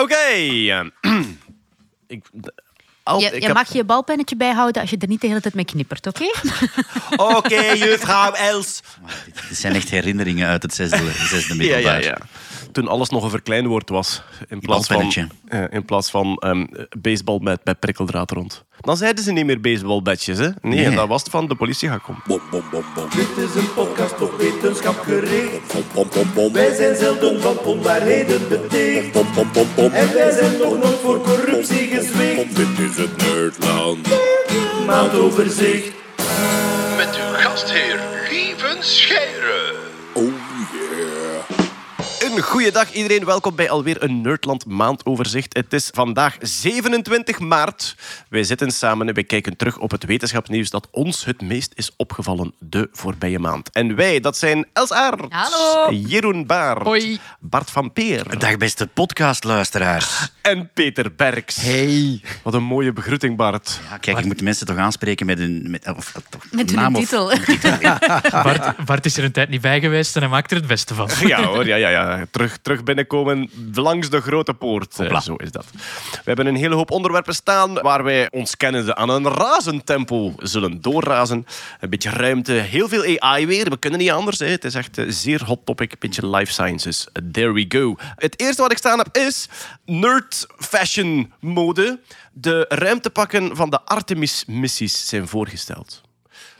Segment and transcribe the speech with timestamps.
[0.00, 0.14] Oké.
[0.14, 0.84] eh,
[2.06, 2.24] ik,
[3.08, 5.40] al- Je, ik je heb- mag je balpennetje bijhouden als je er niet de hele
[5.40, 6.24] tijd mee knippert, oké?
[7.36, 8.80] Oké, juffrouw Els.
[9.48, 12.02] Dit zijn echt herinneringen uit het zesde, zesde Ja, ja, middelbaar.
[12.02, 12.18] ja.
[12.72, 14.22] Toen alles nog een verkleinwoord was.
[14.48, 15.34] In plaats van, balpennetje.
[15.48, 16.66] eh, in plaats van ehm,
[17.00, 18.64] baseball met, met prikkeldraad rond.
[18.80, 20.44] Dan zeiden ze niet meer baseballbedjes, hè?
[20.44, 20.84] Nee, Nee.
[20.84, 22.22] en dat was het van de politie gaat komen.
[23.14, 26.52] Dit is een podcast op wetenschap gericht.
[26.52, 29.16] Wij zijn zelden van onwaarheden beticht.
[29.76, 32.56] En wij zijn nog nooit voor corruptie gezwicht.
[32.56, 34.08] Dit is het Nerdland.
[34.86, 35.92] Maandoverzicht.
[36.96, 39.37] Met uw gastheer Lieven Scheire.
[42.38, 45.56] Een goede dag iedereen, welkom bij alweer een Nerdland maandoverzicht.
[45.56, 47.96] Het is vandaag 27 maart.
[48.28, 51.90] Wij zitten samen en wij kijken terug op het wetenschapsnieuws dat ons het meest is
[51.96, 53.70] opgevallen de voorbije maand.
[53.72, 55.92] En wij, dat zijn Els Aert, Hallo.
[55.92, 57.18] Jeroen Baart, Hoi.
[57.40, 60.28] Bart van Peer Dag beste podcastluisteraars.
[60.42, 61.56] en Peter Berks.
[61.60, 62.20] Hey.
[62.42, 63.80] Wat een mooie begroeting, Bart.
[63.90, 65.66] Ja, kijk, ik moet de mensen toch aanspreken met een...
[65.70, 67.32] Met, of, of- Met naam hun of- titel.
[68.42, 70.94] Bart, Bart is er een tijd niet bij geweest en hij maakt er het beste
[70.94, 71.08] van.
[71.26, 72.26] Ja hoor, ja, ja, ja.
[72.30, 74.98] Terug, terug binnenkomen langs de grote poort.
[74.98, 75.66] Eh, zo is dat.
[76.10, 80.32] We hebben een hele hoop onderwerpen staan waar wij ons kennende aan een razend tempo
[80.38, 81.46] zullen doorrazen.
[81.80, 83.70] Een beetje ruimte, heel veel AI weer.
[83.70, 84.38] We kunnen niet anders.
[84.38, 84.46] Hè.
[84.46, 85.92] Het is echt een zeer hot topic.
[85.92, 87.06] Een beetje life sciences.
[87.32, 87.96] There we go.
[88.16, 89.48] Het eerste wat ik staan heb is
[89.84, 92.00] nerd fashion mode.
[92.32, 96.02] De ruimtepakken van de Artemis-missies zijn voorgesteld.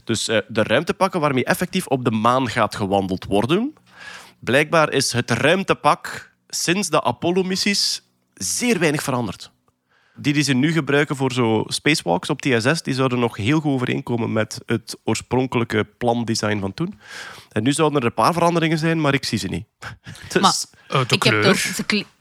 [0.05, 3.74] Dus eh, de ruimtepakken waarmee effectief op de maan gaat gewandeld worden.
[4.41, 8.03] Blijkbaar is het ruimtepak sinds de Apollo-missies
[8.34, 9.50] zeer weinig veranderd.
[10.20, 13.72] Die die ze nu gebruiken voor zo spacewalks op TSS, die zouden nog heel goed
[13.72, 16.98] overeenkomen met het oorspronkelijke plandesign van toen.
[17.53, 19.67] En nu zouden er een paar veranderingen zijn, maar ik zie ze niet.
[20.33, 20.41] Dus...
[20.41, 20.55] Maar
[20.89, 21.56] Oh, de ik heb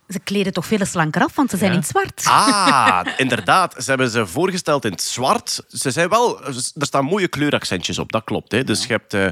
[0.07, 1.75] ze, kle- ze kleden toch veel slanker af, want ze zijn Ja.
[1.77, 2.23] in het zwart.
[2.25, 3.73] Ah, inderdaad.
[3.77, 5.61] Ze hebben ze voorgesteld in het zwart.
[5.67, 8.51] Ze zijn wel, er staan mooie kleuraccentjes op, dat klopt.
[8.51, 8.63] Hè.
[8.63, 9.27] Dus je hebt eh,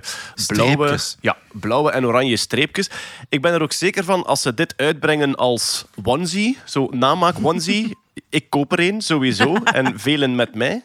[0.47, 2.89] blauwe, ja, blauwe en oranje streepjes.
[3.29, 7.97] Ik ben er ook zeker van, als ze dit uitbrengen als onesie, zo namaak onesie,
[8.29, 9.53] ik koop er een, sowieso.
[9.63, 10.83] En velen met mij.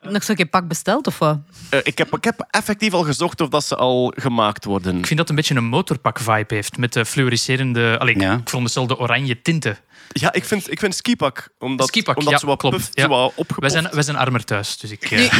[0.00, 1.38] Nog zo'n keer pak besteld, of wat?
[1.70, 4.98] Eh, ik, heb, ik heb effectief al gezocht of dat ze al gemaakt worden.
[4.98, 6.76] Ik vind dat het een beetje een motorpak-vibe heeft.
[6.76, 7.98] Met de fluoriserende...
[7.98, 8.34] Allee, Ja.
[8.34, 9.78] ik vond de oranje tinten.
[10.12, 12.76] Ja, ik vind, ik vind skipak, omdat, Skipak, omdat ja, ze wat klopt.
[12.76, 13.08] puft, Ja.
[13.08, 15.02] wat Wij zijn, wij zijn armer thuis, dus ik...
[15.10, 15.22] eh,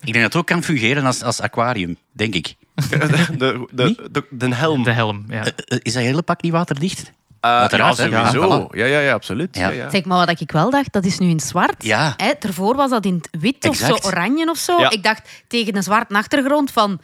[0.00, 2.54] Ik denk dat het ook kan fungeren als, als aquarium, denk ik.
[2.90, 2.98] de,
[3.38, 4.82] de, de, de, de helm.
[4.82, 5.44] de helm, ja.
[5.44, 7.12] Eh, Is dat hele pak niet waterdicht?
[7.44, 8.68] Uh, ja, sowieso.
[8.68, 8.76] voilà.
[8.76, 9.56] Ja, ja, ja, absoluut.
[9.56, 9.68] Ja.
[9.68, 9.74] Ja.
[9.84, 11.84] Ja, Zeg maar wat ik wel dacht, dat is nu in het zwart.
[11.84, 12.14] Ja.
[12.16, 14.80] Hè, daarvoor was dat in het wit of zo oranje of zo.
[14.80, 14.90] Ja.
[14.90, 17.00] Ik dacht tegen een zwarte achtergrond van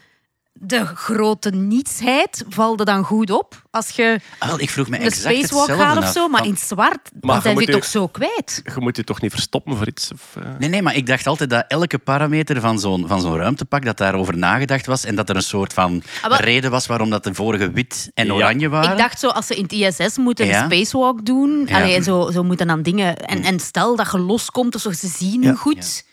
[0.61, 5.03] de grote nietsheid valde dan goed op als je Ah, wel, ik vroeg me een
[5.03, 7.85] exact spacewalk gaat of zo, maar Van- in zwart Maar dan zijn je ze toch
[7.85, 8.61] zo kwijt.
[8.65, 10.13] Je moet je toch niet verstoppen voor iets?
[10.13, 10.49] Of, eh?
[10.59, 13.97] Nee, nee, maar ik dacht altijd dat elke parameter van zo'n van zo'n ruimtepak, dat
[13.97, 17.35] daarover nagedacht was en dat er een soort van Ah, reden was waarom dat de
[17.35, 18.33] vorige wit en Ja.
[18.33, 18.91] oranje waren.
[18.93, 20.59] Ik dacht zo, als ze in het ISS moeten Ja.
[20.59, 21.77] een spacewalk doen, Ja.
[21.77, 23.17] allee, zo, zo moeten dan dingen...
[23.17, 26.07] En, en stel dat je loskomt of zo, ze zien je goed.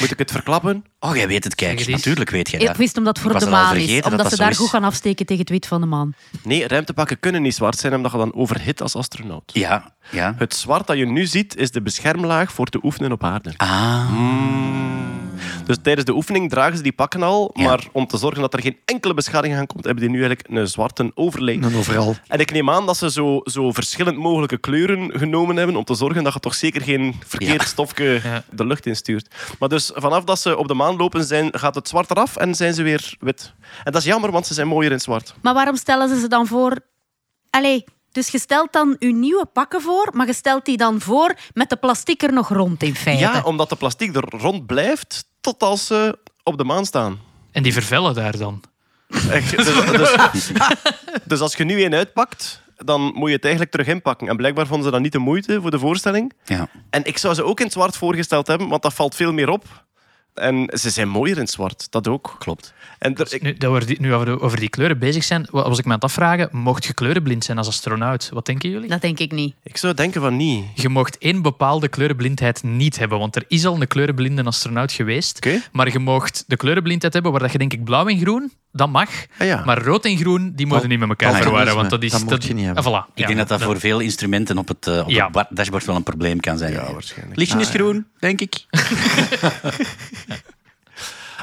[0.00, 0.84] Moet ik het verklappen?
[1.02, 1.86] Oh, jij weet het, kijk.
[1.88, 2.76] Natuurlijk weet jij Ik dat.
[2.76, 4.02] wist omdat het voor Ik de maan is.
[4.02, 4.56] Omdat dat ze daar is.
[4.56, 6.14] goed gaan afsteken tegen het wit van de maan.
[6.42, 9.50] Nee, ruimtepakken kunnen niet zwart zijn omdat je dan overhit als astronaut.
[9.52, 10.34] Ja, ja.
[10.38, 13.52] Het zwart dat je nu ziet is de beschermlaag voor te oefenen op aarde.
[13.56, 14.10] Ah,
[15.66, 17.64] Dus tijdens de oefening dragen ze die pakken al, Ja.
[17.64, 20.48] maar om te zorgen dat er geen enkele beschadiging aan komt, hebben die nu eigenlijk
[20.50, 21.58] een zwarte overlay.
[21.62, 22.14] En overal.
[22.26, 25.94] En ik neem aan dat ze zo, zo verschillend mogelijke kleuren genomen hebben om te
[25.94, 27.66] zorgen dat je toch zeker geen verkeerd Ja.
[27.66, 28.42] stofje Ja.
[28.50, 29.34] de lucht instuurt.
[29.58, 32.54] Maar dus vanaf dat ze op de maan lopen, zijn, gaat het zwart eraf en
[32.54, 33.52] zijn ze weer wit.
[33.84, 35.34] En dat is jammer, want ze zijn mooier in zwart.
[35.42, 36.78] Maar waarom stellen ze ze dan voor...
[37.50, 41.34] Allee, dus je stelt dan je nieuwe pakken voor, maar je stelt die dan voor
[41.52, 43.22] met de plastic er nog rond in feite.
[43.22, 47.18] Ja, omdat de plastic er rond blijft tot als ze op de maan staan.
[47.52, 48.62] En die vervellen daar dan.
[49.30, 50.50] Echt, dus, dus,
[51.24, 54.28] dus als je nu één uitpakt, dan moet je het eigenlijk terug inpakken.
[54.28, 56.32] En blijkbaar vonden ze dat niet de moeite voor de voorstelling.
[56.44, 56.68] ja.
[56.90, 59.48] En ik zou ze ook in het zwart voorgesteld hebben, want dat valt veel meer
[59.48, 59.64] op.
[60.34, 62.34] En ze zijn mooier in het zwart, dat ook.
[62.38, 62.72] Klopt.
[62.98, 65.46] En er, ik- Nu dat we die- nu over, de- over die kleuren bezig zijn,
[65.50, 68.28] wa- was ik me aan het afvragen, mocht je kleurenblind zijn als astronaut?
[68.32, 68.88] Wat denken jullie?
[68.88, 69.54] Dat denk ik niet.
[69.62, 70.64] ik zou denken van niet.
[70.74, 75.36] Je mocht één bepaalde kleurenblindheid niet hebben, want er is al een kleurenblinde astronaut geweest.
[75.36, 75.60] Oké.
[75.72, 78.88] Maar je mocht de kleurenblindheid hebben waar dat je denk ik blauw en groen, dat
[78.88, 79.08] mag.
[79.38, 79.62] Ah, ja.
[79.64, 81.74] Maar rood en groen, die moeten Dat- niet met elkaar dat verwarren.
[81.74, 82.10] Want dat is...
[82.10, 82.84] Dat moet je niet hebben.
[82.84, 83.06] Ah, voilà.
[83.14, 85.28] Ik Ja, denk dat dat voor veel instrumenten op het, eh, op Ja.
[85.32, 86.72] het dashboard wel een probleem kan zijn.
[86.72, 87.38] Ja, waarschijnlijk.
[87.38, 88.54] Lichtje is groen, denk ik.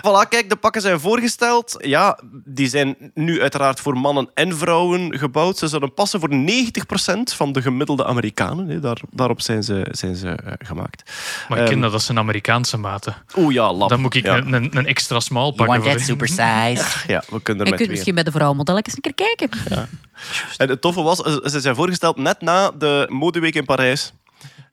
[0.08, 1.76] voilà, kijk, de pakken zijn voorgesteld.
[1.78, 5.58] Ja, die zijn nu uiteraard voor mannen en vrouwen gebouwd.
[5.58, 8.68] Ze zullen passen voor 90% van de gemiddelde Amerikanen.
[8.68, 8.80] hè.
[8.80, 11.12] Daar, daarop zijn ze, zijn ze eh, gemaakt.
[11.50, 13.16] Maar ik ken Ehm, dat, zijn Amerikaanse maten.
[13.38, 13.90] Oeh ja, lap.
[13.90, 14.38] Dan moet ik ja.
[14.38, 15.76] een, een, een extra small You pakken.
[15.76, 16.86] want that voor- supersize?
[17.14, 19.50] Ja, we kunnen er met misschien bij de vrouwenmodelletjes een keer kijken.
[20.58, 24.14] En het toffe was, ze ze zijn voorgesteld net na de modeweek in Parijs.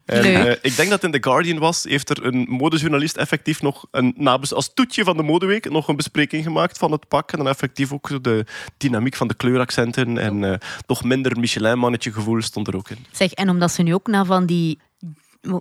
[0.05, 3.62] En, eh, ik denk dat het in The Guardian was, heeft er een modejournalist effectief
[3.62, 4.15] nog een,
[4.51, 7.33] als toetje van de modeweek nog een bespreking gemaakt van het pak.
[7.33, 8.45] En dan effectief ook de
[8.77, 13.06] dynamiek van de kleuraccenten en eh nog minder Michelin-mannetje gevoel stond er ook in.
[13.11, 14.79] Zeg, en omdat ze nu ook naar van die...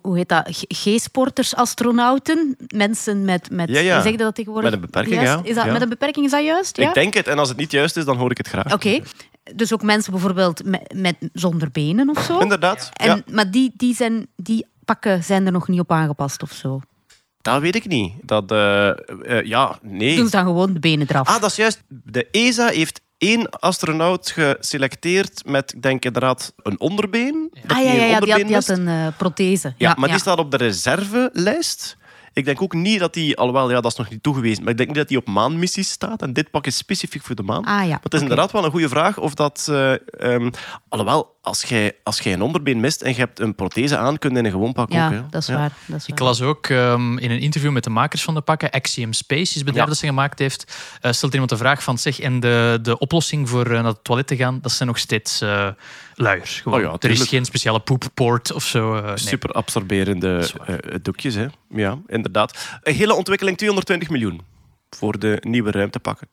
[0.02, 0.66] Hoe heet dat?
[0.68, 3.50] G-sporters, astronauten, mensen met...
[3.52, 4.02] met Ja, ja.
[4.02, 4.72] Zeg dat tegenwoordig?
[4.72, 5.44] Met een beperking, Juist?
[5.44, 5.50] ja.
[5.50, 5.72] Is dat, Ja.
[5.72, 6.78] Met een beperking, is dat juist?
[6.78, 6.88] Ja?
[6.88, 8.74] Ik denk het, en als het niet juist is, dan hoor ik het graag.
[8.74, 9.00] Oké.
[9.56, 12.40] Dus ook mensen bijvoorbeeld met, met, zonder benen of zo?
[12.40, 13.22] Inderdaad, En, ja.
[13.32, 16.82] Maar die, die, zijn, die pakken zijn er nog niet op aangepast of zo.
[17.42, 18.14] dat weet ik niet.
[18.22, 18.92] Dat, eh,
[19.44, 20.16] ja, nee.
[20.16, 21.28] Doen ze dan gewoon de benen eraf?
[21.28, 21.84] Ah, dat is juist.
[21.88, 27.54] De ESA heeft één astronaut geselecteerd met, ik denk inderdaad, een onderbeen.
[27.68, 29.74] Ah ja, ja, ja die, had, die had een eh, prothese.
[29.78, 31.98] Ja, maar die staat op de reservelijst.
[32.34, 34.78] Ik denk ook niet dat hij, alhoewel, ja, dat is nog niet toegewezen, maar ik
[34.78, 36.22] denk niet dat hij op maanmissies staat.
[36.22, 37.66] En dit pak is specifiek voor de maan.
[37.66, 39.68] Ah ja, Maar het is inderdaad wel een goede vraag of dat...
[39.70, 39.94] eh,
[40.34, 40.50] ehm,
[40.90, 44.32] alhoewel, als jij, als jij een onderbeen mist en je hebt een prothese aan, kun
[44.32, 45.12] je in een gewoon pak Ja, ook.
[45.14, 45.22] Hè.
[45.30, 45.56] dat is Ja.
[45.56, 45.72] waar.
[45.86, 48.70] Dat is Ik las ook ehm, in een interview met de makers van de pakken,
[48.72, 49.90] Axiom Space, is het bedrijf Ja.
[49.92, 53.50] dat ze gemaakt heeft, eh, stelt iemand de vraag van zeg, en de, de oplossing
[53.50, 55.68] voor eh, naar het toilet te gaan, dat zijn nog steeds eh
[56.16, 56.62] luiers.
[56.62, 56.80] Gewoon.
[56.80, 59.02] Oh ja, er is geen speciale poeppoort of zo.
[59.02, 59.18] nee.
[59.18, 61.48] Super absorberende eh, doekjes, hè.
[61.70, 62.58] Ja, inderdaad.
[62.84, 64.42] Een hele ontwikkeling, 220 miljoen
[64.90, 66.28] voor de nieuwe ruimtepakken.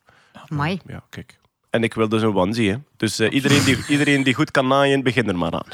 [0.49, 0.79] Amai.
[0.87, 1.39] Ja, kijk.
[1.71, 2.77] En ik wil dus een onesie, hè.
[2.97, 5.65] Dus eh, iedereen, die, iedereen die goed kan naaien, begin er maar aan.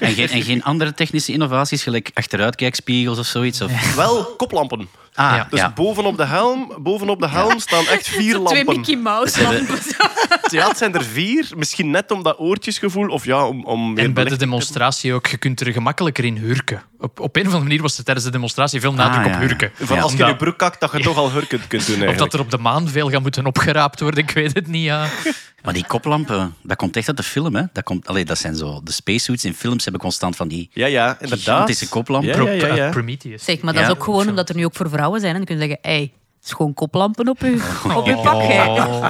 [0.00, 3.60] En geen, en geen andere technische innovaties, gelijk achteruitkijkspiegels of zoiets?
[3.60, 3.94] Of...
[3.94, 4.88] Wel koplampen.
[5.16, 5.46] Ah, Ja.
[5.50, 5.70] Dus ja.
[5.74, 8.76] bovenop de helm, bovenop de helm staan echt vier Twee lampen.
[8.76, 9.78] Mickey Mouse lampen.
[10.50, 11.48] Ja, het zijn er vier.
[11.56, 13.08] Misschien net om dat oortjesgevoel.
[13.08, 16.82] Of ja, om, om En bij de demonstratie ook, je kunt er gemakkelijker in hurken.
[16.98, 19.34] Op, op een of andere manier was er tijdens de demonstratie veel nadruk Ah, ja,
[19.34, 19.70] op hurken.
[19.74, 22.08] Van als je in Omdat- je broek kakt, dat je toch al hurkend kunt doen
[22.08, 24.84] Of dat er op de maan veel gaat moeten opgeraapt worden, ik weet het niet.
[24.84, 25.06] Ja.
[25.64, 27.54] Maar die koplampen, dat komt echt uit de film.
[27.54, 27.62] Hè?
[27.72, 28.80] Dat, komt, allee, dat zijn zo...
[28.84, 30.70] De spacesuits in films hebben constant van die...
[30.72, 31.38] Ja, ja, inderdaad.
[31.38, 32.30] Gigantische koplampen.
[32.30, 32.82] Ja, Pro- ja, ja, ja.
[32.82, 33.44] uit Prometheus.
[33.44, 33.88] Zeg, maar dat Ja.
[33.88, 35.30] is ook gewoon omdat er nu ook voor vrouwen zijn.
[35.32, 37.58] En dan kun je zeggen, hey, het is gewoon koplampen op uw,
[37.98, 38.42] op uw pak.
[38.42, 38.64] hè.
[38.72, 39.08] Oh.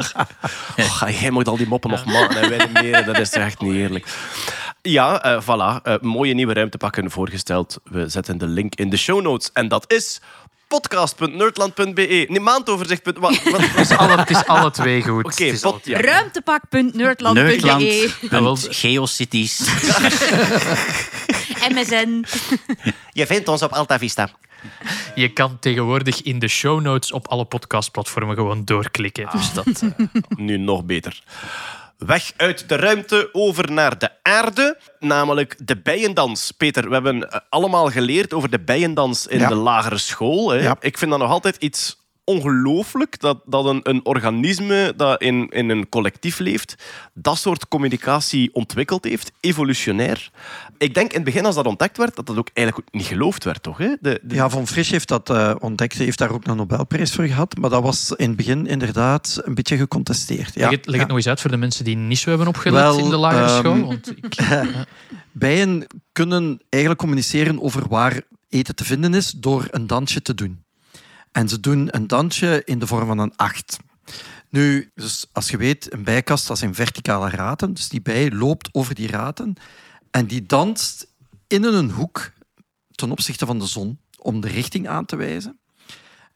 [1.02, 3.04] Oh, jij moet al die moppen nog maken en wij niet meer.
[3.04, 4.06] Dat is echt niet eerlijk.
[4.82, 5.82] Ja, eh, voilà.
[5.82, 7.78] Eh, mooie nieuwe ruimtepakken voorgesteld.
[7.84, 9.50] We zetten de link in de show notes.
[9.52, 10.20] En dat is
[10.69, 12.26] podcast.nerdland.be.
[12.28, 13.00] Nee, maandoverzicht.
[13.04, 15.25] Wat, wat, Het, is alle, het is alle twee goed.
[15.25, 16.00] Oké, pot- ja.
[16.00, 17.40] Ruimtepak.nerdland.be
[18.20, 18.66] Nerdland.
[18.70, 19.60] Geocities.
[21.72, 22.25] MSN.
[23.12, 24.28] Je vindt ons op Alta Vista.
[25.14, 29.28] Je kan tegenwoordig in de show notes op alle podcastplatformen gewoon doorklikken.
[29.32, 30.06] Dus dat, eh,
[30.46, 31.22] Nu nog beter.
[31.98, 36.50] Weg uit de ruimte, over naar de aarde, namelijk de bijendans.
[36.50, 39.48] Peter, we hebben eh, allemaal geleerd over de bijendans in Ja.
[39.48, 40.50] de lagere school.
[40.50, 40.58] Hè.
[40.58, 40.76] Ja.
[40.80, 41.96] Ik vind dat nog altijd iets
[42.26, 46.75] ongelooflijk dat, dat een, een organisme dat in, in een collectief leeft,
[47.14, 50.31] dat soort communicatie ontwikkeld heeft, evolutionair.
[50.78, 53.44] Ik denk in het begin als dat ontdekt werd, dat dat ook eigenlijk niet geloofd
[53.44, 53.78] werd, toch?
[53.78, 53.94] Hè?
[54.00, 57.25] De, de- Ja, Von Frisch heeft dat eh, ontdekt, heeft daar ook een Nobelprijs voor
[57.25, 57.56] gehad.
[57.56, 60.55] Maar dat was in het begin inderdaad een beetje gecontesteerd.
[60.55, 60.61] Ja.
[60.69, 61.00] leg het, leg Ja.
[61.00, 63.17] het nog eens uit voor de mensen die niet zo hebben opgelet Wel, in de
[63.17, 63.87] lagere ehm, school.
[63.87, 64.37] Want ik,
[65.32, 70.65] Bijen kunnen eigenlijk communiceren over waar eten te vinden is door een dansje te doen.
[71.36, 73.78] En ze doen een dansje in de vorm van een acht.
[74.48, 77.74] Nu, dus als je weet, een bijkast dat zijn verticale raten.
[77.74, 79.55] Dus die bij loopt over die raten
[80.10, 81.06] en die danst
[81.46, 82.32] in een hoek
[82.90, 85.58] ten opzichte van de zon om de richting aan te wijzen.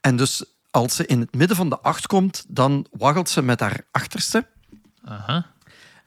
[0.01, 3.59] En dus als ze in het midden van de acht komt, dan waggelt ze met
[3.59, 4.47] haar achterste.
[5.03, 5.51] aha.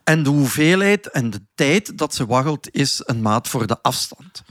[0.04, 4.42] En de hoeveelheid en de tijd dat ze waggelt is een maat voor de afstand.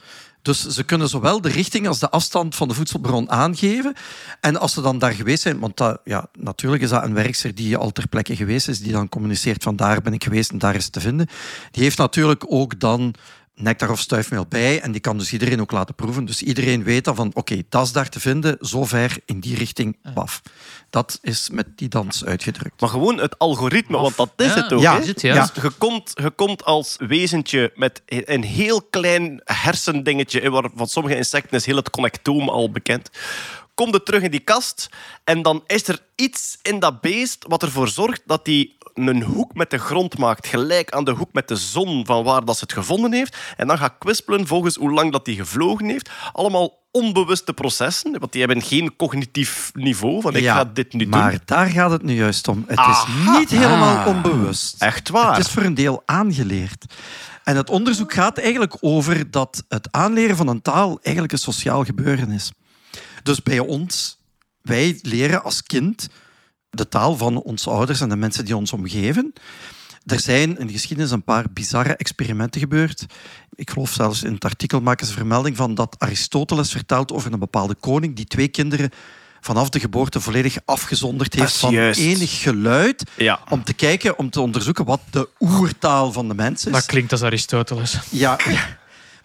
[0.44, 3.94] Dus ze kunnen zowel de richting als de afstand van de voedselbron aangeven.
[4.40, 7.78] En als ze dan daar geweest zijn, want ja, natuurlijk is dat een werkster die
[7.78, 10.76] al ter plekke geweest is, die dan communiceert van daar ben ik geweest en daar
[10.76, 11.28] is te vinden.
[11.72, 13.16] Die heeft natuurlijk ook dan
[13.56, 16.26] nectar of stuifmeel bij en die kan dus iedereen ook laten proeven.
[16.26, 19.56] Dus iedereen weet dan van oké, dat is daar te vinden, zo ver in die
[19.56, 20.42] richting, paf.
[20.90, 22.82] Dat is met die dans uitgedrukt.
[22.82, 24.82] Maar gewoon het algoritme, want dat is Ja, het ook.
[24.82, 25.00] ja, hè?
[25.02, 25.34] is het, ja.
[25.54, 30.88] Dus je, komt, je komt als wezentje met een heel klein hersendingetje, hè, waar van
[30.88, 33.10] sommige insecten is heel het connectoom al bekend.
[33.74, 34.90] Kom je terug in die kast
[35.24, 39.54] en dan is er iets in dat beest wat ervoor zorgt dat die een hoek
[39.54, 42.64] met de grond maakt, gelijk aan de hoek met de zon van waar dat ze
[42.64, 43.38] het gevonden heeft.
[43.58, 46.10] En dan gaat kwispelen volgens hoe lang dat die gevlogen heeft.
[46.34, 51.08] Allemaal onbewuste processen, want die hebben geen cognitief niveau van ik Ja, ga dit nu
[51.08, 51.40] maar doen.
[51.46, 52.64] daar gaat het nu juist om.
[52.68, 53.04] Het is
[53.38, 54.08] niet helemaal Ah.
[54.08, 54.82] onbewust.
[54.82, 55.36] Echt waar.
[55.36, 56.86] Het is voor een deel aangeleerd.
[57.44, 61.84] En het onderzoek gaat eigenlijk over dat het aanleren van een taal eigenlijk een sociaal
[61.84, 62.52] gebeuren is.
[63.24, 64.18] Dus bij ons,
[64.62, 66.08] wij leren als kind
[66.74, 69.34] de taal van onze ouders en de mensen die ons omgeven.
[70.06, 73.06] Er zijn in de geschiedenis een paar bizarre experimenten gebeurd.
[73.56, 77.40] Ik geloof zelfs in het artikel maken ze vermelding van dat Aristoteles vertelt over een
[77.40, 78.90] bepaalde koning die twee kinderen
[79.42, 82.00] vanaf de geboorte volledig afgezonderd heeft is van juist.
[82.00, 83.40] enig geluid Ja.
[83.50, 86.72] om te kijken, om te onderzoeken wat de oertaal van de mens is.
[86.72, 87.98] Dat klinkt als Aristoteles.
[88.10, 88.38] Ja,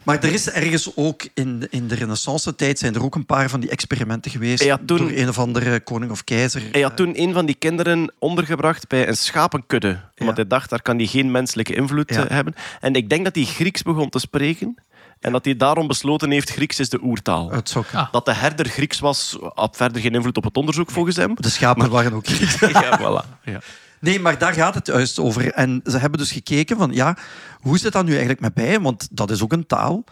[0.09, 3.49] maar er is ergens ook in, de- in de renaissance-tijd zijn er ook een paar
[3.49, 6.63] van die experimenten geweest Ja, toen- door een of andere koning of keizer.
[6.73, 10.01] Hij had toen een van die kinderen ondergebracht bij een schapenkudde.
[10.19, 12.25] Omdat hij dacht, daar kan hij geen menselijke invloed Ja.
[12.25, 12.55] eh, hebben.
[12.81, 14.77] En ik denk dat hij Grieks begon te spreken.
[15.21, 17.51] En dat hij daarom besloten heeft, Grieks is de oertaal.
[17.51, 18.07] Het zou kunnen.
[18.07, 18.13] Ah.
[18.13, 21.33] Dat de herder Grieks was, had verder geen invloed op het onderzoek volgens hem.
[21.35, 22.27] De schapen waren ook
[22.73, 23.43] Ja, voilà.
[23.45, 23.61] Ja.
[24.01, 25.53] Nee, maar daar gaat het juist over.
[25.53, 27.17] En ze hebben dus gekeken van, ja,
[27.61, 28.83] hoe zit dat nu eigenlijk met bijen?
[28.83, 30.05] Want dat is ook een taal.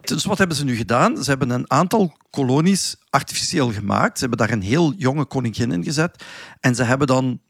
[0.00, 1.22] Dus wat hebben ze nu gedaan?
[1.24, 4.18] Ze hebben een aantal kolonies artificieel gemaakt.
[4.18, 6.24] Ze hebben daar een heel jonge koningin in gezet.
[6.60, 7.40] En ze hebben dan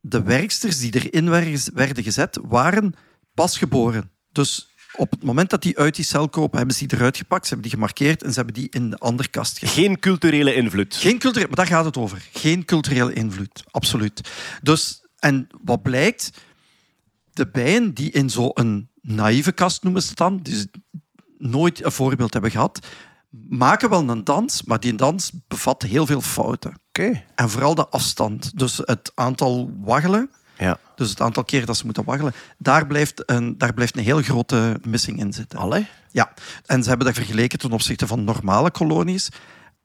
[0.00, 2.94] de werksters die erin wer- werden gezet, waren
[3.34, 4.10] pas geboren.
[4.32, 7.42] Dus op het moment dat die uit die cel kopen, hebben ze die eruit gepakt,
[7.46, 9.74] ze hebben die gemarkeerd en ze hebben die in de andere kast gezet.
[9.74, 10.94] Geen culturele invloed.
[10.96, 12.28] Geen culturele, maar daar gaat het over.
[12.32, 14.30] Geen culturele invloed, absoluut.
[14.62, 16.30] Dus, en wat blijkt,
[17.32, 20.70] de bijen die in zo'n naïeve kast noemen ze dan, die
[21.38, 22.86] nooit een voorbeeld hebben gehad,
[23.48, 26.74] maken wel een dans, maar die dans bevat heel veel fouten.
[26.88, 27.22] Oké.
[27.34, 28.58] En vooral de afstand.
[28.58, 30.78] Dus het aantal waggelen, Ja.
[30.96, 34.22] dus het aantal keer dat ze moeten waggelen, daar blijft een, daar blijft een heel
[34.22, 35.58] grote missing in zitten.
[35.58, 35.86] Allee.
[36.10, 36.32] Ja,
[36.66, 39.28] en ze hebben dat vergeleken ten opzichte van normale kolonies,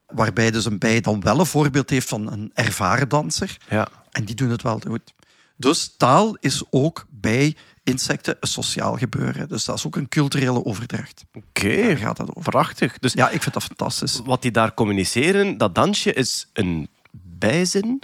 [0.06, 3.56] waarbij dus een bij dan wel een voorbeeld heeft van een ervaren danser.
[3.70, 3.88] Ja.
[4.10, 5.14] En die doen het wel goed.
[5.60, 9.48] Dus taal is ook bij insecten een sociaal gebeuren.
[9.48, 11.24] Dus dat is ook een culturele overdracht.
[11.34, 11.96] Oké.
[11.96, 12.50] Gaat dat over.
[12.50, 12.98] Prachtig.
[12.98, 14.20] Dus Ja, ik vind dat fantastisch.
[14.24, 18.02] wat die daar communiceren, dat dansje is een bijzin.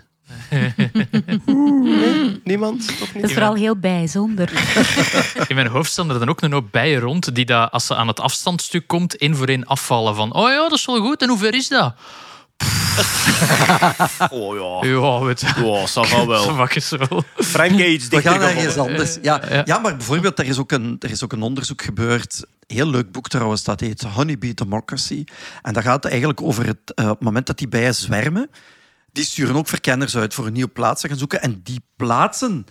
[1.47, 2.41] Nee?
[2.45, 2.87] Niemand?
[2.87, 3.25] Toch Dat niet?
[3.25, 4.51] is vooral heel bijzonder.
[5.49, 7.95] In mijn hoofd staan er dan ook een hoop bijen rond die dat, als ze
[7.95, 10.15] aan het afstandstuk komt, één voor één afvallen.
[10.15, 11.23] Van, oh ja, dat is wel goed.
[11.23, 11.95] En hoe ver is dat?
[14.31, 14.89] Oh ja.
[14.91, 15.65] Ja, weet je.
[15.65, 16.69] Oh, ça va wel.
[16.81, 16.97] Zo.
[17.37, 19.19] Frank Gage, We gaan ergens anders.
[19.23, 19.63] Ja, ja.
[19.65, 22.45] ja, maar bijvoorbeeld, er is, ook een, er is ook een onderzoek gebeurd.
[22.67, 25.25] Heel leuk boek trouwens, dat heet Honeybee Democracy.
[25.63, 28.51] En dat gaat eigenlijk over het, eh, het moment dat die bijen zwermen.
[29.13, 31.43] Die sturen ook verkenners uit voor een nieuwe plaats te gaan zoeken.
[31.43, 32.67] En die plaatsen,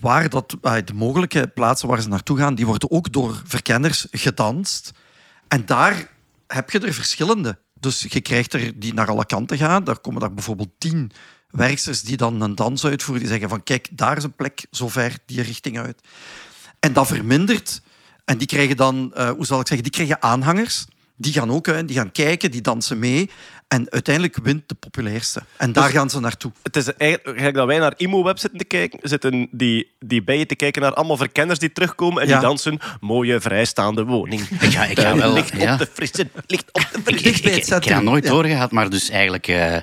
[0.00, 4.06] waar dat, eh, de mogelijke plaatsen waar ze naartoe gaan, die worden ook door verkenners
[4.10, 4.90] gedanst.
[5.48, 6.08] En daar
[6.46, 7.58] heb je er verschillende.
[7.80, 9.84] Dus je krijgt er die naar alle kanten gaan.
[9.84, 11.10] Daar komen daar bijvoorbeeld tien
[11.50, 13.22] werksters die dan een dans uitvoeren.
[13.22, 16.00] Die zeggen van kijk, daar is een plek zo ver die richting uit.
[16.80, 17.82] En dat vermindert.
[18.24, 20.86] En die krijgen dan, eh, hoe zal ik zeggen, die krijgen aanhangers.
[21.16, 23.30] Die gaan ook uit, die gaan kijken, die dansen mee.
[23.70, 25.42] En uiteindelijk wint de populairste.
[25.56, 26.52] En daar gaan ze naartoe.
[26.62, 30.54] Het is eigenlijk dat wij naar IMO-web zitten te kijken, zitten die, die bijen te
[30.54, 32.38] kijken naar allemaal verkenners die terugkomen en Ja.
[32.38, 34.40] die dansen mooie vrijstaande woning.
[34.60, 35.32] Ik ga, ik ga wel...
[35.32, 35.72] licht ja.
[35.72, 37.18] op de frisse, licht op de Ik, frisse.
[37.18, 38.04] ik, Dicht bij ik, het ik heb dat centrum.
[38.04, 38.30] nooit Ja.
[38.30, 39.48] doorgehad, maar dus eigenlijk...
[39.48, 39.76] eh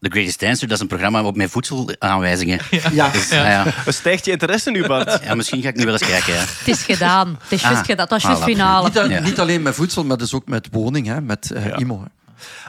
[0.00, 2.58] The Greatest Dancer, dat is een programma op met voedselaanwijzingen.
[2.92, 3.08] Ja.
[3.08, 3.66] Dus, ah, ja.
[3.86, 5.20] Stijgt je interesse nu, Bart?
[5.24, 6.32] ja, misschien ga ik nu wel eens kijken.
[6.34, 6.38] Ja.
[6.40, 7.38] Het is gedaan.
[7.42, 8.06] Het is juist Ah, gedaan.
[8.08, 8.44] Dat is juist voilà.
[8.44, 8.84] finale.
[8.84, 9.20] Niet, Ja.
[9.20, 11.76] niet alleen met voedsel, maar dus ook met woning, hè, met eh, Ja.
[11.76, 11.98] IMO.
[12.00, 12.06] hè.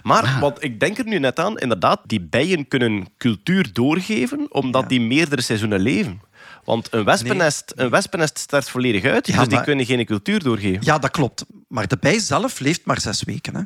[0.04, 4.82] Maar, want ik denk er nu net aan, inderdaad, die bijen kunnen cultuur doorgeven, omdat
[4.82, 4.88] Ja.
[4.88, 6.22] die meerdere seizoenen leven.
[6.63, 10.44] Want een wespennest, een wespennest sterft volledig uit, Ja, dus die maar- kunnen geen cultuur
[10.44, 10.80] doorgeven.
[10.84, 11.46] Ja, dat klopt.
[11.68, 13.56] Maar de bij zelf leeft maar zes weken.
[13.56, 13.62] Hè.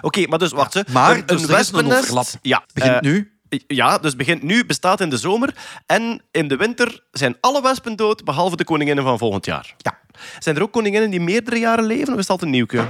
[0.00, 0.74] Oké, maar dus wacht.
[0.74, 0.80] hè.
[0.92, 2.38] Maar een, dus een is een wespennest...
[2.42, 3.32] Ja, Begint eh, nu.
[3.66, 5.54] Ja, dus begint nu, bestaat in de zomer.
[5.86, 9.74] En in de winter zijn alle wespen dood, behalve de koninginnen van volgend jaar.
[9.78, 9.98] Ja.
[10.38, 12.88] Zijn er ook koninginnen die meerdere jaren leven, of is dat een nieuwke?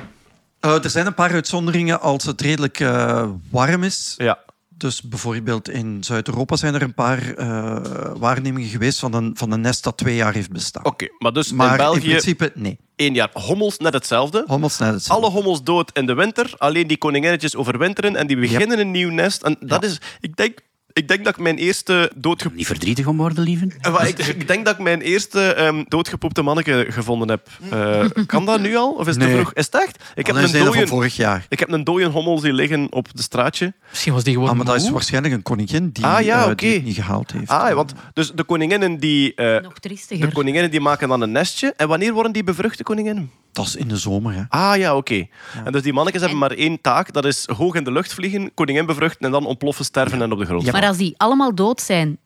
[0.61, 4.15] Eh, er zijn een paar uitzonderingen als het redelijk eh, warm is.
[4.17, 4.39] Ja.
[4.69, 7.77] Dus bijvoorbeeld in Zuid-Europa zijn er een paar eh,
[8.17, 10.85] waarnemingen geweest van een, van een nest dat twee jaar heeft bestaan.
[10.85, 12.79] Oké, maar dus maar in België in principe, nee.
[12.97, 13.31] één jaar.
[13.33, 14.45] Hommels net hetzelfde.
[14.47, 15.27] Hommels net hetzelfde.
[15.27, 19.11] Alle hommels dood in de winter, alleen die koninginnetjes overwinteren en die beginnen een nieuw
[19.11, 19.43] nest.
[19.43, 20.59] En dat is, ik denk,
[20.93, 22.51] Ik denk dat ik mijn eerste doodge...
[22.55, 23.67] Niet verdrietig om worden, lieve.
[23.81, 27.49] Eh, Ik, ik denk dat ik mijn eerste ehm, doodgepoepte manneke gevonden heb.
[27.71, 28.91] Eh, kan dat nu al?
[28.93, 29.53] Of is het te vroeg?
[29.53, 30.05] Is het echt?
[30.15, 31.47] Ik heb, Dat is een dode, vorig jaar.
[31.49, 33.73] ik heb een dode hommel zien liggen op de straatje.
[33.91, 36.57] Misschien was die gewoon Ah, maar dat is waarschijnlijk een koningin die, Ah, ja, eh,
[36.57, 37.49] die het niet gehaald heeft.
[37.49, 39.35] Ah, want dus de koninginnen die...
[39.35, 41.75] eh, Nog de koninginnen die maken dan een nestje.
[41.77, 43.31] En wanneer worden die bevruchte koninginnen?
[43.53, 44.35] Dat is in de zomer.
[44.35, 44.43] Hè.
[44.49, 45.27] Ah ja, oké.
[45.65, 47.13] En dus die mannetjes hebben maar één taak.
[47.13, 50.39] Dat is hoog in de lucht vliegen, koningin bevruchten en dan ontploffen, sterven en op
[50.39, 50.73] de grond Ja.
[50.81, 52.19] Maar als die allemaal dood zijn,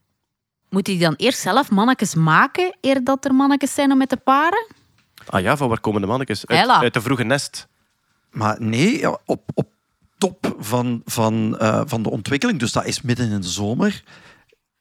[0.68, 4.16] moet hij dan eerst zelf mannetjes maken, eer dat er mannetjes zijn om met te
[4.16, 4.66] paren?
[5.26, 6.46] Ah ja, van waar komen de mannetjes?
[6.46, 6.80] Uit, Hela.
[6.80, 7.68] uit de vroege nest.
[8.30, 9.68] Maar nee, op, op
[10.18, 14.02] top van, van, eh, van de ontwikkeling, dus dat is midden in de zomer,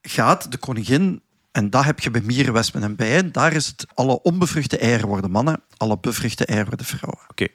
[0.02, 3.86] gaat de koningin, en dat heb je bij mieren, wespen en bijen, daar is het
[3.94, 7.26] alle onbevruchte eieren worden mannen, alle bevruchte eieren worden vrouwen.
[7.28, 7.48] Oké.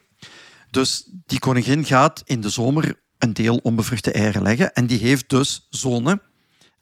[0.71, 5.29] Dus die koningin gaat in de zomer een deel onbevruchte eieren leggen en die heeft
[5.29, 6.23] dus zonen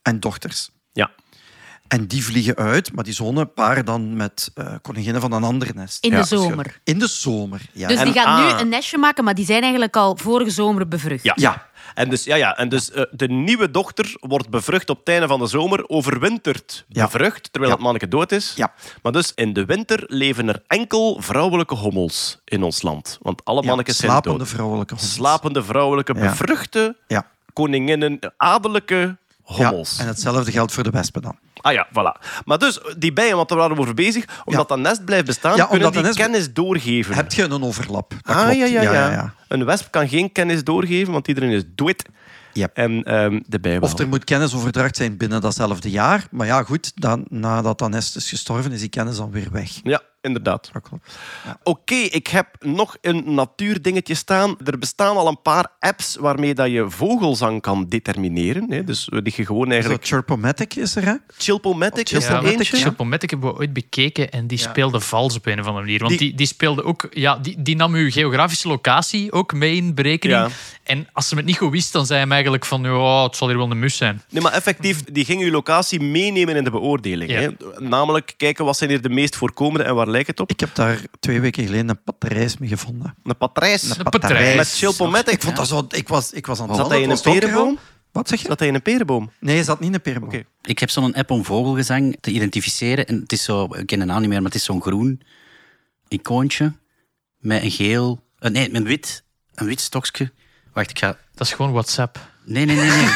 [0.02, 0.70] en dochters.
[0.92, 1.10] Ja.
[1.88, 5.70] En die vliegen uit, maar die zonen paren dan met eh, koninginnen van een ander
[5.74, 6.04] nest.
[6.04, 6.80] In Ja, de zomer.
[6.84, 7.88] In de zomer, ja.
[7.88, 8.54] Dus En- die gaan ah.
[8.54, 11.24] nu een nestje maken, maar die zijn eigenlijk al vorige zomer bevrucht.
[11.24, 11.32] Ja.
[11.36, 11.66] Ja.
[11.94, 12.56] En dus, ja, ja.
[12.56, 16.84] En dus eh, de nieuwe dochter wordt bevrucht op het einde van de zomer, overwintert
[16.88, 17.04] Ja.
[17.04, 17.76] bevrucht, terwijl Ja.
[17.76, 18.52] het manneke dood is.
[18.56, 18.72] Ja.
[19.02, 23.18] Maar dus in de winter leven er enkel vrouwelijke hommels in ons land.
[23.22, 24.48] Want alle Ja, mannetjes zijn slapende dood.
[24.48, 25.14] vrouwelijke hommels.
[25.14, 27.26] Slapende vrouwelijke, bevruchte Ja.
[27.52, 29.16] koninginnen, adellijke
[29.46, 29.96] hommels.
[29.96, 31.38] Ja, en hetzelfde geldt voor de wespen dan.
[31.60, 32.42] Ah ja, voilà.
[32.44, 35.56] Maar dus, die bijen, want daar waren we over bezig, omdat dat nest blijft bestaan,
[35.56, 37.14] Ja, kunnen die nest- kennis doorgeven.
[37.14, 38.10] Heb je een overlap?
[38.22, 38.56] Dat ah, klopt.
[38.56, 39.34] ja, ja, ja.
[39.48, 42.04] Een wesp kan geen kennis doorgeven, want iedereen is dood.
[42.52, 42.76] Yep.
[42.76, 43.90] En ehm, de bij wel.
[43.90, 46.26] Of er moet kennisoverdracht zijn binnen datzelfde jaar.
[46.30, 49.70] Maar ja, goed, dan, nadat dat nest is gestorven, is die kennis dan weer weg.
[49.82, 50.70] Ja, inderdaad.
[50.72, 51.16] Dat klopt.
[51.62, 54.56] Oké, ik heb nog een natuurdingetje staan.
[54.64, 58.70] Er bestaan al een paar apps waarmee dat je vogelzang kan determineren.
[58.72, 58.84] Hè.
[58.84, 60.06] Dus die je gewoon Zo, eigenlijk...
[60.06, 61.14] Chirpomatic is er, hè?
[61.36, 62.76] Chilpomatic is er Chilpomatic, eentje.
[62.76, 65.98] Chilpomatic hebben we ooit bekeken en die speelde vals op een of andere manier.
[65.98, 67.06] Want Die- die, die speelde ook...
[67.10, 70.40] Ja, die, die nam uw geografische locatie ook mee in berekening.
[70.40, 70.48] Ja.
[70.82, 72.82] En als ze het niet goed wist, dan zei hij eigenlijk van...
[72.82, 74.22] Ja, het zal hier wel een mus zijn.
[74.30, 77.30] Nee, maar effectief, die ging je locatie meenemen in de beoordeling.
[77.30, 77.40] Ja.
[77.40, 77.48] Hè.
[77.78, 80.50] Namelijk kijken wat zijn hier de meest voorkomende en waar lijkt het op.
[80.50, 83.14] Ik heb daar twee weken geleden een patrijs mee gevonden.
[83.22, 83.98] Een patrijs.
[83.98, 84.56] Een patrijs.
[84.56, 85.34] Met Chilpomatic.
[85.34, 87.78] Ik, vond dat zo, ik, was, ik was aan het Zat hij in een perenboom?
[88.12, 88.46] Wat zeg je?
[88.46, 89.30] Zat hij in een perenboom?
[89.40, 90.30] Nee, hij zat niet in een perenboom.
[90.30, 90.42] Oké.
[90.62, 93.06] Ik heb zo'n app om vogelgezang te identificeren.
[93.06, 95.22] En het is zo, ik ken de naam niet meer, maar het is zo'n groen
[96.08, 96.72] icoontje
[97.38, 100.32] met een geel, eh, nee, met een wit, een wit stokje.
[100.76, 101.16] Wacht, ik ga.
[101.34, 102.18] Dat is gewoon WhatsApp.
[102.44, 103.04] Nee, nee, nee, nee.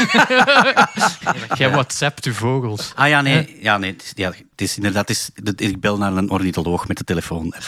[1.59, 2.93] Jij WhatsAppt uw vogels.
[2.95, 3.93] Ah ja, nee, ja, nee.
[3.93, 6.97] Het is, ja, het is inderdaad, het is, dat- ik bel naar een ornitholoog met
[6.99, 7.55] de telefoon.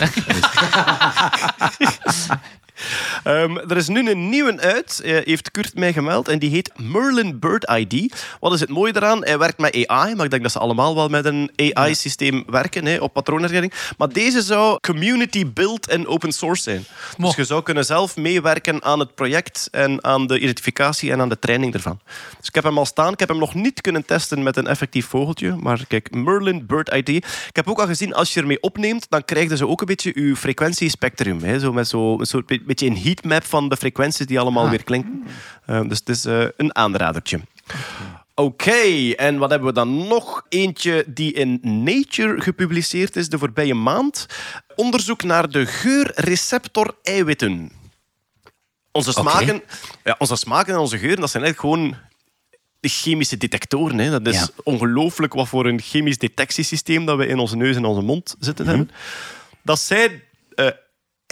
[3.25, 6.73] Ehm, er is nu een nieuwe uit, eh, heeft Kurt mij gemeld, en die heet
[6.77, 8.15] Merlin Bird ID.
[8.41, 9.25] Wat is het mooie daaraan?
[9.25, 12.87] Hij werkt met AI, maar ik denk dat ze allemaal wel met een AI-systeem werken,
[12.87, 13.73] hè, op patroonherkenning.
[13.99, 16.85] Maar deze zou community build en open source zijn.
[17.17, 17.27] Mo.
[17.27, 21.29] Dus je zou kunnen zelf meewerken aan het project en aan de identificatie en aan
[21.29, 22.01] de training ervan.
[22.39, 23.13] Dus ik heb hem al staan.
[23.13, 26.95] Ik heb hem nog niet kunnen testen met een effectief vogeltje, maar kijk, Merlin Bird
[26.95, 27.09] ID.
[27.09, 29.87] Ik heb ook al gezien, als je ermee opneemt, dan krijg je zo ook een
[29.87, 31.43] beetje je frequentiespectrum.
[31.43, 34.85] Hè, zo met zo, een soort beetje een heatmap van de frequenties die allemaal weer
[34.85, 35.25] klinken.
[35.67, 37.41] Eh, dus het is eh, een aanradertje.
[38.35, 40.47] Oké, en wat hebben we dan nog?
[40.49, 44.27] Eentje die in Nature gepubliceerd is de voorbije maand.
[44.77, 47.71] Onderzoek naar de geurreceptor eiwitten.
[48.93, 49.63] Onze smaken,
[50.05, 51.97] ja, onze smaken en onze geuren, dat zijn eigenlijk gewoon
[52.81, 53.99] de chemische detectoren.
[53.99, 54.11] Hè.
[54.11, 54.49] Dat is Ja.
[54.63, 58.67] ongelooflijk wat voor een chemisch detectiesysteem dat we in onze neus en onze mond zitten
[58.67, 58.91] hebben.
[59.63, 60.23] Dat zijn
[60.55, 60.67] eh,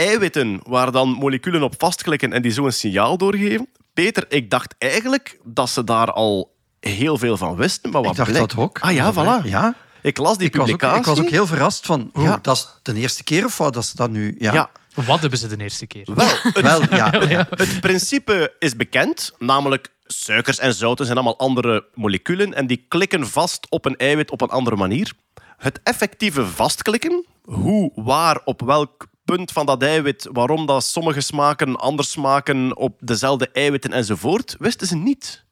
[0.08, 3.68] eiwitten waar dan moleculen op vastklikken en die zo een signaal doorgeven.
[3.94, 7.90] Peter, ik dacht eigenlijk dat ze daar al heel veel van wisten.
[7.90, 8.78] Maar wat Ik dacht blijkt- dat ook.
[8.80, 9.44] Ah ja, voilà.
[9.48, 9.74] Ja.
[10.02, 11.00] Ik las die Ik was, ook, publicatie.
[11.00, 12.38] ik was ook heel verrast van, oeh, Ja.
[12.42, 13.74] dat is de eerste keer of wat?
[13.74, 14.36] Dat is dat nu...
[14.38, 16.08] Ja, Ja, Wat hebben ze de eerste keer?
[16.14, 16.26] wel.
[16.42, 17.12] Het, wel, ja.
[17.28, 17.46] ja.
[17.50, 23.26] het principe is bekend, namelijk suikers en zouten zijn allemaal andere moleculen en die klikken
[23.28, 25.12] vast op een eiwit op een andere manier.
[25.56, 29.06] Het effectieve vastklikken, hoe, waar, op welk
[29.36, 34.86] punt van dat eiwit, waarom dat sommige smaken anders smaken op dezelfde eiwitten enzovoort, wisten
[34.86, 35.44] ze niet.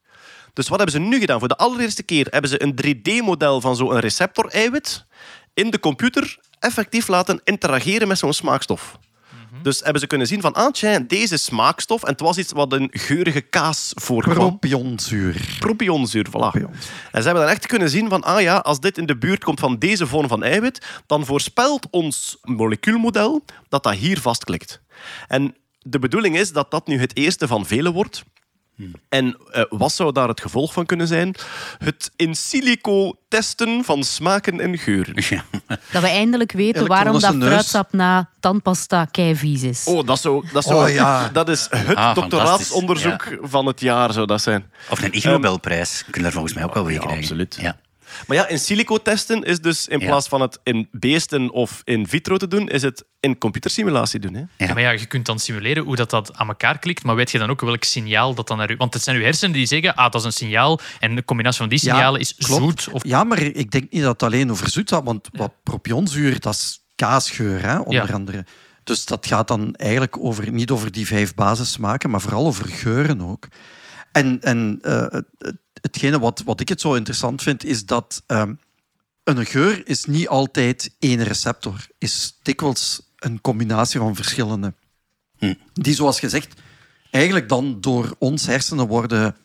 [0.53, 1.39] Dus wat hebben ze nu gedaan?
[1.39, 5.05] Voor de allereerste keer hebben ze een 3D-model van zo'n receptor-eiwit
[5.53, 8.97] in de computer effectief laten interageren met zo'n smaakstof.
[9.61, 12.89] Dus hebben ze kunnen zien van, ah, deze smaakstof, en het was iets wat een
[12.91, 14.35] geurige kaas voorkwam.
[14.35, 15.57] Propionzuur.
[15.59, 16.31] Propionzuur, voilà.
[16.31, 16.71] Propion.
[17.11, 19.43] En ze hebben dan echt kunnen zien van, ah ja, als dit in de buurt
[19.43, 24.81] komt van deze vorm van eiwit, dan voorspelt ons molecuulmodel dat dat hier vastklikt.
[25.27, 28.23] En de bedoeling is dat dat nu het eerste van vele wordt.
[29.09, 31.35] En eh, wat zou daar het gevolg van kunnen zijn?
[31.77, 35.23] Het in silico testen van smaken en geuren.
[35.29, 35.43] Ja.
[35.91, 39.83] Dat we eindelijk weten waarom dat fruitsap na tandpasta keivies is.
[39.85, 41.29] Oh, dat, zou, dat, zou, Oh, ja.
[41.29, 44.71] dat is het Ah, doctoraatsonderzoek van het jaar, zou dat zijn.
[44.89, 46.03] Of een Ig Nobelprijs.
[46.03, 47.21] Kun je daar volgens mij ook wel weer ja, krijgen.
[47.21, 47.57] absoluut.
[47.61, 47.77] Ja.
[48.27, 50.05] Maar ja, in silico testen is dus in Ja.
[50.05, 54.33] plaats van het in beesten of in vitro te doen, is het in computersimulatie doen.
[54.33, 54.39] Hè?
[54.39, 54.47] Ja.
[54.57, 57.31] Ja, maar ja, je kunt dan simuleren hoe dat, dat aan elkaar klikt, maar weet
[57.31, 58.75] je dan ook welk signaal dat dan naar u...
[58.77, 61.59] Want het zijn uw hersenen die zeggen, ah, dat is een signaal, en de combinatie
[61.59, 62.81] van die Ja, signalen is klopt.
[62.81, 62.93] zoet.
[62.93, 63.03] Of...
[63.05, 66.53] Ja, maar ik denk niet dat het alleen over zoet gaat, want wat propionzuur, dat
[66.53, 68.13] is kaasgeur, hè, onder Ja.
[68.13, 68.45] andere.
[68.83, 73.21] Dus dat gaat dan eigenlijk over, niet over die vijf basissmaken, maar vooral over geuren
[73.21, 73.47] ook.
[74.11, 78.53] En, en eh, het- hetgene wat, wat ik het zo interessant vind, is dat ehm,
[79.23, 81.87] een geur is niet altijd één receptor.
[81.97, 84.73] Is dikwijls een combinatie van verschillende.
[85.37, 85.53] Hm.
[85.73, 86.53] Die, zoals gezegd,
[87.11, 89.35] eigenlijk dan door ons hersenen worden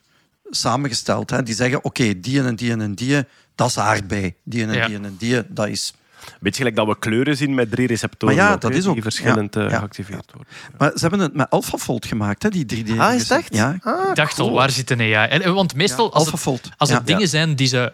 [0.50, 1.30] samengesteld.
[1.30, 1.42] Hè.
[1.42, 4.34] Die zeggen, oké, die en die en die, dat is aardbei.
[4.42, 4.86] Die en Ja.
[4.86, 5.94] die en die, dat is...
[6.40, 8.36] Beetje gelijk dat we kleuren zien met drie receptoren.
[8.36, 10.52] Maar ja, ook, dat hè, is ook- Die verschillend ja, eh, ja, geactiveerd worden.
[10.78, 12.98] Maar ze hebben het met AlphaFold gemaakt, hè, die 3D.
[12.98, 13.54] Ah, is echt?
[13.54, 15.28] Ja, Ik dacht al, waar zit een AI?
[15.28, 17.04] En, eh, want meestal, als het, als het Ja.
[17.04, 17.92] dingen zijn die ze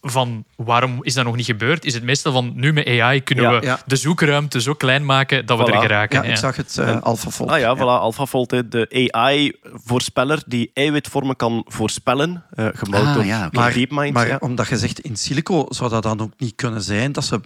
[0.00, 3.44] van waarom is dat nog niet gebeurd, is het meestal van nu met AI kunnen
[3.44, 3.58] Ja.
[3.60, 3.80] we Ja.
[3.86, 5.74] de zoekruimte zo klein maken dat we Voilà.
[5.74, 6.22] er geraken.
[6.22, 7.50] Ja, ik zag het, eh AlphaFold.
[7.50, 13.48] Ah ja, voilà, AlphaFold, de AI-voorspeller die eiwitvormen kan voorspellen, eh gebouwd Ah, door.
[13.52, 14.14] Maar, DeepMind.
[14.14, 14.36] maar ja.
[14.40, 17.40] omdat je zegt in silico, zou dat dan ook niet kunnen zijn dat ze,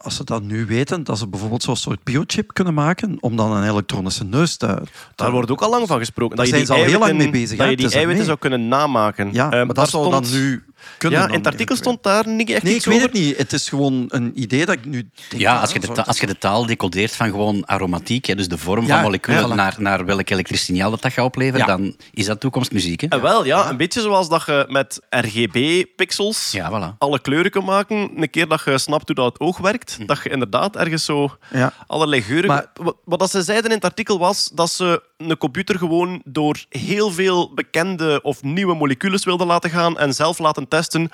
[0.00, 3.52] als ze dat nu weten, dat ze bijvoorbeeld zo'n soort biochip kunnen maken om dan
[3.52, 4.82] een elektronische neus te...
[5.14, 6.36] Daar wordt ook al lang van gesproken.
[6.36, 8.68] Daar dat zijn ze al heel lang mee bezig, Dat je die eiwitten zou kunnen
[8.68, 9.32] namaken.
[9.32, 10.64] Ja, Eh, maar dat zou dan stond- nu
[10.98, 11.18] kunnen.
[11.18, 13.06] Ja, dan in het artikel stond daar niet echt Nee, ik weet over.
[13.08, 13.36] het niet.
[13.36, 15.42] Het is gewoon een idee dat ik nu denk...
[15.42, 18.58] Ja, als je, de, als je de taal decodeert van gewoon aromatiek, hè, dus de
[18.58, 21.76] vorm Ja, van moleculen, ja, naar, naar welk elektrisch signaal dat, dat gaat opleveren, Ja.
[21.76, 23.00] dan is dat toekomstmuziek.
[23.00, 23.06] Hè?
[23.06, 26.98] En wel, ja, een beetje zoals dat je met RGB-pixels Ja, voilà.
[26.98, 28.10] alle kleuren kunt maken.
[28.16, 30.06] Een keer dat je snapt hoe dat het oog werkt, Hm.
[30.06, 31.72] dat je inderdaad ergens zo Ja.
[31.86, 32.46] allerlei geuren...
[32.48, 36.22] Maar- Wat, wat dat ze zeiden in het artikel was dat ze een computer gewoon
[36.24, 41.10] door heel veel bekende of nieuwe moleculen wilden laten gaan en zelf laten testen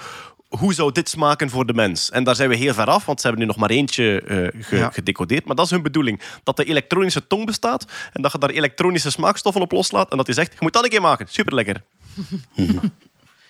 [0.48, 2.10] hoe zou dit smaken voor de mens?
[2.10, 4.62] En daar zijn we heel ver af, want ze hebben nu nog maar eentje eh,
[4.62, 4.90] ge- Ja.
[4.90, 5.44] gedecodeerd.
[5.44, 6.20] Maar dat is hun bedoeling.
[6.42, 10.26] Dat de elektronische tong bestaat en dat je daar elektronische smaakstoffen op loslaat en dat
[10.26, 11.26] hij zegt, je moet dat een keer maken.
[11.28, 11.82] Super lekker.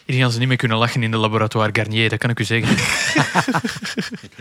[0.06, 2.44] Hier gaan ze niet meer kunnen lachen in de laboratoire Garnier, dat kan ik u
[2.44, 2.76] zeggen.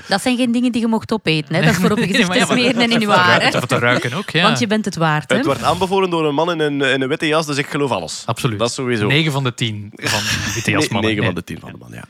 [0.08, 1.56] Dat zijn geen dingen die je mocht opeten.
[1.56, 1.62] Hè.
[1.62, 3.56] Dat is voor op je gezicht ja, te smeren en in je haar.
[3.56, 4.43] Of te ruiken ook, ja.
[4.43, 5.30] Want je bent het waard.
[5.30, 5.36] Hè.
[5.36, 7.91] Het wordt aanbevolen door een man in een, in een witte jas, dus ik geloof
[7.91, 8.23] alles.
[8.26, 8.60] Absoluut.
[8.60, 9.08] Dat is sowieso.
[9.08, 10.19] 9 van de 10 van
[10.54, 11.10] witte Nee, jasmannen.
[11.10, 12.04] 9 van de 10 van de man, ja.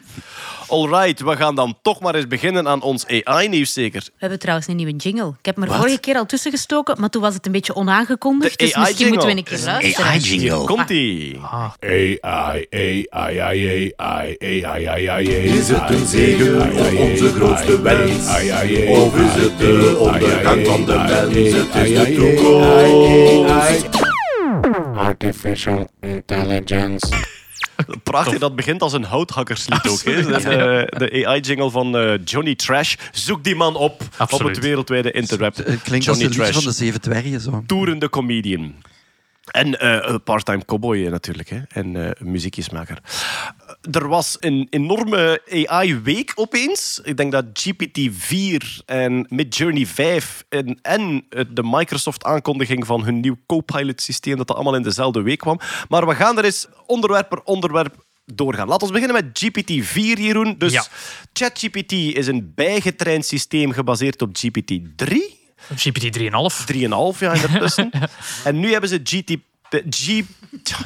[0.67, 4.01] Alright, we gaan dan toch maar eens beginnen aan ons AI-nieuws zeker.
[4.01, 5.27] We hebben trouwens een nieuwe jingle.
[5.39, 8.59] Ik heb er vorige keer al tussen gestoken, maar toen was het een beetje onaangekondigd.
[8.59, 10.03] De Dus misschien moeten we een keer AI-jingle.
[10.03, 10.09] luisteren.
[10.09, 10.65] AI-jingle.
[10.65, 11.39] Komt-ie.
[11.39, 15.27] AI, AI, AI, AI, AI, AI, AI.
[15.27, 18.27] Is het een zegen of onze grootste wens?
[18.89, 21.53] Of is het de ondergang van de mens?
[21.53, 24.01] Het is de toekomst.
[24.95, 27.07] Artificial intelligence.
[28.03, 30.01] Prachtig, dat begint als een houthakkerslied ook.
[30.03, 30.21] Hè.
[30.21, 30.51] Dat is, eh,
[30.97, 32.95] de AI-jingle van eh, Johnny Trash.
[33.11, 34.45] Zoek die man op Absoluut.
[34.45, 35.55] op het wereldwijde interweb.
[35.55, 36.53] Het klinkt als Johnny een liedje Trash.
[36.53, 37.41] van de Zeven Dwergen.
[37.41, 37.63] Zo.
[37.67, 38.73] toerende comedian.
[39.51, 41.49] En een part-time cowboy eh, natuurlijk.
[41.49, 41.59] Hè.
[41.69, 42.97] En eh, muziekjesmaker.
[43.91, 46.99] Er was een enorme AI-week opeens.
[47.03, 54.37] Ik denk dat GPT-4 en Midjourney 5 en, en de Microsoft-aankondiging van hun nieuw Copilot-systeem,
[54.37, 55.59] dat dat allemaal in dezelfde week kwam.
[55.89, 58.67] Maar we gaan er eens onderwerp per onderwerp doorgaan.
[58.67, 60.55] Laten we beginnen met GPT-4, Jeroen.
[60.57, 60.85] Dus Ja.
[61.33, 65.42] ChatGPT is een bijgetraind systeem gebaseerd op GPT-3.
[65.75, 66.23] GPT 3,5.
[67.13, 67.91] 3,5 jaar ertussen.
[68.43, 69.37] en nu hebben ze GT...
[69.89, 70.21] G...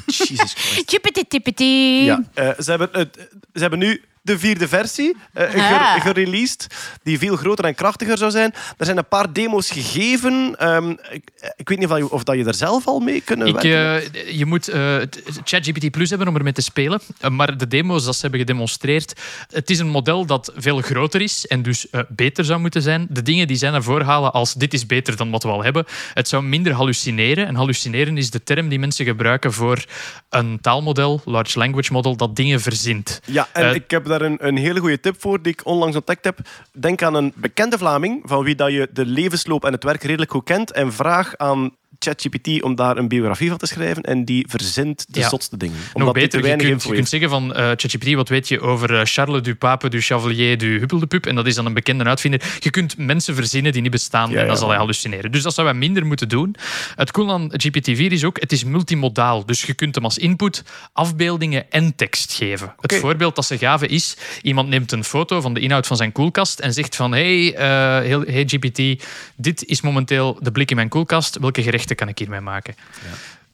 [0.05, 0.89] Jesus Christ.
[0.89, 1.63] Chippity-tippity.
[1.63, 6.67] Ja, eh, ze, hebben het, ze hebben nu de vierde versie eh, ger- gereleased,
[7.03, 8.53] die veel groter en krachtiger zou zijn.
[8.77, 10.55] Er zijn een paar demo's gegeven.
[10.57, 13.21] Ehm, ik, ik weet niet of, dat je, of dat je er zelf al mee
[13.21, 14.13] kunnen Ik, werken.
[14.25, 16.99] eh, je moet eh, t- ChatGPT Plus hebben om ermee te spelen.
[17.19, 19.13] Eh, maar de demo's dat ze hebben gedemonstreerd,
[19.51, 23.07] het is een model dat veel groter is en dus eh, beter zou moeten zijn.
[23.09, 25.63] De dingen die zij naar voren halen als dit is beter dan wat we al
[25.63, 25.85] hebben.
[26.13, 27.47] Het zou minder hallucineren.
[27.47, 29.85] En hallucineren is de term die mensen gebruiken voor
[30.29, 33.19] een taalmodel, large language model, dat dingen verzint.
[33.25, 35.95] Ja, en Eh, ik heb daar een, een hele goede tip voor die ik onlangs
[35.95, 36.39] ontdekt heb.
[36.71, 40.31] Denk aan een bekende Vlaming van wie dat je de levensloop en het werk redelijk
[40.31, 44.45] goed kent en vraag aan ChatGPT om daar een biografie van te schrijven en die
[44.49, 45.29] verzint de Ja.
[45.29, 45.77] zotste dingen.
[45.93, 48.93] Nog beter, te je kunt, je kunt zeggen van eh ChatGPT, wat weet je over
[48.99, 51.25] eh, Charles du Pape du Chevalier du Huppel de Pup?
[51.25, 52.43] En dat is dan een bekende uitvinder.
[52.59, 54.59] Je kunt mensen verzinnen die niet bestaan Ja, en dan ja.
[54.59, 55.31] zal hij hallucineren.
[55.31, 56.55] Dus dat zou wij minder moeten doen.
[56.95, 59.45] Het cool aan GPT-4 is ook, het is multimodaal.
[59.45, 62.73] Dus je kunt hem als input afbeeldingen en tekst geven.
[62.81, 66.11] Het voorbeeld dat ze gaven is, iemand neemt een foto van de inhoud van zijn
[66.11, 69.03] koelkast en zegt van, hey, eh, hey GPT,
[69.35, 71.37] dit is momenteel de blik in mijn koelkast.
[71.39, 72.75] Welke gerechten kan ik hiermee maken?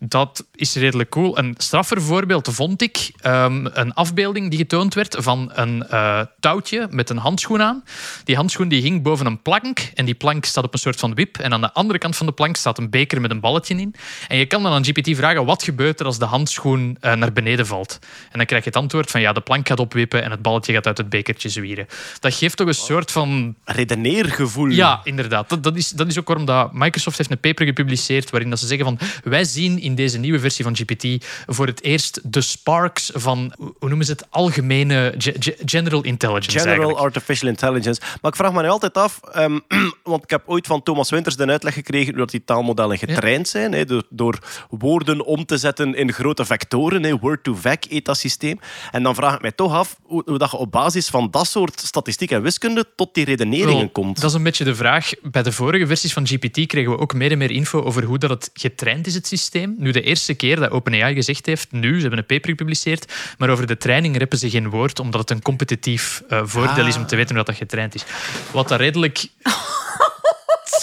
[0.06, 1.38] Dat is redelijk cool.
[1.38, 6.88] Een straffer voorbeeld vond ik ehm, een afbeelding die getoond werd van een eh, touwtje
[6.90, 7.84] met een handschoen aan.
[8.24, 11.14] Die handschoen die hing boven een plank en die plank staat op een soort van
[11.14, 11.38] wip.
[11.38, 13.96] En aan de andere kant van de plank staat een beker met een balletje in.
[14.28, 17.34] En je kan dan aan GPT vragen wat gebeurt er als de handschoen eh, naar
[17.34, 18.00] beneden valt.
[18.32, 20.74] En dan krijg je het antwoord van ja, de plank gaat opwippen en het balletje
[20.74, 21.88] gaat uit het bekertje zwieren.
[22.20, 24.68] Dat geeft toch een soort van Redeneergevoel.
[24.68, 25.50] ja, inderdaad.
[25.50, 28.60] Dat, dat, is, dat is ook waarom dat Microsoft heeft een paper gepubliceerd waarin dat
[28.60, 32.42] ze zeggen van wij zien in deze nieuwe versie van GPT voor het eerst de
[32.42, 37.00] sparks van, hoe noemen ze het, algemene ge- ge- general intelligence General eigenlijk.
[37.06, 38.02] Artificial Intelligence.
[38.22, 39.60] Maar ik vraag me nu altijd af, ehm,
[40.04, 43.88] want ik heb ooit van Thomas Winters de uitleg gekregen dat die taalmodellen getraind zijn,
[43.88, 48.60] door, door woorden om te zetten in grote vectoren, word-to-vec heet dat systeem.
[48.92, 51.48] En dan vraag ik mij toch af hoe, hoe dat je op basis van dat
[51.48, 54.22] soort statistiek en wiskunde tot die redeneringen komt.
[54.22, 55.10] Dat is een beetje de vraag.
[55.22, 58.18] Bij de vorige versies van GPT kregen we ook meer en meer info over hoe
[58.18, 59.73] dat het getraind is, het systeem.
[59.78, 63.50] Nu, de eerste keer dat OpenAI gezegd heeft, nu, ze hebben een paper gepubliceerd, maar
[63.50, 67.06] over de training reppen ze geen woord, omdat het een competitief eh, voordeel is om
[67.06, 68.06] te weten hoe dat, dat getraind is.
[68.52, 69.26] Wat dat redelijk...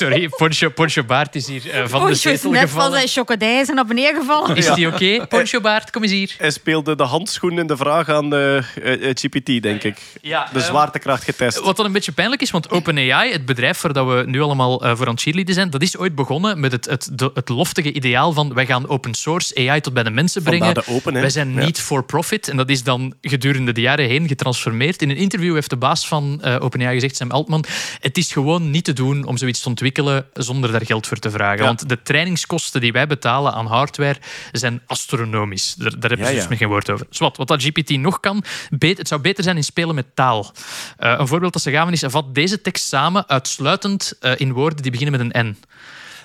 [0.00, 3.08] Sorry, Poncho, Poncho Baart is hier eh, van de Poncho is zetel net van zijn
[3.08, 4.56] chocodij naar beneden gevallen.
[4.56, 5.26] Is die oké?
[5.26, 6.34] Poncho Baart, kom eens hier.
[6.38, 8.64] Hij speelde de handschoen in de vraag aan eh, eh,
[9.08, 9.98] eh, GPT, denk ik.
[10.22, 11.60] Ja, De ehm, zwaartekracht getest.
[11.60, 14.78] Wat dan een beetje pijnlijk is, want OpenAI, het bedrijf waar dat we nu allemaal
[14.78, 17.92] voor aan het cheerleaden zijn, dat is ooit begonnen met het, het, de- het loftige
[17.92, 20.74] ideaal van wij gaan open source AI tot bij de mensen brengen.
[20.74, 21.64] De open, wij zijn Ja.
[21.64, 22.48] niet for profit.
[22.48, 25.02] En dat is dan gedurende de jaren heen getransformeerd.
[25.02, 27.64] In een interview heeft de baas van OpenAI gezegd, Sam Altman,
[28.00, 29.88] het is gewoon niet te doen om zoiets te ontwikkelen
[30.32, 31.58] zonder daar geld voor te vragen.
[31.58, 31.64] Ja.
[31.64, 34.18] Want de trainingskosten die wij betalen aan hardware
[34.52, 35.74] zijn astronomisch.
[35.74, 36.56] Daar, daar hebben Ja, ze dus ja.
[36.56, 37.06] geen woord over.
[37.10, 40.52] Zwat, wat dat GPT nog kan, beter, het zou beter zijn in spelen met taal.
[40.96, 44.82] Eh, een voorbeeld dat ze gaven is, vat deze tekst samen uitsluitend eh, in woorden
[44.82, 45.58] die beginnen met een N.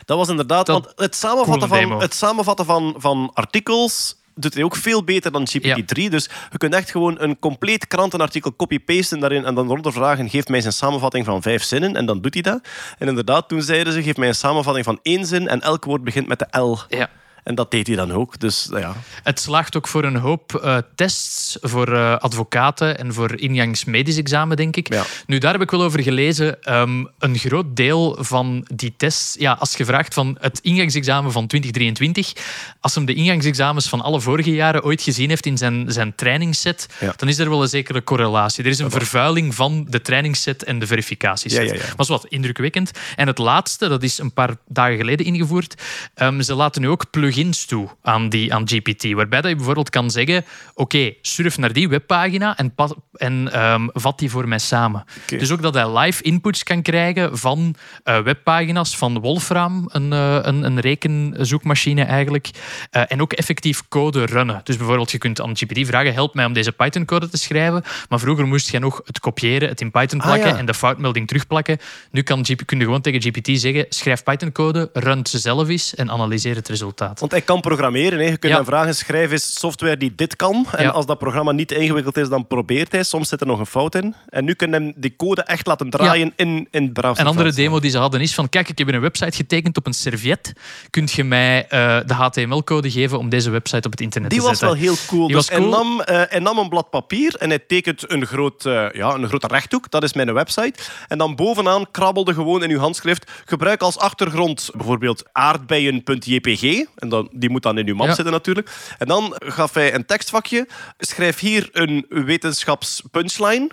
[0.05, 1.99] Dat was inderdaad, Dat- want het samenvatten, van, demo.
[1.99, 6.09] het samenvatten van, van artikels doet hij ook veel beter dan GPT-3.
[6.09, 10.47] Dus je kunt echt gewoon een compleet krantenartikel copy-pasten daarin en dan eronder vragen, geef
[10.47, 12.67] mij zijn samenvatting van vijf zinnen en dan doet hij dat.
[12.97, 16.03] En inderdaad, toen zeiden ze, geef mij een samenvatting van één zin en elk woord
[16.03, 16.77] begint met de L.
[16.89, 17.09] Ja.
[17.45, 18.39] En dat deed hij dan ook.
[18.39, 23.13] Dus nou ja, Het slaagt ook voor een hoop eh, tests voor eh, advocaten en
[23.13, 24.93] voor ingangs medisch examen, denk ik.
[24.93, 25.03] Ja.
[25.27, 26.63] Nu, daar heb ik wel over gelezen.
[26.63, 31.47] Ehm, een groot deel van die tests, ja, als je vraagt van het ingangsexamen van
[31.47, 32.33] 2023,
[32.79, 36.87] als hem de ingangsexamens van alle vorige jaren ooit gezien heeft in zijn, zijn trainingsset,
[36.99, 37.13] Ja.
[37.15, 38.63] dan is er wel een zekere correlatie.
[38.63, 41.61] Er is een vervuiling van de trainingsset en de verificatieset.
[41.69, 41.79] Ja, ja, ja.
[41.79, 42.91] Maar is wat indrukwekkend.
[43.15, 45.75] En het laatste, dat is een paar dagen geleden ingevoerd.
[46.13, 49.13] Ehm, ze laten nu ook plugins toe aan, die, aan GPT.
[49.13, 53.87] Waarbij dat je bijvoorbeeld kan zeggen: Oké, surf naar die webpagina en, pas- en ehm,
[53.93, 55.03] vat die voor mij samen.
[55.25, 60.39] Dus ook dat hij live inputs kan krijgen van eh, webpagina's van Wolfram, een, eh,
[60.41, 62.49] een, een rekenzoekmachine eigenlijk.
[62.91, 64.61] Eh, en ook effectief code runnen.
[64.63, 67.83] Dus bijvoorbeeld, je kunt aan GPT vragen: help mij om deze Python-code te schrijven.
[68.09, 70.57] Maar vroeger moest je nog het kopiëren, het in Python Ah, plakken ja.
[70.57, 71.77] en de foutmelding terugplakken.
[72.11, 76.11] Nu kan kun je gewoon tegen GPT zeggen: schrijf Python-code, run ze zelf eens en
[76.11, 77.19] analyseer het resultaat.
[77.25, 78.19] Want hij kan programmeren.
[78.19, 78.25] Hè.
[78.25, 78.57] Je kunt Ja.
[78.57, 80.65] hem vragen, schrijf eens software die dit kan.
[80.71, 80.89] En Ja.
[80.89, 83.03] als dat programma niet ingewikkeld is, dan probeert hij.
[83.03, 84.15] Soms zit er nog een fout in.
[84.29, 87.21] En nu kun je hem die code echt laten draaien in, in browser.
[87.23, 89.85] Een andere demo die ze hadden is van, kijk, ik heb een website getekend op
[89.87, 90.53] een serviet.
[90.89, 94.45] Kunt je mij eh, de HTML-code geven om deze website op het internet Die te
[94.45, 94.77] was zetten?
[94.77, 95.27] wel heel cool.
[95.27, 95.71] Die dus was cool.
[95.71, 99.13] Hij, nam, eh, hij nam een blad papier en hij tekent een, groot, eh, ja,
[99.13, 99.91] een grote rechthoek.
[99.91, 100.73] Dat is mijn website.
[101.07, 103.31] En dan bovenaan krabbelde gewoon in uw handschrift.
[103.45, 106.85] Gebruik als achtergrond bijvoorbeeld aardbeien.jpg.
[106.95, 108.13] En dan, die moet dan in uw map Ja.
[108.13, 108.95] zitten natuurlijk.
[108.97, 110.67] En dan gaf hij een tekstvakje.
[110.97, 113.69] Schrijf hier een wetenschapspunchline.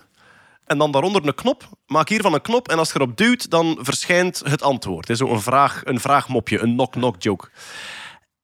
[0.66, 1.68] En dan daaronder een knop.
[1.86, 2.68] Maak hiervan een knop.
[2.68, 5.08] En als je erop duwt, dan verschijnt het antwoord.
[5.08, 7.48] Het is zo een, vraag, een vraagmopje, een knock-knock joke.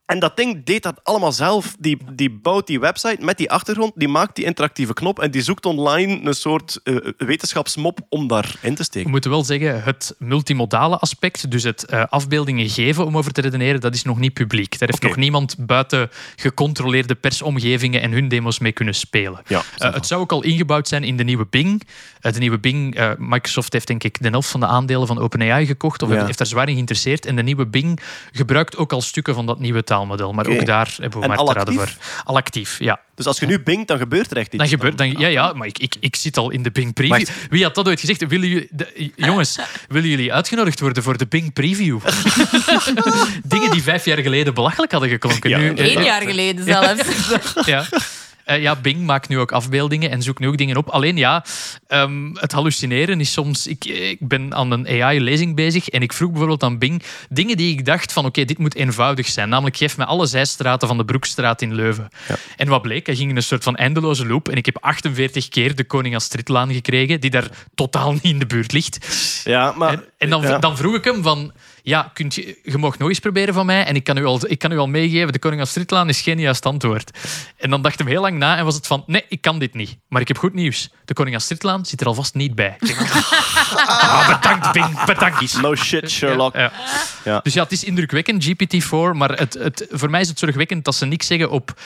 [0.09, 1.77] En dat ding deed dat allemaal zelf.
[1.79, 5.43] Die, die bouwt die website met die achtergrond, die maakt die interactieve knop en die
[5.43, 9.11] zoekt online een soort eh, wetenschapsmop om daarin te We steken.
[9.11, 13.81] moeten wel zeggen, het multimodale aspect, dus het eh, afbeeldingen geven om over te redeneren,
[13.81, 14.79] dat is nog niet publiek.
[14.79, 19.41] Daar heeft nog niemand buiten gecontroleerde persomgevingen en hun demos mee kunnen spelen.
[19.47, 21.83] Ja, Eh, het zou ook al ingebouwd zijn in de nieuwe Bing.
[22.21, 26.03] De nieuwe Bing, Microsoft heeft denk ik de helft van de aandelen van OpenAI gekocht
[26.03, 26.25] of Ja.
[26.25, 27.27] heeft daar zwaar in geïnteresseerd.
[27.27, 28.01] En de nieuwe Bing
[28.33, 30.33] gebruikt ook al stukken van dat nieuwe taalmodel.
[30.33, 31.97] Maar ook daar hebben we En maar al te raden actief?
[31.97, 32.23] voor.
[32.25, 33.01] Al actief, ja.
[33.15, 34.57] Dus als je nu bingt, dan gebeurt er echt iets.
[34.57, 37.17] Dan gebeurt, dan, ja, ja, maar ik, ik, ik zit al in de Bing Preview.
[37.27, 37.33] Wacht.
[37.51, 38.27] Wie had dat ooit gezegd?
[38.27, 39.59] Willen jullie, de- jongens,
[39.89, 41.99] willen jullie uitgenodigd worden voor de Bing Preview?
[43.45, 45.51] Dingen die vijf jaar geleden belachelijk hadden geklonken.
[45.51, 45.59] Ja.
[45.59, 47.03] nu, eh, Eén jaar geleden zelfs.
[47.65, 47.85] ja.
[48.49, 50.89] Eh, ja, Bing maakt nu ook afbeeldingen en zoekt nu ook dingen op.
[50.89, 51.45] Alleen ja,
[51.87, 53.67] ehm, het hallucineren is soms...
[53.67, 57.73] Ik, ik ben aan een AI-lezing bezig en ik vroeg bijvoorbeeld aan Bing dingen die
[57.73, 59.49] ik dacht van oké, dit moet eenvoudig zijn.
[59.49, 62.09] Namelijk, geef me alle zijstraten van de Broekstraat in Leuven.
[62.57, 63.07] En wat bleek?
[63.07, 66.15] Hij ging in een soort van eindeloze loop en ik heb 48 keer de Koning
[66.15, 68.99] Astridlaan gekregen, die daar totaal niet in de buurt ligt.
[69.45, 69.93] Ja, maar...
[69.93, 70.59] En, en dan, ja.
[70.59, 71.53] dan vroeg ik hem van...
[71.89, 74.41] Ja, kunt je, je mag nog eens proberen van mij en ik kan, u al,
[74.47, 77.19] ik kan u al meegeven, de Koning Astridlaan is geen juist antwoord.
[77.57, 79.75] En dan dacht hij heel lang na en was het van, nee, ik kan dit
[79.75, 79.99] niet.
[80.09, 80.91] Maar ik heb goed nieuws.
[81.05, 82.77] De Koning Astridlaan zit er alvast niet bij.
[83.69, 85.61] Ah, bedankt, Bing, bedankt.
[85.61, 86.55] No shit, Sherlock.
[86.55, 86.73] Ja.
[87.25, 87.41] Ja.
[87.43, 90.95] Dus ja, het is indrukwekkend, GPT-4, maar het, het, voor mij is het zorgwekkend dat
[90.95, 91.81] ze niks zeggen op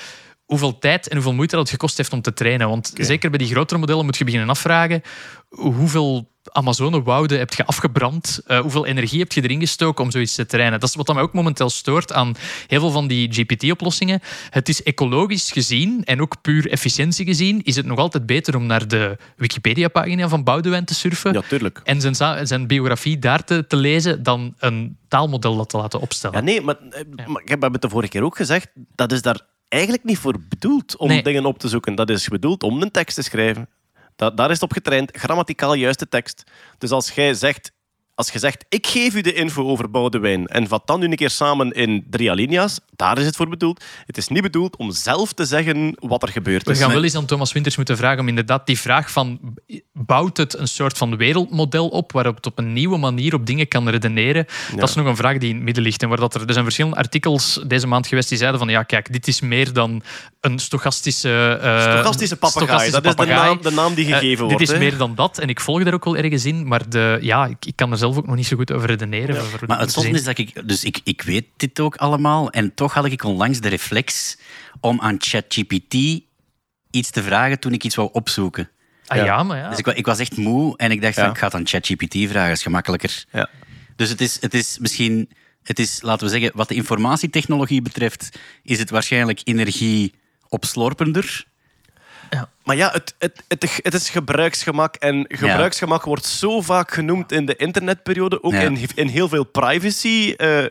[0.45, 2.69] hoeveel tijd en hoeveel moeite dat het gekost heeft om te trainen.
[2.69, 5.03] Want zeker bij die grotere modellen moet je beginnen afvragen
[5.49, 10.47] hoeveel Amazone-wouden heb je afgebrand, eh, hoeveel energie heb je erin gestoken om zoiets te
[10.47, 10.81] trainen.
[10.81, 12.35] Dat is wat mij ook momenteel stoort aan
[12.67, 14.21] heel veel van die GPT-oplossingen.
[14.51, 18.67] Het is ecologisch gezien en ook puur efficiëntie gezien, is het nog altijd beter om
[18.67, 21.81] naar de Wikipedia-pagina van Boudewijn te surfen Ja, tuurlijk.
[21.85, 26.37] en zijn, zijn biografie daar te, te lezen dan een taalmodel dat te laten opstellen.
[26.39, 28.69] Ja, nee, maar, eh, maar ik heb het de vorige keer ook gezegd.
[28.95, 31.23] Dat is daar eigenlijk niet voor bedoeld om Nee.
[31.23, 31.95] dingen op te zoeken.
[31.95, 33.69] Dat is bedoeld om een tekst te schrijven.
[34.17, 35.17] Da- daar is het op getraind.
[35.17, 36.43] Grammaticaal juiste tekst.
[36.79, 37.73] Dus als jij zegt...
[38.15, 41.17] Als je zegt, ik geef u de info over Boudewijn en vat dan nu een
[41.17, 43.85] keer samen in drie alinea's, daar is het voor bedoeld.
[44.07, 46.79] Het is niet bedoeld om zelf te zeggen wat er gebeurd We is.
[46.79, 49.57] gaan wel eens aan Thomas Winters moeten vragen om inderdaad die vraag van
[49.93, 53.69] bouwt het een soort van wereldmodel op waarop het op een nieuwe manier op dingen
[53.69, 54.47] kan redeneren?
[54.77, 56.03] Dat is nog een vraag die in het midden ligt.
[56.03, 58.83] En waar dat er, er zijn verschillende artikels deze maand geweest die zeiden van ja,
[58.83, 60.03] kijk, dit is meer dan
[60.41, 61.59] een stochastische...
[61.63, 64.59] eh, Stochastische stochastische dat is de naam, de naam die Eh, gegeven wordt.
[64.59, 64.81] Dit is hè.
[64.81, 65.39] meer dan dat.
[65.39, 66.69] En ik volg daar ook wel ergens in.
[66.69, 69.41] Maar de, ja, ik, ik kan er zelf ook nog niet zo goed over redeneren.
[69.41, 70.15] over Maar het zien.
[70.15, 70.69] is dat ik...
[70.69, 72.51] Dus ik, ik weet dit ook allemaal.
[72.51, 74.39] En toch had ik onlangs de reflex
[74.81, 75.95] om aan ChatGPT
[76.91, 78.71] iets te vragen toen ik iets wou opzoeken.
[79.07, 79.69] Ah ja, maar ja.
[79.69, 81.31] Dus ik, ik was echt moe en ik dacht, van, Ja.
[81.31, 82.49] ik ga het aan ChatGPT vragen.
[82.49, 83.25] Dat is gemakkelijker.
[83.33, 83.49] Ja.
[83.97, 85.31] Dus het is, het is misschien...
[85.63, 90.15] Het is, laten we zeggen, wat de informatietechnologie betreft, is het waarschijnlijk energie
[90.49, 91.45] opslorpender.
[92.65, 94.95] Maar ja, het, het, het, het is gebruiksgemak.
[94.95, 98.43] En gebruiksgemak wordt zo vaak genoemd in de internetperiode.
[98.43, 98.61] Ook Ja.
[98.61, 100.65] in, in heel veel privacy, eh,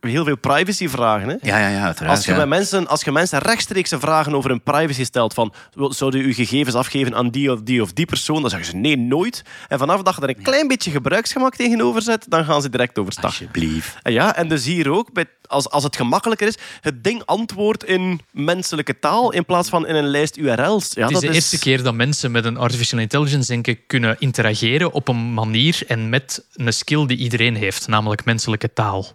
[0.00, 1.28] heel veel privacyvragen.
[1.28, 1.34] Hè?
[1.42, 2.16] Ja, ja, ja, uiteraard.
[2.16, 2.36] Als je, ja.
[2.36, 5.52] met mensen, als je mensen rechtstreeks vragen over hun privacy stelt, van
[5.88, 8.96] zouden u gegevens afgeven aan die of die of die persoon, dan zeggen ze nee,
[8.98, 9.42] nooit.
[9.68, 12.98] En vanaf dat je er een klein beetje gebruiksgemak tegenover zet, dan gaan ze direct
[12.98, 13.24] overstag.
[13.24, 13.96] Alsjeblieft.
[14.02, 17.84] En Ja, en dus hier ook, bij, als, als het gemakkelijker is, het ding antwoordt
[17.84, 20.90] in menselijke taal in plaats van in een lijst URL's.
[20.94, 24.92] Ja, is dat de eerste keer dat mensen met een artificial intelligence denken kunnen interageren
[24.92, 29.06] op een manier en met een skill die iedereen heeft, namelijk menselijke taal.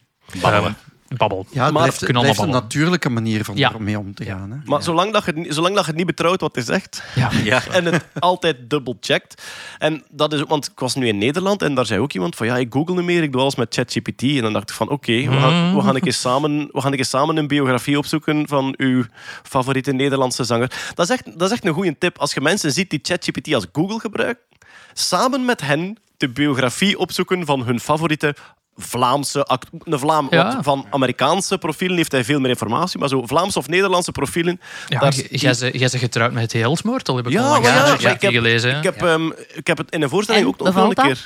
[1.18, 1.38] Babbel.
[1.38, 3.74] Ja, het Maar- blijft, we het kunnen blijft allemaal een natuurlijke manier van Ja.
[3.74, 4.52] ermee om te gaan.
[4.52, 4.58] Hè.
[4.66, 7.30] Maar zolang, dat je, het niet- zolang dat je niet betrouwt wat hij zegt, Ja.
[7.44, 7.62] Ja.
[7.72, 9.42] en het altijd dubbelcheckt.
[9.78, 12.36] En dat is ook, want ik was nu in Nederland en daar zei ook iemand
[12.36, 14.22] van ja, ik google niet meer, ik doe alles met ChatGPT.
[14.22, 16.92] En dan dacht ik van oké, we, gaan, we, gaan een keer samen, we gaan
[16.92, 19.04] een keer samen een biografie opzoeken van uw
[19.44, 20.72] favoriete Nederlandse zanger.
[20.94, 22.18] Dat is echt, dat is echt een goede tip.
[22.18, 24.44] Als je mensen ziet die ChatGPT als Google gebruiken,
[24.94, 28.36] samen met hen de biografie opzoeken van hun favoriete
[28.82, 29.48] Vlaamse
[29.84, 30.44] een Vlaam, Ja.
[30.44, 34.62] want van Amerikaanse profielen heeft hij veel meer informatie, maar zo Vlaamse of Nederlandse profielen.
[34.88, 38.22] Ja, daar- jij bent getrouwd met het Helsmoord, al heb ik ja, al ja, ik,
[38.22, 38.78] heb, gelezen.
[38.78, 41.26] ik, heb, ehm, ik heb het in een voorstelling En, ook nog een keer.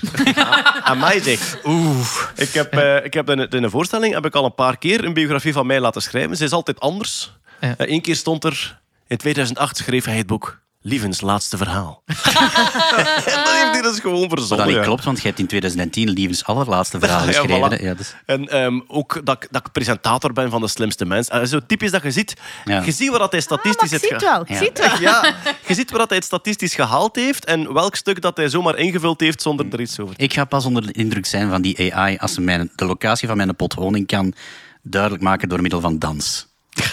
[0.83, 1.57] Aan mij zeg.
[1.63, 2.07] Oeh.
[2.35, 5.03] Ik heb, eh, ik heb in, in een voorstelling heb ik al een paar keer
[5.05, 6.37] een biografie van mij laten schrijven.
[6.37, 7.33] Ze is altijd anders.
[7.61, 7.73] Ja.
[7.77, 12.03] Eén keer stond er, in 2008 schreef hij het boek Lievens laatste verhaal.
[13.85, 14.57] en dat dus gewoon verzonnen.
[14.57, 14.83] dat niet ja.
[14.83, 17.77] klopt, want je hebt in 2010 Lievens allerlaatste verhaal Ja, geschreven.
[17.79, 17.83] voilà.
[17.83, 21.27] Ja, dus, En ehm, ook dat, ik- dat ik presentator ben van de slimste mens.
[21.27, 22.33] Eh, zo typisch dat je ziet,
[22.65, 22.81] Ja.
[22.81, 24.41] je ziet waar dat hij Ah, maar statistisch ik heeft zie het wel.
[24.41, 24.57] Ik Ja.
[24.57, 25.11] zie het wel.
[25.11, 25.35] Ja,
[25.67, 28.77] je ziet waar dat hij het statistisch gehaald heeft en welk stuk dat hij zomaar
[28.77, 31.61] ingevuld heeft zonder er iets over te ik ga pas onder de indruk zijn van
[31.61, 34.33] die AI als ze mijn, de locatie van mijn pot honing kan
[34.81, 36.47] duidelijk maken door middel van dans.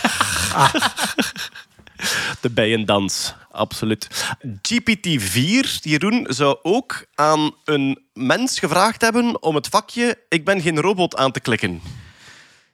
[2.41, 4.09] De bijendans, absoluut.
[4.69, 10.81] GPT-4, Jeroen, zou ook aan een mens gevraagd hebben om het vakje ik ben geen
[10.81, 11.81] robot aan te klikken.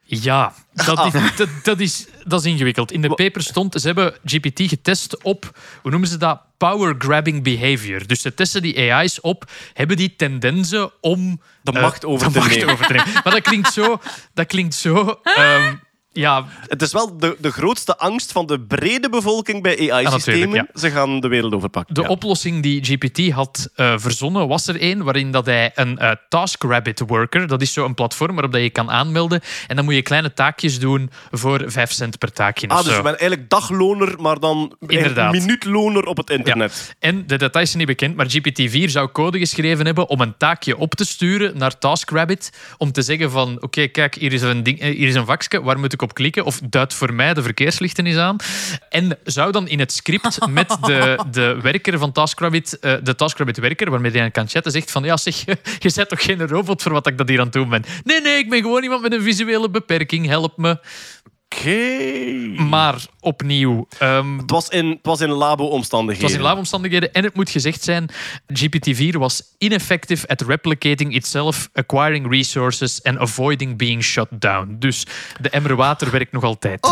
[0.03, 1.13] Ja, dat Ah.
[1.15, 2.91] is, dat, dat, is, dat is ingewikkeld.
[2.91, 6.41] In de paper stond, ze hebben GPT getest op, hoe noemen ze dat?
[6.57, 8.07] Power grabbing behavior.
[8.07, 12.33] Dus ze testen die AI's op, hebben die tendensen om De eh, macht over de
[12.33, 12.73] te macht nemen.
[12.73, 13.13] over te nemen.
[13.13, 13.99] Maar dat klinkt zo,
[14.33, 15.75] dat klinkt zo ehm,
[16.11, 20.67] ja, Het is wel de, de grootste angst van de brede bevolking bij AI-systemen.
[20.73, 21.93] Ze gaan de wereld overpakken.
[21.95, 26.11] De oplossing die GPT had eh, verzonnen was er één waarin dat hij een eh,
[26.29, 30.01] TaskRabbit worker, dat is zo'n platform waarop dat je kan aanmelden en dan moet je
[30.01, 32.69] kleine taakjes doen voor 5 cent per taakje.
[32.69, 32.97] of Ah, dus zo.
[32.97, 35.31] je bent eigenlijk dagloner, maar dan Inderdaad.
[35.31, 36.95] minuutloner op het internet.
[36.99, 40.77] En de details zijn niet bekend, maar GPT-4 zou code geschreven hebben om een taakje
[40.77, 44.79] op te sturen naar TaskRabbit om te zeggen van, oké, kijk, hier is een ding,
[44.79, 46.45] eh, hier is een vakje, waar moet ik op klikken?
[46.45, 48.35] Of duid voor mij de verkeerslichten eens aan.
[48.89, 53.89] En zou dan in het script met de, de werker van TaskRabbit, eh, de TaskRabbit-werker,
[53.89, 55.45] waarmee hij kan chatten, zegt van, ja zeg,
[55.83, 57.83] je bent toch geen robot voor wat ik dat hier aan het doen ben?
[58.03, 60.79] Nee, nee, ik ben gewoon iemand met een visuele beperking, help me.
[61.55, 62.61] Oké.
[62.63, 63.87] Maar opnieuw...
[63.99, 66.21] ehm, Het was in, het was in labo-omstandigheden.
[66.21, 68.09] Het was in laabomstandigheden en het moet gezegd zijn,
[68.53, 74.75] GPT-4 was ineffective at replicating itself, acquiring resources and avoiding being shut down.
[74.79, 75.05] Dus
[75.41, 76.87] de emmer water werkt nog altijd.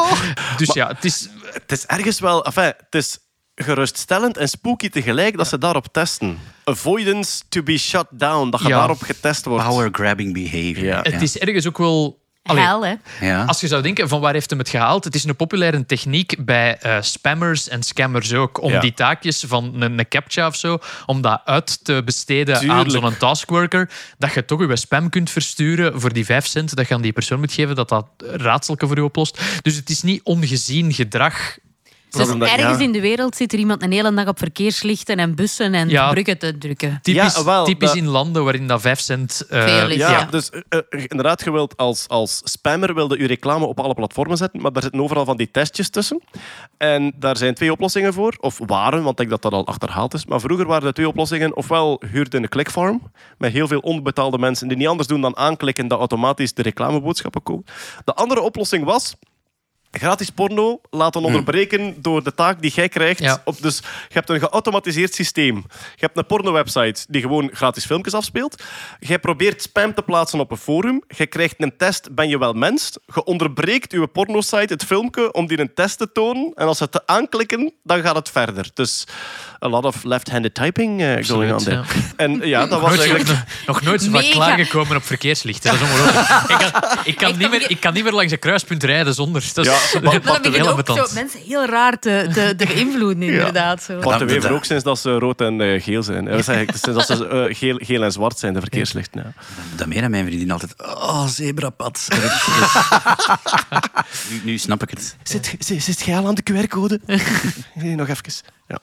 [0.57, 1.29] dus ja, het is...
[1.53, 2.45] Het is ergens wel...
[2.45, 3.17] Enfin, het is
[3.55, 6.39] geruststellend en spooky tegelijk dat ze daarop testen.
[6.63, 8.49] Avoidance to be shut down.
[8.49, 8.77] Dat je Ja.
[8.77, 9.65] daarop getest wordt.
[9.65, 10.83] Power grabbing behavior.
[10.85, 10.99] Ja.
[11.01, 12.25] Het is ergens ook wel...
[12.47, 12.93] Allee, Hel, hè.
[13.21, 13.43] Ja.
[13.43, 15.03] Als je zou denken, van waar heeft hem het gehaald?
[15.03, 18.61] Het is een populaire techniek bij eh, spammers en scammers ook.
[18.61, 18.79] Om Ja.
[18.79, 23.17] die taakjes van een, een captcha of zo, om dat uit te besteden aan zo'n
[23.17, 23.89] taskworker.
[24.17, 27.13] Dat je toch je spam kunt versturen voor die vijf cent dat je aan die
[27.13, 29.41] persoon moet geven, dat dat raadselke voor je oplost.
[29.61, 31.57] Dus het is niet ongezien gedrag.
[32.09, 32.83] Dus ergens ja.
[32.83, 36.11] in de wereld zit er iemand een hele dag op verkeerslichten en bussen en Ja.
[36.11, 36.99] bruggen te drukken.
[37.01, 39.45] Typisch, Ja, wel, typisch dat- in landen waarin dat vijf cent...
[39.49, 39.95] eh, Veel is.
[39.95, 40.23] Ja, Ja.
[40.25, 44.37] dus eh, eh, inderdaad, je wilt als, als spammer wilde je reclame op alle platformen
[44.37, 46.21] zetten, maar daar zitten overal van die testjes tussen.
[46.77, 50.13] En daar zijn twee oplossingen voor, of waren, want ik denk dat dat al achterhaald
[50.13, 50.25] is.
[50.25, 54.67] Maar vroeger waren de twee oplossingen, ofwel huurde een clickfarm, met heel veel onbetaalde mensen
[54.67, 57.65] die niet anders doen dan aanklikken dat automatisch de reclameboodschappen komen.
[58.05, 59.15] De andere oplossing was...
[59.91, 63.19] Gratis porno laten onderbreken door de taak die jij krijgt.
[63.19, 63.41] Ja.
[63.45, 65.55] Op, dus je hebt een geautomatiseerd systeem.
[65.55, 68.63] Je hebt een porno-website die gewoon gratis filmpjes afspeelt.
[68.99, 71.03] Jij probeert spam te plaatsen op een forum.
[71.07, 72.97] Je krijgt een test, ben je wel mens?
[73.13, 76.51] Je onderbreekt je pornosite het filmpje om die een test te tonen.
[76.55, 78.69] En als ze het aanklikken, dan gaat het verder.
[78.73, 79.07] Dus
[79.63, 81.83] a lot of left-handed typing eh, going on there.
[82.15, 83.43] En ja, dat was Nooit, eigenlijk...
[83.67, 85.71] nog nooit zo vaak klaargekomen op verkeerslichten.
[85.71, 86.27] Dat is ongelooflijk.
[86.49, 89.51] ik, kan, ik, kan niet meer, ik kan niet meer langs een kruispunt rijden zonder.
[89.53, 93.23] Dat is Ja, dat maar- begint ook zo mensen heel raar te, te, te beïnvloeden,
[93.31, 93.83] inderdaad.
[93.83, 93.99] Zo.
[93.99, 96.27] Bart de Dat- Wever dat- ook sinds dat ze rood en eh, geel zijn.
[96.27, 99.21] Eh, zeg ik, sinds dat ze eh, geel, geel en zwart zijn, de verkeerslichten.
[99.35, 99.43] Ja.
[99.75, 100.73] Dat meer aan mijn vriendin altijd.
[100.81, 102.07] Oh, zebrapad.
[104.29, 105.15] nu, nu snap ik het.
[105.23, 106.99] Zit, zit, zit jij al aan de QR-code?
[107.73, 108.23] Nee, Nog even.
[108.67, 108.79] Ja.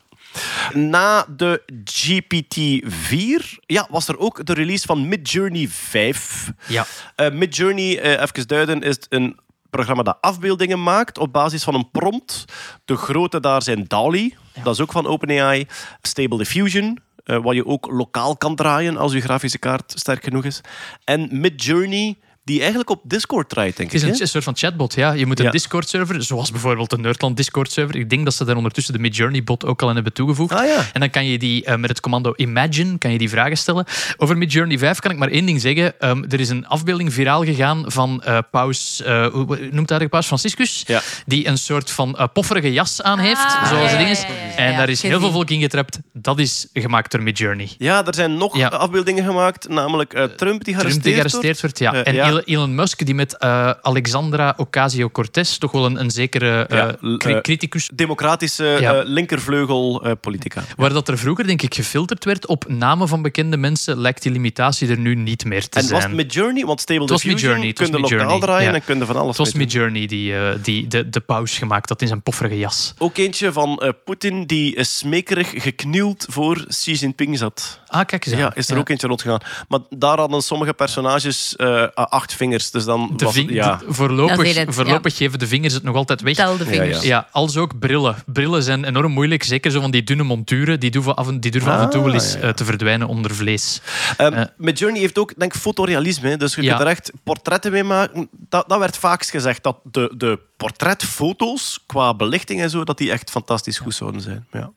[0.72, 6.50] Na de GPT-4 ja, was er ook de release van Midjourney 5.
[6.66, 6.86] Ja.
[7.16, 9.38] Eh, Midjourney, eh, even duiden, is een
[9.74, 12.44] programma dat afbeeldingen maakt op basis van een prompt.
[12.84, 15.66] De grote daar zijn DALI, dat is ook van OpenAI.
[16.02, 20.44] Stable Diffusion, eh, wat je ook lokaal kan draaien als je grafische kaart sterk genoeg
[20.44, 20.60] is.
[21.04, 24.20] En Midjourney, die eigenlijk op Discord draait, denk Het is ik.
[24.20, 25.12] een, soort van chatbot, ja.
[25.12, 25.50] Je moet een Ja.
[25.50, 27.96] Discord-server, zoals bijvoorbeeld de Nerdland Discord-server.
[27.96, 30.52] Ik denk dat ze daar ondertussen de Midjourney-bot ook al in hebben toegevoegd.
[30.52, 30.84] Ah, ja.
[30.92, 33.84] En dan kan je die eh, met het commando Imagine kan je die vragen stellen.
[34.16, 36.00] Over Midjourney 5 kan ik maar één ding zeggen.
[36.00, 40.10] Ehm, er is een afbeelding viraal gegaan van eh, paus, eh, hoe noemt hij eigenlijk
[40.10, 40.82] paus Franciscus?
[40.86, 41.02] Ja.
[41.26, 44.24] Die een soort van eh, pofferige jas aan heeft, Ah, zoals het ding is.
[44.56, 44.76] En ja.
[44.76, 45.98] daar is heel veel volk in getrapt.
[46.12, 47.68] Dat is gemaakt door Midjourney.
[47.78, 48.68] Ja, er zijn nog Ja.
[48.68, 51.92] afbeeldingen gemaakt, namelijk eh, Trump die gearresteerd, Trump die gearresteerd wordt, ja.
[52.04, 52.33] En ja.
[52.44, 57.90] Elon- Musk die met eh, Alexandra Ocasio-Cortez, toch wel een, een zekere Ja, eh, criticus,
[57.94, 59.02] Democratische Ja.
[59.06, 60.62] linkervleugel politica.
[60.76, 64.32] waar dat er vroeger denk ik gefilterd werd op namen van bekende mensen, lijkt die
[64.32, 66.02] limitatie er nu niet meer te En was zijn.
[66.02, 66.64] het Midjourney?
[66.64, 68.74] Want Stable was Diffusion was kun je lokaal draaien ja.
[68.74, 69.54] en kun je van alles het was.
[69.54, 72.94] Midjourney die, die de, de paus gemaakt had in zijn pofferige jas.
[72.98, 77.80] Ook eentje van Poetin die smekerig geknield voor Xi Jinping zat.
[77.86, 78.40] Ah, kijk eens aan.
[78.40, 79.40] Ja, is er ook eentje rondgegaan.
[79.68, 81.82] Maar daar hadden sommige personages eh,
[82.24, 82.70] acht vingers.
[82.70, 83.76] Dus dan De was, ving- ja.
[83.76, 86.34] de- voorlopig Dat is het, voorlopig geven de vingers het nog altijd weg.
[86.34, 87.00] Tel de vingers.
[87.02, 87.06] ja.
[87.08, 88.16] Ja, als ook brillen.
[88.26, 89.42] Brillen zijn enorm moeilijk.
[89.42, 90.80] Zeker zo van die dunne monturen.
[90.80, 92.46] Die durven af en, die durven af en toe wel eens Ah, ja.
[92.48, 93.80] eh, te verdwijnen onder vlees.
[94.16, 94.44] Ehm, Eh.
[94.56, 96.36] met Journey heeft ook, denk ik, fotorealisme.
[96.36, 96.68] Dus je Ja.
[96.68, 98.28] kunt er echt portretten mee maken.
[98.48, 103.10] Dat, dat werd vaak gezegd, dat de, de portretfoto's qua belichting en zo, dat die
[103.10, 104.46] echt fantastisch goed zouden zijn.
[104.52, 104.70] Ja.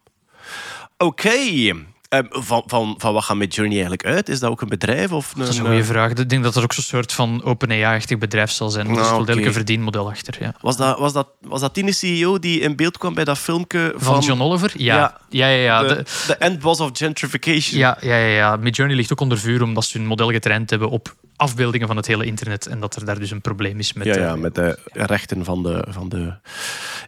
[0.97, 1.73] Oké.
[2.09, 4.29] Ehm, van, van, van wat gaat met Journey eigenlijk uit?
[4.29, 5.11] Is dat ook een bedrijf?
[5.11, 6.11] Of een, Dat is een eh, goede vraag.
[6.11, 8.85] Ik denk dat er ook zo'n soort van OpenAI-achtig bedrijf zal zijn.
[8.85, 10.35] Er Nou, is wel degelijk een verdienmodel achter.
[10.39, 10.53] Ja.
[10.61, 13.93] was, dat, was, dat, was dat die CEO die in beeld kwam bij dat filmpje
[13.95, 14.71] van, Van John Oliver?
[14.77, 14.95] Ja.
[14.95, 15.17] Ja.
[15.29, 15.83] Ja, ja, ja.
[15.93, 17.79] de, End Boss of Gentrification?
[17.79, 18.55] ja, ja, ja, ja.
[18.55, 22.07] Midjourney ligt ook onder vuur omdat ze hun model getraind hebben op afbeeldingen van het
[22.07, 22.65] hele internet.
[22.65, 24.05] En dat er daar dus een probleem is met...
[24.07, 26.33] Ja, eh, ja, met de rechten van de, van de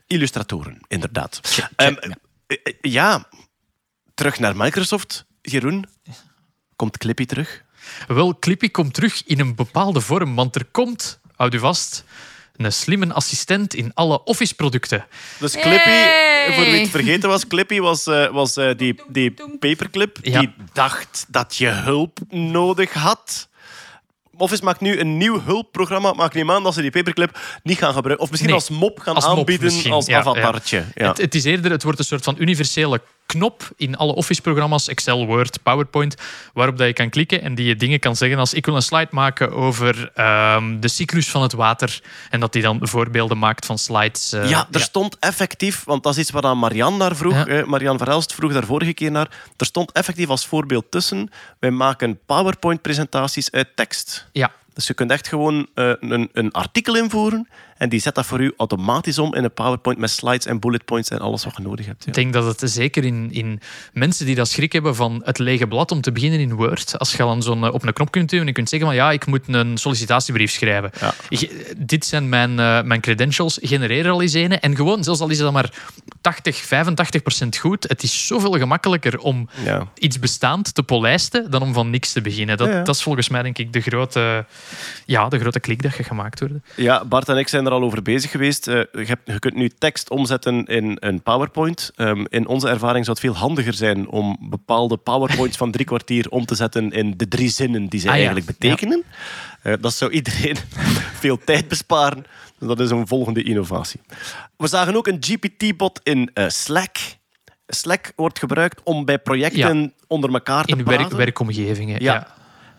[0.07, 1.39] illustratoren, inderdaad.
[1.41, 2.15] Check, Ehm, check, ja.
[2.47, 3.23] eh, eh, ja,
[4.20, 5.26] terug naar Microsoft.
[5.41, 5.86] Jeroen,
[6.76, 7.63] komt Clippy terug?
[8.07, 12.03] Wel, Clippy komt terug in een bepaalde vorm, want er komt, houd u vast,
[12.55, 15.05] een slimme assistent in alle Office-producten.
[15.38, 16.53] Dus Clippy, Hey!
[16.55, 20.39] voor wie het vergeten was, Clippy was, eh, was eh, die, die paperclip Ja.
[20.39, 23.47] die dacht dat je hulp nodig had.
[24.38, 26.13] Office maakt nu een nieuw hulpprogramma.
[26.13, 28.24] Maakt niet aan dat ze die paperclip niet gaan gebruiken.
[28.26, 30.86] Of misschien Nee, als mop gaan als aanbieden als ja, avatartje.
[30.95, 31.07] Ja.
[31.07, 35.25] Het, het is eerder, het wordt een soort van universele knop in alle Office-programma's, Excel,
[35.25, 36.15] Word, PowerPoint,
[36.53, 38.82] waarop dat je kan klikken en die je dingen kan zeggen als ik wil een
[38.82, 43.65] slide maken over ehm, de cyclus van het water en dat die dan voorbeelden maakt
[43.65, 44.32] van slides.
[44.34, 47.34] eh, Ja, er stond effectief, want dat is iets waar aan Marianne naar vroeg.
[47.34, 47.45] Ja.
[47.47, 49.27] eh, Marianne Verhelst vroeg daar vorige keer naar.
[49.57, 51.30] Er stond effectief als voorbeeld tussen.
[51.59, 54.27] Wij maken PowerPoint-presentaties uit tekst.
[54.34, 54.51] ja.
[54.73, 57.47] Dus je kunt echt gewoon eh, een, een artikel invoeren
[57.80, 60.86] en die zet dat voor u automatisch om in een PowerPoint met slides en bullet
[60.86, 62.01] points en alles wat je nodig hebt.
[62.03, 62.07] Ja.
[62.07, 63.59] Ik denk dat het zeker in, in
[63.93, 67.11] mensen die dat schrik hebben van het lege blad, om te beginnen in Word, als
[67.11, 69.11] je dan zo'n eh, op een knop kunt duwen en je kunt zeggen van ja,
[69.11, 70.91] ik moet een sollicitatiebrief schrijven.
[70.99, 71.13] Ja.
[71.77, 74.59] Dit zijn mijn, eh, mijn credentials, genereer er al eens een.
[74.59, 75.73] En gewoon, zelfs al is het dan maar
[76.21, 79.88] 80, 85 procent goed, het is zoveel gemakkelijker om Ja.
[79.97, 82.57] iets bestaand te polijsten dan om van niks te beginnen.
[82.57, 84.45] Dat, dat is volgens mij denk ik de grote,
[85.05, 86.53] ja, de grote klik dat je gemaakt wordt.
[86.75, 88.67] Ja, Bart en ik zijn er al over bezig geweest.
[88.67, 91.91] Eh, je, hebt, je kunt nu tekst omzetten in een PowerPoint.
[91.95, 96.30] Ehm, in onze ervaring zou het veel handiger zijn om bepaalde PowerPoints van drie kwartier
[96.30, 98.17] om te zetten in de drie zinnen die ze Ah, ja.
[98.17, 99.03] eigenlijk betekenen.
[99.61, 100.55] Eh, dat zou iedereen
[101.24, 102.26] veel tijd besparen.
[102.59, 103.99] Dus dat is een volgende innovatie.
[104.57, 106.97] We zagen ook een GPT-bot in eh, Slack.
[107.67, 111.17] Slack wordt gebruikt om bij projecten onder elkaar te In werk, praten.
[111.17, 112.01] werkomgevingen.
[112.03, 112.28] Ja.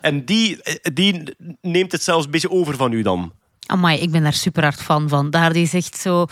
[0.00, 0.58] En die,
[0.94, 3.32] die neemt het zelfs een beetje over van u dan.
[3.70, 5.30] Amai, ik ben daar super hard fan van.
[5.30, 6.26] Daar is echt zo...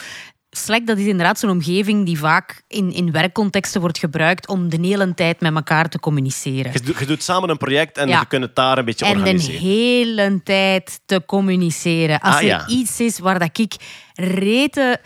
[0.50, 4.78] Slack, dat is inderdaad zo'n omgeving die vaak in, in werkcontexten wordt gebruikt om de
[4.80, 6.72] hele tijd met elkaar te communiceren.
[6.72, 8.20] Je, doet- je doet samen een project en Ja.
[8.20, 9.60] je kunt het daar een beetje En de organiseren.
[9.60, 12.20] hele tijd te communiceren.
[12.20, 12.66] Als Ah, er ja.
[12.66, 13.74] iets is waar dat ik
[14.14, 15.00] rete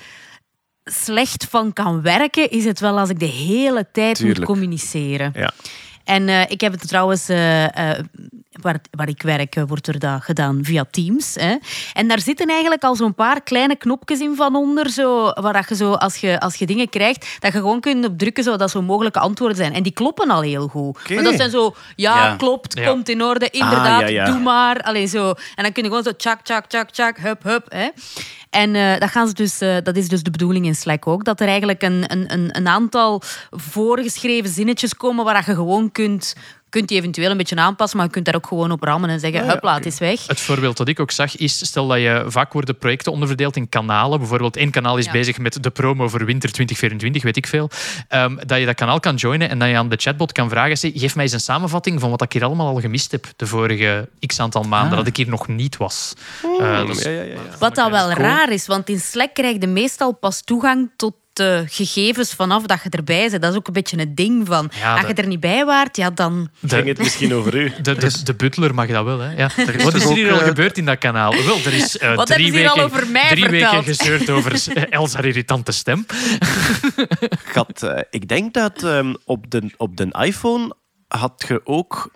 [0.84, 4.38] slecht van kan werken, is het wel als ik de hele tijd Tuurlijk.
[4.38, 5.32] moet communiceren.
[5.36, 5.50] Ja.
[6.04, 8.04] En eh, ik heb het trouwens, eh, eh,
[8.60, 11.34] waar, waar ik werk, wordt er dat gedaan via Teams.
[11.34, 11.56] Hè.
[11.92, 15.68] En daar zitten eigenlijk al zo'n paar kleine knopjes in van onder, zo, waar dat
[15.68, 18.70] je zo, als je, als je dingen krijgt, dat je gewoon kunt op drukken zodat
[18.70, 19.74] zo mogelijke antwoorden zijn.
[19.74, 20.88] En die kloppen al heel goed.
[20.98, 21.14] Oké.
[21.14, 22.36] Maar dat zijn zo, ja, Ja.
[22.36, 22.88] klopt, Ja.
[22.90, 24.24] komt in orde, inderdaad, Ah, ja, ja.
[24.24, 24.80] doe maar.
[24.80, 25.28] Allee, zo.
[25.54, 27.66] En dan kun je gewoon zo tjak, tjak, tjak, tjak, hup, hup.
[27.68, 27.88] Hè.
[28.52, 31.24] En eh, dat, gaan ze dus, eh, dat is dus de bedoeling in Slack ook.
[31.24, 36.34] Dat er eigenlijk een, een, een, een aantal voorgeschreven zinnetjes komen waar je gewoon kunt,
[36.72, 39.20] kunt die eventueel een beetje aanpassen, maar je kunt daar ook gewoon op rammen en
[39.20, 40.26] zeggen, hup, laat eens weg.
[40.26, 43.68] Het voorbeeld dat ik ook zag is, stel dat je vaak worden projecten onderverdeeld in
[43.68, 44.18] kanalen.
[44.18, 45.12] Bijvoorbeeld één kanaal is Ja.
[45.12, 47.70] bezig met de promo voor winter 2024, weet ik veel.
[48.08, 50.76] Ehm, dat je dat kanaal kan joinen en dat je aan de chatbot kan vragen,
[50.78, 53.46] zeg, geef mij eens een samenvatting van wat ik hier allemaal al gemist heb de
[53.46, 54.96] vorige x aantal maanden, Ah.
[54.98, 56.12] dat ik hier nog niet was.
[56.60, 57.38] Eh, dus- Ja, ja, ja, ja.
[57.58, 58.16] Wat dan wel cool.
[58.26, 62.82] raar is, want in Slack krijg je meestal pas toegang tot de gegevens vanaf dat
[62.82, 63.42] je erbij bent.
[63.42, 65.96] Dat is ook een beetje het ding van, Ja, als je er niet bij waart,
[65.96, 66.50] ja dan...
[66.66, 67.72] Ging het misschien over u?
[67.82, 69.30] De, de, de butler mag dat wel, hè?
[69.36, 69.50] Ja.
[69.82, 71.44] Wat is toch er hier al eh, gebeurd in dat kanaal?
[71.44, 73.84] Wel, er is eh, Wat drie, hebben ze hier al weken, over mij drie weken
[73.84, 74.52] gezeurd over
[74.90, 76.06] Elsa haar irritante stem.
[77.44, 80.74] Gat, eh, ik denk dat ehm, op, de, op de iPhone
[81.08, 82.10] had je ook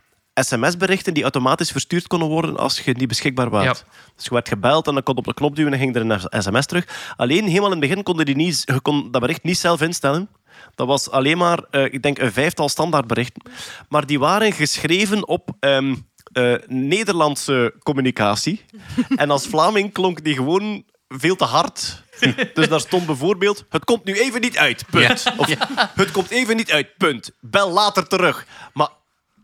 [0.45, 3.65] sms-berichten die automatisch verstuurd konden worden als je niet beschikbaar was.
[3.65, 3.75] Ja.
[4.17, 6.43] Dus je werd gebeld en dan kon op de knop duwen en ging er een
[6.43, 7.15] sms terug.
[7.17, 9.81] Alleen helemaal in het begin kon je, die niet, je kon dat bericht niet zelf
[9.81, 10.29] instellen.
[10.75, 13.43] Dat was alleen maar, eh, ik denk, een vijftal standaardberichten.
[13.89, 15.95] Maar die waren geschreven op ehm,
[16.33, 18.65] eh, Nederlandse communicatie.
[19.17, 22.05] en als Vlaming klonk die gewoon veel te hard.
[22.55, 25.25] Dus daar stond bijvoorbeeld: Het komt nu even niet uit, punt.
[25.37, 25.49] Of
[25.95, 27.31] het komt even niet uit, punt.
[27.41, 28.47] Bel later terug.
[28.73, 28.89] Maar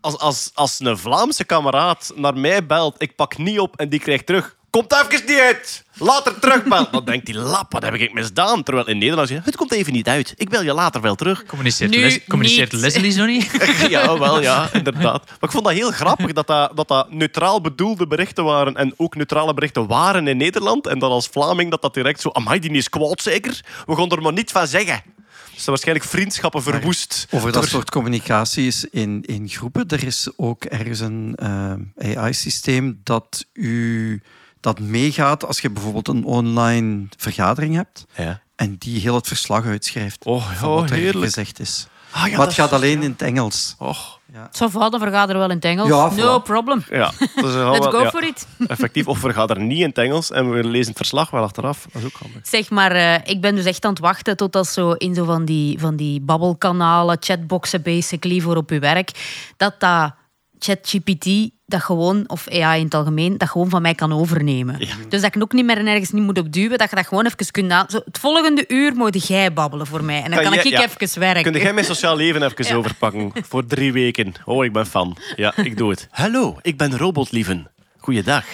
[0.03, 3.99] als, als, als een Vlaamse kameraad naar mij belt, ik pak niet op en die
[3.99, 4.55] krijgt terug.
[4.69, 5.83] Komt even niet uit!
[5.97, 6.87] Later terugbellen.
[6.91, 8.63] Dan denkt die lap, wat heb ik misdaan?
[8.63, 10.33] Terwijl in Nederland zeg je, het komt even niet uit.
[10.37, 11.45] Ik bel je later wel terug.
[11.45, 12.81] Communiceert, Nu Les- communiceert niet.
[12.81, 13.51] Leslie zo niet?
[13.89, 15.25] Ja, wel, ja, inderdaad.
[15.25, 18.93] Maar ik vond dat heel grappig dat dat, dat dat neutraal bedoelde berichten waren en
[18.97, 20.87] ook neutrale berichten waren in Nederland.
[20.87, 23.59] En dat als Vlaming dat dat direct zo, amai, die is kwaad zeker?
[23.85, 25.01] We gaan er maar niet van zeggen.
[25.53, 27.27] Dus dat waarschijnlijk vriendschappen verwoest.
[27.31, 29.87] Over dat Door- soort communicaties in, in groepen.
[29.87, 31.35] Er is ook ergens een
[31.95, 34.21] eh, AI-systeem dat u
[34.59, 38.41] dat meegaat als je bijvoorbeeld een online vergadering hebt Ja.
[38.55, 41.25] en die heel het verslag uitschrijft Oh, van oh, wat er heerlijk.
[41.25, 41.87] gezegd is.
[42.13, 43.75] Ah, ja, maar dat het gaat is- alleen in het Engels.
[43.79, 44.19] Och,
[44.51, 45.87] Zo va, dan vergaderen we wel in het Engels.
[45.87, 46.15] Ja, voilà.
[46.15, 46.83] no problem.
[46.89, 47.11] ja.
[47.19, 48.47] Dus Let's wel- go ja, for it.
[48.67, 51.43] Effectief, of we gaan er niet in het Engels en we lezen het verslag wel
[51.43, 51.85] achteraf.
[51.91, 52.47] Dat is ook handig.
[52.47, 55.25] Zeg maar, eh, ik ben dus echt aan het wachten tot dat zo in zo
[55.25, 59.09] van die, van die babbelkanalen, chatboxen basically voor op uw werk,
[59.57, 60.11] dat dat
[60.63, 64.79] ChatGPT dat gewoon, of AI in het algemeen, dat gewoon van mij kan overnemen.
[65.09, 67.25] Dus dat ik ook niet meer nergens niet moet op duwen, dat je dat gewoon
[67.25, 67.85] even kunt aan...
[67.89, 70.15] Zo, het volgende uur moet jij babbelen voor mij.
[70.23, 70.83] En dan Kan kan, jij- ik ja.
[70.99, 71.51] even werken.
[71.51, 73.31] Kun jij mijn sociaal leven even overpakken?
[73.47, 74.33] Voor drie weken.
[74.45, 75.17] Oh, ik ben fan.
[75.35, 76.07] Ja, ik doe het.
[76.11, 77.67] Hallo, ik ben Robotlieven.
[78.03, 78.45] Goeiedag.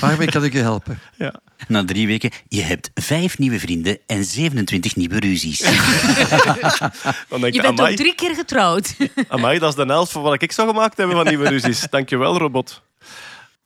[0.00, 0.98] Waarmee kan ik u helpen?
[1.16, 1.40] Ja.
[1.68, 5.58] Na drie weken, je hebt vijf nieuwe vrienden en 27 nieuwe ruzies.
[7.28, 8.96] Dan denk Je ik, bent ook amai, drie keer getrouwd.
[9.28, 11.86] amai, dat is de helft van wat ik zou gemaakt hebben van nieuwe ruzies.
[11.90, 12.82] Dankjewel, robot.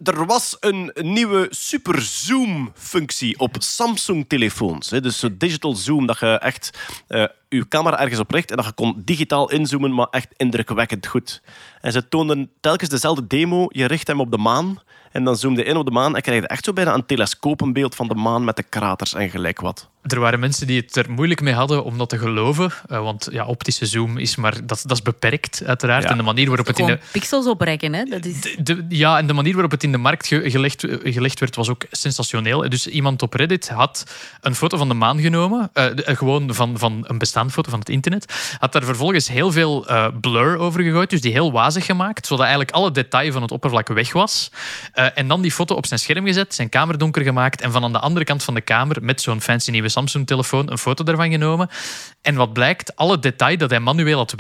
[0.02, 4.90] Er was een nieuwe super zoom-functie op Samsung-telefoons.
[4.90, 5.00] hè.
[5.00, 6.70] Dus zo'n digital zoom, dat je echt
[7.08, 11.06] eh, je camera ergens op richt en dat je kon digitaal inzoomen, maar echt indrukwekkend
[11.06, 11.42] goed.
[11.80, 13.66] En ze toonden telkens dezelfde demo.
[13.68, 14.78] Je richt hem op de maan
[15.12, 17.94] en dan zoomde in op de maan en krijg je echt zo bijna een telescopenbeeld
[17.94, 19.88] van de maan met de kraters en gelijk wat.
[20.02, 22.72] Er waren mensen die het er moeilijk mee hadden om dat te geloven.
[22.88, 24.52] eh, want ja, optische zoom is maar...
[24.66, 26.02] Dat, dat is beperkt, uiteraard.
[26.02, 26.10] Ja.
[26.10, 26.98] En de manier waarop het in de...
[27.12, 28.04] pixels oprekken, hè.
[28.04, 28.40] Dat is...
[28.40, 31.40] De- de- ja, en de manier waarop het in de markt ge- gelegd, eh, gelegd
[31.40, 32.68] werd, was ook sensationeel.
[32.68, 34.04] Dus iemand op Reddit had
[34.40, 37.88] een foto van de maan genomen, eh, gewoon van, van een bestaande foto van het
[37.88, 42.26] internet, had daar vervolgens heel veel eh, blur over gegooid, dus die heel wazig gemaakt,
[42.26, 44.50] zodat eigenlijk alle detail van het oppervlak weg was.
[44.92, 47.84] Eh, en dan die foto op zijn scherm gezet, zijn kamer donker gemaakt en van
[47.84, 51.30] aan de andere kant van de kamer, met zo'n fancy nieuwe Samsung-telefoon, een foto daarvan
[51.30, 51.68] genomen.
[52.22, 54.34] En wat blijkt, alle detail dat hij manueel had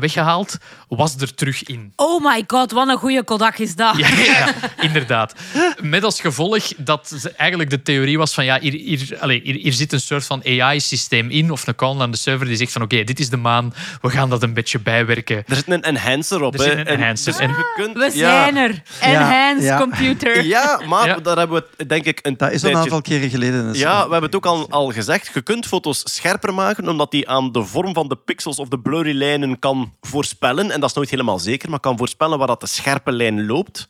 [0.00, 1.92] weggehaald, was er terug in.
[1.96, 3.96] Oh my god, wat een goede Kodak is dat.
[3.96, 4.54] Ja, ja,
[4.88, 5.34] inderdaad.
[5.82, 9.72] Met als gevolg dat eigenlijk de theorie was van ja, hier, hier, allez, hier, hier
[9.72, 12.82] zit een soort van AI-systeem in of een call aan de server die zegt van
[12.82, 15.36] oké, dit is de maan, we gaan dat een beetje bijwerken.
[15.46, 16.54] Er zit een enhancer op.
[16.54, 16.78] Er zit hè.
[16.80, 17.32] een En- enhancer.
[17.32, 18.10] dus En- je kunt- We ja.
[18.42, 18.82] zijn er.
[19.00, 19.78] Enhanced ja.
[19.78, 20.44] computer.
[20.44, 21.16] Ja, maar Ja.
[21.16, 23.74] daar hebben we het, denk ik een Dat is een aantal keren geleden.
[23.74, 25.30] Ja, we hebben het ook al, al gezegd.
[25.34, 28.78] Je kunt foto's scherper maken, omdat die aan de vorm van de pixels of de
[28.78, 30.70] blurry lijnen kan voorspellen.
[30.70, 33.88] En dat is nooit helemaal zeker, maar kan voorspellen waar dat de scherpe lijn loopt.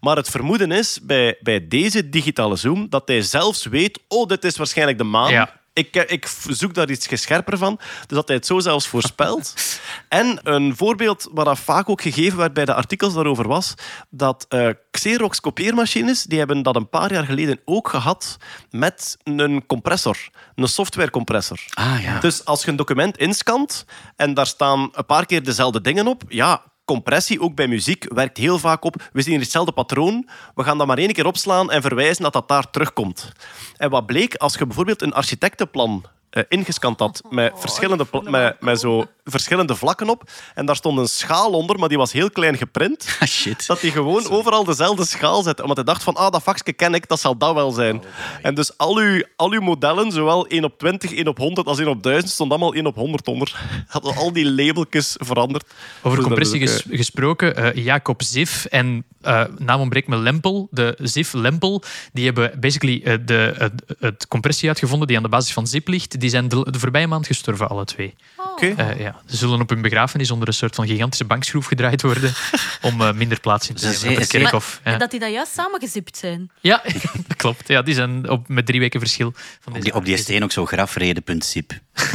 [0.00, 4.44] Maar het vermoeden is bij, bij deze digitale zoom dat hij zelfs weet: oh, dit
[4.44, 5.30] is waarschijnlijk de maan.
[5.30, 5.50] Ja.
[5.74, 7.76] Ik, eh, ik zoek daar iets gescherper van.
[7.76, 9.54] Dus dat hij het zo zelfs voorspelt.
[10.08, 13.74] en een voorbeeld wat dat vaak ook gegeven werd bij de artikels daarover was,
[14.10, 18.36] dat eh, Xerox kopieermachines, die hebben dat een paar jaar geleden ook gehad
[18.70, 20.28] met een compressor.
[20.54, 21.60] Een softwarecompressor.
[21.74, 22.20] Ah ja.
[22.20, 23.84] Dus als je een document inscant
[24.16, 28.38] en daar staan een paar keer dezelfde dingen op, ja, compressie, ook bij muziek, werkt
[28.38, 29.08] heel vaak op.
[29.12, 32.48] We zien hetzelfde patroon, we gaan dat maar één keer opslaan en verwijzen dat dat
[32.48, 33.32] daar terugkomt.
[33.76, 36.04] En wat bleek, als je bijvoorbeeld een architectenplan
[36.48, 41.08] ingescand had met, verschillende, pla- met, met zo verschillende vlakken op en daar stond een
[41.08, 43.66] schaal onder, maar die was heel klein geprint, Ah, shit.
[43.66, 45.60] dat hij gewoon overal dezelfde schaal zet.
[45.60, 48.02] Omdat hij dacht van, ah, dat vakje ken ik, dat zal dat wel zijn.
[48.42, 51.78] en dus al uw, al uw modellen, zowel 1 op 20, 1 op 100 als
[51.78, 53.60] 1 op 1000, stond allemaal 1 op 100 onder.
[53.88, 55.64] Hadden al die labeltjes veranderd.
[56.02, 60.96] Over Dus compressie ges- gesproken, eh, Jacob Ziff en eh naam ontbreekt me Lempel, de
[61.02, 61.82] Ziff Lempel,
[62.12, 65.88] die hebben basically eh, de, het, het compressie uitgevonden die aan de basis van zip
[65.88, 66.20] ligt.
[66.24, 68.14] Die zijn de, de voorbije maand gestorven, alle twee.
[68.36, 68.66] Oké.
[68.66, 69.20] Eh, ja.
[69.26, 72.32] Ze zullen op hun begrafenis onder een soort van gigantische bankschroef gedraaid worden
[72.82, 74.80] om eh, minder plaats in te nemen op het kerkhof.
[74.84, 74.98] Ja.
[74.98, 76.50] Dat die dat juist samengezipt zijn.
[76.60, 76.82] Ja,
[77.26, 77.68] dat klopt.
[77.68, 80.52] Ja, die zijn op, met drie weken verschil van Op die, op die steen ook
[80.52, 81.72] zo grafreden.zip.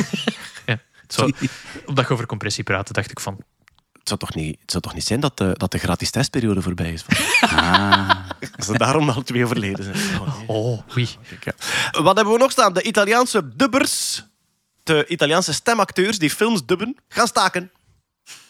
[0.66, 0.80] Ja.
[1.08, 1.30] Zo,
[1.86, 3.38] omdat je over compressie praten, dacht ik van...
[3.94, 6.62] Het zou toch niet, het zou toch niet zijn dat de, dat de gratis testperiode
[6.62, 7.06] voorbij is?
[7.42, 8.29] Ah.
[8.40, 10.20] Dat ze daarom al twee overleden zijn.
[10.20, 10.48] Oh, nee.
[10.48, 11.10] Oh, oei.
[11.28, 12.02] Kijk, ja.
[12.02, 12.74] Wat hebben we nog staan?
[12.74, 14.24] De Italiaanse dubbers,
[14.84, 17.72] de Italiaanse stemacteurs die films dubben, gaan staken.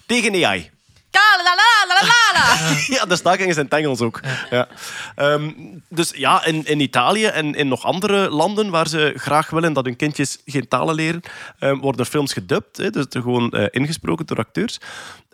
[0.05, 0.71] Tegen AI.
[1.11, 2.75] La la la la la la.
[2.95, 4.19] Ja, de staking is in het Engels ook.
[4.49, 4.67] Ja.
[5.15, 5.51] Ehm,
[5.89, 9.85] dus ja, in, in Italië en in nog andere landen waar ze graag willen dat
[9.85, 11.21] hun kindjes geen talen leren,
[11.59, 12.77] ehm, worden films gedubt.
[12.77, 14.77] Hè, dus gewoon eh, ingesproken door acteurs.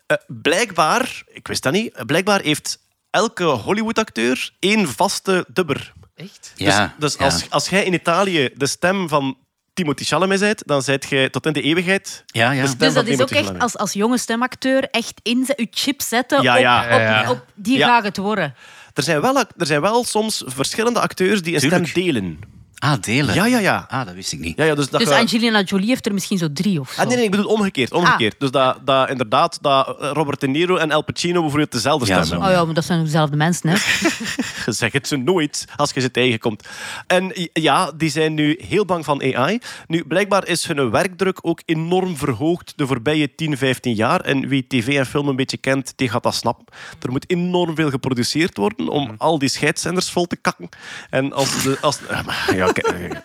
[0.05, 2.79] Eh, blijkbaar, ik wist dat niet, blijkbaar heeft
[3.15, 5.93] elke Hollywood-acteur één vaste dubber.
[6.15, 6.53] Echt?
[6.55, 7.25] Ja, dus dus ja.
[7.25, 9.37] als, als jij in Italië de stem van
[9.73, 12.61] Timothy Chalamet bent, dan zijt jij tot in de eeuwigheid Ja, ja.
[12.61, 15.67] de stem Dus van dat is ook echt als, als jonge stemacteur echt in je
[15.71, 16.83] chip zetten Ja, op, ja.
[16.83, 17.31] op, ja.
[17.31, 17.87] op die Ja.
[17.87, 18.55] gaat het worden.
[18.93, 21.87] Er zijn, wel, er zijn wel soms verschillende acteurs die een Tuurlijk.
[21.87, 22.39] stem delen.
[22.85, 23.35] Ah, delen.
[23.35, 23.85] Ja, ja, ja.
[23.89, 24.57] Ah, dat wist ik niet.
[24.57, 27.01] ja, ja dus dat Dus Angelina Jolie heeft er misschien zo drie of zo.
[27.01, 27.91] Ah, nee, nee, ik bedoel omgekeerd.
[27.91, 28.35] omgekeerd.
[28.39, 32.13] Dus dat, dat inderdaad dat eh, Robert De Niro en Al Pacino bijvoorbeeld dezelfde Ja,
[32.13, 32.31] stem zo.
[32.31, 32.49] hebben.
[32.49, 33.75] Oh ja, maar dat zijn dezelfde mensen, hè.
[34.65, 36.67] Je zegt het ze nooit als je ze tegenkomt.
[37.07, 39.59] En ja, die zijn nu heel bang van AI.
[39.87, 44.21] Nu, blijkbaar is hun werkdruk ook enorm verhoogd de voorbije 10, 15 jaar.
[44.21, 46.65] En wie tv en film een beetje kent, die gaat dat snappen.
[47.01, 50.69] Er moet enorm veel geproduceerd worden om al die scheidszenders vol te kakken.
[51.09, 51.63] En als...
[51.63, 52.71] De, als ah, ja,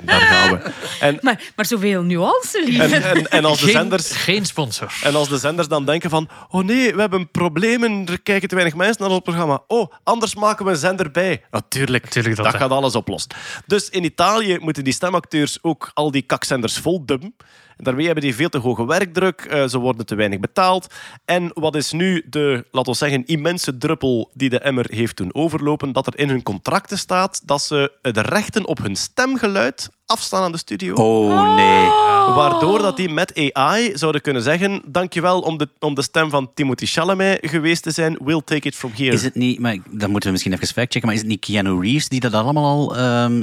[0.01, 0.71] daar gaan we.
[1.01, 2.83] En, Maar, maar zoveel nuance, lieve.
[2.83, 4.11] en, en, en als de Geen, zenders...
[4.11, 4.93] geen sponsor.
[5.03, 6.29] En als de zenders dan denken van...
[6.49, 9.63] Oh nee, we hebben problemen, er kijken te weinig mensen naar ons programma.
[9.67, 11.43] Oh, anders maken we een zender bij.
[11.51, 13.31] Natuurlijk, Natuurlijk dat, dat, gaat alles oplossen.
[13.67, 17.35] Dus in Italië moeten die stemacteurs ook al die kakzenders vol dubben.
[17.83, 20.95] Daarmee hebben die veel te hoge werkdruk, eh, ze worden te weinig betaald.
[21.25, 25.35] En wat is nu de, laten we zeggen, immense druppel die de emmer heeft doen
[25.35, 25.93] overlopen?
[25.93, 30.53] Dat er in hun contracten staat dat ze de rechten op hun stemgeluid afstaan aan
[30.53, 30.95] de studio.
[30.95, 31.89] Oh, nee.
[32.35, 36.51] Waardoor dat die met AI zouden kunnen zeggen: Dankjewel om de, om de stem van
[36.55, 38.19] Timothy Chalamet geweest te zijn.
[38.25, 39.13] We'll take it from here.
[39.13, 41.81] Is het niet, maar dat moeten we misschien even factchecken, maar is het niet Keanu
[41.81, 43.43] Reeves die dat allemaal al ehm,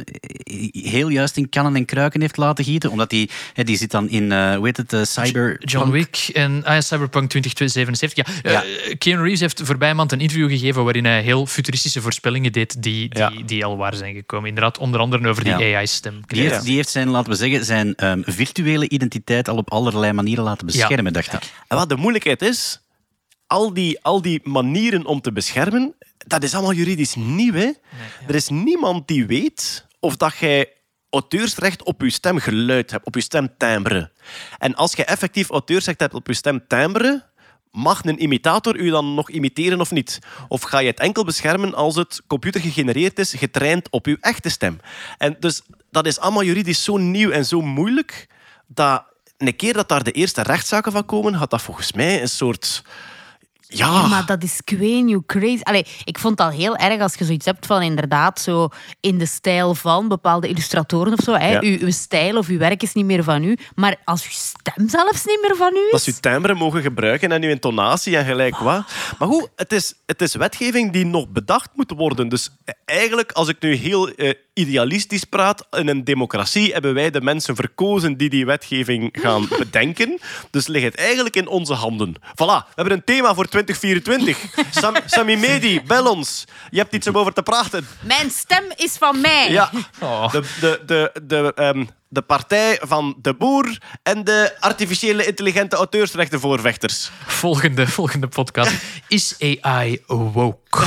[0.72, 2.91] heel juist in kannen en kruiken heeft laten gieten?
[2.91, 5.57] Omdat die, hè, die zit dan in, eh hoe heet het, eh, Cyber...
[5.59, 8.26] John Wick en ah, ja, Cyberpunk 2077.
[8.43, 12.51] Ja, eh, Keanu Reeves heeft voorbije maand een interview gegeven waarin hij heel futuristische voorspellingen
[12.51, 13.32] deed die, die, Ja.
[13.45, 14.47] die al waar zijn gekomen.
[14.49, 15.78] Inderdaad, onder andere over die Ja.
[15.78, 16.22] AI-stem.
[16.64, 20.14] Die heeft, die heeft zijn, laten we zeggen, zijn ehm, virtuele identiteit al op allerlei
[20.14, 21.51] manieren laten beschermen, dacht ik.
[21.68, 22.80] En wat de moeilijkheid is,
[23.47, 27.53] al die, al die manieren om te beschermen, dat is allemaal juridisch nieuw.
[27.53, 27.72] Hè?
[28.28, 30.72] Er is niemand die weet of dat jij
[31.10, 34.12] auteursrecht op je stemgeluid hebt, op je stemtimbre.
[34.58, 37.26] En als je effectief auteursrecht hebt op je stemtimbre,
[37.72, 40.20] mag een imitator u dan nog imiteren of niet?
[40.47, 44.49] Of ga je het enkel beschermen als het computer gegenereerd is, getraind op uw echte
[44.49, 44.80] stem?
[45.18, 48.27] En dus dat is allemaal juridisch zo nieuw en zo moeilijk,
[48.67, 49.03] dat
[49.38, 52.83] een keer dat daar de eerste rechtszaken van komen, gaat dat volgens mij een soort...
[53.68, 55.61] Ja, maar dat is queen you crazy.
[55.61, 59.18] Allee, ik vond het al heel erg als je zoiets hebt van inderdaad zo in
[59.18, 61.34] de stijl van bepaalde illustratoren of zo.
[61.34, 61.51] Hè.
[61.51, 61.61] Ja.
[61.61, 63.57] Uw, uw stijl of uw werk is niet meer van u.
[63.76, 65.91] Maar als uw stem zelfs niet meer van u is...
[65.91, 68.84] dat ze uw timbre mogen gebruiken en uw intonatie en gelijk wat.
[69.20, 72.30] Maar goed, het is, het is wetgeving die nog bedacht moet worden.
[72.30, 72.49] Dus
[72.86, 77.55] eigenlijk, als ik nu heel eh, idealistisch praat, in een democratie hebben wij de mensen
[77.55, 80.20] verkozen die die wetgeving gaan bedenken.
[80.51, 82.15] Dus ligt het eigenlijk in onze handen.
[82.15, 84.38] Voilà, we hebben een thema voor 2024.
[84.72, 86.45] Sam, Sammy Medi, bel ons.
[86.70, 87.88] Je hebt iets om over te praten.
[87.99, 89.51] Mijn stem is van mij.
[89.51, 89.70] Ja,
[90.32, 97.12] de, de, de, de, ehm, de partij van de boer en de artificiële intelligente auteursrechtenvoorvechters.
[97.26, 98.74] Volgende, volgende podcast.
[99.08, 100.66] Is AI woke?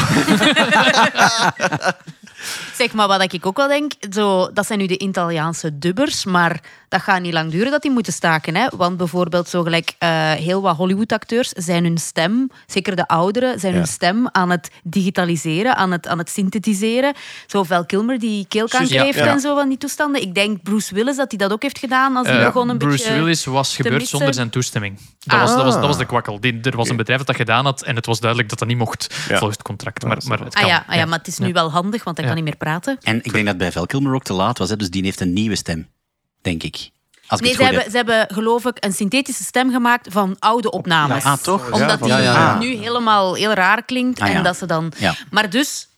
[2.76, 6.60] Zeg maar wat ik ook wel denk, zo, dat zijn nu de Italiaanse dubbers, maar
[6.88, 8.56] dat gaat niet lang duren dat die moeten staken.
[8.56, 8.66] Hè?
[8.76, 13.74] Want bijvoorbeeld zo gelijk eh, heel wat Hollywood-acteurs zijn hun stem, zeker de ouderen, zijn
[13.74, 17.14] hun stem aan het digitaliseren, aan het, aan het synthetiseren.
[17.46, 19.26] Zo Val Kilmer die keelkanker Ja, heeft ja.
[19.26, 20.22] en zo van die toestanden.
[20.22, 22.78] Ik denk Bruce Willis dat hij dat ook heeft gedaan als hij Eh, begon een
[22.78, 23.12] Bruce beetje...
[23.22, 24.16] Willis was gebeurd missen.
[24.16, 24.98] zonder zijn toestemming.
[25.18, 25.40] Dat, Ah.
[25.40, 26.40] was, dat, was, dat was de kwakkel.
[26.40, 28.68] Die, er was een bedrijf dat dat gedaan had en het was duidelijk dat dat
[28.68, 29.16] niet mocht Ja.
[29.38, 30.04] volgens het contract.
[30.04, 30.62] Maar, maar het kan.
[30.62, 32.32] Ah ja, ah ja, maar het is nu wel handig, want hij Ja.
[32.34, 32.98] kan niet meer praten.
[33.02, 35.20] En ik denk dat bij Val Kilmer ook te laat was, hè, dus die heeft
[35.20, 35.88] een nieuwe stem,
[36.42, 36.90] denk ik.
[37.36, 41.24] Nee, ze hebben, ze hebben geloof ik een synthetische stem gemaakt van oude opnames.
[41.24, 41.70] Ah, toch?
[41.72, 42.58] Omdat die Ja, ja, ja.
[42.58, 44.20] nu helemaal heel raar klinkt.
[44.20, 44.34] Ah, ja.
[44.34, 44.92] En dat ze dan...
[44.98, 45.14] Ja.
[45.30, 45.88] Maar dus,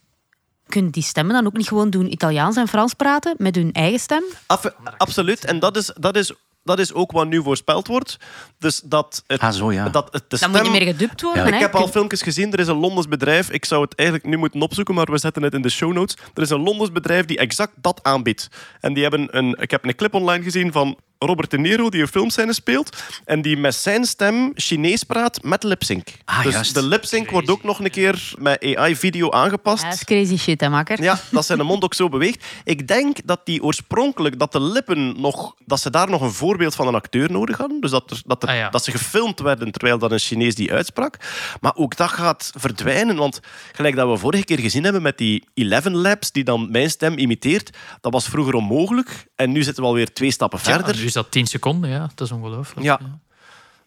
[0.67, 4.01] kunnen die stemmen dan ook niet gewoon doen Italiaans en Frans praten met hun eigen
[4.01, 4.23] stem?
[4.47, 5.45] Af- absoluut.
[5.45, 6.33] En dat is, dat, is,
[6.65, 8.17] dat is ook wat nu voorspeld wordt.
[8.59, 9.89] Dus dat het, Ah, zo, ja.
[9.89, 11.43] dat het de Dan moet je meer gedubt worden.
[11.45, 11.49] Ja.
[11.49, 11.55] hè?
[11.55, 12.53] Ik heb al filmpjes gezien.
[12.53, 13.51] Er is een Londens bedrijf.
[13.51, 16.17] Ik zou het eigenlijk nu moeten opzoeken, maar we zetten het in de show notes.
[16.35, 18.49] Er is een Londens bedrijf die exact dat aanbiedt.
[18.81, 22.01] En die hebben een, ik heb een clip online gezien van Robert De Niro, die
[22.01, 22.97] een filmscène speelt.
[23.25, 26.09] En die met zijn stem Chinees praat met lipsync.
[26.25, 26.75] Ah, dus juist.
[26.75, 29.83] de lipsync wordt ook nog een keer met AI-video aangepast.
[29.83, 31.03] Ja, dat is crazy shit, hè, makker?
[31.03, 32.45] Ja, dat zijn de mond ook zo beweegt.
[32.65, 36.75] Ik denk dat die oorspronkelijk, dat de lippen nog, dat ze daar nog een voorbeeld
[36.75, 37.81] van een acteur nodig hadden.
[37.81, 38.69] Dus dat, er, dat, er- Ah, ja.
[38.71, 41.17] dat ze gefilmd werden terwijl dat een Chinees die uitsprak.
[41.61, 43.41] Maar ook dat gaat verdwijnen, want
[43.73, 47.19] gelijk dat we vorige keer gezien hebben met die 11 Labs, die dan mijn stem
[47.19, 49.27] imiteert, dat was vroeger onmogelijk.
[49.37, 50.95] En nu zitten we alweer twee stappen Ja, verder.
[51.17, 52.11] Is dat 10 seconden, ja.
[52.15, 52.87] Dat is ongelooflijk.
[52.87, 53.01] Ja.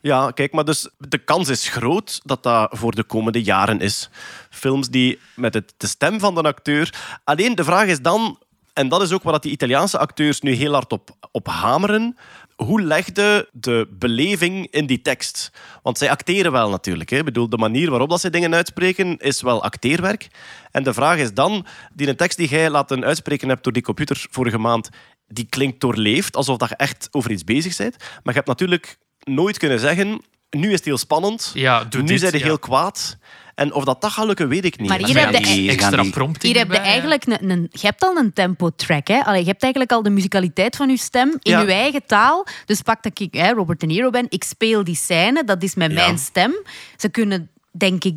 [0.02, 4.10] Ja, kijk, maar dus de kans is groot dat dat voor de komende jaren is.
[4.50, 6.94] Films die met het, de stem van de acteur...
[7.24, 8.40] Alleen de vraag is dan,
[8.74, 12.18] en dat is ook wat die Italiaanse acteurs nu heel hard op, op hameren,
[12.56, 15.52] hoe legde de beleving in die tekst?
[15.84, 17.10] Want zij acteren wel natuurlijk.
[17.10, 17.18] Hè.
[17.18, 20.28] Ik bedoel, de manier waarop dat zij dingen uitspreken is wel acteerwerk.
[20.72, 23.82] En de vraag is dan, die een tekst die jij laten uitspreken hebt door die
[23.82, 24.90] computer vorige maand,
[25.28, 27.96] die klinkt doorleefd, alsof dat je echt over iets bezig bent.
[27.98, 32.08] Maar je hebt natuurlijk nooit kunnen zeggen, nu is het heel spannend, Ja, doe nu
[32.08, 32.44] dit, zijn ze ja.
[32.44, 33.18] heel kwaad.
[33.56, 34.90] En of dat, dat gaat lukken, weet ik niet.
[34.90, 38.16] Maar hier heb je Extra prompting Hier heb je eigenlijk een, een, je hebt al
[38.18, 39.08] een tempo-track.
[39.08, 39.20] Hè?
[39.24, 41.62] Allee, je hebt eigenlijk al de musicaliteit van je stem in Ja.
[41.62, 42.48] je eigen taal.
[42.66, 45.76] Dus pak dat ik hè, Robert De Niro ben, ik speel die scène, dat is
[45.76, 45.96] met Ja.
[45.96, 46.54] mijn stem.
[46.98, 48.16] Ze kunnen, denk ik...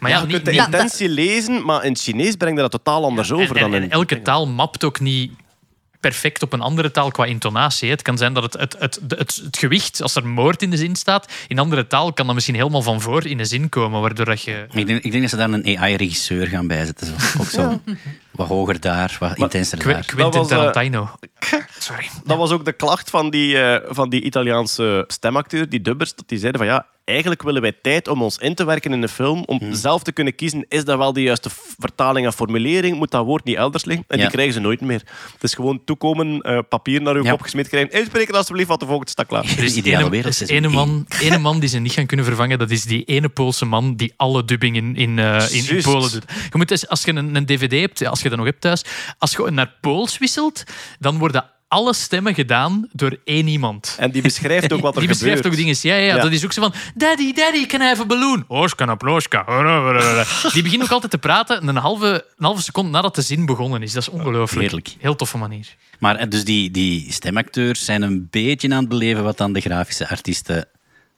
[0.00, 2.70] Maar ja, je niet, kunt de niet- intentie lezen, maar in het Chinees brengt dat
[2.70, 3.90] totaal anders en, over en- dan en in...
[3.90, 5.32] elke taal mapt ook niet
[6.08, 7.90] perfect op een andere taal qua intonatie.
[7.90, 10.76] Het kan zijn dat het, het, het, het, het gewicht, als er moord in de
[10.76, 14.00] zin staat, in andere taal kan dat misschien helemaal van voor in de zin komen,
[14.00, 14.66] waardoor dat je...
[14.72, 17.14] Ik denk, ik denk dat ze daar een AI-regisseur gaan bijzetten.
[17.40, 17.80] Ook zo
[18.36, 20.04] wat hoger daar, wat intenser daar.
[20.04, 21.10] Quentin was, eh, Tarantino.
[21.78, 22.08] Sorry.
[22.24, 26.28] Dat was ook de klacht van die, eh, van die Italiaanse stemacteur, die dubbers, dat
[26.28, 29.08] die zeiden van ja, eigenlijk willen wij tijd om ons in te werken in een
[29.08, 29.74] film, om Hmm.
[29.74, 33.44] zelf te kunnen kiezen, is dat wel de juiste vertaling en formulering, moet dat woord
[33.44, 34.04] niet elders liggen?
[34.08, 34.22] En Ja.
[34.22, 35.02] die krijgen ze nooit meer.
[35.32, 37.30] Het is gewoon toekomen, eh, papier naar uw Ja.
[37.30, 39.44] kop gesmeed krijgen, inspreken alsjeblieft, want de volgende staat klaar.
[39.56, 41.92] Er is De ideale ene, wereld, er is ene man, ene man die ze niet
[41.92, 42.58] gaan kunnen vervangen.
[42.58, 45.82] Dat is die ene Poolse man die alle dubbing in, in, eh, in, in.
[45.82, 46.24] Polen doet.
[46.50, 48.84] Je moet eens, als je een, een dvd hebt, als je dat nog hebt thuis,
[49.18, 50.64] als je naar Pools wisselt,
[50.98, 53.96] dan worden alle stemmen gedaan door één iemand.
[53.98, 55.54] En die beschrijft ook wat er die beschrijft gebeurt.
[55.54, 55.76] ook dingen.
[55.80, 56.22] Ja, ja, Ja.
[56.22, 56.72] dat is ook zo van...
[56.94, 58.44] Daddy, daddy, can I have a balloon?
[58.48, 59.44] Oska na ploska.
[60.52, 63.82] Die begint ook altijd te praten een halve, een halve seconde nadat de zin begonnen
[63.82, 63.92] is.
[63.92, 64.62] Dat is ongelooflijk.
[64.62, 64.94] Heerlijk.
[64.98, 65.66] Heel toffe manier.
[65.98, 69.60] Maar eh, dus die, die stemacteurs zijn een beetje aan het beleven wat dan de
[69.60, 70.68] grafische artiesten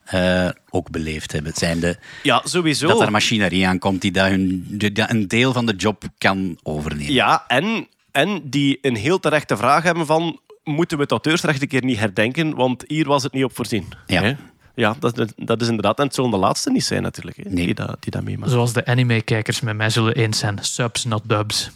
[0.09, 1.51] eh, ook beleefd hebben.
[1.51, 2.87] Het zijn de, Ja, sowieso.
[2.89, 6.59] dat er machinerie aankomt die dat hun, die dat een deel van de job kan
[6.63, 7.13] overnemen.
[7.13, 10.41] Ja, en, en die een heel terechte vraag hebben van...
[10.65, 12.55] Moeten we het auteursrecht een keer niet herdenken?
[12.55, 13.89] Want hier was het niet op voorzien.
[14.07, 14.23] Ja.
[14.23, 14.33] Hè?
[14.75, 15.99] Ja, dat, is- dat is inderdaad...
[15.99, 17.65] En het zullen de laatste niet zijn natuurlijk, hè, Nee.
[17.65, 18.51] die, dat, die dat meemaken.
[18.51, 20.59] Zoals de anime-kijkers met mij zullen eens zijn.
[20.61, 21.71] Subs, not dubs.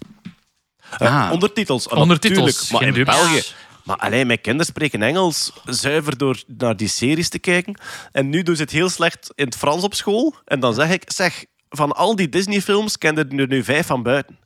[0.99, 1.33] Eh, Ah.
[1.33, 3.11] ondertitels, ah, Ondertitels, maar in dubs.
[3.11, 3.43] België...
[3.85, 7.81] Maar alleen mijn kinderen spreken Engels zuiver door naar die series te kijken.
[8.13, 10.35] En nu doen ze het heel slecht in het Frans op school.
[10.45, 14.39] En dan zeg ik, zeg, van al die Disney-films kenden er nu vijf van buiten.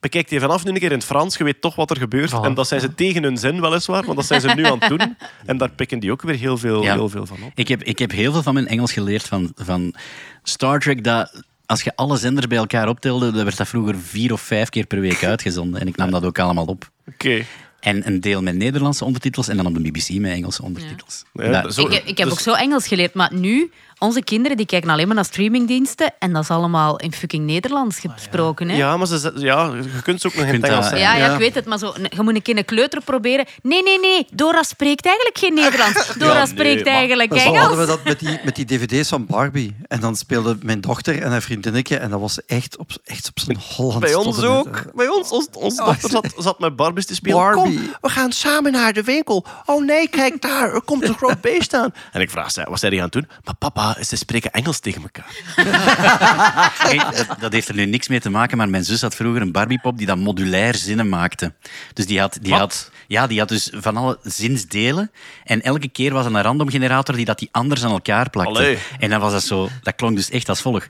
[0.00, 2.30] Bekijk die vanaf nu een keer in het Frans, je weet toch wat er gebeurt.
[2.30, 2.44] Voilà.
[2.44, 4.88] En dat zijn ze tegen hun zin weliswaar, want dat zijn ze nu aan het
[4.88, 5.16] doen.
[5.46, 6.92] En daar pikken die ook weer heel veel, Ja.
[6.94, 7.50] heel veel van op.
[7.54, 9.94] Ik heb, ik heb heel veel van mijn Engels geleerd van, van
[10.42, 11.04] Star Trek.
[11.04, 14.68] Dat, als je alle zenders bij elkaar optelde, dan werd dat vroeger vier of vijf
[14.68, 15.80] keer per week uitgezonden.
[15.80, 16.90] En ik nam dat ook allemaal op.
[17.08, 17.44] Oké.
[17.80, 21.22] En een deel met Nederlandse ondertitels en dan op de BBC met Engelse ondertitels.
[21.32, 23.70] Ja, Dat- zo- ik, ik heb dus- ook zo Engels geleerd, maar nu,
[24.00, 27.98] onze kinderen die kijken alleen maar naar streamingdiensten en dat is allemaal in fucking Nederlands
[27.98, 28.68] gesproken.
[28.68, 28.76] Hè?
[28.76, 31.00] Ja, maar ze, ja, je kunt ze ook nog in het Engels zeggen.
[31.00, 31.32] Ja, ja, Ja.
[31.32, 33.46] ik weet het, maar zo, je moet een keer een kleuter proberen.
[33.62, 36.12] Nee, nee, nee, Dora spreekt eigenlijk geen Nederlands.
[36.18, 37.86] Dora nee, spreekt maar- eigenlijk Zo hadden we Engels.
[37.86, 39.76] dat met die, met die dvd's van Barbie.
[39.88, 41.96] En dan speelde mijn dochter en haar vriendinnetje.
[41.96, 43.98] En dat was echt op, echt op zijn Hollands.
[44.06, 44.76] Bij ons met, ook.
[44.76, 45.30] eh, Bij ons.
[45.30, 47.36] Ons, onze dochter zat, zat met Barbies te spelen.
[47.38, 47.62] Barbie.
[47.78, 49.44] Kom, we gaan samen naar de winkel.
[49.64, 50.74] Oh nee, kijk daar.
[50.74, 51.94] Er komt een groot beest aan.
[52.12, 53.28] En ik vraag, ze, wat zijn die aan het doen?
[53.44, 55.36] Maar papa, ze spreken Engels tegen elkaar.
[56.90, 59.42] Hey, dat, dat heeft er nu niks mee te maken, maar mijn zus had vroeger
[59.42, 61.54] een Barbiepop die dan modulair zinnen maakte.
[61.94, 62.60] Dus die had, die Wat?
[62.60, 65.10] had, ja, die had dus van alle zinsdelen.
[65.44, 68.58] En elke keer was er een random generator die dat die anders aan elkaar plakte.
[68.58, 68.78] Allee.
[68.98, 70.88] En dan was dat zo, dat klonk dus echt als volgt.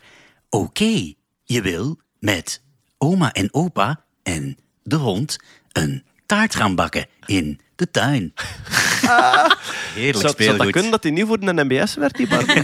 [0.48, 1.12] Oké,
[1.44, 2.62] je wil met
[2.98, 5.38] oma en opa en de hond
[5.72, 8.34] een taart gaan bakken in de tuin.
[9.94, 12.62] Heerlijk Zou, dat kunnen dat hij niet voor een MBS werd, die Barbie?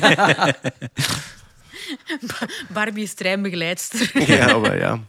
[2.68, 4.10] Barbie is treinbegeleidster.
[4.36, 5.00] ja, maar ja.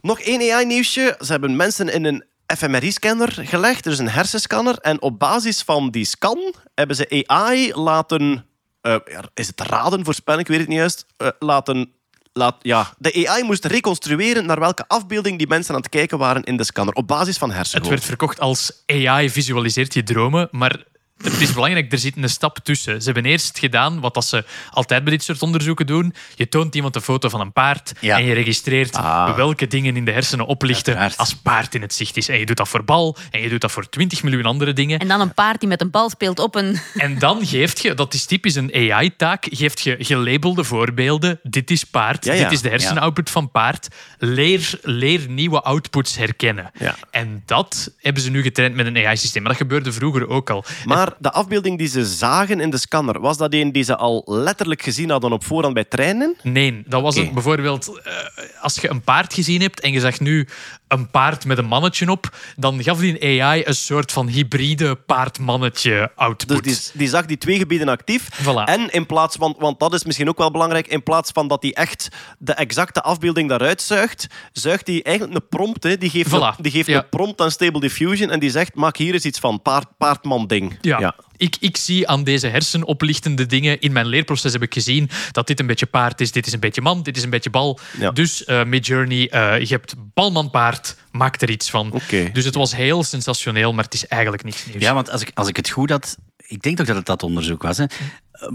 [0.00, 1.16] Nog één AI-nieuwsje.
[1.20, 2.24] Ze hebben mensen in een
[2.56, 3.86] fMRI-scanner gelegd.
[3.86, 4.78] Er is een hersenscanner.
[4.78, 8.46] En op basis van die scan hebben ze AI laten...
[8.80, 8.96] eh,
[9.34, 11.06] is het raden, voorspellen, ik weet het niet juist.
[11.16, 11.92] eh, laten...
[12.38, 16.44] Laat, ja, de AI moest reconstrueren naar welke afbeelding die mensen aan het kijken waren
[16.44, 16.94] in de scanner.
[16.94, 17.94] Op basis van Het hersengolven.
[17.96, 20.84] werd verkocht als AI visualiseert je dromen, maar
[21.22, 22.98] het is belangrijk, er zit een stap tussen.
[23.02, 26.14] Ze hebben eerst gedaan wat dat ze altijd bij dit soort onderzoeken doen.
[26.34, 28.16] Je toont iemand een foto van een paard Ja.
[28.18, 29.36] en je registreert Ah.
[29.36, 31.16] welke dingen in de hersenen oplichten Uiteraard.
[31.20, 32.28] als paard in het zicht is.
[32.28, 34.98] En je doet dat voor bal en je doet dat voor 20 miljoen andere dingen.
[34.98, 36.78] En dan een paard die met een bal speelt op een...
[36.94, 41.40] En dan geeft je, dat is typisch een AI-taak, geeft je gelabelde voorbeelden.
[41.42, 42.42] Dit is paard, Ja, ja.
[42.42, 43.88] dit is de hersenoutput van paard.
[44.18, 46.70] Leer, leer nieuwe outputs herkennen.
[46.78, 46.94] Ja.
[47.10, 49.42] En dat hebben ze nu getraind met een AI-systeem.
[49.42, 50.64] Maar dat gebeurde vroeger ook al.
[50.84, 53.96] Maar Maar de afbeelding die ze zagen in de scanner, was dat een die ze
[53.96, 56.36] al letterlijk gezien hadden op voorhand bij treinen?
[56.42, 58.12] Nee, dat was het bijvoorbeeld eh,
[58.60, 60.48] als je een paard gezien hebt en je zag nu
[60.88, 66.10] een paard met een mannetje op, dan gaf die AI een soort van hybride paard-mannetje
[66.14, 66.64] output.
[66.64, 68.28] Dus die, die zag die twee gebieden actief.
[68.42, 68.64] Voilà.
[68.64, 71.62] En in plaats van, want dat is misschien ook wel belangrijk, in plaats van dat
[71.62, 72.08] hij echt
[72.38, 75.82] de exacte afbeelding daaruit zuigt, zuigt hij eigenlijk een prompt.
[75.82, 75.96] Hè.
[75.98, 76.32] Die geeft, Voilà.
[76.32, 76.96] een, die geeft Ja.
[76.98, 80.78] een prompt aan Stable Diffusion en die zegt: maak hier eens iets van, paard, paardman-ding.
[80.80, 81.14] Ja.
[81.38, 85.60] Ik, ik zie aan deze hersenoplichtende dingen in mijn leerproces heb ik gezien dat dit
[85.60, 87.78] een beetje paard is, dit is een beetje man, dit is een beetje bal.
[87.98, 88.10] Ja.
[88.10, 92.00] Dus eh Midjourney, eh, je hebt balman-paard, maak er iets van.
[92.32, 94.82] Dus het was heel sensationeel, maar het is eigenlijk niks nieuws.
[94.82, 96.16] Ja, want als ik, als ik het goed had,
[96.48, 97.84] ik denk toch dat het dat onderzoek was, hè,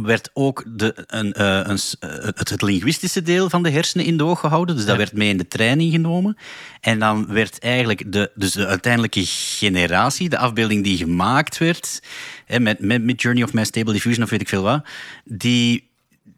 [0.02, 4.18] werd ook de, een, eh, een, eh, het, het linguïstische deel van de hersenen in
[4.18, 4.76] de oog gehouden.
[4.76, 6.38] Dus dat werd mee in de training genomen.
[6.82, 12.02] En dan werd eigenlijk de, dus de uiteindelijke generatie, de afbeelding die gemaakt werd,
[12.46, 14.86] hè, met, met Midjourney of met Stable Diffusion of weet ik veel wat,
[15.24, 15.92] die,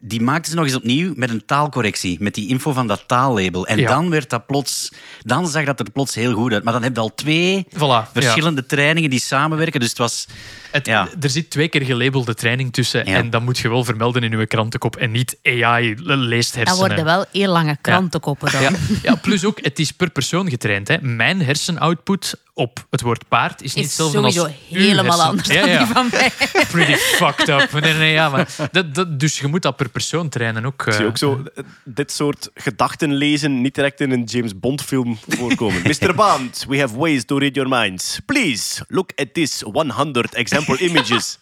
[0.06, 3.66] die maakten ze nog eens opnieuw met een taalcorrectie, met die info van dat taallabel.
[3.66, 3.88] En Ja.
[3.88, 4.92] dan werd dat plots,
[5.22, 6.64] dan zag dat er plots heel goed uit.
[6.64, 8.08] Maar dan heb je al twee Voilà, ja.
[8.12, 9.80] verschillende trainingen die samenwerken.
[9.80, 10.26] Dus het was.
[10.70, 11.08] Het, Ja.
[11.20, 13.16] Er zit twee keer gelabelde training tussen Ja.
[13.16, 16.86] en dat moet je wel vermelden in je krantenkop en niet AI leest Dat hersenen.
[16.88, 18.62] worden wel heel lange krantenkoppen dan.
[18.62, 18.70] Ja,
[19.02, 20.88] ja, plus ook, het is per persoon getraind.
[20.88, 20.96] Hè.
[21.00, 25.60] Mijn hersenoutput op het woord paard is niet hetzelfde sowieso als uw helemaal anders Ja,
[25.60, 25.78] dan ja.
[25.78, 26.30] die van mij.
[26.72, 27.80] Pretty fucked up.
[27.80, 30.82] Nee, nee, ja, maar dat, dat, dus je moet dat per persoon trainen ook.
[30.82, 31.06] Zie je eh.
[31.06, 35.82] ook zo eh, dit soort gedachten lezen niet direct in een James Bond film voorkomen.
[36.00, 36.14] Mr.
[36.14, 38.20] Bond, we have ways to read your minds.
[38.26, 41.38] Please look at this 100 example images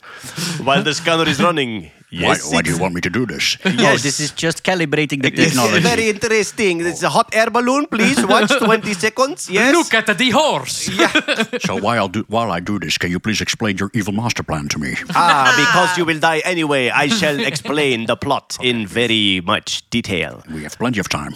[0.62, 1.90] while the scanner is running.
[2.10, 3.56] Yes, Why do you want me to do this?
[3.64, 3.80] Yes.
[3.80, 5.76] Oh, this is just calibrating the technology.
[5.78, 6.80] It's very interesting.
[6.86, 8.24] It's a hot air balloon, please.
[8.34, 9.48] Watch 20 seconds.
[9.50, 9.74] Yes.
[9.74, 10.88] Look at the horse!
[11.66, 14.68] So while, do, while I do this, can you please explain your evil master plan
[14.68, 14.94] to me?
[15.14, 20.42] Ah, because you will die anyway, I shall explain the plot in very much detail.
[20.52, 21.34] We have plenty of time.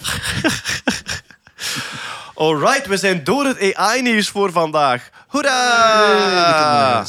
[2.35, 5.09] Alright, we zijn door het AI-nieuws voor vandaag.
[5.27, 7.05] Hoera!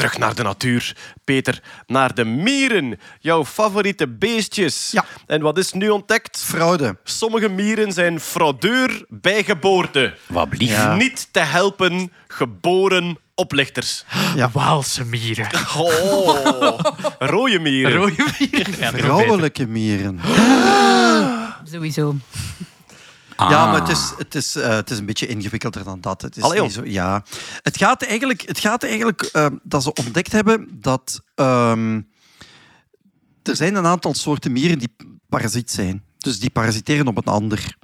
[0.00, 0.96] Terug naar de natuur.
[1.24, 2.98] Peter, naar de mieren.
[3.18, 4.88] Jouw favoriete beestjes.
[4.92, 5.04] Ja.
[5.26, 6.42] En wat is nu ontdekt?
[6.44, 6.96] Fraude.
[7.04, 10.14] Sommige mieren zijn fraudeur bij geboorte.
[10.26, 10.70] Wat blief.
[10.70, 10.94] Ja.
[10.94, 14.04] Niet te helpen, geboren oplichters.
[14.36, 14.50] Ja.
[14.52, 15.48] Waalse mieren.
[15.76, 16.78] Oh,
[17.18, 17.92] rode mieren.
[17.92, 18.74] Rode mieren.
[18.78, 18.90] Ja.
[18.92, 20.20] Vrouwelijke mieren.
[21.72, 22.14] Sowieso.
[23.48, 23.70] Ja, Ah.
[23.72, 26.22] maar het is, het, is, eh, het is een beetje ingewikkelder dan dat.
[26.22, 27.24] Het is Allee, niet zo, ja.
[27.62, 32.00] Het gaat eigenlijk, het gaat eigenlijk eh, dat ze ontdekt hebben dat ehm,
[33.42, 34.94] er zijn een aantal soorten mieren die
[35.28, 36.02] parasiet zijn.
[36.18, 37.76] Dus die parasiteren op een ander.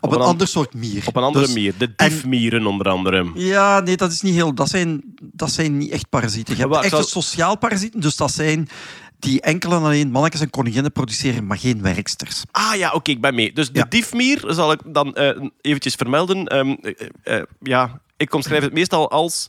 [0.00, 1.02] Op, een een an- ander soort mier.
[1.06, 1.74] Op een andere Dus- mier.
[1.78, 3.30] De en- diefmieren onder andere.
[3.34, 4.54] Ja, nee, dat is niet heel.
[4.54, 6.56] Dat zijn, dat zijn niet echt parasieten.
[6.56, 8.68] Je hebt echte sociaal parasieten, dus dat zijn
[9.22, 12.42] die enkel en alleen mannetjes en koninginnen produceren, maar geen werksters.
[12.50, 13.52] Ah ja, oké, ik ben mee.
[13.52, 13.86] Dus de Ja.
[13.88, 16.46] diefmier zal ik dan eh eventjes vermelden.
[16.46, 19.48] Ehm, eh, eh, ja, ik omschrijf het meestal als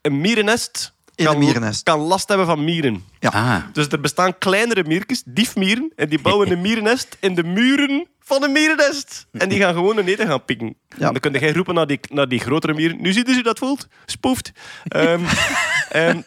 [0.00, 0.92] een mierennest.
[1.14, 1.82] In kan, een mierennest.
[1.82, 3.04] kan last hebben van mieren.
[3.20, 3.56] Ah.
[3.72, 8.42] Dus er bestaan kleinere miertjes, diefmieren, en die bouwen een mierennest in de muren van
[8.42, 9.26] een mierennest.
[9.32, 10.66] En die gaan gewoon een eten gaan pikken.
[10.88, 11.06] Ja.
[11.06, 13.02] En dan kun je roepen naar die, naar die grotere mieren.
[13.02, 13.86] Nu ziet u hoe dat voelt.
[14.06, 14.52] Spoeft.
[14.88, 15.20] Ehm,
[15.88, 16.20] ehm,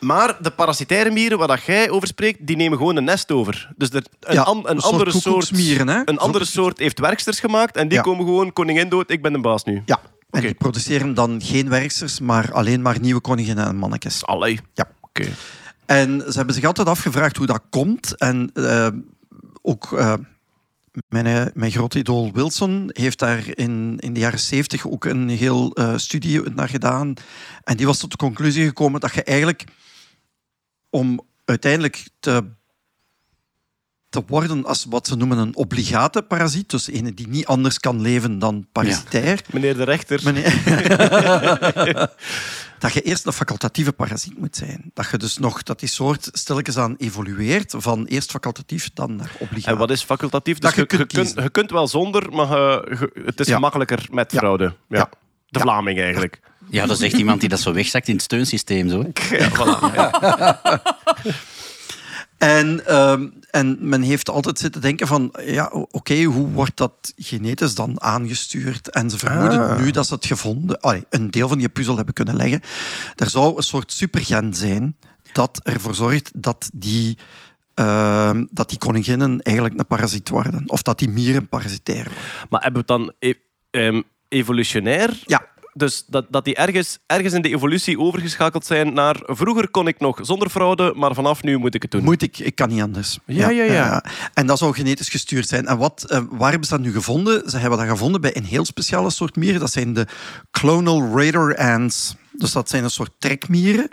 [0.00, 3.70] maar de parasitaire mieren, waar dat jij over spreekt, die nemen gewoon een nest over.
[3.76, 6.00] Dus er, een, Ja, an- een andere soort, koekoeksmieren, hè?
[6.04, 8.02] een andere soort heeft werksters gemaakt en die Ja.
[8.04, 9.82] komen gewoon koningin dood, ik ben de baas nu.
[9.86, 10.00] Ja.
[10.30, 14.26] En die produceren dan geen werksters, maar alleen maar nieuwe koninginnen en mannetjes.
[14.26, 14.60] Allee.
[14.74, 14.88] Ja.
[15.00, 15.28] Oké.
[15.86, 18.16] En ze hebben zich altijd afgevraagd hoe dat komt.
[18.16, 18.88] En eh,
[19.62, 20.12] ook eh,
[21.08, 25.28] mijn, eh, mijn grote idool Wilson heeft daar in, in de jaren zeventig ook een
[25.28, 27.14] heel eh, studie naar gedaan.
[27.64, 29.64] En die was tot de conclusie gekomen dat je eigenlijk,
[30.90, 32.44] om uiteindelijk te,
[34.10, 38.00] te worden als wat ze noemen een obligate parasiet, dus een die niet anders kan
[38.00, 40.20] leven dan parasitair, Meneer de rechter.
[40.24, 40.62] Meneer-
[42.78, 44.90] dat je eerst een facultatieve parasiet moet zijn.
[44.94, 49.30] Dat je dus nog dat die soort stilletjes aan evolueert van eerst facultatief dan naar
[49.38, 49.72] obligaat.
[49.72, 50.58] En wat is facultatief?
[50.58, 51.42] Dat Dus je kunt kunt, kiezen.
[51.42, 53.54] je kunt wel zonder, maar je- je- het is Ja.
[53.54, 54.38] gemakkelijker met Ja.
[54.38, 54.64] fraude.
[54.88, 54.98] Ja.
[54.98, 55.08] Ja.
[55.48, 56.40] De Vlaming eigenlijk.
[56.70, 58.88] Ja, dat is echt iemand die dat zo wegzakt in het steunsysteem.
[58.88, 59.02] Zo.
[59.56, 59.78] voilà.
[62.38, 67.74] En, ehm, en men heeft altijd zitten denken van, ja, oké, hoe wordt dat genetisch
[67.74, 68.90] dan aangestuurd?
[68.90, 69.78] En ze vermoeden Ah.
[69.80, 72.60] nu dat ze het gevonden, allee, een deel van die puzzel hebben kunnen leggen.
[73.16, 74.96] Er zou een soort supergen zijn
[75.32, 77.18] dat ervoor zorgt dat die,
[77.74, 80.62] ehm, dat die koninginnen eigenlijk een parasiet worden.
[80.66, 82.22] Of dat die mieren parasitair worden.
[82.50, 83.34] Maar hebben we het dan e-
[83.70, 85.18] ehm, evolutionair?
[85.26, 85.46] Ja.
[85.78, 89.16] Dus dat, dat die ergens, ergens in de evolutie overgeschakeld zijn naar...
[89.24, 92.04] Vroeger kon ik nog zonder fraude, maar vanaf nu moet ik het doen.
[92.04, 93.18] Moet ik, ik kan niet anders.
[93.26, 94.04] Ja, ja, ja.
[94.34, 95.66] En dat zou genetisch gestuurd zijn.
[95.66, 97.50] En wat, eh, waar hebben ze dat nu gevonden?
[97.50, 99.60] Ze hebben dat gevonden bij een heel speciale soort mieren.
[99.60, 100.06] Dat zijn de
[100.50, 102.14] clonal radar ants.
[102.32, 103.88] Dus dat zijn een soort trekmieren.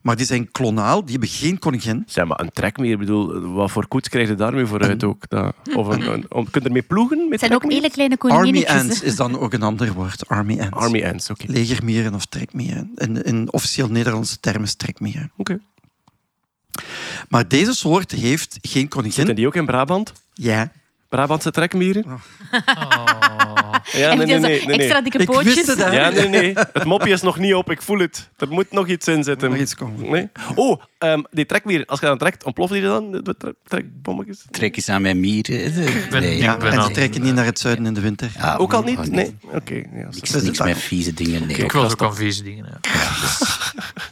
[0.00, 2.02] Maar die zijn klonaal, die hebben geen koningin.
[2.06, 5.28] Zeg maar, een trekmeer, bedoel, wat voor koets krijg je daarmee vooruit ook?
[5.28, 7.18] Dat, of een, een, om, kun je ermee ploegen?
[7.18, 8.82] Met Het zijn ook hele kleine Army koninginnetjes.
[8.82, 10.28] ants is dan ook een ander woord.
[10.28, 10.76] Army ants.
[10.76, 11.44] Army ants, oké.
[11.46, 12.90] Legermieren of trekmieren.
[12.94, 15.32] In, in officieel Nederlandse termen is trekmieren.
[15.36, 15.60] Oké.
[17.28, 19.14] Maar deze soort heeft geen koningin.
[19.14, 20.12] Zitten die ook in Brabant?
[20.34, 20.72] Ja.
[21.08, 22.04] Brabantse trekmieren?
[22.04, 22.14] Oh.
[23.92, 24.66] Ja, nee, nee, nee.
[24.66, 25.54] nee, extra dikke Ik pootjes.
[25.54, 25.78] wist het.
[25.78, 26.52] Ja, nee, nee.
[26.72, 28.28] Het mopje is nog niet op, ik voel het.
[28.38, 29.50] Er moet nog iets in zitten.
[29.50, 30.10] Nog iets komen.
[30.10, 30.28] Nee?
[30.54, 33.10] Oh, ehm, die trekmieren, als je dan trekt, ontploffen die dan?
[33.12, 34.44] De tre- trekbommetjes?
[34.50, 35.72] Trek eens aan mijn mieren.
[36.10, 36.36] Nee.
[36.38, 38.30] Ja, Ik ben en ze trekken niet naar het zuiden in de winter.
[38.38, 39.10] Ja, Ook al niet?
[39.10, 39.36] Nee?
[39.42, 39.74] Oké.
[39.74, 41.46] ja, Niks, met vieze dingen.
[41.46, 41.56] Nee.
[41.56, 42.66] Ik was ook aan vieze dingen.
[42.82, 42.90] Ja.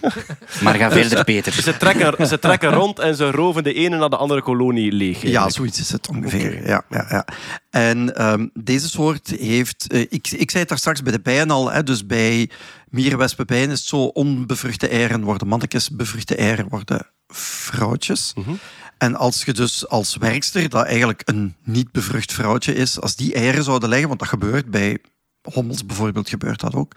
[0.62, 1.52] Maar ga verder, Peter.
[1.52, 5.22] Ze trekken, ze trekken rond en ze roven de ene naar de andere kolonie leeg.
[5.22, 6.66] Ja, zoiets is het ongeveer.
[6.66, 7.26] Ja, ja, ja.
[7.70, 9.86] En ehm, deze soort heeft...
[9.92, 12.50] eh, ik, ik zei het daar straks bij de bijen al, hè, dus bij
[12.88, 18.32] mierenwespenbijen is het zo onbevruchte eieren worden mannetjes, bevruchte eieren worden vrouwtjes.
[18.34, 18.50] Mhm.
[18.98, 23.34] En als je dus als werkster, dat eigenlijk een niet bevrucht vrouwtje is, als die
[23.34, 24.98] eieren zouden leggen, want dat gebeurt bij
[25.42, 26.92] hommels bijvoorbeeld, gebeurt dat ook,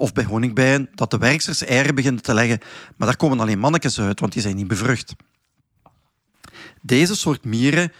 [0.00, 2.58] of bij honingbijen, dat de werksters eieren beginnen te leggen,
[2.96, 5.14] maar daar komen alleen mannetjes uit, want die zijn niet bevrucht.
[6.82, 7.92] Deze soort mieren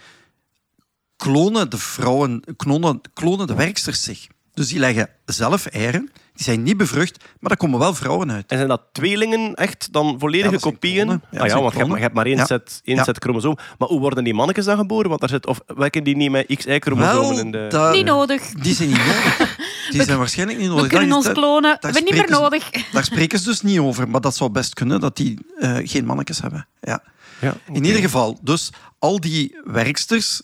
[1.15, 4.27] klonen de vrouwen, klonen, klonen de werksters zich.
[4.53, 8.49] Dus die leggen zelf eieren, die zijn niet bevrucht, maar daar komen wel vrouwen uit.
[8.51, 11.07] En zijn dat tweelingen echt dan volledige Ja, kopieën?
[11.07, 11.95] Ja, ah, ja, want je hebt, klonen.
[11.95, 12.45] je hebt maar één Ja.
[12.45, 13.03] set, één Ja.
[13.03, 13.57] set chromosoom.
[13.77, 15.09] Maar hoe worden die mannetjes dan geboren?
[15.09, 17.65] Want daar zit, of werken die niet met XY-chromosomen in de...
[17.69, 18.49] dat- Niet nodig.
[18.49, 19.57] die zijn niet nodig.
[19.91, 20.83] Die zijn waarschijnlijk niet nodig.
[20.83, 21.77] We kunnen ons klonen.
[21.79, 22.69] We hebben niet meer nodig.
[22.91, 26.05] Daar spreken ze dus niet over, maar dat zou best kunnen dat die eh, geen
[26.05, 26.67] mannetjes hebben.
[26.81, 27.03] Ja.
[27.41, 28.69] Ja, In ieder geval, dus
[28.99, 30.41] al die werksters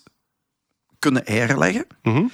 [0.99, 1.85] kunnen eieren leggen.
[2.03, 2.25] Mhm.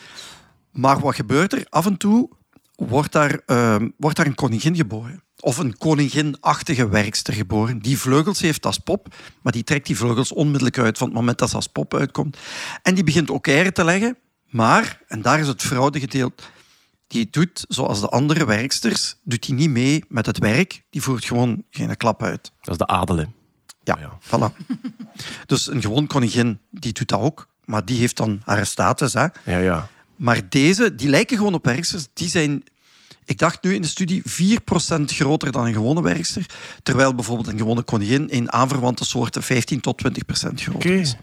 [0.71, 1.65] Maar wat gebeurt er?
[1.69, 2.29] Af en toe
[2.75, 5.23] wordt daar, ehm, wordt daar een koningin geboren.
[5.39, 7.79] Of een koninginachtige werkster geboren.
[7.79, 11.37] Die vleugels heeft als pop, maar die trekt die vleugels onmiddellijk uit van het moment
[11.37, 12.37] dat ze als pop uitkomt.
[12.81, 14.17] En die begint ook eieren te leggen.
[14.49, 16.43] Maar, en daar is het fraudegedeelte,
[17.13, 20.83] die doet, zoals de andere werksters, doet die niet mee met het werk.
[20.89, 22.51] Die voert gewoon geen klap uit.
[22.61, 23.25] Dat is de adel, hè.
[23.83, 24.17] Ja, Ja.
[24.21, 24.55] voilà.
[25.45, 27.47] Dus een gewoon koningin, die doet dat ook.
[27.65, 29.13] Maar die heeft dan haar status.
[29.13, 29.27] Hè.
[29.45, 29.89] Ja, ja.
[30.15, 32.07] Maar deze, die lijken gewoon op werksters.
[32.13, 32.63] Die zijn,
[33.25, 34.25] ik dacht nu in de studie, 4%
[35.05, 36.45] groter dan een gewone werkster.
[36.83, 40.89] Terwijl bijvoorbeeld een gewone koningin in aanverwante soorten 15 tot 20% groter Oké.
[40.93, 41.15] is.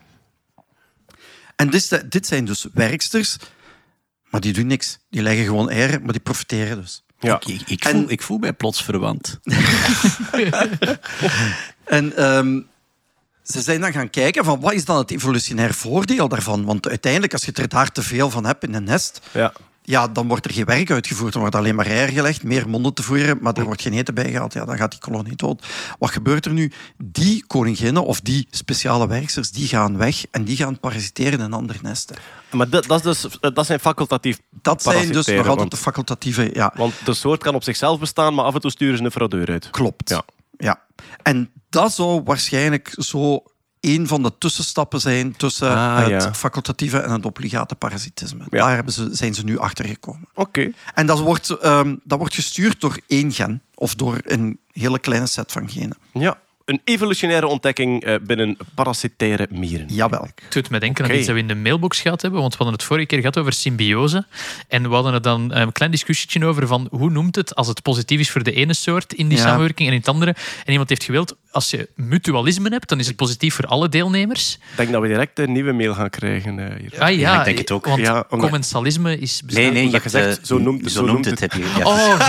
[1.57, 3.36] En dit, dit zijn dus werksters,
[4.30, 4.98] maar die doen niks.
[5.10, 7.04] Die leggen gewoon eieren, maar die profiteren dus.
[7.20, 7.34] Ja.
[7.34, 9.38] Ik, ik, ik En- voel, ik voel mij plots verwant.
[11.84, 12.60] En ehm,
[13.42, 16.64] ze zijn dan gaan kijken van wat is dan het evolutionair voordeel daarvan?
[16.64, 19.52] Want uiteindelijk, als je er daar te veel van hebt in een nest, ja.
[19.82, 21.32] Ja, dan wordt er geen werk uitgevoerd.
[21.32, 24.14] Dan wordt alleen maar eieren gelegd, meer monden te voeren, maar er wordt geen eten
[24.14, 24.52] bij gehaald.
[24.52, 25.66] Ja, dan gaat die kolonie dood.
[25.98, 26.72] Wat gebeurt er nu?
[26.96, 31.78] Die koninginnen of die speciale werksters, die gaan weg en die gaan parasiteren in andere
[31.82, 32.16] nesten.
[32.50, 36.50] Maar dat, dat, is dus, dat zijn facultatief Dat zijn dus nog altijd de facultatieve...
[36.52, 39.10] Ja, Want de soort kan op zichzelf bestaan, maar af en toe sturen ze een
[39.10, 39.70] fraudeur uit.
[39.70, 40.08] klopt.
[40.08, 40.22] Ja.
[40.56, 40.80] Ja.
[41.22, 43.42] En dat zou waarschijnlijk zo
[43.80, 46.34] een van de tussenstappen zijn tussen Ah, het ja.
[46.34, 48.44] facultatieve en het obligate parasitisme.
[48.50, 48.58] Ja.
[48.64, 50.28] Daar hebben ze, zijn ze nu achter gekomen.
[50.34, 50.70] Oké.
[50.94, 55.26] En dat wordt, ehm, dat wordt gestuurd door één gen of door een hele kleine
[55.26, 55.96] set van genen.
[56.12, 56.38] Ja.
[56.70, 59.86] Een evolutionaire ontdekking eh, binnen parasitaire mieren.
[59.88, 60.22] Jawel.
[60.42, 61.12] Het doet me denken Oké.
[61.12, 63.18] aan iets dat we in de mailbox gehad hebben, want we hadden het vorige keer
[63.18, 64.26] gehad over symbiose.
[64.68, 67.82] En we hadden er dan een klein discussietje over van hoe noemt het als het
[67.82, 69.44] positief is voor de ene soort in die Ja.
[69.44, 70.30] samenwerking en in het andere.
[70.64, 74.54] En iemand heeft gewild, als je mutualisme hebt, dan is het positief voor alle deelnemers.
[74.70, 76.58] Ik denk dat we direct een nieuwe mail gaan krijgen.
[76.58, 77.00] eh, hier.
[77.00, 77.86] Ah ja, ik denk het ook.
[77.86, 79.42] Want Ja, omdat- commensalisme is...
[79.44, 81.40] bestaat- Nee, nee, je hebt, je zegt, eh, zo noemt- zo noemt het.
[81.40, 81.52] het.
[81.52, 81.86] Heb je, ja.
[81.86, 82.18] Oh,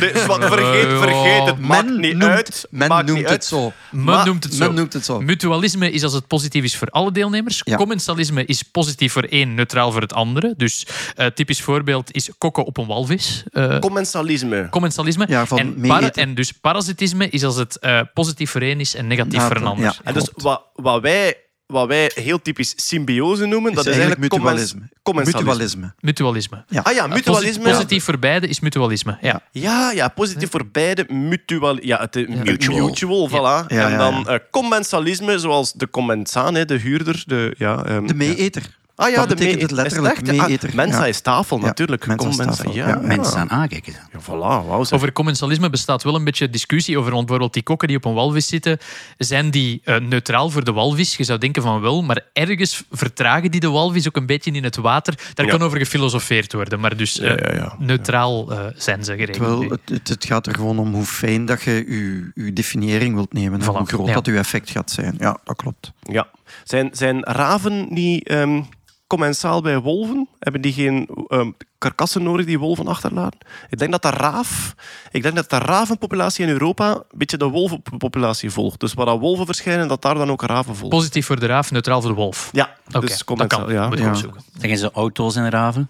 [0.00, 1.58] Nee, Swan, vergeet, vergeet het.
[1.72, 2.66] Maakt Men niet noemt, uit.
[2.70, 3.44] men Maakt noemt niet het uit.
[3.44, 3.72] zo.
[3.90, 4.66] men Maar- noemt het zo.
[4.66, 5.20] Men noemt het zo.
[5.20, 7.60] Mutualisme is als het positief is voor alle deelnemers.
[7.64, 7.76] Ja.
[7.76, 10.54] Commensalisme is positief voor één, neutraal voor het andere.
[10.56, 13.42] Dus eh typisch voorbeeld is kokken op een walvis.
[13.52, 14.68] Eh, Commensalisme.
[14.70, 15.24] commensalisme.
[15.28, 19.06] Ja, van en, para- dus parasitisme is als het eh, positief voor één is en
[19.06, 19.68] negatief Ja, voor een ja.
[19.68, 19.98] ander.
[20.04, 21.36] En dus wat, wat, wij,
[21.72, 24.80] wat wij heel typisch symbiose noemen, dat is eigenlijk mutualisme.
[25.12, 25.94] Mutualisme.
[26.00, 26.64] Mutualisme.
[26.68, 26.80] Ja.
[26.80, 27.70] Ah ja, mutualisme.
[27.70, 29.18] Positief voor beide is mutualisme.
[29.20, 29.40] Ja.
[29.50, 31.04] Ja, ja, positief voor beide.
[31.08, 32.86] Mutual, ja, het, eh, Mutual.
[32.86, 33.66] mutual, voilà.
[33.66, 37.22] Ja, en ja, dan eh, commensalisme, zoals de commensaan, hè, de huurder.
[37.26, 38.80] De, ja, ehm, De meeeter.
[38.94, 40.28] Ah ja, Dat de betekent het letterlijk?
[40.30, 42.06] Ah, meeeter, Mensa is tafel, Ja, natuurlijk.
[42.06, 42.88] Mensa Kom, is Mensa, tafel, ja.
[42.88, 42.96] ja.
[43.02, 44.08] Mensen aan ah, kijk eens aan.
[44.12, 44.92] Ja, voilà.
[44.94, 48.46] Over commensalisme bestaat wel een beetje discussie over, bijvoorbeeld die kokken die op een walvis
[48.46, 48.78] zitten,
[49.18, 51.16] zijn die eh, neutraal voor de walvis?
[51.16, 54.64] Je zou denken van wel, maar ergens vertragen die de walvis ook een beetje in
[54.64, 55.14] het water.
[55.34, 55.52] Daar Ja.
[55.52, 57.74] kan over gefilosofeerd worden, maar dus eh, Ja, ja, ja.
[57.78, 59.70] neutraal eh, zijn ze geregeld.
[59.84, 63.60] Het, het, gaat er gewoon om hoe fijn dat je je, je definiëring wilt nemen.
[63.60, 64.14] En Voilà, hoe groot ja.
[64.14, 65.14] dat je effect gaat zijn.
[65.18, 65.92] Ja, dat klopt.
[66.02, 66.26] Ja.
[66.64, 68.62] Zijn, zijn raven niet ehm,
[69.06, 70.28] commensaal bij wolven?
[70.38, 73.38] Hebben die geen ehm, karkassen nodig die wolven achterlaten?
[73.70, 74.74] Ik denk dat de raaf,
[75.10, 78.80] ik denk dat de ravenpopulatie in Europa een beetje de wolvenpopulatie volgt.
[78.80, 80.98] Dus waar dat wolven verschijnen, dat daar dan ook raven volgen.
[80.98, 82.48] Positief voor de raaf, neutraal voor de wolf.
[82.52, 83.72] Ja, dus dat commensaal, kan.
[83.72, 83.88] ja.
[83.88, 84.10] Moet ik Ja.
[84.10, 84.40] opzoeken.
[84.58, 85.88] Zeggen ze auto's en raven?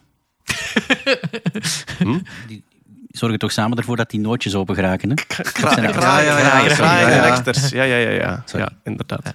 [2.46, 2.64] Die
[3.10, 5.14] zorgen toch samen ervoor dat die nootjes open geraken, hè?
[5.52, 7.26] Kraaien, Ja, kraaien, ja, ja, ja, en ja.
[7.26, 7.68] eksters.
[7.70, 8.42] Ja, ja, ja, ja.
[8.46, 8.64] Sorry.
[8.64, 9.34] ja inderdaad.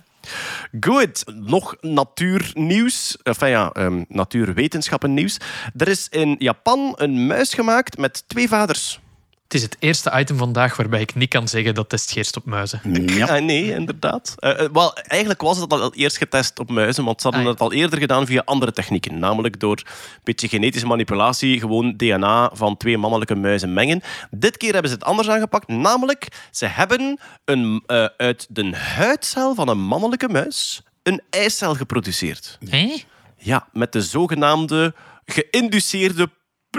[0.80, 3.18] Goed, nog natuurnieuws.
[3.24, 5.38] Enfin ja, ehm natuurwetenschappennieuws.
[5.78, 9.00] Er is in Japan een muis gemaakt met twee vaders.
[9.48, 12.46] Het is het eerste item vandaag waarbij ik niet kan zeggen dat test geerst op
[12.46, 12.82] muizen.
[13.06, 13.28] Ja.
[13.28, 14.36] Eh, nee, inderdaad.
[14.38, 17.48] Eh, eh, wel, eigenlijk was het al eerst getest op muizen, want ze hadden Ah,
[17.48, 17.54] ja.
[17.54, 19.20] het al eerder gedaan via andere technieken.
[19.20, 24.02] Namelijk door een beetje genetische manipulatie, gewoon DNA van twee mannelijke muizen mengen.
[24.32, 29.56] Dit keer hebben ze het anders aangepakt, namelijk ze hebben een, eh, uit de huidcel
[29.56, 32.58] van een mannelijke muis een eicel geproduceerd.
[32.70, 33.04] Hé?
[33.38, 34.94] Ja, met de zogenaamde
[35.26, 36.30] geïnduceerde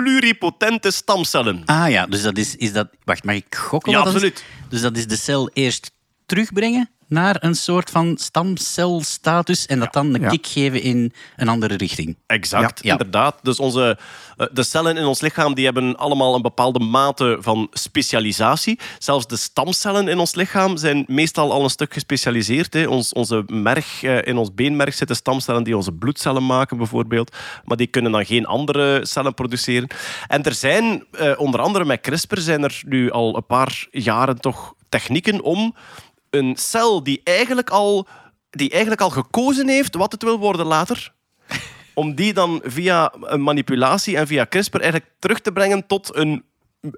[0.03, 1.62] pluripotente stamcellen.
[1.65, 2.89] Ah ja, dus dat is, is dat...
[3.05, 3.93] Wacht, mag ik gokken?
[3.93, 4.29] Ja, wat dat is?
[4.29, 4.45] absoluut.
[4.69, 5.91] Dus dat is de cel eerst
[6.27, 11.74] terugbrengen naar een soort van stamcelstatus en dat dan een kick geven in een andere
[11.74, 12.16] richting.
[12.26, 13.39] Exact, inderdaad.
[13.43, 13.98] Dus onze,
[14.36, 18.78] eh, de cellen in ons lichaam die hebben allemaal een bepaalde mate van specialisatie.
[18.98, 22.72] Zelfs de stamcellen in ons lichaam zijn meestal al een stuk gespecialiseerd.
[22.72, 22.86] Hè.
[22.86, 27.36] Ons, onze merg, eh, in ons beenmerg zitten stamcellen die onze bloedcellen maken, bijvoorbeeld.
[27.64, 29.89] Maar die kunnen dan geen andere cellen produceren.
[30.26, 34.40] En er zijn, eh, onder andere met CRISPR, zijn er nu al een paar jaren
[34.40, 35.74] toch technieken om
[36.31, 38.07] een cel die eigenlijk al,
[38.51, 41.13] die eigenlijk al gekozen heeft wat het wil worden later,
[41.95, 46.45] om die dan via een manipulatie en via CRISPR eigenlijk terug te brengen tot een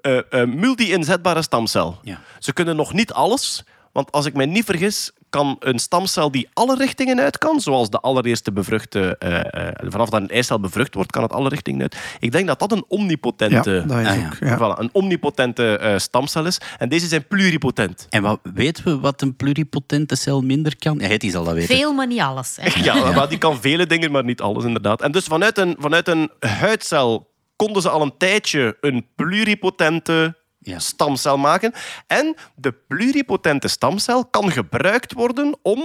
[0.01, 1.99] eh, eh, multi-inzetbare stamcel.
[2.01, 2.21] Ja.
[2.39, 6.49] Ze kunnen nog niet alles, want als ik mij niet vergis, kan een stamcel die
[6.53, 10.93] alle richtingen uit kan, zoals de allereerste bevruchte, eh, eh, vanaf dat een eicel bevrucht
[10.93, 11.97] wordt, kan het alle richtingen uit.
[12.19, 14.25] Ik denk dat dat een Ja, omnipotente, dat is Ah, ja.
[14.25, 14.37] ook.
[14.39, 14.57] Ja.
[14.57, 16.57] voilà, een omnipotente eh, stamcel is.
[16.77, 18.07] En deze zijn pluripotent.
[18.09, 20.97] En wat, weten we wat een pluripotente cel minder kan?
[20.99, 21.75] Ja, het zal dat weten.
[21.75, 22.57] Veel, maar niet alles.
[22.61, 22.81] Hè.
[22.83, 25.01] Ja, maar die kan vele dingen, maar niet alles inderdaad.
[25.01, 30.79] En dus vanuit een, vanuit een huidcel konden ze al een tijdje een pluripotente Ja.
[30.79, 31.73] stamcel maken.
[32.07, 35.83] En de pluripotente stamcel kan gebruikt worden om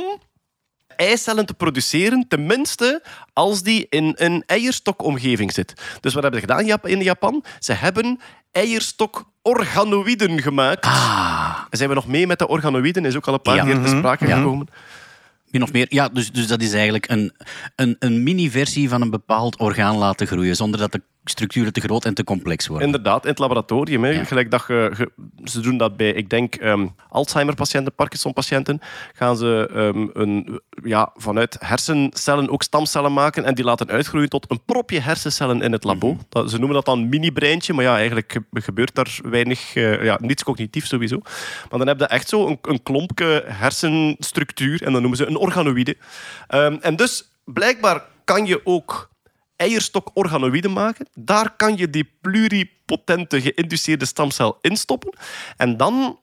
[0.96, 5.72] eicellen te produceren, tenminste als die in een eierstokomgeving zit.
[6.00, 7.44] Dus wat hebben ze gedaan in Jap- in Japan?
[7.58, 8.20] Ze hebben
[8.50, 10.84] eierstokorganoïden gemaakt.
[10.84, 13.04] Ah, Zijn we nog mee met de organoïden?
[13.04, 13.64] Is ook al een paar Ja.
[13.64, 14.36] keer te sprake Ja.
[14.36, 14.66] gekomen.
[15.50, 15.86] min of meer.
[15.88, 17.32] Ja, dus, dus dat is eigenlijk een,
[17.76, 22.04] een, een mini-versie van een bepaald orgaan laten groeien, zonder dat de structuren te groot
[22.04, 22.86] en te complex worden.
[22.86, 24.04] Inderdaad, in het laboratorium.
[24.04, 24.10] Hè.
[24.10, 24.24] Ja.
[24.24, 25.10] Gelijk dat je, je-
[25.44, 28.80] ze doen dat bij, ik denk, ehm, Alzheimer-patiënten, Parkinson-patiënten.
[29.12, 34.50] Gaan ze ehm, een, ja, vanuit hersencellen ook stamcellen maken en die laten uitgroeien tot
[34.50, 36.12] een propje hersencellen in het labo.
[36.12, 36.22] Mhm.
[36.28, 40.18] Dat, ze noemen dat dan mini-breintje, maar ja, eigenlijk ge- gebeurt daar weinig, eh, ja,
[40.20, 41.18] niets cognitief sowieso.
[41.70, 45.36] Maar dan heb je echt zo een, een klompje hersenstructuur en dan noemen ze een
[45.36, 45.96] organoïde.
[46.48, 49.10] Ehm, en dus blijkbaar kan je ook
[49.56, 51.08] eierstokorganoïden maken.
[51.14, 55.18] Daar kan je die pluripotente geïnduceerde stamcel instoppen.
[55.56, 56.20] En dan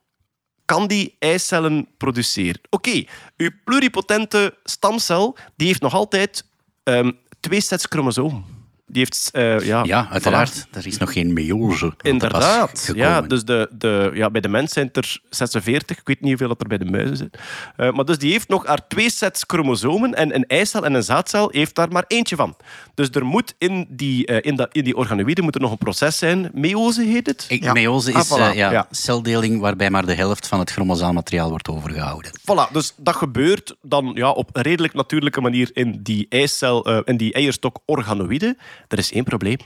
[0.66, 2.62] kan die eicellen produceren.
[2.70, 3.04] Oké,
[3.38, 6.46] uw pluripotente stamcel die heeft nog altijd
[6.84, 8.53] ehm, twee sets chromosomen.
[8.94, 9.30] Die heeft...
[9.32, 10.66] eh, ja, Ja, uiteraard.
[10.68, 10.70] voilà.
[10.72, 12.92] Er is nog geen pas Inderdaad.
[12.96, 15.98] Ja, dus de, de, ja, bij de mens zijn het er 46.
[15.98, 17.30] Ik weet niet hoeveel dat er bij de muizen zijn.
[17.76, 20.14] Eh, maar dus die heeft nog haar twee sets chromosomen.
[20.16, 22.56] En een eicel en een zaadcel heeft daar maar eentje van.
[22.94, 25.78] Dus er moet in die, eh, in dat, in die organoïden moet er nog een
[25.78, 26.50] proces zijn.
[26.54, 27.46] Meose heet het.
[27.50, 27.74] Ik, Ja.
[27.74, 28.42] Meioze is Ah, voilà.
[28.52, 28.88] eh, ja, Ja.
[28.92, 32.32] celdeling waarbij maar de helft van het chromosomaal materiaal wordt overgehouden.
[32.40, 37.00] Voilà, dus dat gebeurt dan ja, op een redelijk natuurlijke manier in die, eicel, eh,
[37.06, 38.58] in die eierstok organoïden.
[38.88, 39.58] Er is één probleem.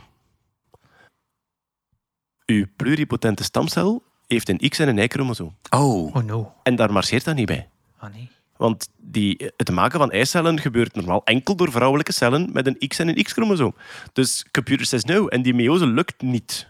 [2.46, 5.56] Uw pluripotente stamcel heeft een X en een Y-chromosoom.
[5.70, 6.54] Oh, Oh no.
[6.64, 7.70] En daar marcheert dat niet bij.
[7.98, 8.30] Ah, nee.
[8.58, 13.00] Want die, het maken van eicellen gebeurt normaal enkel door vrouwelijke cellen met een X
[13.00, 13.76] en een X-chromosoom.
[14.14, 15.28] Dus computer says no.
[15.28, 16.68] En die meose lukt niet.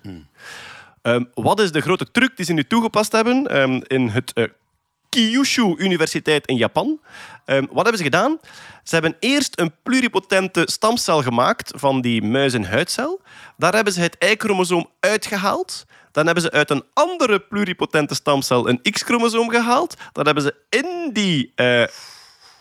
[1.02, 3.48] Ehm, wat is de grote truc die ze nu toegepast hebben?
[3.48, 4.44] Ehm, in het eh,
[5.10, 7.00] Kyushu Universiteit in Japan.
[7.46, 8.40] Ehm, wat hebben ze gedaan?
[8.84, 13.22] Ze hebben eerst een pluripotente stamcel gemaakt van die muizenhuidcel.
[13.58, 15.86] Daar hebben ze het Y-chromosoom uitgehaald.
[16.12, 19.96] Dan hebben ze uit een andere pluripotente stamcel een X-chromosoom gehaald.
[20.12, 21.84] Dan hebben ze in die eh,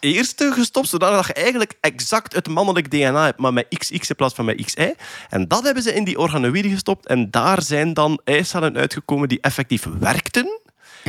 [0.01, 4.35] eerste gestopt, zodat je eigenlijk exact het mannelijk DNA hebt, maar met XX in plaats
[4.35, 4.95] van met XY.
[5.29, 7.07] En dat hebben ze in die organoïden gestopt.
[7.07, 10.61] En daar zijn dan eicellen uitgekomen die effectief werkten.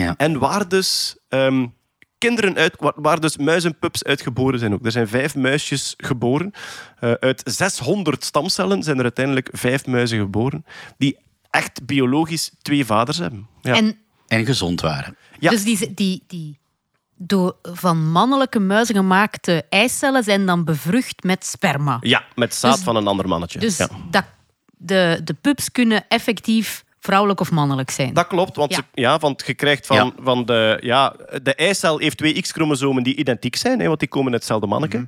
[0.02, 0.14] Ja.
[0.18, 1.66] En waar dus ehm,
[2.18, 4.86] kinderen uit, waar, dus muizenpups uitgeboren zijn ook.
[4.86, 6.52] Er zijn vijf muisjes geboren.
[7.00, 10.66] Eh, uit 600 stamcellen zijn er uiteindelijk vijf muizen geboren.
[10.98, 11.18] Die
[11.50, 13.48] echt biologisch twee vaders hebben.
[13.62, 13.76] Ja.
[13.76, 13.98] En
[14.28, 15.16] En gezond waren.
[15.40, 15.50] Ja.
[15.50, 16.60] dus die, die, die
[17.16, 21.98] door van mannelijke muizen gemaakte eicellen zijn dan bevrucht met sperma.
[22.02, 23.60] ja, met zaad Dus- van een ander mannetje.
[23.60, 23.90] Dus ja.
[24.12, 24.26] dat,
[24.78, 28.14] de, de pups kunnen effectief vrouwelijk of mannelijk zijn.
[28.14, 28.78] Dat klopt, want, Ja.
[28.78, 30.12] Ze, ja, want je krijgt van, Ja.
[30.24, 30.78] van de...
[30.82, 31.14] Ja,
[31.44, 34.98] de eicel heeft twee X-chromosomen die identiek zijn, hè, want die komen uit hetzelfde manneke.
[34.98, 35.08] Mhm.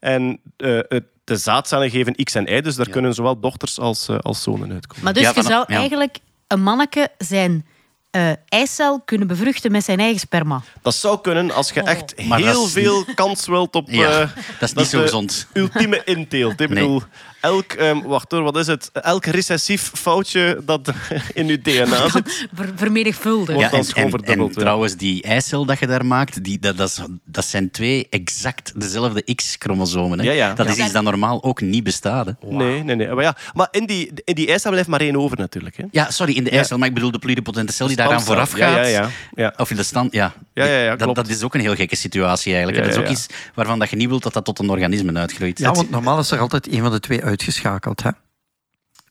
[0.00, 4.08] En eh, het- de zaadcellen geven X en Y, dus daar kunnen zowel dochters als,
[4.08, 5.04] eh, als zonen uitkomen.
[5.04, 5.76] Maar dus Ja, je zou ja.
[5.78, 7.66] eigenlijk een manneke zijn
[8.10, 10.60] eh, eicel kunnen bevruchten met zijn eigen sperma.
[10.82, 11.88] Dat zou kunnen als je Oh.
[11.88, 13.90] echt heel veel kans wilt op...
[13.90, 15.46] Ja, eh, dat is niet zo gezond.
[15.52, 16.52] ultieme inteelt.
[16.52, 16.68] Ik Nee.
[16.68, 17.02] bedoel,
[17.40, 17.72] elk...
[17.72, 18.90] ehm, wacht hoor, wat is het?
[18.92, 20.92] Elk recessief foutje dat
[21.34, 22.46] in je DNA zit...
[22.54, 23.94] Ver, vermenigvuldigd.
[23.94, 28.06] En, trouwens, die eicel dat je daar maakt, die, dat, dat, is- dat zijn twee
[28.10, 30.18] exact dezelfde X-chromosomen.
[30.18, 30.24] hè.
[30.24, 30.54] Ja, ja.
[30.54, 32.26] Dat is iets dat normaal ook niet bestaat.
[32.26, 32.32] hè.
[32.40, 33.08] Nee, nee, nee.
[33.08, 35.76] Maar, ja, maar in die, in die eicel blijft maar één over natuurlijk.
[35.76, 35.84] Hè.
[35.90, 38.58] Ja, sorry, in de eicel, maar ik bedoel de pluripotente cel die daaraan vooraf gaat.
[38.58, 39.08] Ja, ja, ja.
[39.34, 39.54] ja.
[39.56, 40.32] Of in de stand, ja.
[40.54, 41.16] Ja, ja, ja, dat, klopt.
[41.16, 42.76] dat is ook een heel gekke situatie eigenlijk.
[42.84, 44.68] Ja, dat is ook ja, iets waarvan dat je niet wilt dat dat tot een
[44.70, 45.58] organisme uitgroeit.
[45.58, 48.02] Ja, want normaal is er altijd een van de twee uitgeschakeld.
[48.02, 48.10] Hè?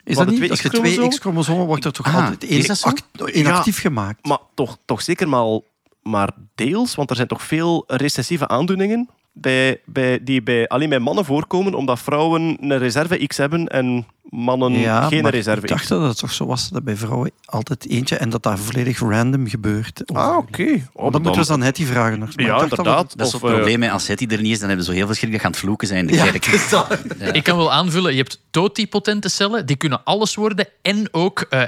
[0.03, 0.49] Is Wat, dat niet?
[0.49, 1.65] Als je twee X-chromosomen?
[1.65, 2.87] Wordt er toch Ah, altijd één, is dat zo?
[2.87, 3.55] act- één Ja.
[3.57, 4.25] actief gemaakt.
[4.25, 5.59] Maar toch, toch zeker maar,
[6.03, 10.99] maar deels, want er zijn toch veel recessieve aandoeningen bij, bij, die bij, alleen bij
[10.99, 15.67] mannen voorkomen, omdat vrouwen een reserve X hebben en mannen ja, geen maar reserve ik
[15.67, 18.99] dacht dat het toch zo was dat bij vrouwen altijd eentje en dat dat volledig
[18.99, 20.01] random gebeurt.
[20.13, 20.87] Ah, oké.
[20.93, 22.19] Oh, dan moeten we aan Hetty vragen.
[22.19, 22.35] nog.
[22.35, 23.17] Maar Ja, dat inderdaad.
[23.17, 23.83] Dat is het eh, probleem.
[23.83, 25.59] Als Hetty er niet is, dan hebben ze zo heel veel schrik dat gaan het
[25.59, 26.45] vloeken zijn in de Ja, kerk.
[26.45, 26.99] is dat-
[27.31, 30.67] Ik kan wel aanvullen, je hebt totipotente cellen, die kunnen alles worden.
[30.81, 31.61] En ook, eh,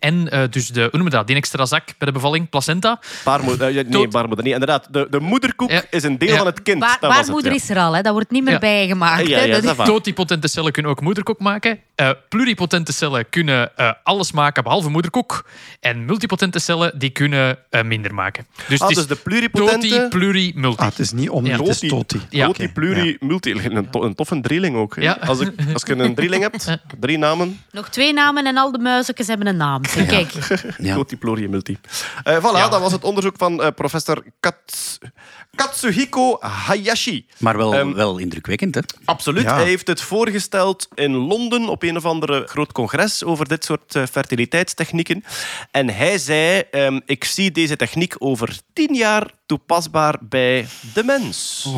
[0.00, 3.00] en eh, dus de, hoe noemen we dat, die extra zak bij de bevalling, placenta.
[3.24, 4.52] Baarmoeder, ja, nee, Tot- baarmoeder niet.
[4.52, 5.82] Inderdaad, de, de moederkoek Ja.
[5.90, 6.36] is een deel Ja.
[6.36, 6.80] van het kind.
[6.80, 7.56] Dat het, baarmoeder ja.
[7.56, 8.02] is er al, hè?
[8.02, 8.58] dat wordt niet meer Ja.
[8.58, 9.26] bijgemaakt.
[9.26, 9.84] Ja, ja, Dat.
[9.84, 11.77] Totipotente cellen kunnen ook moederkoek maken.
[11.94, 15.48] Eh, pluripotente cellen kunnen eh, alles maken behalve moederkoek.
[15.80, 18.46] En multipotente cellen die kunnen eh, minder maken.
[18.68, 19.88] Dus Ah, het is dus de pluripotente...
[19.88, 20.80] toti, pluri, multi.
[20.82, 21.56] Ah, het is niet om, Ja.
[21.58, 22.20] het is toti.
[22.30, 22.46] Ja.
[22.46, 23.52] Toti, Oké, pluri, multi.
[23.52, 24.94] Een, to- een toffe drieling ook.
[25.00, 25.12] Ja.
[25.26, 28.78] Als, ik, als je een drieling hebt, drie namen, Nog twee namen en al de
[28.78, 29.82] muizekjes hebben een naam.
[30.06, 30.32] Kijk,
[30.78, 30.94] Ja.
[30.94, 31.78] Toti, pluri, multi.
[32.24, 32.68] Eh voilà, Ja.
[32.68, 34.98] dat was het onderzoek van eh, professor Kats-
[35.58, 37.26] Katsuhiko Hayashi.
[37.38, 38.80] Maar wel, Ehm, wel indrukwekkend, hè?
[39.04, 39.42] Absoluut.
[39.42, 39.54] Ja.
[39.54, 43.94] Hij heeft het voorgesteld in Londen op een of andere groot congres over dit soort
[43.94, 45.24] eh, fertiliteitstechnieken.
[45.70, 51.68] En hij zei, ehm, ik zie deze techniek over tien jaar toepasbaar bij de mens.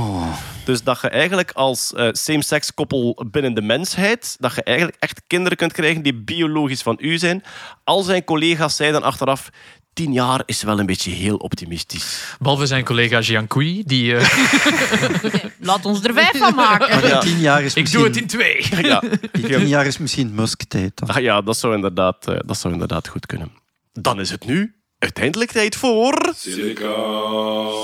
[0.65, 5.23] Dus dat je eigenlijk als eh, same-sex koppel binnen de mensheid, dat je eigenlijk echt
[5.27, 7.43] kinderen kunt krijgen die biologisch van u zijn.
[7.85, 9.51] Al zijn collega's zeiden achteraf,
[9.92, 12.36] tien jaar is wel een beetje heel optimistisch.
[12.38, 14.16] Behalve zijn collega Jean Couy, die...
[14.16, 17.02] eh, laat ons er vijf van maken.
[17.14, 18.84] In tien jaar is ik doe het in misschien, twee.
[18.90, 19.02] Ja,
[19.32, 21.00] tien jaar is misschien Musk-tijd.
[21.06, 23.52] Ah, ja dat, zou inderdaad, eh, dat zou inderdaad goed kunnen.
[23.92, 26.32] Dan is het nu uiteindelijk tijd voor...
[26.36, 26.94] Silica.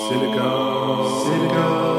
[0.09, 0.51] Silica.
[1.25, 1.96] Silica.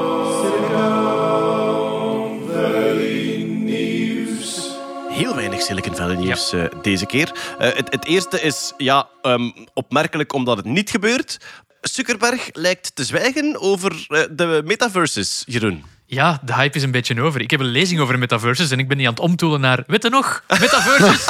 [5.57, 7.31] Weinig Silicon Valley nieuws eh, deze keer.
[7.59, 11.37] Eh, het, het eerste is ja, ehm, opmerkelijk omdat het niet gebeurt.
[11.81, 15.83] Zuckerberg lijkt te zwijgen over eh, de metaverses, Jeroen.
[16.09, 17.41] Ja, de hype is een beetje over.
[17.41, 19.83] Ik heb een lezing over metaverses en ik ben niet aan het omtoelen naar...
[19.87, 20.43] Weet je nog?
[20.59, 21.25] Metaverses.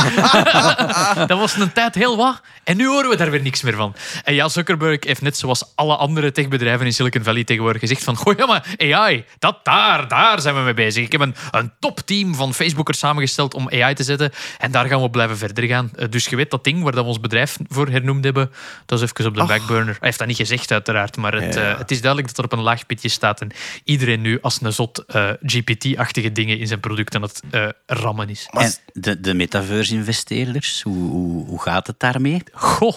[1.27, 2.41] dat was een tijd heel wat.
[2.63, 3.95] En nu horen we daar weer niks meer van.
[4.23, 8.15] En ja, Zuckerberg heeft net zoals alle andere techbedrijven in Silicon Valley tegenwoordig gezegd van...
[8.15, 11.03] Goh, ja, maar AI, dat daar, daar zijn we mee bezig.
[11.05, 14.31] Ik heb een, een topteam van Facebookers samengesteld om AI te zetten.
[14.57, 15.91] En daar gaan we blijven verder gaan.
[15.95, 18.51] Eh, Dus je weet dat ding waar dat we ons bedrijf voor hernoemd hebben,
[18.85, 19.85] dat is even op de backburner.
[19.85, 21.17] Hij heeft dat niet gezegd, uiteraard.
[21.17, 21.71] Maar het, Ja.
[21.71, 23.51] eh, het is duidelijk dat er op een laag pitje staat en
[23.83, 28.30] iedereen nu als een zot eh, GPT-achtige dingen in zijn product aan het eh, rammen
[28.30, 28.48] is.
[28.52, 32.44] En de, de metaverse-investeerders, hoe, hoe, hoe gaat het daarmee?
[32.52, 32.95] Goh.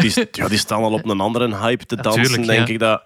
[0.00, 2.72] Die, ja, die staan al op een andere hype te dansen, Natuurlijk, denk ja.
[2.74, 2.78] ik.
[2.78, 3.02] Dat,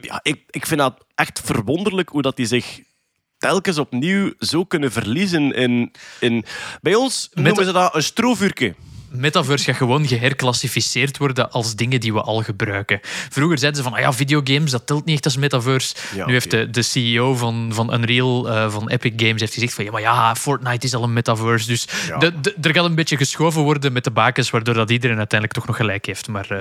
[0.00, 0.42] ja, ik.
[0.50, 2.80] Ik vind dat echt verwonderlijk hoe dat die zich
[3.38, 5.92] telkens opnieuw zo kunnen verliezen in...
[6.20, 6.44] in
[6.80, 8.74] bij ons Met- noemen ze dat een stroovuurke.
[9.10, 13.00] Metaverse gaat gewoon geherclassificeerd worden als dingen die we al gebruiken.
[13.30, 15.94] Vroeger zeiden ze van, ah ja, videogames, dat telt niet echt als metaverse.
[16.14, 19.74] Ja, nu heeft de, de CEO van, van Unreal, eh, van Epic Games, heeft gezegd
[19.74, 21.66] van, ja, maar ja, Fortnite is al een metaverse.
[21.66, 22.18] Dus Ja.
[22.18, 25.58] de, de- er gaat een beetje geschoven worden met de bakens, waardoor dat iedereen uiteindelijk
[25.58, 26.28] toch nog gelijk heeft.
[26.28, 26.60] Maar eh,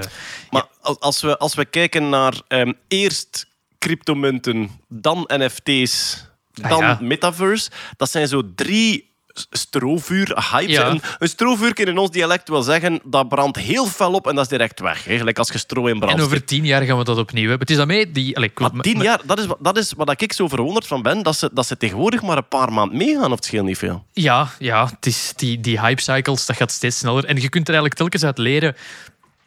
[0.50, 3.48] Maar als, als, we, als we kijken naar ehm, eerst
[3.80, 6.26] cryptomunten, dan NFT's,
[6.62, 10.76] Ah, dan metaverse, dat zijn zo drie s- strovuur-hypes.
[10.76, 10.90] Ja.
[10.90, 14.44] En een strovuur in ons dialect wil zeggen, dat brandt heel fel op en dat
[14.44, 15.04] is direct weg.
[15.04, 17.60] Gelijk als je stro in brand en over tien jaar gaan we dat opnieuw hebben.
[17.60, 18.36] Het is daarmee die...
[18.36, 21.36] allee, Maar tien jaar, dat is, dat is wat ik zo verwonderd van ben, dat
[21.38, 24.06] ze, dat ze tegenwoordig maar een paar maanden meegaan, of het scheelt niet veel.
[24.14, 27.26] Ja, ja het is die, die hype cycles, dat gaat steeds sneller.
[27.26, 28.76] En je kunt er eigenlijk telkens uit leren.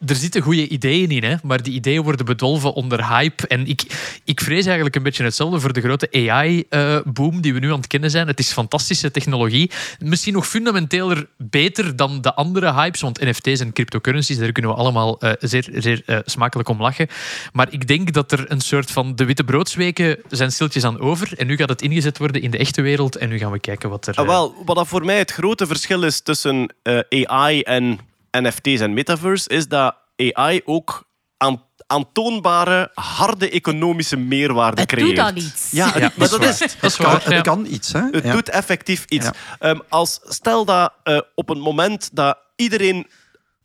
[0.06, 3.47] Er zitten goede ideeën in, hè, maar die ideeën worden bedolven onder hype.
[3.47, 3.82] En ik,
[4.24, 7.86] ik vrees eigenlijk een beetje hetzelfde voor de grote AI-boom die we nu aan het
[7.86, 8.27] kennen zijn.
[8.27, 9.70] Het is fantastische technologie.
[9.98, 14.77] Misschien nog fundamenteeler beter dan de andere hypes, want NFT's en cryptocurrencies, daar kunnen we
[14.77, 17.09] allemaal eh, zeer, zeer eh, smakelijk om lachen.
[17.52, 21.32] Maar ik denk dat er een soort van de witte broodsweken zijn stiltjes aan over.
[21.36, 23.16] En nu gaat het ingezet worden in de echte wereld.
[23.16, 24.14] En nu gaan we kijken wat er...
[24.14, 27.98] Ah, eh, wel, wat dat voor mij het grote verschil is tussen eh, AI en
[28.31, 35.09] NFT's en metaverse, is dat AI ook aan, aantoonbare, harde economische meerwaarde Het creëert.
[35.16, 35.70] doet al iets.
[35.70, 36.77] Ja, Ja, maar dat is het.
[36.81, 37.24] Dat is kan, waar.
[37.24, 37.40] het ja.
[37.40, 38.02] kan iets, hè?
[38.11, 38.32] Het Ja.
[38.32, 39.27] doet effectief iets.
[39.27, 39.32] Ja.
[39.59, 43.07] Ehm, als, stel dat eh, op het moment dat iedereen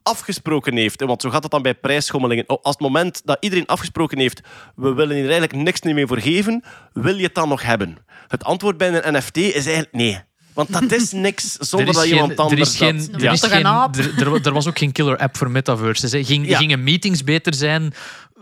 [0.04, 4.20] afgesproken heeft, want zo gaat het dan bij prijsschommelingen, als het moment dat iedereen afgesproken
[4.20, 4.42] heeft,
[4.76, 6.64] we willen hier eigenlijk niks meer voor geven,
[6.94, 7.98] wil je het dan nog hebben?
[8.28, 10.20] Het antwoord bij een NFT is eigenlijk nee.
[10.56, 13.22] Want dat is niks zonder Er is dat geen- iemand anders er is geen, dat...
[13.22, 16.12] er, is geen, er, was ook geen killer app voor metaverses.
[16.12, 16.24] Hè.
[16.24, 16.58] Ging, Ja.
[16.58, 17.94] Gingen meetings beter zijn?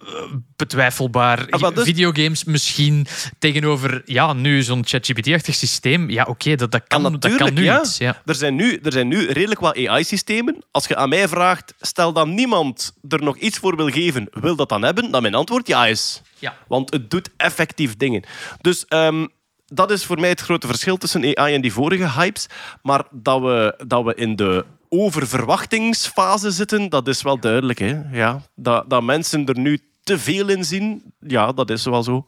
[0.06, 0.10] Eh,
[0.56, 1.48] Betwijfelbaar.
[1.50, 3.08] Ah, dus- Videogames misschien
[3.40, 6.10] tegenover ja, nu zo'n ChatGPT-achtig systeem.
[6.10, 7.80] Ja, oké, dat, dat, kan, Ah, dat kan natuurlijk, nu ja.
[7.82, 7.98] iets.
[7.98, 8.22] Ja.
[8.26, 10.64] Er, zijn nu, er zijn nu redelijk wat AI-systemen.
[10.72, 14.56] Als je aan mij vraagt, stel dat niemand er nog iets voor wil geven, wil
[14.56, 15.12] dat dan hebben?
[15.12, 16.22] Dan mijn antwoord ja is.
[16.40, 16.56] Ja.
[16.68, 18.24] Want het doet effectief dingen.
[18.62, 19.26] Dus ehm,
[19.74, 22.48] dat is voor mij het grote verschil tussen AI en die vorige hypes.
[22.82, 27.80] Maar dat we, dat we in de oververwachtingsfase zitten, dat is wel duidelijk.
[27.80, 28.02] Hè?
[28.12, 32.26] Ja, dat, dat mensen er nu te veel in zien, ja, dat is wel zo.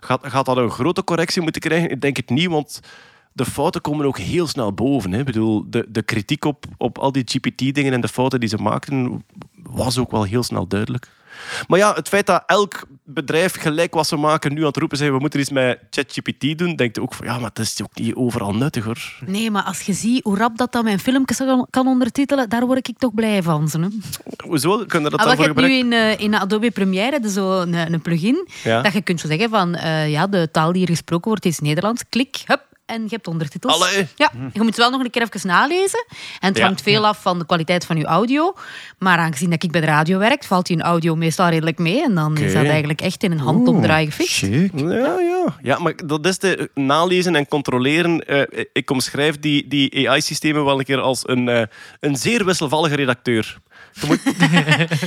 [0.00, 1.90] Gaat, gaat dat een grote correctie moeten krijgen?
[1.90, 2.80] Ik denk het niet, want
[3.32, 5.12] de fouten komen ook heel snel boven.
[5.12, 5.18] Hè.
[5.18, 8.56] Ik bedoel, de, de kritiek op, op al die GPT-dingen en de fouten die ze
[8.56, 9.24] maakten,
[9.62, 11.08] was ook wel heel snel duidelijk.
[11.66, 14.98] Maar ja, het feit dat elk bedrijf gelijk wat ze maken nu aan het roepen
[14.98, 17.94] zijn we moeten iets met ChatGPT doen, denkt ook van ja, maar het is ook
[17.94, 19.12] niet overal nuttig hoor.
[19.26, 21.36] Nee, maar als je ziet hoe rap dat, dat mijn filmpjes
[21.70, 23.68] kan- ondertitelen, daar word ik toch blij van.
[23.68, 23.86] Zo, hè.
[24.46, 24.84] Hoezo?
[24.86, 25.98] Kunnen dat Ah, dan voor hebt nu gebruiken?
[26.12, 28.82] in, eh, in Adobe Premiere je zo een, een plugin Ja.
[28.82, 31.58] dat je kunt zo zeggen van eh, ja, de taal die hier gesproken wordt is
[31.58, 32.02] Nederlands.
[32.08, 33.74] Klik, hup, en je hebt ondertitels.
[33.74, 34.06] Allee.
[34.16, 36.04] Ja, je moet wel nog een keer even nalezen.
[36.40, 36.64] En het Ja.
[36.64, 38.54] hangt veel af van de kwaliteit van je audio.
[38.98, 42.02] Maar aangezien dat ik bij de radio werk, valt die audio meestal redelijk mee.
[42.02, 44.40] En dan is dat eigenlijk echt in een handomdraai gefixt.
[44.40, 45.56] Ja, ja.
[45.62, 48.20] ja, maar dat is de nalezen en controleren.
[48.26, 51.62] Eh, ik omschrijf die, die AI-systemen wel een keer als een, eh,
[52.00, 53.58] een zeer wisselvallige redacteur.
[53.92, 54.20] Je moet,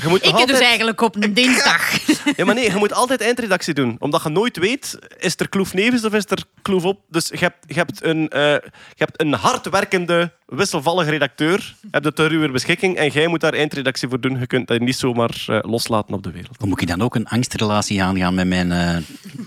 [0.02, 2.06] je moet Ik dus altijd, eigenlijk op een dinsdag.
[2.36, 3.96] ja, maar nee, je moet altijd eindredactie doen.
[4.00, 7.00] Omdat je nooit weet, is er kloef nevens of is er kloef op?
[7.10, 11.76] Dus je hebt, je hebt, een, eh, je hebt een hardwerkende, wisselvallige redacteur.
[11.82, 14.40] Je hebt het ter uw beschikking en jij moet daar eindredactie voor doen.
[14.40, 16.60] Je kunt dat niet zomaar eh, loslaten op de wereld.
[16.60, 18.72] Dan moet ik dan ook een angstrelatie aangaan met mijn...
[18.72, 18.98] eh,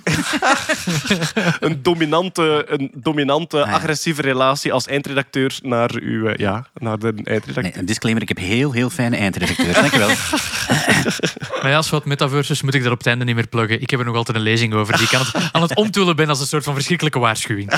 [1.60, 3.62] een dominante, een dominante ja.
[3.62, 7.62] agressieve relatie als eindredacteur naar, uw, ja, naar de eindredacteur.
[7.62, 9.74] nee, een disclaimer, ik heb heel, heel fijne eindredacteurs.
[9.74, 10.10] Dankjewel.
[11.62, 13.80] Maar als wat metaverses moet ik dat op het einde niet meer pluggen.
[13.80, 16.16] Ik heb er nog altijd een lezing over die ik aan het, aan het omtoelen
[16.16, 17.72] ben als een soort van verschrikkelijke waarschuwing.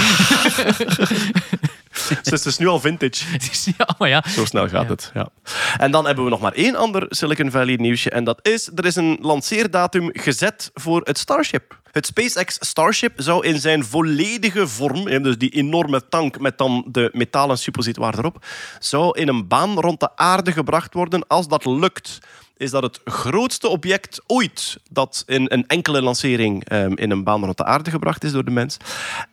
[2.08, 3.24] Dus het is nu al vintage.
[3.78, 4.22] Ja, maar ja.
[4.28, 4.88] Zo snel gaat Ja.
[4.88, 5.10] het.
[5.14, 5.28] Ja.
[5.76, 8.10] En dan hebben we nog maar één ander Silicon Valley nieuwsje.
[8.10, 11.78] En dat is, er is een lanceerdatum gezet voor het Starship.
[11.92, 17.10] Het SpaceX Starship zou in zijn volledige vorm, dus die enorme tank met dan de
[17.12, 18.44] metalen suppositoire erop,
[18.78, 21.26] zou in een baan rond de aarde gebracht worden.
[21.26, 22.18] Als dat lukt,
[22.56, 27.44] is dat het grootste object ooit dat in een enkele lancering ehm, in een baan
[27.44, 28.76] rond de aarde gebracht is door de mens.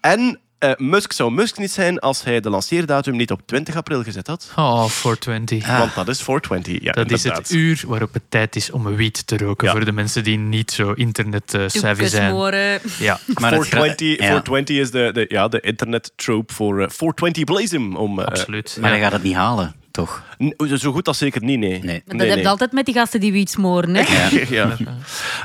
[0.02, 4.04] En eh, Musk zou Musk niet zijn als hij de lanceerdatum niet op 20 april
[4.04, 4.52] gezet had.
[4.56, 5.78] Oh, 420.
[5.78, 6.82] Want dat is 420.
[6.84, 9.68] Ja, Dat is het uur waarop het tijd is om een wiet te roken.
[9.68, 9.74] Ja.
[9.74, 12.30] Voor de mensen die niet zo internet-savvy zijn.
[12.30, 12.80] Toekesmoren.
[13.00, 13.20] Ja.
[13.42, 14.16] Maar het gra- 420, ja.
[14.26, 17.96] 420 is de, de, ja, de internet trope voor eh, 420 Blazem.
[17.96, 18.78] Om, eh, Absoluut.
[18.82, 18.96] Maar Ja.
[18.96, 19.76] hij gaat het niet halen.
[19.94, 20.24] Toch?
[20.44, 21.84] N- Zo goed als zeker niet, nee.
[21.84, 22.02] Nee.
[22.06, 23.96] Maar dat heb je altijd met die gasten die wiet smoren.
[23.96, 24.04] Hè?
[24.60, 24.76] ja.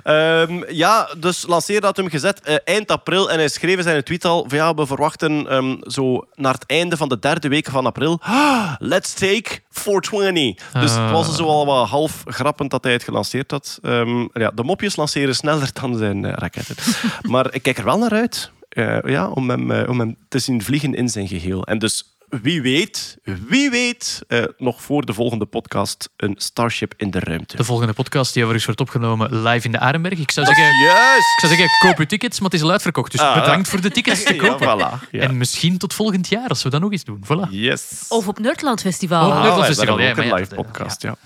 [0.03, 3.31] Ehm, ja, dus lanceerdatum gezet eh, eind april.
[3.31, 6.67] En hij schreef in zijn tweet al van ja, we verwachten ehm, zo naar het
[6.67, 8.19] einde van de derde week van april.
[8.23, 10.73] "Ah, let's take 420.
[10.73, 13.79] Dus het was zo al wat half grappend dat hij het gelanceerd had.
[13.83, 16.77] Ehm, ja, de mopjes lanceren sneller dan zijn eh, raketten.
[17.33, 20.63] maar ik kijk er wel naar uit eh, ja, om, hem, om hem te zien
[20.63, 21.65] vliegen in zijn geheel.
[21.67, 27.11] En dus wie weet, wie weet, eh, nog voor de volgende podcast een Starship in
[27.11, 27.57] de ruimte.
[27.57, 30.19] De volgende podcast die overigens wordt opgenomen live in de Arenberg.
[30.19, 31.19] Ik zou zeggen, Juist!
[31.35, 33.13] ik zou zeggen koop uw tickets, maar het is al uitverkocht.
[33.13, 33.35] Dus Ah.
[33.35, 34.67] bedankt voor de tickets te Ja, kopen.
[34.79, 35.09] voilà.
[35.11, 35.21] Ja.
[35.23, 37.25] En misschien tot volgend jaar, als we dat nog eens doen.
[37.25, 37.51] Voilà.
[37.51, 38.05] Yes.
[38.09, 39.19] Of op Nerdland Festival.
[39.27, 41.17] Oh, Ah, Nerdland wij Festival, hebben ja, ook maar een ja, live dat- podcast, ja.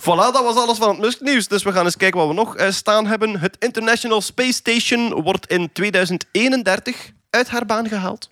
[0.00, 1.48] Voilà, dat was alles van het Musk nieuws.
[1.48, 3.40] Dus we gaan eens kijken wat we nog eh, staan hebben.
[3.40, 8.30] Het International Space Station wordt in 2031 uit haar baan gehaald.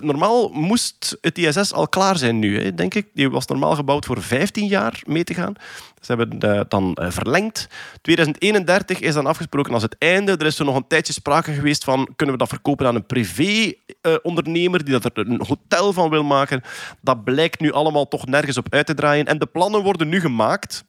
[0.00, 3.06] Normaal moest het ISS al klaar zijn nu, hè, denk ik.
[3.14, 5.54] Die was normaal gebouwd voor 15 jaar mee te gaan.
[6.00, 7.68] Ze hebben eh, dan eh, verlengd.
[8.02, 10.32] 2031 is dan afgesproken als het einde.
[10.32, 12.08] Er is zo nog een tijdje sprake geweest van...
[12.16, 16.62] kunnen we dat verkopen aan een privé-ondernemer die dat er een hotel van wil maken.
[17.00, 19.26] Dat blijkt nu allemaal toch nergens op uit te draaien.
[19.26, 20.84] En de plannen worden nu gemaakt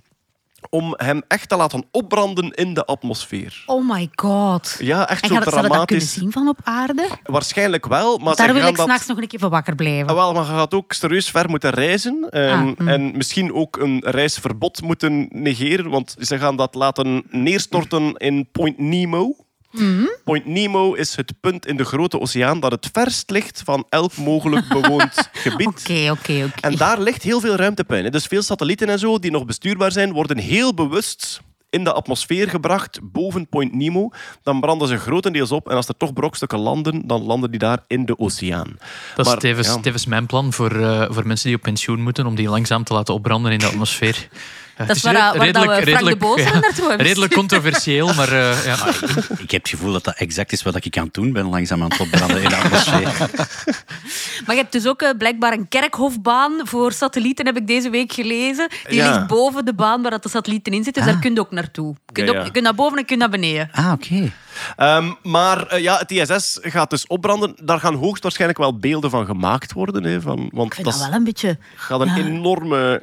[0.70, 3.64] om hem echt te laten opbranden in de atmosfeer.
[3.66, 4.76] Oh my god.
[4.80, 6.14] Ja, echt En zo gaat, zou je dat kunnen dramatisch.
[6.14, 7.08] zien van op aarde?
[7.24, 8.86] Waarschijnlijk wel, maar ze Daar wil ik dat...
[8.86, 10.08] s'nachts nog een keer van wakker blijven.
[10.08, 12.28] Ah, wel, maar je gaat ook serieus ver moeten reizen.
[12.30, 12.88] ehm, Ah, hm.
[12.88, 15.90] En misschien ook een reisverbod moeten negeren.
[15.90, 19.36] Want ze gaan dat laten neerstorten in Point Nemo.
[19.72, 20.06] Hm?
[20.24, 24.18] Point Nemo is het punt in de grote oceaan dat het verst ligt van elk
[24.18, 25.68] mogelijk bewoond gebied.
[25.68, 26.62] Oké, oké, oké.
[26.62, 28.04] En daar ligt heel veel ruimtepuin.
[28.04, 28.10] hè.
[28.10, 32.50] Dus veel satellieten en zo die nog bestuurbaar zijn, worden heel bewust in de atmosfeer
[32.50, 34.10] gebracht boven Point Nemo.
[34.44, 35.70] Dan branden ze grotendeels op.
[35.70, 38.78] En als er toch brokstukken landen, dan landen die daar in de oceaan.
[39.16, 39.80] Dat is tevens, ja.
[39.80, 42.94] tevens mijn plan voor, eh, voor mensen die op pensioen moeten, om die langzaam te
[42.94, 44.30] laten opbranden in de atmosfeer.
[44.78, 48.14] Dat is waar, red- waar dat we Frank de Boos ja, naartoe hebben redelijk controversieel,
[48.14, 48.76] maar eh, ja.
[49.46, 51.84] Ik heb het gevoel dat dat exact is wat ik aan het doen ben, langzaam
[51.84, 53.12] aan het opbranden in de atmosfeer.
[54.46, 58.12] Maar je hebt dus ook eh, blijkbaar een kerkhofbaan voor satellieten, heb ik deze week
[58.14, 58.68] gelezen.
[58.88, 59.12] Die Ja.
[59.14, 61.04] ligt boven de baan waar dat de satellieten in zitten.
[61.04, 61.96] Dus daar kun je ook naartoe.
[62.06, 63.70] Je kunt, Ja, ook, je kunt naar boven en je kunt naar beneden.
[63.72, 64.32] Ah, oké.
[64.76, 67.56] Ehm, maar eh, ja, het ISS gaat dus opbranden.
[67.64, 70.04] Daar gaan hoogstwaarschijnlijk wel beelden van gemaakt worden.
[70.04, 72.16] Hè, van, want Ik vind dat wel een beetje gaat een ja.
[72.16, 73.02] enorme...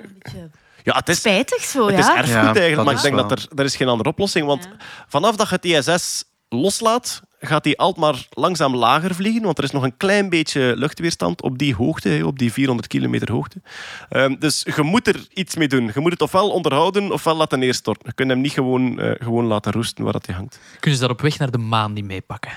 [0.84, 2.16] Ja, het is, spijtig zo, het is ja.
[2.16, 3.28] erfgoed Ja, eigenlijk, maar ik denk wel.
[3.28, 4.46] dat er, er is geen andere oplossing.
[4.46, 4.68] Want
[5.08, 9.42] vanaf dat je het ISS loslaat, gaat hij altijd maar langzaam lager vliegen.
[9.42, 13.32] Want er is nog een klein beetje luchtweerstand op die hoogte, op die 400 kilometer
[13.32, 13.62] hoogte.
[14.08, 15.90] Ehm, dus je moet er iets mee doen.
[15.94, 18.06] Je moet het ofwel onderhouden, ofwel laten neerstorten.
[18.06, 20.58] Je kunt hem niet gewoon, eh, gewoon laten roesten waar dat hij hangt.
[20.80, 22.52] Kunnen ze daar op weg naar de maan niet meepakken?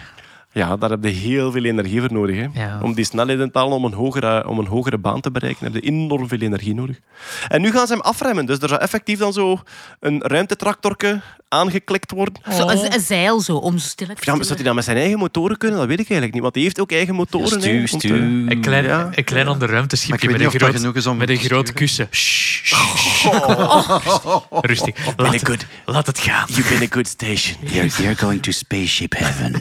[0.57, 2.35] Ja, daar heb je heel veel energie voor nodig.
[2.35, 2.47] Hè.
[2.53, 2.79] Ja.
[2.81, 5.73] Om die snelheden te halen, om een, hogere, om een hogere baan te bereiken, heb
[5.73, 6.99] je enorm veel energie nodig.
[7.47, 8.45] En nu gaan ze hem afremmen.
[8.45, 9.59] Dus er zou effectief dan zo
[9.99, 12.41] een ruimtetractorke aangeklikt worden.
[12.51, 14.97] Zo, een, een zeil zo, om zo stil Ja, maar zou hij dan met zijn
[14.97, 15.79] eigen motoren kunnen?
[15.79, 16.41] Dat weet ik eigenlijk niet.
[16.41, 17.61] Want hij heeft ook eigen motoren.
[17.61, 18.53] hè, Stuur, om te-.
[18.53, 19.09] Een klein, ja.
[19.11, 21.73] een klein ruimteschipje met een groot, genoeg is om met een te groot sturen.
[21.73, 22.07] kussen.
[22.11, 24.37] Shh, shh, shh.
[24.51, 24.95] Rustig.
[25.17, 25.65] Laat het, good.
[25.85, 26.45] laat het gaan.
[26.47, 27.57] You've been a good station.
[27.73, 29.53] You're, you're going to spaceship heaven.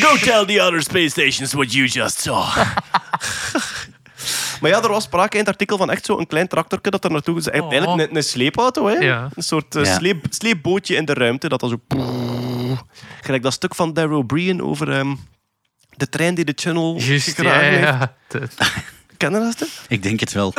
[0.00, 2.56] Go tell the other space stations what you just saw.
[4.60, 7.10] Maar ja, er was sprake in het artikel van echt zo'n klein tractorke dat er
[7.10, 7.48] naartoe is.
[7.48, 8.92] Eigenlijk een, een sleepauto, hè?
[8.94, 9.28] Ja.
[9.34, 9.94] Een soort eh, Ja.
[9.96, 11.48] sleep, sleepbootje in de ruimte.
[11.48, 11.80] Dat dan zo...
[13.22, 15.14] Gelijk dat stuk van Darryl Breen over ehm,
[15.96, 17.82] de trein die de channel Juist, ja, gegraven heeft.
[17.88, 18.14] ja.
[18.28, 18.48] De-
[19.16, 19.68] Ken je dat stuk?
[19.88, 20.54] Ik denk het wel.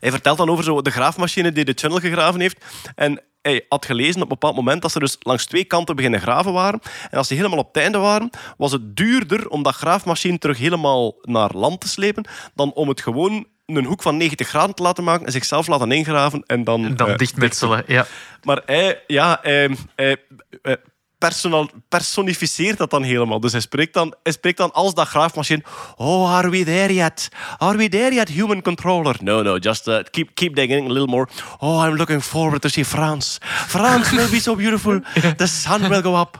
[0.00, 2.64] Hij vertelt dan over zo de graafmachine die de channel gegraven heeft.
[2.94, 6.20] En hij had gelezen op een bepaald moment dat ze dus langs twee kanten beginnen
[6.20, 6.80] graven waren.
[7.10, 10.58] En als die helemaal op het einde waren, was het duurder om dat graafmachine terug
[10.58, 14.82] helemaal naar land te slepen, dan om het gewoon een hoek van 90 graden te
[14.82, 16.84] laten maken en zichzelf laten ingraven en dan...
[16.84, 17.84] En dan eh, dichtmetselen.
[17.86, 18.06] Ja.
[18.42, 20.16] Maar hij, ja, hij, hij,
[20.62, 20.76] hij
[21.18, 23.40] personal, personificeert dat dan helemaal.
[23.40, 25.62] Dus hij spreekt dan, hij spreekt dan als dat graafmachine.
[25.96, 27.28] Oh, are we there yet?
[27.58, 29.16] Are we there yet, human controller?
[29.20, 31.28] No, no, just uh, keep, keep digging a little more.
[31.58, 33.38] Oh, I'm looking forward to see France.
[33.66, 35.00] France will be so beautiful.
[35.36, 36.38] The sun will go up.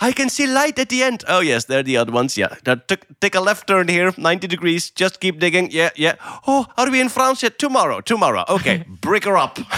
[0.00, 1.24] I can see light at the end.
[1.28, 2.34] Oh, yes, there are the other ones.
[2.34, 2.76] Yeah, Now,
[3.20, 4.90] take, a left turn here, 90 degrees.
[4.94, 5.70] Just keep digging.
[5.70, 6.14] Yeah, yeah.
[6.46, 7.58] Oh, are we in France yet?
[7.58, 8.44] Tomorrow, tomorrow.
[8.48, 9.58] Okay, break her up.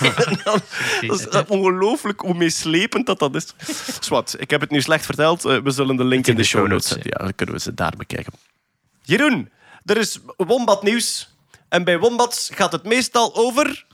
[0.44, 0.62] dat
[1.00, 3.54] is ongelooflijk hoe meeslepend dat dat is.
[4.00, 5.44] Zwat, ik heb het nu slecht verteld.
[5.44, 7.10] Eh, we zullen de link in de show notes zetten.
[7.12, 8.32] Ja, dan kunnen we ze daar bekijken.
[9.02, 9.50] Jeroen,
[9.84, 11.34] er is Wombat nieuws.
[11.68, 13.84] En bij Wombats gaat het meestal over...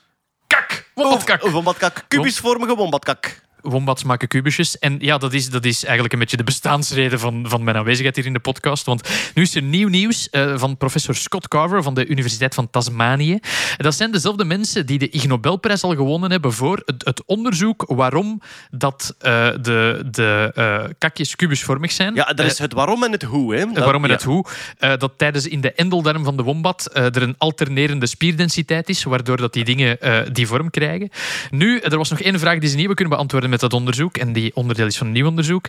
[0.46, 0.90] Kak!
[0.94, 1.42] Wombatkak.
[1.42, 2.04] Wombatkak.
[2.08, 3.40] Kubusvormige wombatkak.
[3.62, 4.78] Wombats maken kubusjes.
[4.78, 8.16] En ja, dat is, dat is eigenlijk een beetje de bestaansreden van, van mijn aanwezigheid
[8.16, 8.84] hier in de podcast.
[8.86, 12.70] Want nu is er nieuw nieuws eh, van professor Scott Carver van de Universiteit van
[12.70, 13.38] Tasmanië.
[13.76, 17.84] Dat zijn dezelfde mensen die de Ig Nobelprijs al gewonnen hebben voor het, het onderzoek
[17.86, 18.40] waarom
[18.70, 22.14] dat eh, de, de eh, kakjes kubusvormig zijn.
[22.14, 23.54] Ja, er is het waarom en het hoe.
[23.54, 23.60] Hè.
[23.60, 24.14] Het Dat- waarom en ja.
[24.14, 24.46] het hoe.
[24.78, 29.52] dat tijdens in de endeldarm van de wombat er een alternerende spierdensiteit is, waardoor dat
[29.52, 29.98] die dingen
[30.32, 31.08] die vorm krijgen.
[31.50, 34.16] Nu, er was nog één vraag die ze niet hebben kunnen beantwoorden met dat onderzoek,
[34.16, 35.68] en die onderdeel is van een nieuw onderzoek.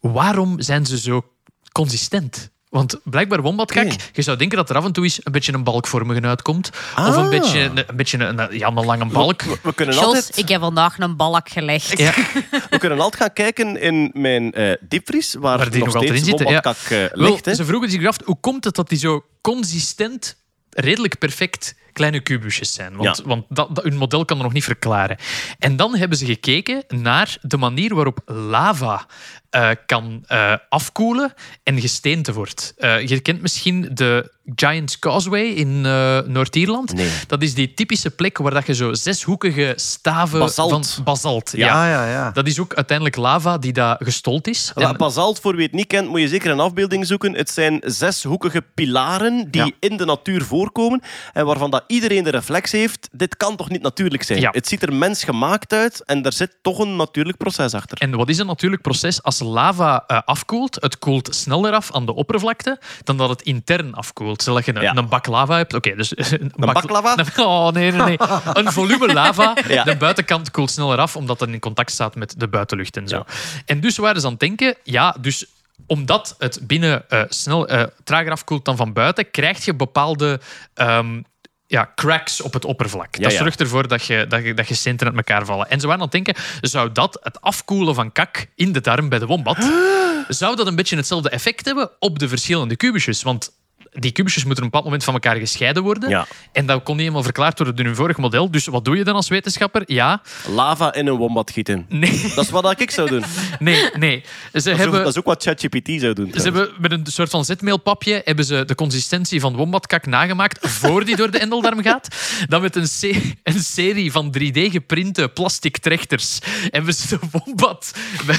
[0.00, 1.24] Waarom zijn ze zo
[1.72, 2.50] consistent?
[2.68, 5.64] Want blijkbaar wombatkak, je zou denken dat er af en toe eens een beetje een
[5.64, 6.70] balkvormige uitkomt.
[6.96, 7.28] Of een Ah.
[7.28, 9.42] beetje, een, een, beetje een, een- ja, een lange balk.
[9.42, 11.98] We, we kunnen Jos, altijd, ik heb vandaag een balk gelegd.
[11.98, 12.12] Ja.
[12.70, 16.18] we kunnen altijd gaan kijken in mijn eh diepvries, waar, Waar die nog nog altijd
[16.18, 16.60] steeds in zitten, ja.
[16.62, 17.44] wombatkak eh, Wel, ligt.
[17.44, 17.54] Hè.
[17.54, 20.36] ze vroegen zich af, hoe komt het dat die zo consistent,
[20.70, 22.96] redelijk perfect kleine kubusjes zijn?
[22.96, 23.24] Want, Ja.
[23.24, 25.16] want dat, dat, hun model kan er nog niet verklaren.
[25.58, 29.06] En dan hebben ze gekeken naar de manier waarop lava
[29.50, 32.74] eh, kan eh, afkoelen en gesteente wordt.
[32.76, 36.92] Eh, je kent misschien de Giant's Causeway in eh, Noord-Ierland.
[36.94, 37.10] Nee.
[37.26, 40.88] Dat is die typische plek waar dat je zo zeshoekige staven Basalt.
[40.90, 41.52] van basalt...
[41.56, 41.66] Ja.
[41.66, 42.30] Ja, ja, ja.
[42.30, 44.72] Dat is ook uiteindelijk lava die daar gestold is.
[44.74, 47.34] En- Basalt, voor wie het niet kent, moet je zeker een afbeelding zoeken.
[47.34, 49.70] Het zijn zeshoekige pilaren die Ja.
[49.80, 51.00] in de natuur voorkomen
[51.32, 53.08] en waarvan dat iedereen de reflex heeft.
[53.12, 54.40] Dit kan toch niet natuurlijk zijn?
[54.40, 54.50] Ja.
[54.52, 57.98] Het ziet er mensgemaakt uit en daar zit toch een natuurlijk proces achter.
[57.98, 59.22] En wat is een natuurlijk proces?
[59.22, 63.94] Als lava eh, afkoelt, het koelt sneller af aan de oppervlakte dan dat het intern
[63.94, 64.42] afkoelt.
[64.42, 64.96] Stel dat je een, Ja.
[64.96, 65.74] een bak lava hebt.
[65.74, 67.14] Oké, dus een, bak- baklava?
[67.46, 68.18] Oh, nee, nee, nee.
[68.64, 69.54] Een volume lava.
[69.68, 69.84] Ja.
[69.84, 73.24] De buitenkant koelt sneller af, omdat het in contact staat met de buitenlucht en zo.
[73.66, 75.46] En dus waren ze aan het denken, ja, dus
[75.86, 80.40] omdat het binnen eh, snel eh, trager afkoelt dan van buiten, krijg je bepaalde
[80.74, 81.20] ehm,
[81.66, 83.14] ja, cracks op het oppervlak.
[83.14, 83.38] Ja, dat ja.
[83.38, 85.70] zorgt ervoor dat je, dat, je, dat je centen uit elkaar vallen.
[85.70, 89.08] En ze waren aan het denken, zou dat het afkoelen van kak in de darm
[89.08, 89.70] bij de wombat,
[90.28, 93.22] zou dat een beetje hetzelfde effect hebben op de verschillende kubusjes?
[93.22, 93.52] Want
[93.98, 96.08] die kubusjes moeten op een bepaald moment van elkaar gescheiden worden.
[96.08, 96.26] Ja.
[96.52, 98.50] En dat kon niet helemaal verklaard worden in hun vorig model.
[98.50, 99.82] Dus wat doe je dan als wetenschapper?
[99.86, 100.22] Ja,
[100.54, 101.86] Lava in een wombat gieten.
[101.88, 103.24] nee, Dat is wat ik zou doen.
[103.58, 104.22] nee, nee.
[104.24, 104.98] Ze Dat is, ook, hebben...
[105.00, 106.30] dat is ook wat ChatGPT zou doen.
[106.34, 111.04] Ze hebben met een soort van zetmeelpapje hebben ze de consistentie van wombatkak nagemaakt voor
[111.04, 112.08] die door de endeldarm gaat.
[112.48, 116.38] Dan met een, se- een serie van 3D-geprinte plastic trechters
[116.70, 117.92] hebben ze de wombat,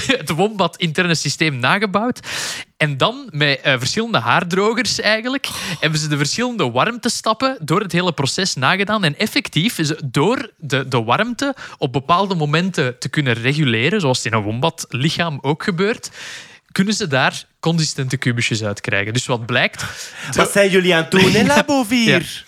[0.06, 2.20] het wombat interne systeem nagebouwd.
[2.78, 5.48] En dan met eh, verschillende haardrogers eigenlijk
[5.80, 9.04] hebben ze de verschillende warmtestappen door het hele proces nagedaan.
[9.04, 14.32] En effectief is door de, de warmte op bepaalde momenten te kunnen reguleren, zoals in
[14.32, 16.10] een wombatlichaam ook gebeurt,
[16.72, 19.12] kunnen ze daar consistente kubusjes uit krijgen.
[19.12, 19.84] Dus wat blijkt...
[20.32, 22.44] Wat zijn jullie aan het doen in Labo 4?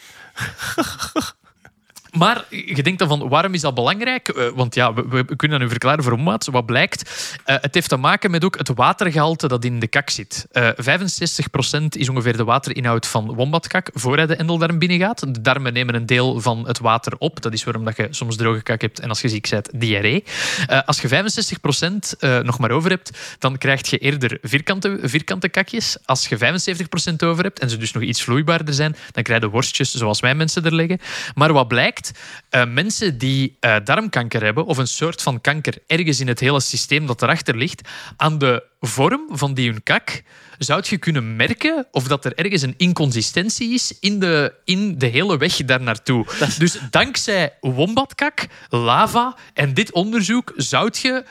[2.12, 4.28] Maar je denkt dan van, waarom is dat belangrijk?
[4.28, 6.48] Eh, want ja, we, kunnen dat nu verklaren voor wat.
[6.50, 7.34] Wat blijkt?
[7.44, 10.46] Eh, het heeft te maken met ook het watergehalte dat in de kak zit.
[10.52, 15.34] Eh 65% is ongeveer de waterinhoud van wombatkak voor hij de endeldarm binnengaat.
[15.34, 17.42] De darmen nemen een deel van het water op.
[17.42, 20.24] Dat is waarom dat je soms droge kak hebt en als je ziek bent, diarree.
[20.66, 25.48] Eh, als je 65% eh, nog maar over hebt, dan krijg je eerder vierkante, vierkante
[25.48, 25.96] kakjes.
[26.04, 29.48] Als je 75% over hebt en ze dus nog iets vloeibaarder zijn, dan krijg je
[29.48, 30.98] worstjes zoals wij mensen er leggen.
[31.34, 31.99] Maar wat blijkt?
[32.48, 36.60] Eh, mensen die eh, darmkanker hebben, of een soort van kanker ergens in het hele
[36.60, 40.22] systeem dat erachter ligt, aan de vorm van die hun kak,
[40.58, 45.06] zou je kunnen merken of dat er ergens een inconsistentie is in de, in de
[45.06, 46.26] hele weg daar naartoe.
[46.58, 51.24] Dus dankzij wombatkak, lava en dit onderzoek zou je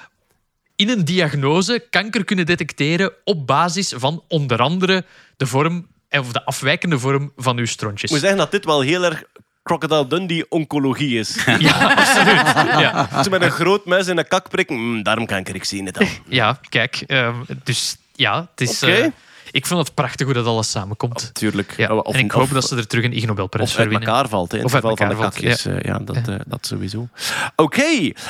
[0.76, 5.06] in een diagnose kanker kunnen detecteren op basis van onder andere
[5.38, 8.04] de vorm of de afwijkende vorm van uw strontjes.
[8.04, 9.24] Ik moet zeggen dat dit wel heel erg
[9.70, 11.44] Crocodile Dundee oncologie is.
[11.60, 12.42] Ja, absoluut.
[12.84, 15.98] Ja, je met een groot mes in een kak prikken, mm, darmkanker, ik zie het
[16.00, 16.08] al.
[16.28, 17.04] ja kijk.
[17.08, 18.84] ehm, dus ja, het is...
[18.84, 18.92] Oké.
[18.92, 19.08] eh,
[19.52, 21.30] ik vind het prachtig hoe dat alles samenkomt.
[21.34, 21.74] Tuurlijk.
[21.78, 23.80] Ja, Of- en ik hoop of- dat ze er terug een Ig Nobelprijs Of voor
[23.82, 24.08] uit winnen.
[24.08, 25.84] elkaar valt, hè, in Of het uit geval van de elkaar valt.
[25.84, 27.08] Ja, ja dat, eh, dat sowieso.
[27.56, 27.82] Oké,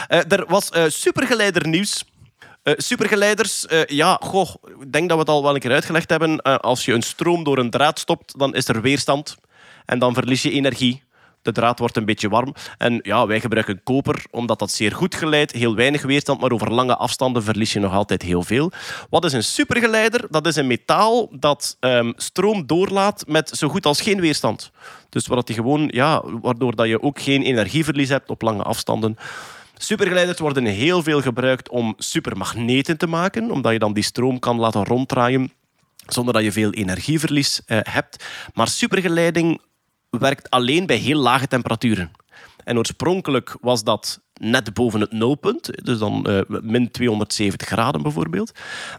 [0.07, 2.03] eh, er was eh, supergeleider nieuws.
[2.63, 4.49] Eh, supergeleiders, eh, ja, goh,
[4.81, 6.37] ik denk dat we het al wel een keer uitgelegd hebben.
[6.41, 9.37] Eh, als je een stroom door een draad stopt, dan is er weerstand.
[9.85, 11.03] En dan verlies je energie.
[11.41, 12.53] De draad wordt een beetje warm.
[12.77, 15.51] En ja, wij gebruiken koper, omdat dat zeer goed geleidt.
[15.51, 18.71] Heel weinig weerstand, maar over lange afstanden verlies je nog altijd heel veel.
[19.09, 20.25] Wat is een supergeleider?
[20.29, 24.71] Dat is een metaal dat ehm, stroom doorlaat met zo goed als geen weerstand.
[25.09, 29.17] Dus die gewoon, ja, waardoor dat je ook geen energieverlies hebt op lange afstanden.
[29.77, 34.59] Supergeleiders worden heel veel gebruikt om supermagneten te maken, omdat je dan die stroom kan
[34.59, 35.51] laten ronddraaien
[36.13, 38.25] zonder dat je veel energieverlies eh, hebt.
[38.53, 39.61] Maar supergeleiding
[40.09, 42.11] werkt alleen bij heel lage temperaturen.
[42.63, 45.85] En oorspronkelijk was dat net boven het nulpunt.
[45.85, 48.51] Dus dan eh, min 270 graden bijvoorbeeld.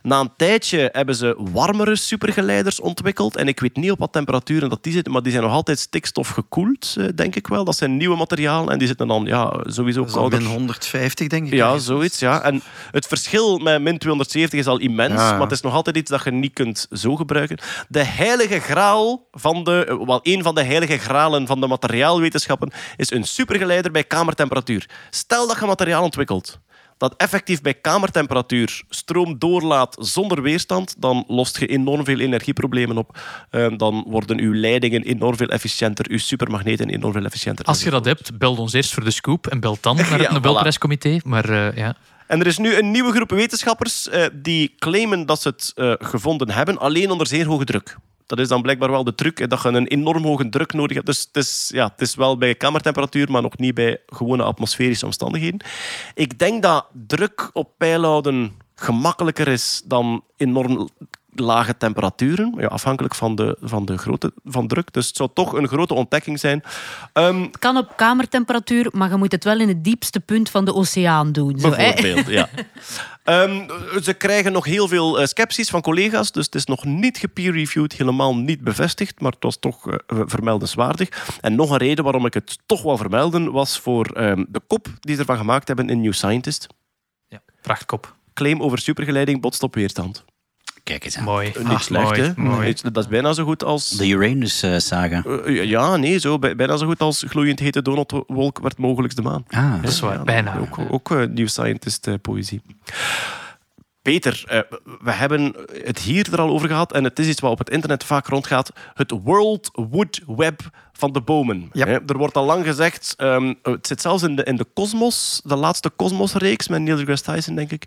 [0.02, 3.36] Na een tijdje hebben ze warmere supergeleiders ontwikkeld.
[3.36, 5.78] En ik weet niet op wat temperaturen dat die zitten, maar die zijn nog altijd
[5.78, 7.64] stikstof gekoeld, eh, denk ik wel.
[7.64, 10.42] Dat zijn nieuwe materialen en die zitten dan ja, sowieso kouder.
[10.42, 11.52] min 150, denk ik.
[11.52, 12.18] Ja, zoiets.
[12.18, 12.42] Ja.
[12.42, 15.32] En het verschil met min 270 is al immens, Ja, ja.
[15.32, 17.58] maar het is nog altijd iets dat je niet kunt zo gebruiken.
[17.88, 22.70] De heilige graal van de, eh, wel een van de heilige gralen van de materiaalwetenschappen
[22.96, 24.88] is een supergeleider bij kamertemperatuur.
[25.30, 26.58] Stel dat je materiaal ontwikkelt
[26.96, 33.18] dat effectief bij kamertemperatuur stroom doorlaat zonder weerstand, dan lost je enorm veel energieproblemen op.
[33.50, 37.64] Eh, dan worden uw leidingen enorm veel efficiënter, uw supermagneten enorm veel efficiënter.
[37.64, 40.30] Als je dat hebt, bel ons eerst voor de scoop en bel dan naar het
[40.30, 41.20] Nobelprijscomité.
[41.24, 41.96] Maar eh, ja,
[42.26, 45.92] En er is nu een nieuwe groep wetenschappers eh, die claimen dat ze het eh,
[45.98, 47.96] gevonden hebben, alleen onder zeer hoge druk.
[48.30, 51.06] Dat is dan blijkbaar wel de truc, dat je een enorm hoge druk nodig hebt.
[51.06, 55.04] Dus het is, ja, het is wel bij kamertemperatuur, maar nog niet bij gewone atmosferische
[55.04, 55.60] omstandigheden.
[56.14, 60.88] Ik denk dat druk op peil houden gemakkelijker is dan enorm
[61.42, 64.92] lage temperaturen, ja, afhankelijk van de, van de grootte van druk.
[64.92, 66.62] Dus het zou toch een grote ontdekking zijn.
[67.12, 70.64] Ehm, Het kan op kamertemperatuur, maar je moet het wel in het diepste punt van
[70.64, 71.58] de oceaan doen.
[71.58, 71.92] Zo, hè?
[71.92, 72.48] Bijvoorbeeld, ja.
[73.24, 73.68] Ehm,
[74.02, 77.92] ze krijgen nog heel veel eh, scepties van collega's, dus het is nog niet gepeer-reviewed,
[77.92, 81.38] helemaal niet bevestigd, maar het was toch eh, vermeldenswaardig.
[81.40, 84.86] En nog een reden waarom ik het toch wou vermelden, was voor ehm, de kop
[85.00, 86.66] die ze ervan gemaakt hebben in New Scientist.
[87.28, 88.14] ja prachtkop.
[88.34, 90.24] Claim over supergeleiding botst op weerstand.
[90.90, 91.24] Kijk eens aan.
[91.24, 91.50] Mooi.
[91.50, 92.32] Eh, niet slecht, mooi, hè?
[92.36, 92.66] mooi.
[92.66, 93.88] Niet- Dat is bijna zo goed als...
[93.90, 95.22] De Uranus-saga.
[95.44, 99.22] Eh, ja, nee, zo, bij- bijna zo goed als gloeiend hete donutwolk werd mogelijk de
[99.22, 99.44] maan.
[99.48, 100.58] ah, Dat is waar, Ja, bijna.
[100.58, 102.62] Ook, ook eh, New Scientist eh, poëzie.
[104.02, 104.58] Peter, eh,
[105.02, 105.54] we hebben
[105.84, 108.26] het hier er al over gehad en het is iets wat op het internet vaak
[108.26, 108.72] rondgaat.
[108.94, 110.60] Het World Wood Web
[110.92, 111.68] van de bomen.
[111.72, 111.86] Ja.
[111.86, 115.40] Hè, Er wordt al lang gezegd, ehm, het zit zelfs in de, in de Cosmos,
[115.44, 117.84] de laatste Cosmos-reeks met Neil deGrasse Tyson, denk ik.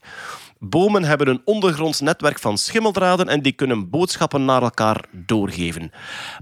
[0.70, 5.92] Bomen hebben een ondergronds netwerk van schimmeldraden en die kunnen boodschappen naar elkaar doorgeven.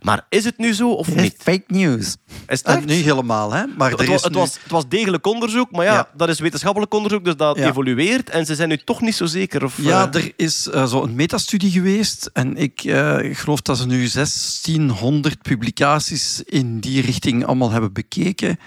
[0.01, 1.35] Maar is het nu zo of Het is niet?
[1.37, 2.05] fake news.
[2.07, 2.17] Is
[2.47, 2.85] het En echt?
[2.85, 3.63] nu helemaal, hè?
[3.77, 6.09] Maar Het, er is het, nu- was, het was degelijk onderzoek, maar ja, Ja.
[6.15, 7.67] dat is wetenschappelijk onderzoek, dus dat Ja.
[7.69, 8.29] evolueert.
[8.29, 9.63] En ze zijn nu toch niet zo zeker.
[9.63, 13.77] Of, Ja, eh, er is eh, zo een metastudie geweest en ik eh, geloof dat
[13.77, 18.59] ze nu 1600 publicaties in die richting allemaal hebben bekeken.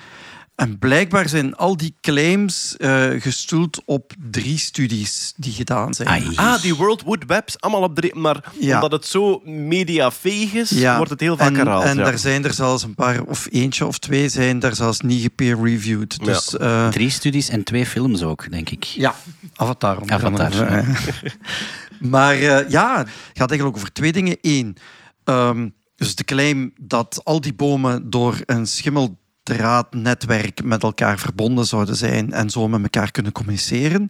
[0.54, 6.08] En blijkbaar zijn al die claims eh, gestoeld op drie studies die gedaan zijn.
[6.08, 6.32] ai.
[6.34, 8.14] Ah, die World Wood Webs, allemaal op drie.
[8.14, 8.74] Maar Ja.
[8.74, 11.84] omdat het zo mediafähig is, Ja, wordt het heel vaak en, herhaald.
[11.84, 12.04] En ja.
[12.04, 16.14] daar zijn er zelfs een paar, of eentje of twee zijn daar zelfs niet gepeer-reviewed.
[16.18, 16.24] Ja.
[16.24, 18.84] Dus, eh, Drie studies en twee films ook, denk ik.
[18.84, 19.14] Ja,
[19.56, 19.98] Avatar.
[20.06, 20.84] Avatar, andere.
[22.14, 24.36] maar eh, ja, het gaat eigenlijk over twee dingen.
[24.40, 24.76] Eén,
[25.24, 28.66] ehm, dus de claim dat al die bomen door een
[29.44, 34.06] schimmeldraadnetwerk met elkaar verbonden zouden zijn en zo met elkaar kunnen communiceren.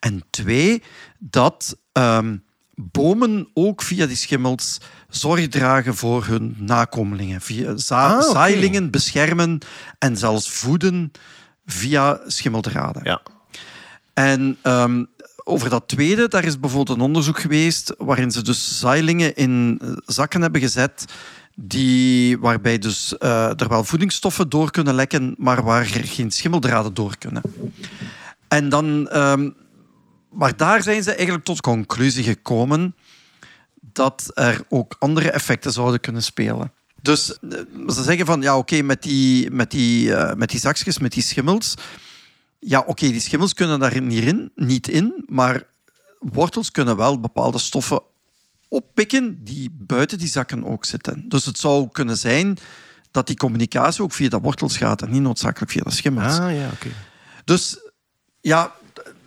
[0.00, 0.82] En twee,
[1.18, 2.36] dat ehm,
[2.74, 7.40] bomen ook via die schimmels zorg dragen voor hun nakomelingen.
[7.40, 9.58] Via za- Ah, zaailingen beschermen
[9.98, 11.12] en zelfs voeden
[11.66, 13.02] via schimmeldraden.
[13.04, 13.20] Ja.
[14.14, 15.04] En ehm,
[15.44, 19.88] over dat tweede, daar is bijvoorbeeld een onderzoek geweest waarin ze dus zaailingen in eh,
[20.06, 21.04] zakken hebben gezet
[21.60, 26.94] die, waarbij dus, eh, er wel voedingsstoffen door kunnen lekken, maar waar er geen schimmeldraden
[26.94, 27.42] door kunnen.
[28.48, 29.50] En dan, ehm,
[30.30, 32.94] maar daar zijn ze eigenlijk tot conclusie gekomen
[33.80, 36.72] dat er ook andere effecten zouden kunnen spelen.
[37.02, 37.58] Dus eh,
[37.88, 41.22] ze zeggen van, ja oké, met, die, met, die, eh, met die zakjes, met die
[41.22, 41.74] schimmels,
[42.58, 45.62] ja, oké, die schimmels kunnen daar niet in, niet in, maar
[46.18, 48.02] wortels kunnen wel bepaalde stoffen
[48.68, 51.24] oppikken die buiten die zakken ook zitten.
[51.28, 52.58] Dus het zou kunnen zijn
[53.10, 56.38] dat die communicatie ook via de wortels gaat en niet noodzakelijk via de schimmels.
[56.38, 56.88] Ah, ja, oké.
[57.44, 57.78] Dus
[58.40, 58.72] ja,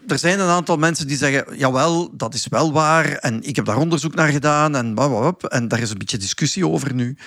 [0.08, 3.66] er zijn een aantal mensen die zeggen, jawel, dat is wel waar en ik heb
[3.66, 7.18] daar onderzoek naar gedaan en wap, en daar is een beetje discussie over nu.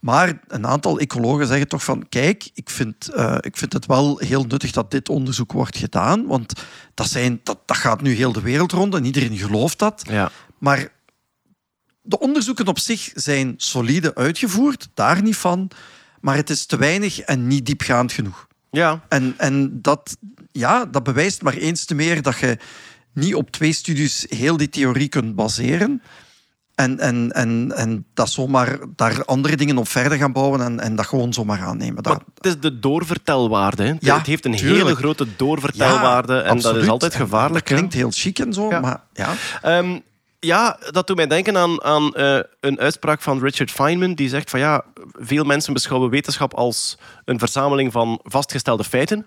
[0.00, 4.18] Maar een aantal ecologen zeggen toch van, kijk, ik vind, eh, ik vind het wel
[4.18, 6.52] heel nuttig dat dit onderzoek wordt gedaan, want
[6.94, 10.02] dat, zijn, dat, dat gaat nu heel de wereld rond en iedereen gelooft dat.
[10.08, 10.30] Ja.
[10.58, 10.88] Maar
[12.10, 15.70] de onderzoeken op zich zijn solide uitgevoerd, daar niet van,
[16.20, 18.46] maar het is te weinig en niet diepgaand genoeg.
[18.70, 19.00] Ja.
[19.08, 20.16] En, en dat,
[20.52, 22.58] ja, dat bewijst maar eens te meer dat je
[23.12, 26.02] niet op twee studies heel die theorie kunt baseren.
[26.74, 30.96] En, en, en, en dat zomaar daar andere dingen op verder gaan bouwen en, en
[30.96, 32.02] dat gewoon zomaar aannemen.
[32.02, 33.82] Dat, het is de doorvertelwaarde.
[33.82, 33.94] Hè.
[34.00, 34.82] Ja, het heeft een tuurlijk.
[34.82, 37.66] hele grote doorvertelwaarde en dat is altijd En gevaarlijk.
[37.66, 38.80] Dat klinkt heel chic en zo, Ja.
[38.80, 39.34] maar ja.
[39.62, 39.98] Ehm,
[40.40, 44.14] ja, dat doet mij denken aan, aan eh, een uitspraak van Richard Feynman.
[44.14, 49.26] Die zegt van ja, veel mensen beschouwen wetenschap als een verzameling van vastgestelde feiten.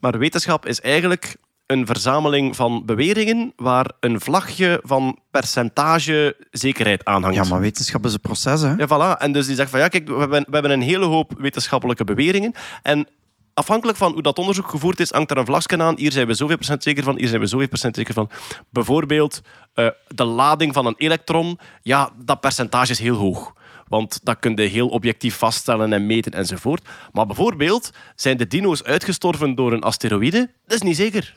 [0.00, 1.36] Maar wetenschap is eigenlijk
[1.66, 7.36] een verzameling van beweringen waar een vlagje van percentage zekerheid aan hangt.
[7.36, 8.74] Ja, maar wetenschap is een proces, hè?
[8.74, 9.20] Ja, voilà.
[9.20, 12.04] En dus die zegt van ja, kijk, we hebben, we hebben een hele hoop wetenschappelijke
[12.04, 12.52] beweringen.
[12.82, 13.08] En
[13.54, 15.96] afhankelijk van hoe dat onderzoek gevoerd is, hangt er een vlagje aan.
[15.96, 18.30] Hier zijn we zoveel procent zeker van, hier zijn we zoveel procent zeker van.
[18.70, 19.40] Bijvoorbeeld
[19.74, 21.58] eh, de lading van een elektron.
[21.82, 23.52] Ja, dat percentage is heel hoog.
[23.88, 26.88] Want dat kun je heel objectief vaststellen en meten enzovoort.
[27.12, 30.50] Maar bijvoorbeeld, zijn de dino's uitgestorven door een asteroïde?
[30.66, 31.36] Dat is niet zeker.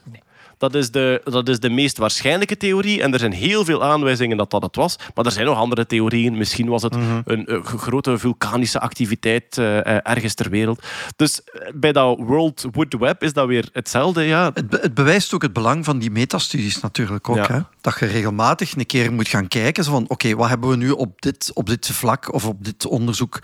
[0.57, 3.01] Dat is, de, dat is de meest waarschijnlijke theorie.
[3.01, 4.95] En er zijn heel veel aanwijzingen dat dat het was.
[5.15, 6.37] Maar er zijn nog andere theorieën.
[6.37, 10.83] Misschien was het een, eh, grote vulkanische activiteit eh, eh, ergens ter wereld.
[11.15, 11.41] Dus
[11.75, 14.21] bij dat World Wood Web is dat weer hetzelfde.
[14.21, 14.51] Ja.
[14.53, 17.35] Het, be- het bewijst ook het belang van die metastudies natuurlijk ook.
[17.35, 17.47] Ja.
[17.47, 17.59] Hè?
[17.81, 19.83] Dat je regelmatig een keer moet gaan kijken.
[19.83, 22.85] Zo van, oké, wat hebben we nu op dit, op dit vlak of op dit
[22.85, 23.39] onderzoek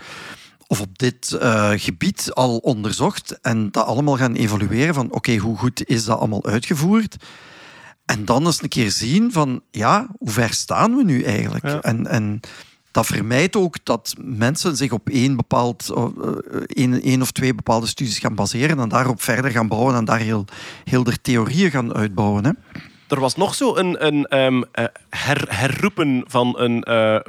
[0.70, 5.56] of op dit eh, gebied al onderzocht en dat allemaal gaan evalueren van, oké, hoe
[5.56, 7.16] goed is dat allemaal uitgevoerd?
[8.04, 11.66] En dan eens een keer zien van, ja, hoe ver staan we nu eigenlijk?
[11.66, 11.80] Ja.
[11.80, 12.40] En, en
[12.90, 16.04] dat vermijdt ook dat mensen zich op één, bepaald, eh,
[16.66, 20.18] één, één of twee bepaalde studies gaan baseren en daarop verder gaan bouwen en daar
[20.18, 20.44] heel,
[20.84, 22.44] heel de theorieën gaan uitbouwen.
[22.44, 22.52] Hè?
[23.08, 27.20] Er was nog zo een, een ehm, eh, her, herroepen van een eh,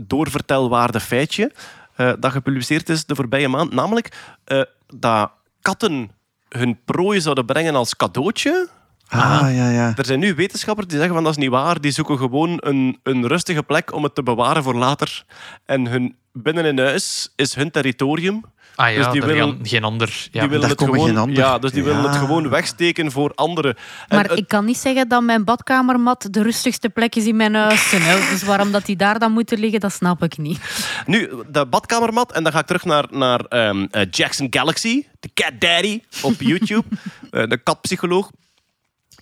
[0.00, 1.52] doorvertelwaarde feitje
[1.96, 3.72] eh, dat gepubliceerd is de voorbije maand.
[3.72, 5.30] Namelijk eh, dat
[5.60, 6.10] katten
[6.48, 8.68] hun prooi zouden brengen als cadeautje.
[9.08, 9.92] Ah, ja, ja.
[9.96, 11.80] Er zijn nu wetenschappers die zeggen van dat is niet waar.
[11.80, 15.24] Die zoeken gewoon een, een rustige plek om het te bewaren voor later.
[15.64, 18.44] En hun binnen in huis is hun territorium.
[18.74, 20.08] Ah ja, Dus die willen- geen ander...
[20.08, 20.40] Ja.
[20.40, 21.34] die willen daar het komen gewoon.
[21.34, 23.74] Ja, dus die willen het gewoon wegsteken voor anderen.
[24.08, 27.36] En Maar het- ik kan niet zeggen dat mijn badkamermat de rustigste plek is in
[27.36, 27.90] mijn huis.
[27.90, 28.30] Hè.
[28.30, 30.60] Dus waarom dat die daar dan moeten liggen, dat snap ik niet.
[31.06, 32.32] Nu, de badkamermat.
[32.32, 35.04] En dan ga ik terug naar, naar ehm, eh, Jackson Galaxy.
[35.20, 36.84] De Cat Daddy op YouTube.
[37.30, 38.30] eh, de katpsycholoog.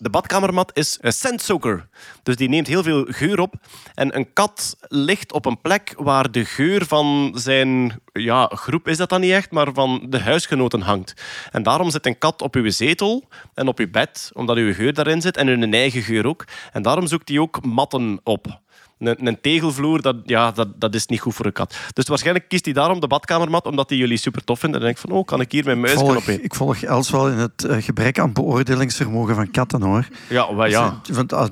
[0.00, 1.88] De badkamermat is een scentsoaker.
[2.22, 3.54] Dus die neemt heel veel geur op.
[3.94, 8.96] En een kat ligt op een plek waar de geur van zijn ja, groep is
[8.96, 11.14] dat dan niet echt, maar van de huisgenoten hangt.
[11.50, 14.94] En daarom zit een kat op uw zetel en op uw bed, omdat uw geur
[14.94, 16.44] daarin zit en hun eigen geur ook.
[16.72, 18.60] En daarom zoekt hij ook matten op.
[18.98, 21.76] Een, een tegelvloer, dat, ja, dat, dat is niet goed voor een kat.
[21.92, 24.74] Dus waarschijnlijk kiest hij daarom de badkamermat, omdat hij jullie super tof vindt.
[24.76, 26.44] En dan denk ik van, oh, kan ik hier mijn volg, op in?
[26.44, 30.08] ik volg Els wel in het eh, gebrek aan beoordelingsvermogen van katten, hoor.
[30.28, 31.00] Ja, wel, ja.
[31.02, 31.48] Dus, want, ah,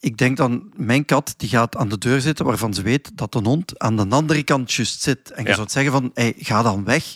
[0.00, 3.32] ik denk dan, mijn kat die gaat aan de deur zitten waarvan ze weet dat
[3.32, 5.30] de hond aan de andere kant juist zit.
[5.30, 5.54] En je Ja.
[5.54, 7.14] zou zeggen van, hey, ga dan weg.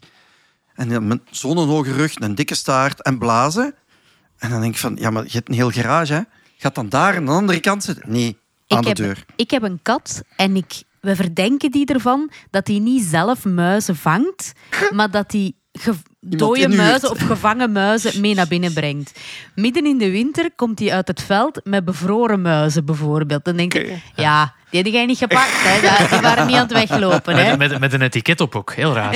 [0.75, 3.75] En met zo'n hoge rug, een dikke staart en blazen.
[4.39, 6.21] En dan denk ik van, ja, maar je hebt een heel garage, hè.
[6.59, 8.11] Gaat dan daar aan de andere kant zitten?
[8.13, 9.25] Nee, aan de heb, deur.
[9.37, 13.97] ik heb een kat en ik, we verdenken die ervan dat hij niet zelf muizen
[13.97, 14.53] vangt,
[14.97, 15.53] maar dat hij
[16.21, 19.21] dode muizen of gevangen muizen mee naar binnen brengt.
[19.55, 23.45] Midden in de winter komt hij uit het veld met bevroren muizen bijvoorbeeld.
[23.45, 25.51] Dan denk ik, ja, die heb jij niet gepakt.
[25.53, 25.75] Hè.
[25.77, 27.37] Ja, Die waren niet aan het weglopen.
[27.37, 27.57] Hè.
[27.57, 29.15] Met, met, met een etiket op ook, heel raar.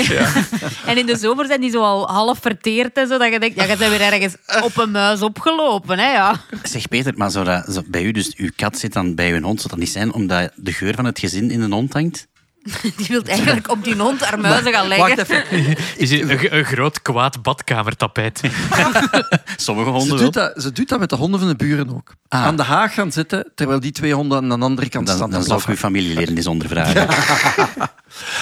[0.87, 3.57] En in de zomer zijn die zo al half verteerd en zo, dat je denkt,
[3.57, 5.99] ja, je bent weer ergens op een muis opgelopen.
[5.99, 6.41] Hè, ja.
[6.62, 9.41] Zeg Peter, maar zou dat zo bij u, dus uw kat zit dan bij uw
[9.43, 12.28] hond, zou dat niet zijn omdat de geur van het gezin in de hond hangt?
[12.97, 15.16] Die wil eigenlijk op die hond haar muizen gaan leggen.
[15.16, 15.77] Wacht even.
[15.97, 18.41] Is een, een groot kwaad badkamertapijt.
[19.57, 20.53] Sommige Ze honden doet, wel.
[20.53, 22.15] dat, ze doet dat met de honden van de buren ook.
[22.28, 22.45] Ah.
[22.45, 25.31] Aan de haag gaan zitten, terwijl die twee honden aan de andere kant Dan, staan
[25.31, 27.07] dan zal ik uw familieleden eens ondervragen.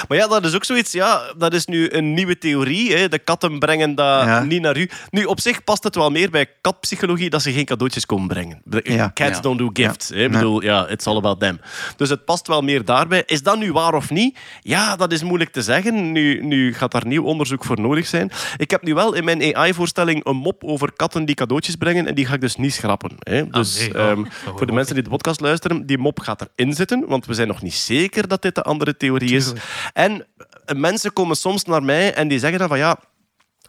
[0.09, 0.93] Maar ja, dat is ook zoiets.
[0.93, 2.95] Ja, dat is nu een nieuwe theorie.
[2.97, 3.09] Hè.
[3.09, 4.43] De katten brengen dat Ja.
[4.43, 4.91] niet naar u.
[5.11, 8.63] Nu, op zich past het wel meer bij katpsychologie dat ze geen cadeautjes komen brengen.
[8.83, 9.11] Ja.
[9.15, 9.41] Cats Ja.
[9.41, 10.09] don't do gifts.
[10.09, 10.15] hè.
[10.25, 11.61] Ik bedoel, ja, it's all about them.
[11.97, 13.23] Dus het past wel meer daarbij.
[13.27, 14.39] Is dat nu waar of niet?
[14.61, 16.13] Ja, dat is moeilijk te zeggen.
[16.13, 18.31] Nu, nu gaat daar nieuw onderzoek voor nodig zijn.
[18.57, 22.07] Ik heb nu wel in mijn AI-voorstelling een mop over katten die cadeautjes brengen.
[22.07, 23.11] En die ga ik dus niet schrappen.
[23.19, 23.47] Hè.
[23.47, 24.01] Dus nee, oh.
[24.01, 27.05] ehm, Oh, voor de mensen die de podcast luisteren, die mop gaat erin zitten.
[27.07, 29.53] Want we zijn nog niet zeker dat dit de andere theorie is.
[29.93, 32.99] En eh, mensen komen soms naar mij en die zeggen dan van ja,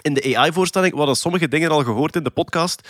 [0.01, 2.89] in de AI-voorstelling, we hadden sommige dingen al gehoord in de podcast.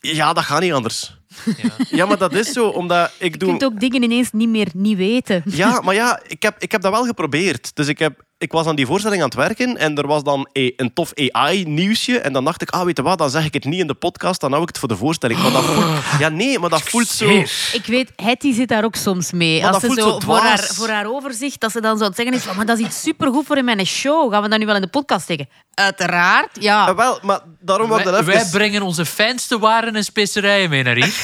[0.00, 1.17] Ja, dat gaat niet anders.
[1.90, 3.48] Ja, maar dat is zo, omdat ik Je doe...
[3.48, 5.42] kunt ook dingen ineens niet meer niet weten.
[5.44, 7.76] Ja, maar ja, ik heb, ik heb dat wel geprobeerd.
[7.76, 10.40] Dus ik, heb, ik was aan die voorstelling aan het werken en er was dan
[10.58, 12.18] a- een tof AI-nieuwsje.
[12.18, 13.94] En dan dacht ik, ah, weet je wat, dan zeg ik het niet in de
[13.94, 15.42] podcast, dan hou ik het voor de voorstelling.
[15.42, 15.86] Maar dat voelt...
[16.18, 17.28] Ja, nee, maar dat voelt zo...
[17.72, 19.60] Ik weet, Hetty zit daar ook soms mee.
[19.62, 21.96] Maar Als dat ze voelt zo zo voor haar, voor haar overzicht, dat ze dan
[21.96, 24.32] zo aan het zeggen is maar dat is iets supergoed voor in mijn show.
[24.32, 25.48] Gaan we dat nu wel in de podcast zeggen?
[25.74, 26.84] Uiteraard, ja.
[26.86, 28.50] Ah, wel, maar daarom Wij, dat wij even...
[28.50, 31.14] brengen onze fijnste waren en specerijen mee naar hier.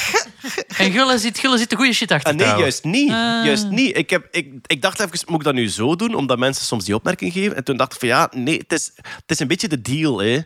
[0.77, 3.11] en Gulle zit, Gulle zit de goede shit achter Ah, nee, juist niet.
[3.11, 3.45] Ah.
[3.45, 3.97] Juist niet.
[3.97, 6.13] Ik, heb, ik, ik dacht even, moet ik dat nu zo doen?
[6.15, 6.93] Omdat mensen soms die
[7.31, 7.55] geven.
[7.55, 10.19] En toen dacht ik van ja, nee, het is, het is een beetje de deal.
[10.21, 10.39] Hè.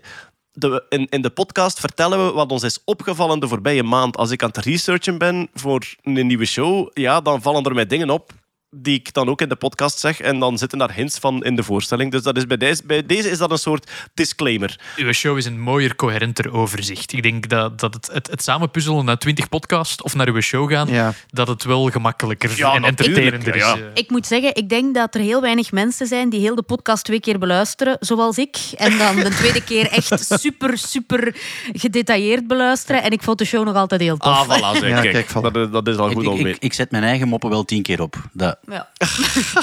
[0.52, 4.18] de, in, in de podcast vertellen we wat ons is opgevallen de voorbije maand.
[4.18, 7.86] Als ik aan het researchen ben voor een nieuwe show, ja, dan vallen er mij
[7.86, 8.32] dingen op
[8.72, 10.20] die ik dan ook in de podcast zeg.
[10.20, 12.12] En dan zitten daar hints van in de voorstelling.
[12.12, 14.80] Dus dat is bij, deze, bij deze is dat een soort disclaimer.
[14.96, 17.14] Uw show is een mooier, coherenter overzicht.
[17.14, 20.72] Ik denk dat, dat het, het, het samenpuzzelen naar 20 podcasts of naar uw show
[20.72, 21.14] gaan, Ja.
[21.30, 23.74] dat het wel gemakkelijker Ja, en entertainender ja.
[23.76, 23.80] is.
[23.82, 23.86] eh.
[23.94, 27.04] Ik moet zeggen, ik denk dat er heel weinig mensen zijn die heel de podcast
[27.04, 28.58] twee keer beluisteren, zoals ik.
[28.78, 31.36] En dan de tweede keer echt super, super
[31.74, 33.04] gedetailleerd beluisteren.
[33.04, 34.34] En ik vond de show nog altijd heel tof.
[34.50, 34.90] Ah, voilà, zeg.
[34.90, 37.04] Ja, kijk, dat, is- dat is al Ik, goed ik, om ik, ik zet mijn
[37.04, 38.16] eigen moppen wel tien keer op.
[38.34, 38.90] Dat, Ja.
[38.98, 39.08] ik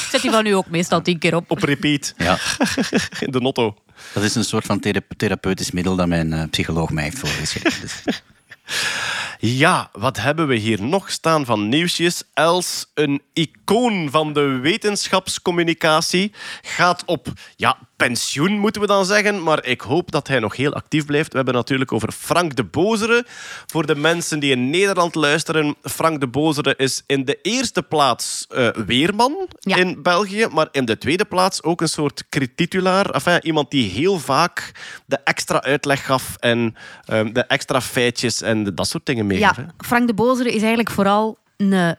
[0.11, 1.51] zet die van u ook meestal tien keer op.
[1.51, 2.39] Op repeat, ja,
[3.27, 3.77] in de notto.
[4.13, 7.81] dat is een soort van thera- therapeutisch middel dat mijn eh, psycholoog mij heeft voorgeschreven.
[7.81, 8.03] Dus.
[9.39, 12.23] Ja, wat hebben we hier nog staan van nieuwsjes?
[12.35, 16.33] Els, een icoon van de wetenschapscommunicatie,
[16.63, 19.43] gaat op ja, pensioen, moeten we dan zeggen.
[19.43, 21.31] Maar ik hoop dat hij nog heel actief blijft.
[21.31, 23.25] We hebben natuurlijk over Frank de Bozere.
[23.67, 28.47] Voor de mensen die in Nederland luisteren, Frank de Bozere is in de eerste plaats
[28.49, 29.77] eh, weerman Ja.
[29.77, 32.25] in België, maar in de tweede plaats ook een soort
[32.55, 33.11] titulaar.
[33.11, 34.73] Enfin, iemand die heel vaak
[35.07, 36.75] de extra uitleg gaf en
[37.05, 39.37] ehm, de extra feitjes en dat soort dingen hè.
[39.37, 41.97] Ja, Frank de Bozere is eigenlijk vooral een,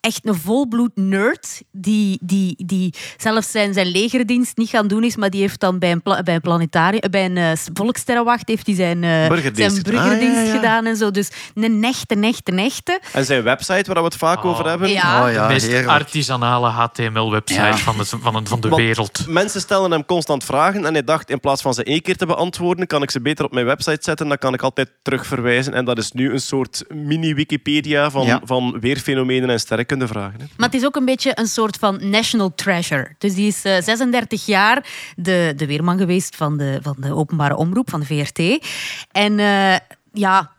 [0.00, 1.62] echt een volbloed nerd.
[1.72, 5.78] Die, die, die zelfs zijn, zijn legerdienst niet gaan doen is, maar die heeft dan
[5.78, 9.72] bij een, pla- bij een planetarium, bij een volkssterrenwacht, heeft hij zijn, eh, Burgerdienst.
[9.72, 10.56] zijn burgerdienst Ah, ja, ja.
[10.56, 11.10] gedaan en zo.
[11.10, 13.00] Dus een echte, echte, echte.
[13.12, 14.50] En zijn website, waar we het vaak Oh.
[14.50, 14.88] over hebben.
[14.90, 15.20] Ja.
[15.20, 15.88] Oh De ja, meest heerlijk.
[15.88, 17.76] artisanale HTML-website Ja.
[17.76, 19.26] van de, van, de- van de Want wereld.
[19.28, 22.26] Mensen stellen hem constant vragen en hij dacht, in plaats van ze één keer te
[22.26, 24.28] beantwoorden, kan ik ze beter op mijn website zetten.
[24.28, 25.72] Dan kan ik altijd terugverwijzen.
[25.74, 28.40] En dat is nu een soort mini-Wikipedia van, Ja.
[28.44, 30.40] van weerfenomenen en sterrenkundevragen.
[30.40, 30.46] hè.
[30.56, 33.14] Maar het is ook een beetje een soort van national treasure.
[33.18, 34.86] Dus die is eh, 36 jaar
[35.16, 38.66] de, de weerman geweest van de, van de openbare omroep, van de VRT.
[39.12, 39.76] En eh,
[40.12, 40.52] ja,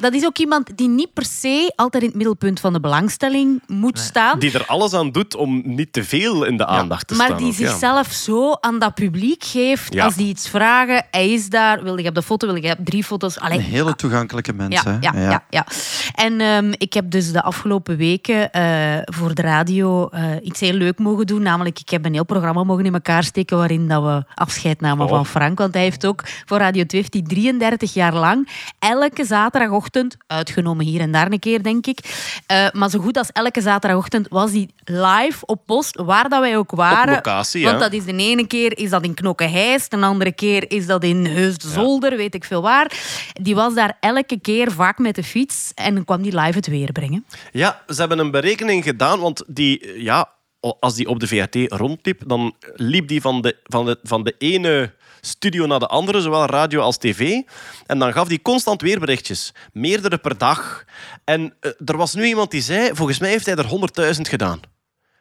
[0.00, 3.62] dat is ook iemand die niet per se altijd in het middelpunt van de belangstelling
[3.66, 4.38] moet staan.
[4.38, 7.38] Die er alles aan doet om niet te veel in de aandacht te maar staan.
[7.38, 7.66] die ook, ja.
[7.68, 9.94] zichzelf zo aan dat publiek geeft.
[9.94, 10.04] Ja.
[10.04, 11.82] Als die iets vragen, hij is daar.
[11.82, 12.46] Wil je op de foto?
[12.46, 13.38] Wil je op drie foto's?
[13.38, 14.74] Allee, Een hele toegankelijke mens.
[14.74, 14.96] ja, hè.
[15.00, 15.44] ja, ja.
[15.50, 15.66] ja.
[16.14, 20.72] En ehm, ik heb dus de afgelopen weken eh, voor de radio eh, iets heel
[20.72, 21.42] leuk mogen doen.
[21.42, 24.98] Namelijk, ik heb een heel programma mogen in elkaar steken waarin dat we afscheid namen
[25.04, 25.08] Oh.
[25.12, 25.58] van Frank.
[25.58, 28.48] Want hij heeft ook voor Radio 2 heeft hij 33 jaar lang
[28.78, 29.88] elke zaterdagochtend,
[30.26, 31.98] uitgenomen hier en daar een keer, denk ik.
[32.46, 36.56] eh, maar zo goed als elke zaterdagochtend was hij live op post, waar dat wij
[36.56, 37.14] ook waren.
[37.14, 37.82] locatie, Want ja.
[37.82, 41.26] dat is de ene keer is dat in Knokke-Heist, de andere keer is dat in
[41.26, 42.92] Heusden-Zolder, weet ik veel waar.
[43.32, 46.92] Die was daar elke keer vaak met de fiets en kwam die live het weer
[46.92, 47.24] brengen.
[47.52, 50.28] Ja, ze hebben een berekening gedaan, want die, ja,
[50.60, 54.34] als die op de VRT rondliep, dan liep die van de, van de, van de
[54.38, 57.40] ene studio naar de andere, zowel radio als tv.
[57.86, 60.84] En dan gaf die constant weerberichtjes, meerdere per dag.
[61.24, 64.60] En eh, er was nu iemand die zei, volgens mij heeft hij er 100.000 gedaan.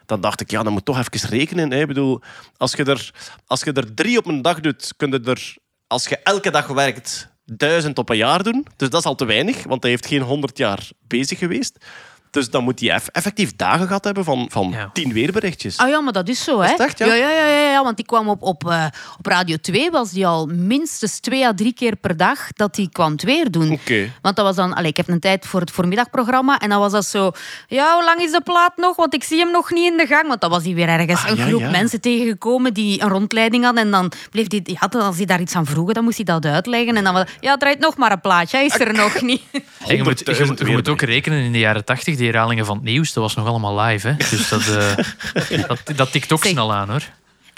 [0.05, 1.71] Dan dacht ik, ja, dan moet toch even rekenen.
[1.71, 1.79] Hè.
[1.79, 2.21] Ik bedoel,
[2.57, 3.11] als je, er,
[3.45, 5.55] als je er drie op een dag doet, kun je er,
[5.87, 8.65] als je elke dag werkt, duizend op een jaar doen.
[8.75, 11.85] Dus dat is al te weinig, want hij heeft geen 100 jaar bezig geweest.
[12.31, 14.89] Dus dan moet hij eff- effectief dagen gehad hebben van, van Ja.
[14.93, 15.77] tien weerberichtjes.
[15.77, 16.73] Ah ja, maar dat is zo, hè?
[16.73, 17.05] echt, ja?
[17.05, 17.13] ja?
[17.15, 18.85] Ja, ja, ja, ja, want die kwam op, op, eh,
[19.17, 22.89] op Radio 2, was die al minstens twee à drie keer per dag dat die
[22.91, 23.71] kwam het weer doen.
[23.71, 24.11] Oké.
[24.21, 26.91] Want dat was dan, allee, ik heb een tijd voor het voormiddagprogramma en dan was
[26.91, 27.31] dat zo,
[27.67, 28.95] ja, hoe lang is de plaat nog?
[28.95, 30.27] Want ik zie hem nog niet in de gang.
[30.27, 31.69] Want dan was hij weer ergens Ah, een ja, groep ja.
[31.69, 33.83] mensen tegengekomen die een rondleiding hadden.
[33.83, 36.45] En dan bleef die, ja, als hij daar iets aan vroegen, dan moest hij dat
[36.45, 36.95] uitleggen.
[36.97, 39.41] En dan was ja, draait nog maar een plaatje, hij is er nog niet.
[39.87, 42.29] En je, moet, je, 100.000 moet, je moet ook rekenen in de jaren 80, die
[42.29, 44.07] herhalingen van het nieuws, dat was nog allemaal live.
[44.07, 44.15] Hè?
[44.15, 47.03] Dus dat, eh, dat, dat tikt ook snel aan hoor.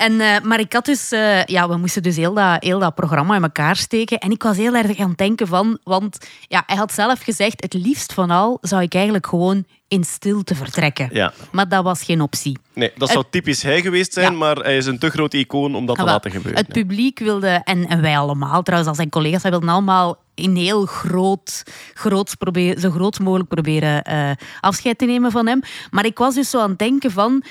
[0.02, 2.96] En, eh, maar ik had dus, eh, ja, we moesten dus heel dat, heel dat
[2.96, 4.18] programma in elkaar steken.
[4.18, 6.18] En ik was heel erg aan het denken van, want
[6.48, 10.56] ja, hij had zelf gezegd, het liefst van al zou ik eigenlijk gewoon in stilte
[10.56, 11.10] vertrekken.
[11.14, 11.34] Ja.
[11.52, 12.58] Maar dat was geen optie.
[12.74, 14.38] Nee, dat zou typisch hij geweest zijn, Ja.
[14.38, 16.62] maar hij is een te groot icoon om dat te laten gebeuren.
[16.62, 20.56] Het publiek wilde, en, en wij allemaal trouwens, als zijn collega's, wij wilden allemaal in
[20.56, 21.64] heel groot,
[21.94, 25.62] groots proberen, zo groot mogelijk proberen eh, afscheid te nemen van hem.
[25.90, 27.44] Maar ik was dus zo aan het denken van,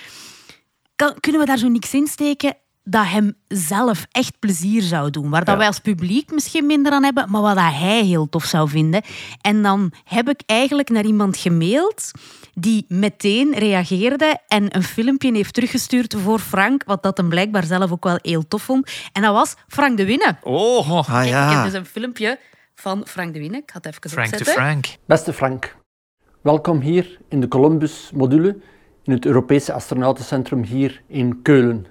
[1.00, 2.54] kan, kunnen we daar zo niks in steken
[2.84, 5.30] dat hem zelf echt plezier zou doen?
[5.30, 5.56] Waar dat Ja.
[5.56, 9.02] wij als publiek misschien minder aan hebben, maar wat dat hij heel tof zou vinden.
[9.40, 12.10] En dan heb ik eigenlijk naar iemand gemaild
[12.54, 17.90] die meteen reageerde en een filmpje heeft teruggestuurd voor Frank, wat dat hem blijkbaar zelf
[17.90, 18.90] ook wel heel tof vond.
[19.12, 20.36] En dat was Frank de Winne.
[20.42, 21.64] Oh, Ah Ik heb ja.
[21.64, 22.38] dus een filmpje
[22.74, 23.56] van Frank de Winne.
[23.56, 24.62] Ik ga het even Frank de opzetten.
[24.62, 24.84] Frank.
[25.06, 25.76] Beste Frank,
[26.42, 28.56] welkom hier in de Columbus-module
[29.02, 31.86] in het Europese astronautencentrum hier in Keulen.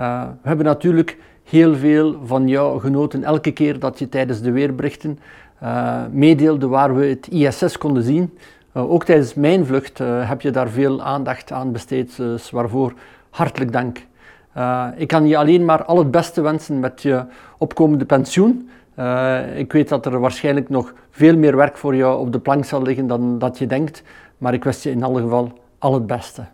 [0.00, 4.50] Uh, we hebben natuurlijk heel veel van jou genoten elke keer dat je tijdens de
[4.50, 5.18] weerberichten
[5.58, 8.38] eh, meedeelde waar we het ISS konden zien.
[8.72, 12.92] Eh, ook tijdens mijn vlucht eh, heb je daar veel aandacht aan besteed, dus waarvoor
[13.30, 14.06] hartelijk dank.
[14.52, 17.24] Eh, ik kan je alleen maar al het beste wensen met je
[17.58, 18.68] opkomende pensioen.
[18.94, 22.64] Eh, ik weet dat er waarschijnlijk nog veel meer werk voor jou op de plank
[22.64, 24.02] zal liggen dan dat je denkt,
[24.38, 26.48] maar ik wens je in alle geval al het beste.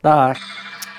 [0.00, 0.38] Dag.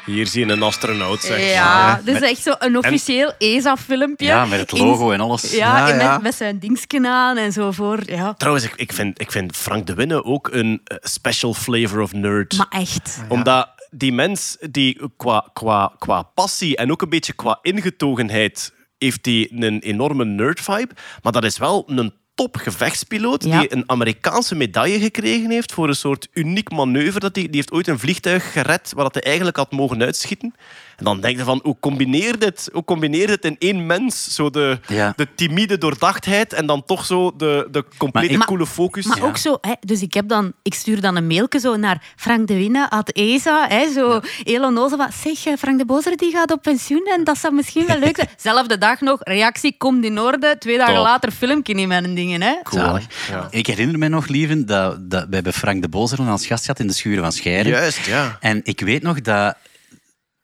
[0.06, 1.52] Hier zie je een astronaut, zeg.
[1.53, 4.26] Ja, dit is echt zo een officieel ESA-filmpje.
[4.26, 5.52] Ja, met het logo en alles.
[5.52, 6.14] Ja, Ja, en ja.
[6.14, 7.99] Met, met zijn dingsken aan en zo voor.
[8.06, 8.34] Ja.
[8.34, 12.14] Trouwens, ik, ik, vind, ik vind Frank de Winne ook een eh, special flavor of
[12.14, 12.57] nerd.
[12.57, 13.19] Maar echt.
[13.27, 19.23] Omdat die mens die qua, qua, qua passie en ook een beetje qua ingetogenheid heeft
[19.23, 20.94] die een enorme nerd-vibe.
[21.22, 23.60] Maar dat is wel een top gevechtspiloot Ja.
[23.60, 27.20] die een Amerikaanse medaille gekregen heeft voor een soort uniek manoeuvre.
[27.20, 30.54] Dat die, die heeft ooit een vliegtuig gered waar dat hij eigenlijk had mogen uitschieten.
[30.98, 32.69] En dan denk je van, hoe combineer dit?
[32.74, 34.34] Hoe combineer dit in één mens?
[34.36, 35.14] Zo de, Ja.
[35.15, 39.06] de timide doordachtheid en dan toch zo de, de complete Maar- coole focus.
[39.06, 42.02] Maar ook zo, hè, dus ik, heb dan, ik stuur dan een mailje zo naar
[42.15, 43.65] Frank de Winne, at ESA.
[43.69, 47.24] Hè, zo heel onnozel van, zeg, eh, Frank de Bozer die gaat op pensioen en
[47.24, 48.30] dat zou misschien wel leuk zijn.
[48.53, 50.56] Zelfde dag nog, reactie, komt in orde.
[50.60, 51.03] Twee dagen Top.
[51.03, 52.41] later filmpje in mijn dingen.
[52.41, 52.53] Hè.
[52.72, 53.06] Zalig.
[53.49, 56.80] Ik herinner me nog, lieven, dat, dat we hebben Frank de Bozeren als gast gehad
[56.80, 57.69] in de Schuren van Scheire.
[57.69, 58.38] Juist, ja.
[58.40, 59.56] En ik weet nog dat...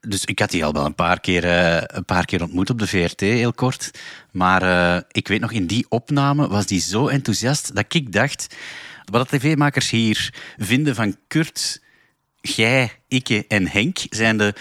[0.07, 2.79] Dus ik had die al wel een paar keer, eh, een paar keer ontmoet op
[2.79, 3.91] de VRT, heel kort.
[4.31, 8.55] Maar eh, ik weet nog, in die opname was die zo enthousiast dat ik dacht...
[9.03, 11.81] Wat de tv-makers hier vinden van Kurt,
[12.41, 14.53] jij, Ikke en Henk, zijn de...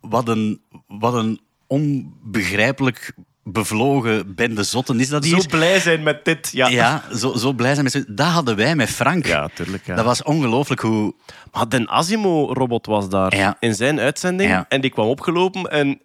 [0.00, 3.14] Wat een, wat een onbegrijpelijk
[3.44, 5.40] bevlogen bende zotten is dat hier.
[5.40, 6.50] Zo blij zijn met dit.
[6.52, 9.26] Ja, Ja, zo, zo blij zijn met Dat hadden wij met Frank.
[9.26, 9.94] Ja, tuurlijk, ja.
[9.94, 11.14] Dat was ongelooflijk hoe...
[11.52, 13.56] Maar Den Asimo-robot was daar Ja.
[13.60, 14.50] in zijn uitzending.
[14.50, 14.64] Ja.
[14.68, 15.70] En die kwam opgelopen.
[15.70, 16.00] En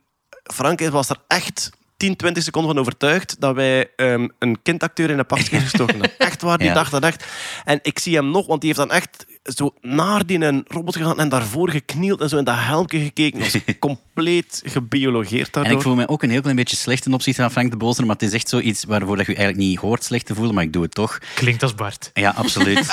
[0.53, 5.19] Frank was er echt 10, 20 seconden van overtuigd dat wij ehm, een kindacteur in
[5.19, 6.17] een pakje gestoken hadden.
[6.27, 7.25] Echt waar, die dacht dat echt.
[7.65, 10.95] En ik zie hem nog, want die heeft dan echt zo naar die een robot
[10.95, 13.39] gegaan en daarvoor geknield en zo in dat helmpje gekeken.
[13.39, 15.73] Dat was compleet gebiologeerd En daardoor.
[15.73, 18.05] ik voel me ook een heel klein beetje slecht ten opzichte van Frank de Bozer,
[18.05, 20.55] maar het is echt zoiets waarvoor dat je je eigenlijk niet hoort slecht te voelen,
[20.55, 21.17] maar ik doe het toch.
[21.35, 22.09] Klinkt als Bart.
[22.13, 22.85] Ja, absoluut.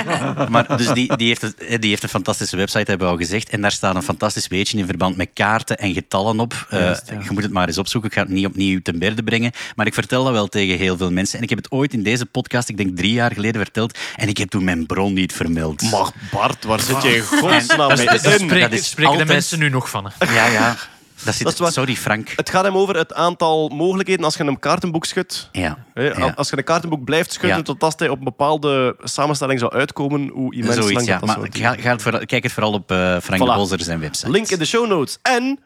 [0.50, 3.48] maar dus die, die, heeft het, die heeft een fantastische website, hebben we al gezegd.
[3.48, 6.66] En daar staat een fantastisch weetje in verband met kaarten en getallen op.
[6.70, 8.10] Eh, Je moet het maar eens opzoeken.
[8.10, 9.52] Ik ga het niet opnieuw ten berde brengen.
[9.76, 11.36] Maar ik vertel dat wel tegen heel veel mensen.
[11.38, 13.98] En ik heb het ooit in deze podcast, ik denk drie jaar geleden, verteld.
[14.16, 15.82] En ik heb toen mijn bron niet vermeld.
[16.02, 18.38] Maar Bart, waar zit je in godsnaam En- mee dat in?
[18.38, 20.10] Spreken, is spreken altijd- de mensen nu nog van.
[20.18, 20.34] Hè?
[20.34, 20.76] Ja, ja.
[21.24, 21.72] Dat zit, Dat.
[21.72, 22.32] Sorry, Frank.
[22.36, 25.48] Het gaat hem over het aantal mogelijkheden als je een kaartenboek schudt.
[25.52, 25.78] Ja.
[26.34, 27.62] Als je een kaartenboek blijft schudden Ja.
[27.64, 31.12] totdat hij op een bepaalde samenstelling zou uitkomen, hoe immens Zoiets, lang ja.
[31.18, 33.46] dat, dat Maar zou ga, ga het vooral- kijk het vooral op eh, Frank Voilà.
[33.46, 34.30] de Bozer zijn website.
[34.30, 35.18] Link in de show notes.
[35.22, 35.58] En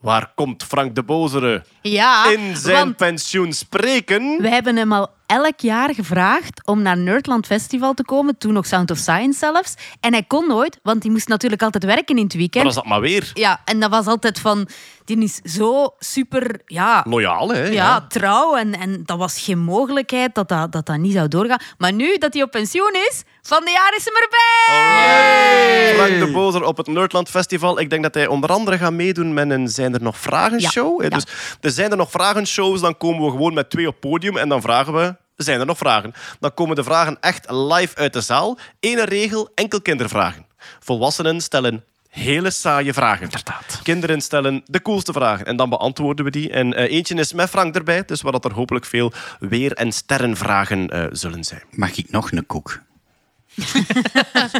[0.00, 4.42] waar komt Frank de Bozere Ja, in zijn pensioen spreken?
[4.42, 8.38] we hebben hem al elk jaar gevraagd om naar Nerdland Festival te komen.
[8.38, 9.74] Toen nog Sound of Science zelfs.
[10.00, 12.64] En hij kon nooit, want hij moest natuurlijk altijd werken in het weekend.
[12.64, 13.30] dat is dat maar weer.
[13.34, 14.68] Ja, en dat was altijd van...
[15.06, 16.60] Die is zo super...
[16.66, 17.64] Ja, Loyaal, hè?
[17.64, 18.56] ja, trouw.
[18.56, 21.60] En, en dat was geen mogelijkheid dat dat, dat dat niet zou doorgaan.
[21.78, 25.94] Maar nu dat hij op pensioen is, van de jaar is hem erbij!
[25.94, 27.80] Frank de Bozer op het Nerdland Festival.
[27.80, 30.70] Ik denk dat hij onder andere gaat meedoen met een Zijn er nog vragen Ja.
[30.70, 30.98] show.
[31.00, 31.04] hè.
[31.04, 31.10] Ja.
[31.10, 31.24] Dus
[31.60, 34.48] er zijn er nog vragen shows, dan komen we gewoon met twee op podium en
[34.48, 35.16] dan vragen we.
[35.36, 36.12] Zijn er nog vragen?
[36.40, 38.58] Dan komen de vragen echt live uit de zaal.
[38.80, 40.46] Ene regel, enkel kindervragen.
[40.80, 41.84] Volwassenen stellen
[42.16, 43.24] hele saaie vragen.
[43.24, 43.80] Inderdaad.
[43.82, 46.50] Kinderen stellen de coolste vragen en dan beantwoorden we die.
[46.50, 49.92] En eh, eentje is met Frank erbij, dus waar dat er hopelijk veel weer- en
[49.92, 51.62] sterrenvragen eh, zullen zijn.
[51.70, 52.80] Mag ik nog een koek?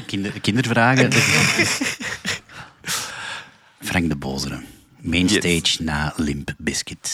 [0.07, 1.13] Kinder, kindervragen.
[3.81, 4.61] Frank de Bozere.
[5.01, 7.09] Mainstage na Limp Biscuit.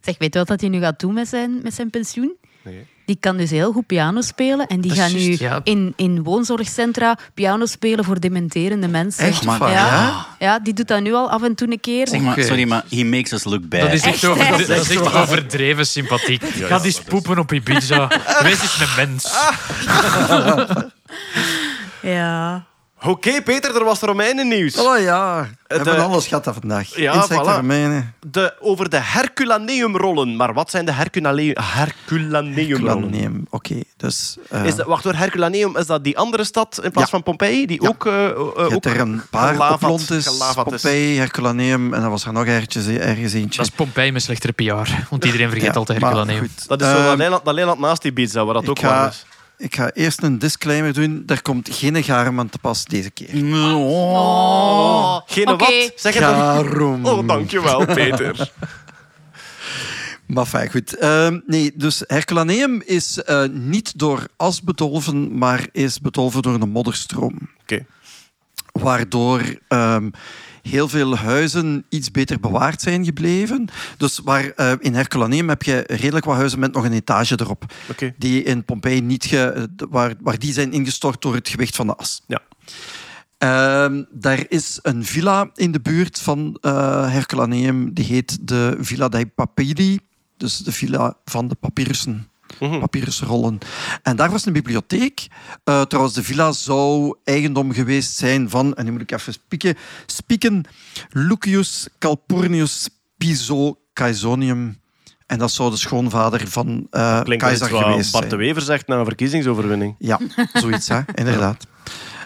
[0.00, 2.36] Zeg, weet je wat dat hij nu gaat doen met zijn, met zijn pensioen?
[3.06, 4.66] Die kan dus heel goed piano spelen.
[4.66, 5.60] En die gaat nu ja.
[5.64, 9.24] in, in woonzorgcentra piano spelen voor dementerende mensen.
[9.24, 9.86] Echt Maar- waar, Ja.
[9.86, 10.26] ja?
[10.38, 12.08] Ja, die doet dat nu al af en toe een keer.
[12.08, 13.80] Zeg maar, sorry, maar he makes us look bad.
[13.80, 14.50] Dat is echt, Echt, over, hè?
[14.50, 16.42] dat is echt overdreven sympathiek.
[16.68, 18.08] Ga eens poepen op Ibiza.
[18.42, 19.32] Wees eens een mens.
[22.02, 22.64] Ja.
[23.06, 24.76] Oké, Peter, er was Romeinennieuws.
[24.78, 26.96] Oh ja, we hebben eh, alles gehad dat vandaag.
[26.96, 27.56] ja, Insecten, voilà.
[27.56, 30.36] Romeinen, De, over de Herculaneumrollen.
[30.36, 32.94] Maar wat zijn de Herculane- Herculaneumrollen?
[33.10, 33.46] Culaneum.
[33.50, 34.36] Oké, dus...
[34.50, 37.16] eh, Is dat, wacht hoor, Herculaneum, is dat die andere stad in plaats Ja.
[37.16, 37.66] van Pompeii?
[37.66, 37.88] Die Ja.
[37.88, 38.38] ook, eh,
[38.74, 40.80] ook er een paar Oplontis, gelaverd is.
[40.80, 43.56] Pompeii, Herculaneum en dan was er nog ergens, ergens eentje.
[43.58, 44.90] Dat is Pompeii met slechtere PR.
[45.10, 46.48] Want iedereen vergeet Ja, altijd maar Herculaneum.
[46.48, 46.68] goed.
[46.68, 49.08] Dat is zo Ehm, dat eiland, dat naast Ibiza, waar dat ik ook ga- warm
[49.08, 49.26] is.
[49.56, 51.22] Ik ga eerst een disclaimer doen.
[51.26, 53.54] Er komt geen garum aan te pas deze keer.
[53.74, 55.20] Oh.
[55.26, 55.64] Geen Oké.
[55.64, 55.92] wat?
[55.96, 56.34] Zeg het dan.
[56.34, 57.06] Garum.
[57.06, 58.36] Oh, dankjewel, Peter.
[60.26, 60.96] Maar fijn, goed.
[60.96, 66.70] Ehm, nee, dus Herculaneum is eh, niet door as bedolven, maar is bedolven door een
[66.70, 67.50] modderstroom.
[67.60, 67.86] Oké.
[68.72, 70.10] Waardoor ehm,
[70.68, 73.68] heel veel huizen iets beter bewaard zijn gebleven.
[73.96, 77.64] Dus waar, eh, in Herculaneum heb je redelijk wat huizen met nog een etage erop.
[78.18, 81.96] Die in Pompeii niet ge, waar, waar die zijn ingestort door het gewicht van de
[81.96, 82.22] as.
[82.26, 82.42] Ja.
[83.38, 87.94] Ehm, daar is een villa in de buurt van eh Herculaneum.
[87.94, 89.98] Die heet de Villa dei Papiri.
[90.36, 92.28] Dus de villa van de papyrussen.
[92.58, 93.58] Papyrusrollen.
[94.02, 95.26] En daar was een bibliotheek.
[95.64, 99.76] Eh, trouwens, de villa zou eigendom geweest zijn van, en nu moet ik even spieken,
[100.06, 100.64] spieken
[101.10, 104.82] Lucius Calpurnius Piso Caesonium.
[105.26, 106.86] En dat zou de schoonvader van
[107.22, 108.36] Klinkt keizer geweest Bart de.
[108.36, 109.94] Wever zegt na een verkiezingsoverwinning.
[109.98, 110.20] Ja,
[110.52, 111.00] zoiets, hè?
[111.14, 111.66] inderdaad.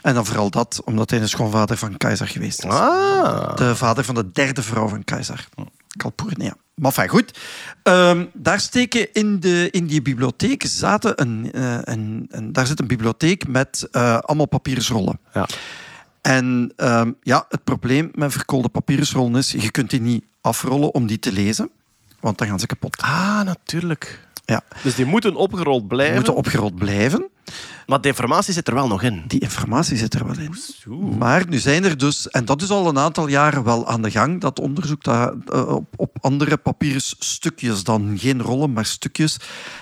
[0.02, 2.70] En dan vooral dat, omdat hij de schoonvader van keizer geweest is.
[2.70, 3.56] Ah.
[3.56, 5.48] De vader van de derde vrouw van keizer.
[5.96, 6.54] Calpurnia.
[6.78, 7.38] Maar fijn, goed.
[7.82, 12.80] Ehm, daar steken in, de, in die bibliotheek zaten een, eh, een, een- daar zit
[12.80, 15.20] een bibliotheek met eh, allemaal papierrollen.
[15.34, 15.46] Ja.
[16.22, 21.06] En ehm, ja, het probleem met verkoolde papierrollen is, je kunt die niet afrollen om
[21.06, 21.70] die te lezen,
[22.20, 22.96] want dan gaan ze kapot.
[23.02, 24.26] Ah, natuurlijk.
[24.48, 24.62] Ja.
[24.82, 26.14] Dus die moeten opgerold Die blijven.
[26.14, 27.28] moeten opgerold blijven.
[27.86, 29.24] Maar de informatie zit er wel nog in.
[29.26, 30.54] Die informatie zit er wel in.
[31.18, 34.10] Maar nu zijn er dus, en dat is al een aantal jaren wel aan de
[34.10, 39.36] gang, dat onderzoek dat, eh, op, op andere papierstukjes dan, geen rollen, maar stukjes,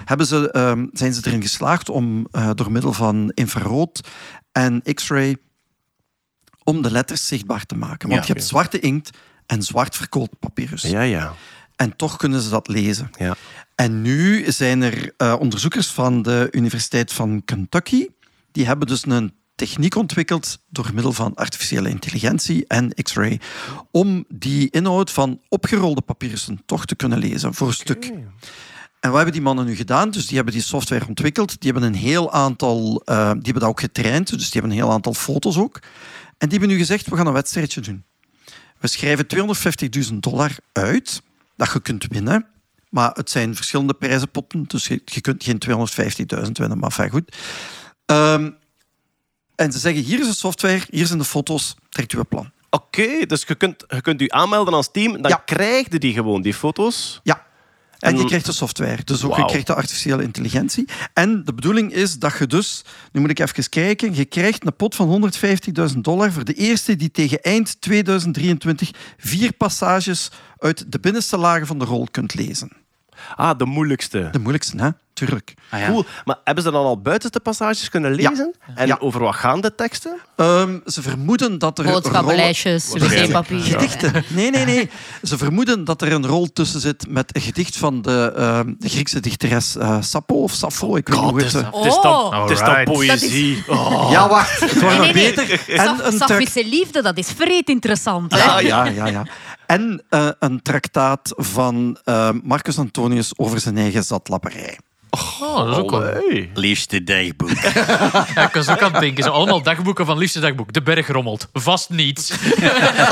[0.04, 4.08] hebben ze, ehm, zijn ze erin geslaagd om eh, door middel van infrarood
[4.52, 5.36] en x-ray
[6.64, 8.08] om de letters zichtbaar te maken.
[8.08, 8.26] Want Ja.
[8.26, 9.10] je hebt zwarte inkt
[9.46, 10.82] en zwart verkoold papyrus.
[10.82, 11.32] Ja, ja.
[11.76, 13.10] En toch kunnen ze dat lezen.
[13.18, 13.36] ja.
[13.76, 18.06] En nu zijn er eh, onderzoekers van de Universiteit van Kentucky.
[18.52, 23.40] Die hebben dus een techniek ontwikkeld door middel van artificiële intelligentie en X-ray.
[23.90, 28.04] Om die inhoud van opgerolde papierussen toch te kunnen lezen voor een stuk.
[29.00, 30.10] En wat hebben die mannen nu gedaan?
[30.10, 31.60] Dus die hebben die software ontwikkeld.
[31.60, 34.28] Die hebben een heel aantal, eh, die hebben dat ook getraind.
[34.28, 35.78] Dus die hebben een heel aantal foto's ook.
[36.38, 38.04] En die hebben nu gezegd, we gaan een wedstrijdje doen.
[38.78, 41.22] We schrijven 250.000 dollar uit
[41.56, 42.46] dat je kunt winnen.
[42.96, 45.58] Maar het zijn verschillende prijzenpotten, dus je, je kunt geen
[46.44, 47.36] 250.000 winnen, maar fijn goed.
[48.06, 48.50] Ehm,
[49.54, 52.50] en ze zeggen, hier is de software, hier zijn de foto's, trekt uw plan.
[52.70, 55.22] Oké, dus je kunt, je kunt u aanmelden als team.
[55.22, 55.36] Dan Ja.
[55.44, 57.20] krijg je die gewoon, die foto's.
[57.22, 57.46] Ja.
[57.98, 60.88] En, En- je krijgt de software, dus ook je krijgt de artificiële intelligentie.
[61.14, 64.76] En de bedoeling is dat je dus, nu moet ik even kijken, je krijgt een
[64.76, 71.00] pot van 150.000 dollar voor de eerste die tegen eind 2023 vier passages uit de
[71.00, 72.84] binnenste lagen van de rol kunt lezen.
[73.36, 74.28] Ah, de moeilijkste.
[74.32, 74.88] De moeilijkste, hè?
[75.12, 75.54] Tuurlijk.
[75.70, 75.86] Ah, ja.
[75.88, 76.04] Cool.
[76.24, 78.54] Maar hebben ze dan al buitenste passages kunnen lezen?
[78.74, 78.96] En Ja.
[79.00, 80.16] over wat gaan de teksten?
[80.36, 83.60] Ehm, ze vermoeden dat er Boodschappenlijstjes, wc-papier.
[83.62, 84.24] Gedichten.
[84.28, 84.90] Nee, nee, nee.
[85.22, 88.88] Ze vermoeden dat er een rol tussen zit met een gedicht van de, ehm, de
[88.88, 90.96] Griekse dichteres eh, Sappho of Sappho.
[90.96, 91.54] Ik weet niet hoe het...
[91.54, 92.40] eh, Het is dan, Oh.
[92.42, 93.64] het is dan poëzie.
[93.66, 94.08] Oh.
[94.10, 94.60] Ja, wacht.
[94.60, 95.34] Het wordt Nee, nee, nee.
[95.34, 95.60] beter.
[95.68, 98.32] En Saf- een, Safische liefde, dat is vreed interessant.
[98.34, 98.40] Hè?
[98.42, 99.26] Ah, ja, ja, ja.
[99.66, 104.78] En eh, een traktaat van eh, Marcus Antonius over zijn eigen zatlapperij.
[105.10, 106.00] Oh, dat is ook wel...
[106.00, 106.50] Allee.
[106.54, 107.50] Liefste dagboek.
[108.34, 109.24] Ja, ik was ook aan het denken.
[109.24, 110.72] Zo allemaal dagboeken van liefste dagboek.
[110.72, 111.48] De berg rommelt.
[111.52, 112.30] Vast niets.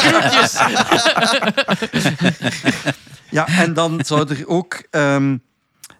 [0.03, 0.59] Groetjes.
[3.31, 5.37] Ja, en dan zou er ook ehm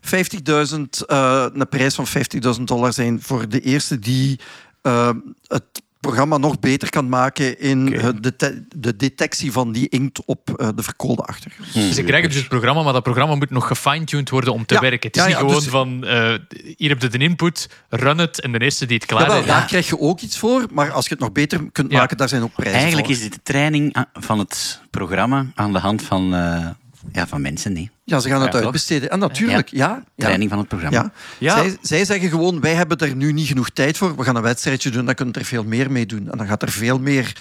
[0.05, 4.41] 50.000, eh, een prijs van 50.000 dollar zijn voor de eerste die
[4.83, 9.89] ehm, het programma nog beter kan maken in eh, de, te- de detectie van die
[9.89, 11.95] inkt op eh, de verkoolde achtergrond.
[11.95, 14.81] Ze krijgen dus het programma, maar dat programma moet nog gefine-tuned worden om te Ja.
[14.81, 15.07] werken.
[15.09, 16.35] Het is Ja, niet ja, gewoon dus- van, eh,
[16.77, 19.47] hier heb je de input, run het en de eerste die het klaar heeft.
[19.47, 21.99] daar krijg je ook iets voor, maar als je het nog beter kunt Ja.
[21.99, 23.15] maken, daar zijn ook prijzen Eigenlijk voor.
[23.17, 26.67] is dit de training van het programma aan de hand van, eh,
[27.13, 27.73] ja, van mensen.
[27.73, 27.91] Nee.
[28.05, 29.11] Ja, ze gaan het Ja, uitbesteden.
[29.11, 29.87] En natuurlijk, ja.
[29.87, 30.05] ja.
[30.17, 30.99] Training van het programma.
[30.99, 31.13] Ja.
[31.39, 31.63] Ja.
[31.63, 34.17] Zij, zij zeggen gewoon, wij hebben er nu niet genoeg tijd voor.
[34.17, 36.31] We gaan een wedstrijdje doen, dan kunnen er veel meer mee doen.
[36.31, 37.33] En dan gaat er veel meer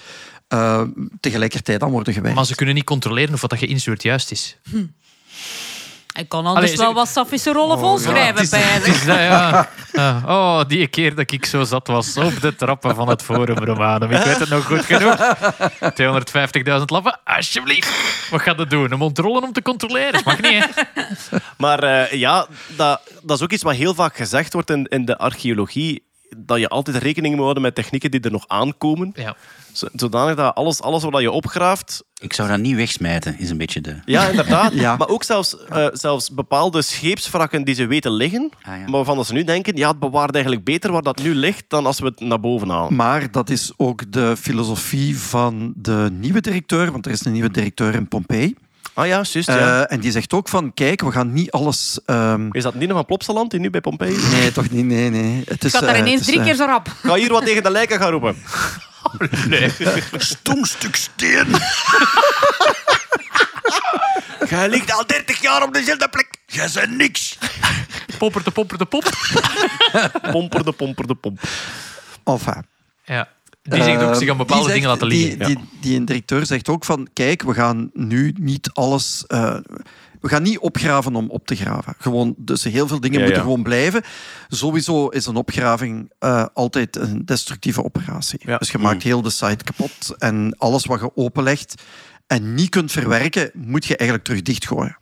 [0.47, 0.81] eh,
[1.19, 2.35] tegelijkertijd aan worden gewerkt.
[2.35, 4.57] Maar ze kunnen niet controleren of wat dat je instuurt juist is.
[6.13, 9.69] Ik kan anders Allee, wel ze- wat Safische rollen volschrijven bij Het is dat, ja.
[9.91, 10.21] Ja.
[10.25, 14.11] Oh, die keer dat ik zo zat was op de trappen van het Forum Romanum.
[14.11, 15.17] Ik weet het nog goed genoeg.
[16.79, 17.89] 250.000 lappen, alsjeblieft.
[18.29, 18.91] Wat gaat het doen?
[18.91, 20.21] Een mond rollen om te controleren?
[20.25, 20.81] Mag niet, hè?
[21.57, 25.05] Maar eh, ja, dat, dat is ook iets wat heel vaak gezegd wordt in, in
[25.05, 26.03] de archeologie.
[26.37, 29.11] Dat je altijd rekening moet houden met technieken die er nog aankomen.
[29.15, 29.35] Ja.
[29.73, 32.03] Zo- Zodanig dat alles, alles wat je opgraaft...
[32.19, 33.95] Ik zou dat niet wegsmijten, is een beetje de...
[34.05, 34.73] Ja, inderdaad.
[34.83, 34.95] Ja.
[34.95, 38.49] Maar ook zelfs, eh, zelfs bepaalde scheepswrakken die ze weten liggen.
[38.61, 38.81] Ah, ja.
[38.83, 41.63] Maar waarvan dat ze nu denken, ja, het bewaart eigenlijk beter waar dat nu ligt
[41.67, 42.95] dan als we het naar boven halen.
[42.95, 47.51] Maar dat is ook de filosofie van de nieuwe directeur, want er is een nieuwe
[47.51, 48.55] directeur in Pompeii.
[48.93, 49.35] Ah ja, juist.
[49.49, 49.87] Eh, ja.
[49.87, 51.99] en die zegt ook van, kijk, we gaan niet alles...
[52.05, 54.31] ehm, Is dat Nino van Plopsaland die nu bij Pompeii is?
[54.31, 55.41] Nee, toch niet, nee, nee.
[55.45, 56.87] Het is, Ik had daar eh, ineens het is, drie eh, keer zo rap.
[57.03, 58.35] Ga hier wat tegen de lijken gaan roepen.
[60.17, 61.47] Stom stuk steen.
[64.49, 66.29] Jij ligt al 30 jaar op dezelfde plek.
[66.45, 67.37] Jij bent niks.
[68.17, 69.03] Popper de popper de pop.
[70.31, 71.41] Pomper de pomper de pomp.
[72.23, 72.65] Enfin,
[73.05, 73.27] Ja.
[73.63, 75.37] Die zegt ook zich aan bepaalde dingen zegt- laten liggen.
[75.39, 79.23] Die, die, die een directeur zegt ook van, kijk, we gaan nu niet alles...
[79.27, 79.55] eh,
[80.23, 81.93] we gaan niet opgraven om op te graven.
[81.97, 83.47] Gewoon, dus heel veel dingen Ja, moeten ja.
[83.47, 84.01] gewoon blijven.
[84.47, 88.39] Sowieso is een opgraving eh, altijd een destructieve operatie.
[88.43, 88.57] Ja.
[88.57, 90.15] Dus je maakt heel de site kapot.
[90.17, 91.81] En alles wat je openlegt
[92.27, 94.97] en niet kunt verwerken, moet je eigenlijk terug dichtgooien.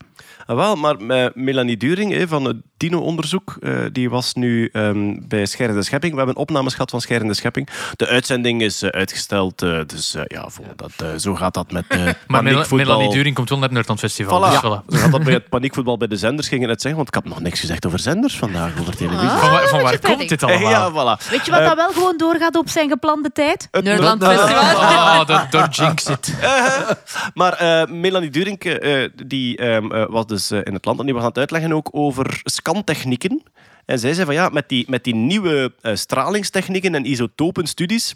[0.45, 5.15] Ah, wel, maar met Melanie During hè, van het Dino-onderzoek, eh, die was nu ehm,
[5.27, 6.11] bij Scherende Schepping.
[6.11, 7.67] We hebben opnames gehad van Scherende Schepping.
[7.95, 11.71] De uitzending is eh, uitgesteld, eh, dus eh, ja, voor dat, eh, zo gaat dat
[11.71, 12.77] met eh Maar paniekvoetbal.
[12.77, 14.39] Melanie During komt wel naar het Nerdland Festival.
[14.39, 14.51] Voilà.
[14.51, 14.85] Dus voilà.
[14.87, 17.33] Zo gaat dat bij het paniekvoetbal bij de zenders, ging net zeggen, want ik heb
[17.33, 19.29] nog niks gezegd over zenders vandaag, over televisie.
[19.29, 19.39] Ah.
[19.39, 20.71] Van waar, van waar komt dit Eh, allemaal?
[20.71, 21.29] ja, voilà.
[21.29, 23.67] Weet je wat dat wel gewoon doorgaat op zijn geplande tijd?
[23.71, 24.81] Het Festival.
[24.81, 26.33] Ah, dat door Jinx zit.
[27.33, 31.05] Maar eh, Melanie Durink eh, die, ehm, eh, was dus eh, in het land en
[31.05, 33.43] die was aan het uitleggen ook over scantechnieken.
[33.85, 38.15] En zij zei van ja, met die, met die nieuwe eh, stralingstechnieken en isotopenstudies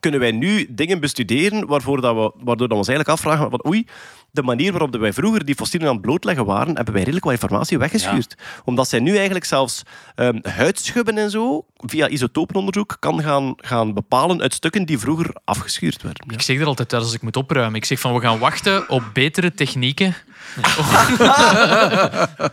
[0.00, 3.66] kunnen wij nu dingen bestuderen waarvoor dat we, waardoor dat we ons eigenlijk afvragen van
[3.66, 3.86] oei,
[4.30, 7.34] de manier waarop wij vroeger die fossielen aan het blootleggen waren, hebben wij redelijk wat
[7.34, 8.34] informatie weggeschuurd.
[8.64, 9.82] Omdat zij nu eigenlijk zelfs
[10.14, 16.02] ehm, huidschubben en zo via isotopenonderzoek kan gaan, gaan bepalen uit stukken die vroeger afgeschuurd
[16.02, 16.26] werden.
[16.30, 17.74] Ik zeg er altijd uit als ik moet opruimen.
[17.74, 20.14] Ik zeg van we gaan wachten op betere technieken.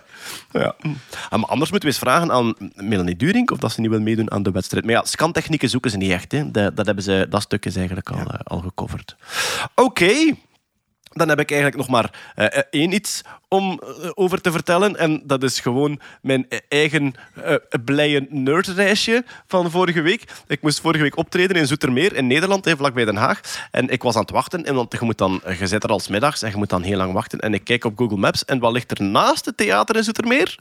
[0.51, 0.75] Ja.
[1.29, 3.99] Ah, Maar anders moeten we eens vragen aan Melanie Durink of dat ze niet wil
[3.99, 4.85] meedoen aan de wedstrijd.
[4.85, 6.31] Maar ja, scantechnieken zoeken ze niet echt.
[6.31, 6.51] Hè.
[6.51, 9.15] Dat, dat, hebben ze, dat stuk is eigenlijk al, eh, al gecoverd.
[9.75, 10.35] Oké.
[11.17, 14.95] Dan heb ik eigenlijk nog maar eh, eh, één iets om eh, over te vertellen.
[14.97, 17.13] En dat is gewoon mijn eigen
[17.43, 20.23] eh, blije nerdreisje van vorige week.
[20.47, 23.39] Ik moest vorige week optreden in Zoetermeer in Nederland, hè, vlakbij Den Haag.
[23.71, 24.65] En ik was aan het wachten.
[24.65, 26.97] En want je, moet dan, je zit er als middags en je moet dan heel
[26.97, 27.39] lang wachten.
[27.39, 28.45] En ik kijk op Google Maps.
[28.45, 30.59] En wat ligt er naast het theater in Zoetermeer?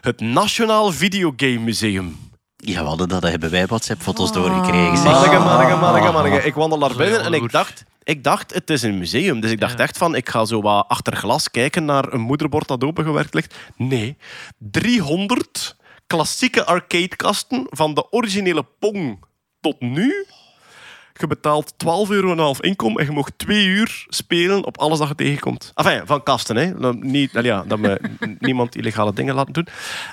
[0.00, 2.30] Het Nationaal Videogame Museum.
[2.56, 4.96] Ja, we hadden dat, dat hebben wij WhatsApp-foto's doorgekregen.
[4.96, 5.12] zeg.
[5.12, 6.46] Manneke, manneke, manneke, manneke.
[6.46, 9.40] Ik wandel naar binnen en ik dacht, ik dacht, het is een museum.
[9.40, 12.68] Dus ik dacht echt van, ik ga zo wat achter glas kijken naar een moederbord
[12.68, 13.54] dat opengewerkt ligt.
[13.76, 14.16] Nee,
[14.58, 15.76] 300
[16.06, 19.24] klassieke arcadekasten van de originele Pong
[19.60, 20.26] tot nu.
[21.22, 25.14] Je betaalt 12,5 euro inkom en je mag twee uur spelen op alles dat je
[25.14, 25.72] tegenkomt.
[25.74, 26.92] Enfin, van kasten, hè.
[26.94, 28.00] Niet, nou ja, dat we
[28.38, 29.66] niemand illegale dingen laten doen.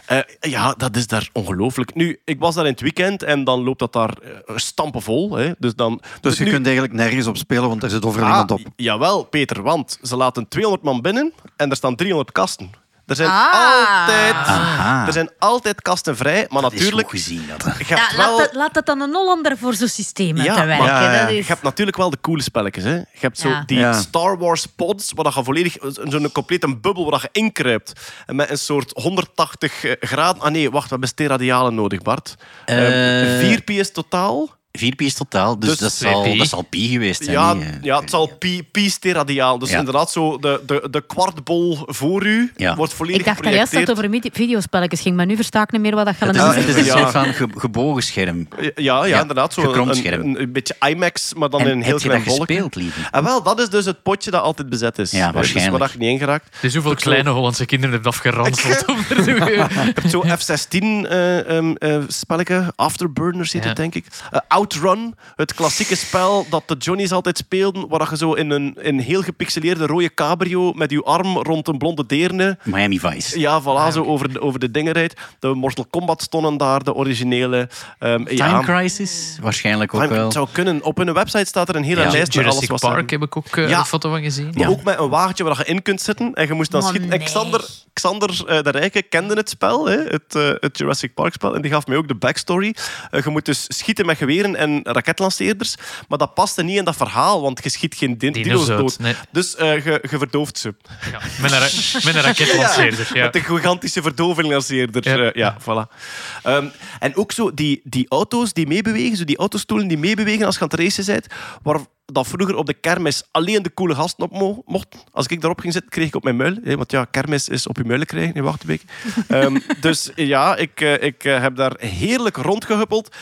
[0.06, 1.96] Eh, ja, dat is daar ongelooflijk.
[1.96, 5.36] Nu, ik was daar in het weekend en dan loopt dat daar eh, stampenvol.
[5.36, 5.52] Hè.
[5.58, 8.32] Dus, dan, Dus je nu- kunt eigenlijk nergens op spelen, want er zit overal Ah,
[8.32, 8.60] iemand op.
[8.76, 12.70] Jawel, Peter, want ze laten 200 man binnen en er staan 300 kasten.
[13.10, 14.00] Er zijn, Ah.
[14.00, 15.06] altijd, Aha.
[15.08, 17.10] er zijn altijd kasten vrij, maar Dat is natuurlijk...
[17.10, 17.48] goed gezien.
[17.48, 17.64] Dat.
[17.78, 18.40] Je Ja, hebt laat, wel...
[18.40, 20.86] het, laat het dan een Hollander voor zo'n systeem Ja, te werken.
[20.86, 21.22] maar- Ja, ja.
[21.22, 21.48] Dat Je is...
[21.48, 22.84] hebt natuurlijk wel de coole spelletjes.
[22.84, 22.94] Hè.
[22.96, 23.64] Je hebt zo Ja.
[23.66, 23.94] die Ja.
[23.94, 27.94] Star Wars pods, waar je volledig zo'n complete bubbel waar je inkruipt.
[28.26, 30.42] En met een soort 180 graden.
[30.42, 32.36] Ah nee, wacht, we hebben steradialen nodig, Bart.
[32.66, 34.58] Eh, Eh, vier PS totaal.
[34.80, 36.38] Vier pi is totaal, dus, Dus dat, zal, pi.
[36.38, 37.36] dat zal pi geweest zijn.
[37.38, 37.68] Ja, eh.
[37.82, 39.60] ja, het zal pi, pi steradiaal.
[39.60, 39.78] Dus Ja.
[39.80, 42.76] inderdaad, zo de, de, de kwartbol voor u Ja.
[42.76, 45.72] wordt volledig Ik dacht dat juist dat het over videospelletjes ging, maar nu versta ik
[45.72, 48.48] niet meer wat dat Het is, gaat het is een soort van ge- gebogen scherm.
[48.60, 49.54] Ja, ja, Ja, inderdaad.
[49.54, 50.22] Zo gekromd een, scherm.
[50.22, 52.48] een, een beetje IMAX, maar dan En in een heel heb je klein dat bolk.
[52.48, 53.00] gespeeld, lieve?
[53.12, 55.12] En wel, dat is dus het potje dat altijd bezet is.
[55.12, 55.78] Ja, Dus waarschijnlijk.
[55.78, 56.58] waar je niet ingeraakt.
[56.62, 60.80] Dus hoeveel kleine Hollandse kinderen hebben afgeranseld er Je hebt zo F-16
[61.10, 63.68] eh, ehm, eh, spelletje, Afterburners heet Ja.
[63.68, 64.06] het, denk ik.
[64.32, 64.40] Eh,
[64.74, 69.00] Outrun, het klassieke spel dat de Johnny's altijd speelden, waar je zo in een, in
[69.00, 73.40] heel gepixeleerde rode cabrio met je arm rond een blonde deerne Miami Vice.
[73.40, 75.14] ja, voilà, zo over de, over de dingen rijdt.
[75.40, 77.70] De Mortal Kombat stonden daar, de originele.
[78.00, 80.24] Ehm, Time ja, Crisis, waarschijnlijk ook Time- wel.
[80.24, 80.84] het zou kunnen.
[80.84, 82.12] Op hun website staat er een hele Ja.
[82.12, 83.80] lijst met alles wat Park heb ik ook eh, Ja.
[83.80, 84.46] een foto van gezien.
[84.54, 84.68] Maar Ja.
[84.68, 86.34] ook met een wagentje waar je in kunt zitten.
[86.34, 87.10] En je moest dan schieten.
[87.10, 87.20] Nee.
[87.20, 91.56] Xander, Xander eh, de Rijke kende het spel, hè, het, eh, het Jurassic Park spel.
[91.56, 92.76] En die gaf mij ook de backstory.
[93.12, 95.76] Je moet dus schieten met geweren en raketlanceerders.
[96.08, 99.16] Maar dat paste niet in dat verhaal, want je schiet geen din- Dino's dood, nee.
[99.32, 100.76] Dus eh, je, je verdooft ze.
[101.12, 101.66] Ja, met, een ra-
[102.06, 103.08] met een raketlanceerder.
[103.20, 103.24] Ja.
[103.26, 105.08] Met een gigantische verdovinglanceerder.
[105.10, 105.24] Ja.
[105.24, 105.96] Ja, ja voilà.
[106.44, 106.68] Ehm,
[107.00, 110.62] en ook zo die, die auto's die meebewegen, zo die autostoelen die meebewegen als je
[110.62, 111.28] aan het racen bent,
[111.64, 115.00] waar dat vroeger op de kermis alleen de coole gasten op mo- mochten.
[115.12, 116.56] Als ik daarop ging zitten, kreeg ik op mijn muil.
[116.64, 118.82] Hè, want ja, kermis is op je muilen krijgen in Wachtenbeek.
[119.28, 123.16] Ehm, dus ja, ik, eh, ik eh, heb daar heerlijk rondgehuppeld.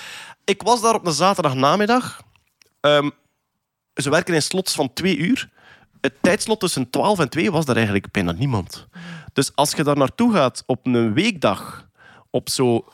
[0.48, 2.22] Ik was daar op een zaterdagnamiddag.
[2.80, 3.10] Ehm,
[3.94, 5.50] ze werken in slots van twee uur.
[6.02, 8.88] het tijdslot tussen 12 en 2 was daar eigenlijk bijna niemand.
[9.34, 11.88] Dus als je daar naartoe gaat op een weekdag,
[12.30, 12.86] op zo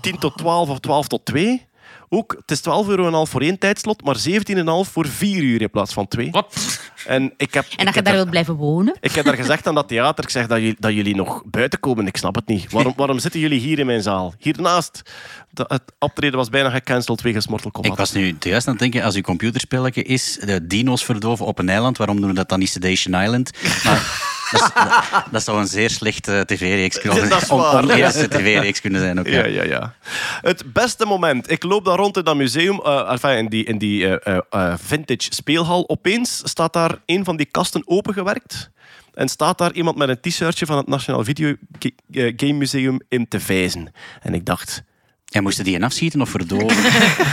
[0.00, 1.67] 10 tot 12 of 12 tot 2,
[2.08, 5.92] ook, het is 12,5 euro voor één tijdslot, maar 17,5 voor 4 uur in plaats
[5.92, 6.30] van 2.
[6.30, 6.80] Wat?
[7.06, 8.96] En, ik heb, En ik dat je heb daar wilt blijven wonen.
[9.00, 11.80] ik heb daar gezegd aan dat theater, ik zeg dat jullie, dat jullie nog buiten
[11.80, 12.06] komen.
[12.06, 12.72] Ik snap het niet.
[12.72, 14.34] Waarom, waarom zitten jullie hier in mijn zaal?
[14.38, 15.02] Hiernaast.
[15.50, 17.92] De, het optreden was bijna gecanceld wegens Mortal Kombat.
[17.92, 21.58] Ik was nu juist aan het denken, als uw computerspelletje is de dino's verdoven op
[21.58, 23.50] een eiland, waarom doen we dat dan niet Sedation Island?
[23.84, 27.82] Maar dat, is, dat, dat zou een zeer slechte tv-reeks kunnen Dat is on- waar.
[27.82, 29.18] oneerlijke tv-reeks kunnen zijn.
[29.18, 29.38] Ook, ja.
[29.38, 29.94] Ja, ja, ja.
[30.40, 31.50] Het beste moment.
[31.50, 34.74] Ik loop daar rond in dat museum, eh, enfin, in die, in die eh, eh,
[34.82, 35.88] vintage speelhal.
[35.88, 38.70] Opeens staat daar een van die kasten opengewerkt.
[39.14, 43.28] En staat daar iemand met een t-shirtje van het Nationaal Video Ga- Game Museum in
[43.28, 43.92] te vijzen.
[44.22, 44.82] En ik dacht,
[45.28, 46.76] En moesten die een afschieten of verdoven?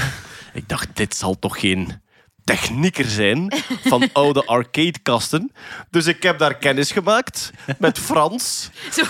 [0.53, 2.01] ik dacht, dit zal toch geen
[2.45, 3.53] technieker zijn
[3.83, 5.51] van oude arcadekasten.
[5.89, 8.69] Dus ik heb daar kennis gemaakt met Frans.
[8.91, 9.03] Zo,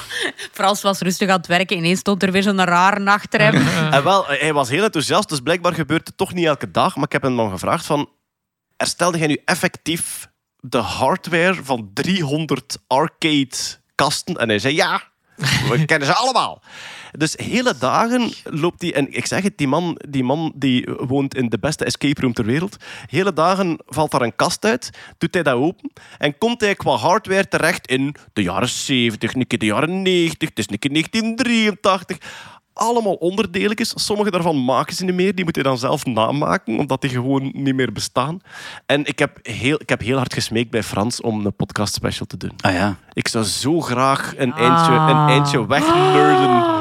[0.51, 1.77] Frans was rustig aan het werken.
[1.77, 3.67] Ineens stond er weer zo'n rare achter hem.
[3.95, 6.95] En wel, hij was heel enthousiast, dus blijkbaar gebeurt het toch niet elke dag.
[6.95, 8.09] Maar ik heb hem dan gevraagd van...
[8.77, 10.27] Herstelde jij nu effectief
[10.59, 14.35] de hardware van 300 arcade-kasten?
[14.35, 15.03] En hij zei ja,
[15.69, 16.61] we kennen ze allemaal.
[17.17, 18.93] Dus hele dagen loopt hij...
[18.93, 22.33] En ik zeg het, die man, die man die woont in de beste escape room
[22.33, 22.77] ter wereld.
[23.09, 26.95] Hele dagen valt daar een kast uit, doet hij dat open en komt hij qua
[26.95, 30.91] hardware terecht in de jaren 70, een keer de jaren 90, het is een keer
[30.91, 32.17] 1983
[32.75, 33.91] allemaal onderdeeltjes.
[33.95, 35.35] Sommige daarvan maken ze niet meer.
[35.35, 38.39] Die moet je dan zelf namaken, omdat die gewoon niet meer bestaan.
[38.85, 42.25] En ik heb heel, ik heb heel hard gesmeekt bij Frans om een podcast special
[42.27, 42.51] te doen.
[42.61, 42.95] Ah ja.
[43.13, 46.73] Ik zou zo graag een eindje, een eindje wegnerden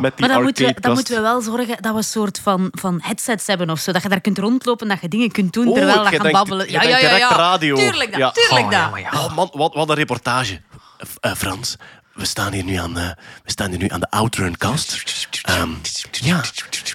[0.00, 2.38] met die Maar dan moeten, we, dan moeten we wel zorgen dat we een soort
[2.38, 3.92] van, van headsets hebben of zo.
[3.92, 6.70] Dat je daar kunt rondlopen, dat je dingen kunt doen Oh, terwijl gaan denkt- babbelen.
[6.70, 7.76] jij denkt direct radio.
[7.76, 8.30] Tuurlijk dat, Ja.
[8.30, 8.80] tuurlijk Oh, dat.
[8.80, 9.10] ja, maar ja.
[9.12, 10.60] Oh man, wat, wat een reportage.
[11.20, 11.76] Eh, Frans,
[12.14, 13.08] we staan hier nu aan, eh,
[13.44, 15.02] we staan hier nu aan de Outrun-kast.
[15.42, 15.70] Ehm,
[16.10, 16.40] ja,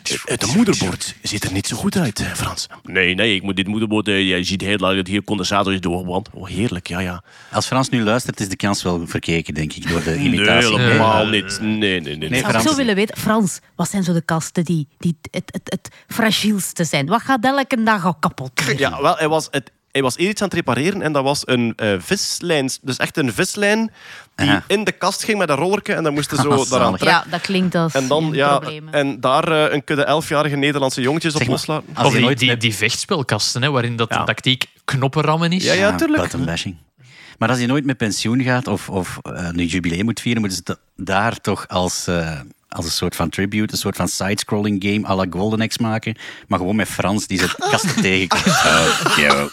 [0.04, 2.68] eh, het moederbord ziet er niet zo goed uit, eh, Frans.
[2.84, 4.08] Nee, nee, ik moet dit moederbord...
[4.08, 6.30] eh, je ziet heel dat hier condensator is doorgewand.
[6.34, 7.24] Oh, heerlijk, ja, ja.
[7.52, 10.80] Als Frans nu luistert, is de kans wel verkeken, denk ik, door de Nee, imitatie.
[10.80, 11.60] helemaal niet.
[11.62, 12.18] Nee, nee, nee.
[12.18, 12.30] nee.
[12.30, 12.70] Nee, Ik zou Frans.
[12.70, 16.84] zo willen weten, Frans, wat zijn zo de kasten die, die het, het, het fragielste
[16.84, 17.06] zijn?
[17.06, 18.52] Wat gaat elke dag al kapot?
[18.78, 21.42] Ja, wel, hij was, het, hij was eerder iets aan het repareren en dat was
[21.46, 22.70] een eh, vislijn.
[22.82, 23.92] Dus echt een vislijn
[24.36, 24.64] die Aha.
[24.68, 26.68] in de kast ging met een rollerke en dan moesten zo Zalig.
[26.68, 27.22] daaraan trekken.
[27.26, 28.94] Ja, dat klinkt als En dan, ja, problemen.
[28.94, 31.88] en daar eh, een kudde elfjarige Nederlandse jongetjes op Zeg maar, loslaten.
[31.94, 34.20] Als Of je die, nooit die, met- die vechtspelkasten, hè, waarin dat Ja.
[34.20, 35.64] de tactiek knoppenrammen is.
[35.64, 36.22] Ja, ja, tuurlijk.
[36.22, 36.76] buttonbashing.
[37.38, 40.62] Maar als je nooit met pensioen gaat of, of eh, een jubileum moet vieren, moeten
[40.66, 45.08] ze daar toch als, eh, als een soort van tribute, een soort van side-scrolling game
[45.08, 46.16] à la Golden Axe maken.
[46.48, 48.46] Maar gewoon met Frans die ze kasten tegenkomt.
[48.46, 49.50] Oh, yo.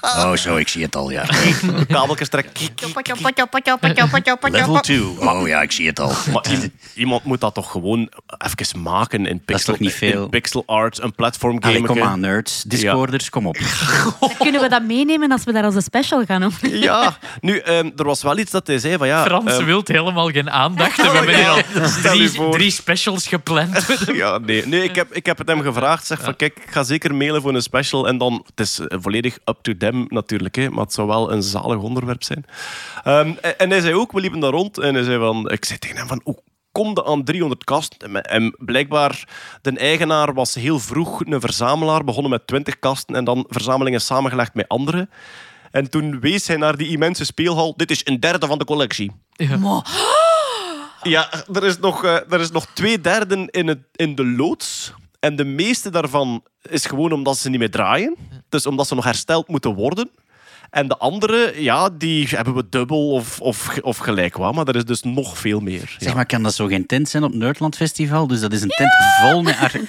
[0.00, 1.24] oh, zo, ik zie het al, ja.
[1.88, 2.52] Kabeltjes trekken.
[4.52, 5.30] Level 2.
[5.32, 6.12] Oh ja, ik zie het al.
[6.32, 6.44] Maar
[6.94, 10.22] iemand moet dat toch gewoon even maken in pixel, is toch niet veel?
[10.24, 11.74] in pixel art, een platform game.
[11.74, 12.62] Allee, kom aan, nerds.
[12.62, 13.56] Discorders, kom op.
[14.38, 16.52] Kunnen we dat meenemen als we daar als een special gaan doen?
[16.80, 19.24] Ja, nu, ehm, er was wel iets dat hij zei van ja...
[19.24, 20.96] Frans ehm, wilt helemaal geen aandacht.
[20.96, 21.62] We hebben hier al
[22.02, 22.52] drie, voor.
[22.54, 23.86] drie specials gepland.
[24.12, 24.66] Ja, nee.
[24.66, 26.06] nee ik, heb, ik heb het hem gevraagd.
[26.06, 28.06] Zeg van, kijk, ik ga zeker mailen voor een special.
[28.08, 30.54] En dan, het is eh, volledig up to them natuurlijk.
[30.54, 32.44] Hè, maar het zou wel een zalig onderwerp zijn.
[33.04, 34.78] Ehm, en, en hij zei ook, we liepen daar rond.
[34.78, 36.38] En hij zei van, ik zei tegen hem van, hoe
[36.72, 38.14] kom je aan 300 kasten?
[38.16, 39.28] En- En blijkbaar,
[39.62, 42.04] de eigenaar was heel vroeg een verzamelaar.
[42.04, 45.10] Begonnen met 20 kasten en dan verzamelingen samengelegd met anderen.
[45.70, 47.74] En toen wees hij naar die immense speelhal.
[47.76, 49.12] Dit is een derde van de collectie.
[49.32, 49.56] Ja,
[51.52, 54.92] er is nog, eh, er is nog twee derden in, het, in de loods.
[55.20, 58.16] En de meeste daarvan is gewoon omdat ze niet meer draaien.
[58.48, 60.10] Dus omdat ze nog hersteld moeten worden.
[60.74, 64.54] En de andere, ja, die hebben we dubbel of, of, of gelijk wat.
[64.54, 65.94] Maar er is dus nog veel meer.
[65.98, 66.14] Zeg Ja.
[66.14, 68.26] maar, kan dat zo geen tent zijn op het Nerdland Festival?
[68.26, 68.90] Dus dat is een tent
[69.22, 69.80] vol met, ar-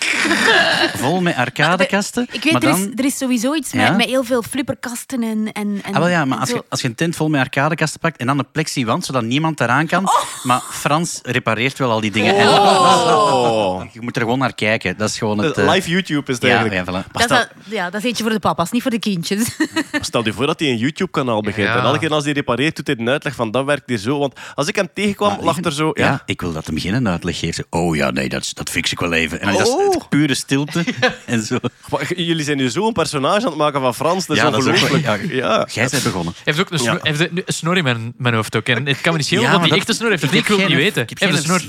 [1.02, 2.28] vol met arcadekasten.
[2.32, 2.80] Ik weet, maar er, dan...
[2.80, 3.92] is, er is sowieso iets met, Ja?
[3.92, 5.52] met heel veel flipperkasten en...
[5.54, 8.00] en, en Ah, wel ja, maar als je, als je een tent vol met arcadekasten
[8.00, 10.08] pakt en dan een plexiwand, zodat niemand eraan kan.
[10.44, 12.36] Maar Frans repareert wel al die dingen.
[12.38, 13.84] En Oh.
[13.94, 14.98] je moet er gewoon naar kijken.
[14.98, 15.58] Dat is gewoon het...
[15.58, 16.86] eh, Live YouTube is het ja, eigenlijk.
[16.90, 17.12] ja, voilà.
[17.12, 19.58] Dat is, stel, dat- ja, dat is eentje voor de papa's, niet voor de kindjes.
[20.02, 21.68] stel je voor dat hij een YouTube-kanaal begint.
[21.68, 21.78] Ja.
[21.78, 24.20] En elke keer als hij repareert, doet hij een uitleg van dat werkt hier zo.
[24.20, 25.92] Want als ik hem tegenkwam, Ah, lag er zo...
[25.94, 26.06] Ja.
[26.06, 27.56] Ja, ik wil dat hem geen uitleg geeft.
[27.56, 29.42] Zo, Oh ja, nee, dat, dat fix ik wel even.
[29.42, 29.92] En dan is Oh.
[29.94, 30.84] dat pure stilte.
[31.26, 31.58] en zo.
[31.90, 34.26] Maar Jullie zijn nu zo een personage aan het maken van Frans.
[34.26, 35.06] Dat is Ja, dat is ook ongelooflijk.
[35.06, 35.68] wel- ja.
[35.72, 36.34] Jij bent begonnen.
[36.34, 38.68] Hij heeft ook een, snor, heeft een- een snor in mijn, mijn hoofd ook.
[38.68, 40.24] En het kan me niet schelen Ja, dat hij echt een snor heeft.
[40.34, 41.02] ik wil het niet weten.
[41.02, 41.62] ik heb een geen- snor.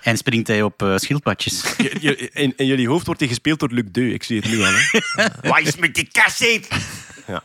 [0.00, 1.62] En springt hij op eh, schildpadjes.
[1.78, 4.12] Je- je- In, in jullie hoofd wordt hij gespeeld door Luc Deu.
[4.12, 4.72] Ik zie het nu al.
[4.72, 5.26] Hè.
[5.50, 6.68] Waar is met die cassette?
[7.30, 7.42] Ja.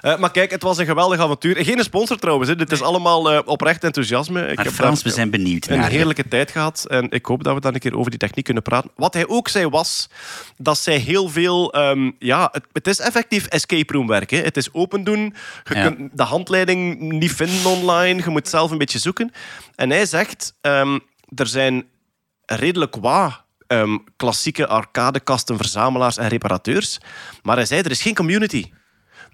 [0.00, 1.64] Eh, maar kijk, het was een geweldig avontuur.
[1.64, 2.48] Geen sponsor trouwens.
[2.48, 2.56] Hè.
[2.56, 4.46] Dit is allemaal eh, oprecht enthousiasme.
[4.48, 5.96] Ik Maar heb Frans, we zijn benieuwd een naar je.
[5.96, 6.84] heerlijke tijd gehad.
[6.88, 8.90] En ik hoop dat we dan een keer over die techniek kunnen praten.
[8.96, 10.08] Wat hij ook zei was
[10.56, 11.72] dat zij heel veel...
[11.72, 14.30] ehm, ja, het, het is effectief escape room werk.
[14.30, 14.38] Hè.
[14.38, 15.34] Het is open doen.
[15.64, 15.88] Je Ja.
[15.90, 18.22] kunt de handleiding niet vinden online.
[18.24, 19.32] Je moet zelf een beetje zoeken.
[19.74, 20.98] En hij zegt, ehm,
[21.34, 21.84] er zijn
[22.46, 26.98] redelijk wat ehm, klassieke arcadekasten, verzamelaars en reparateurs.
[27.42, 28.70] Maar hij zei, er is geen community.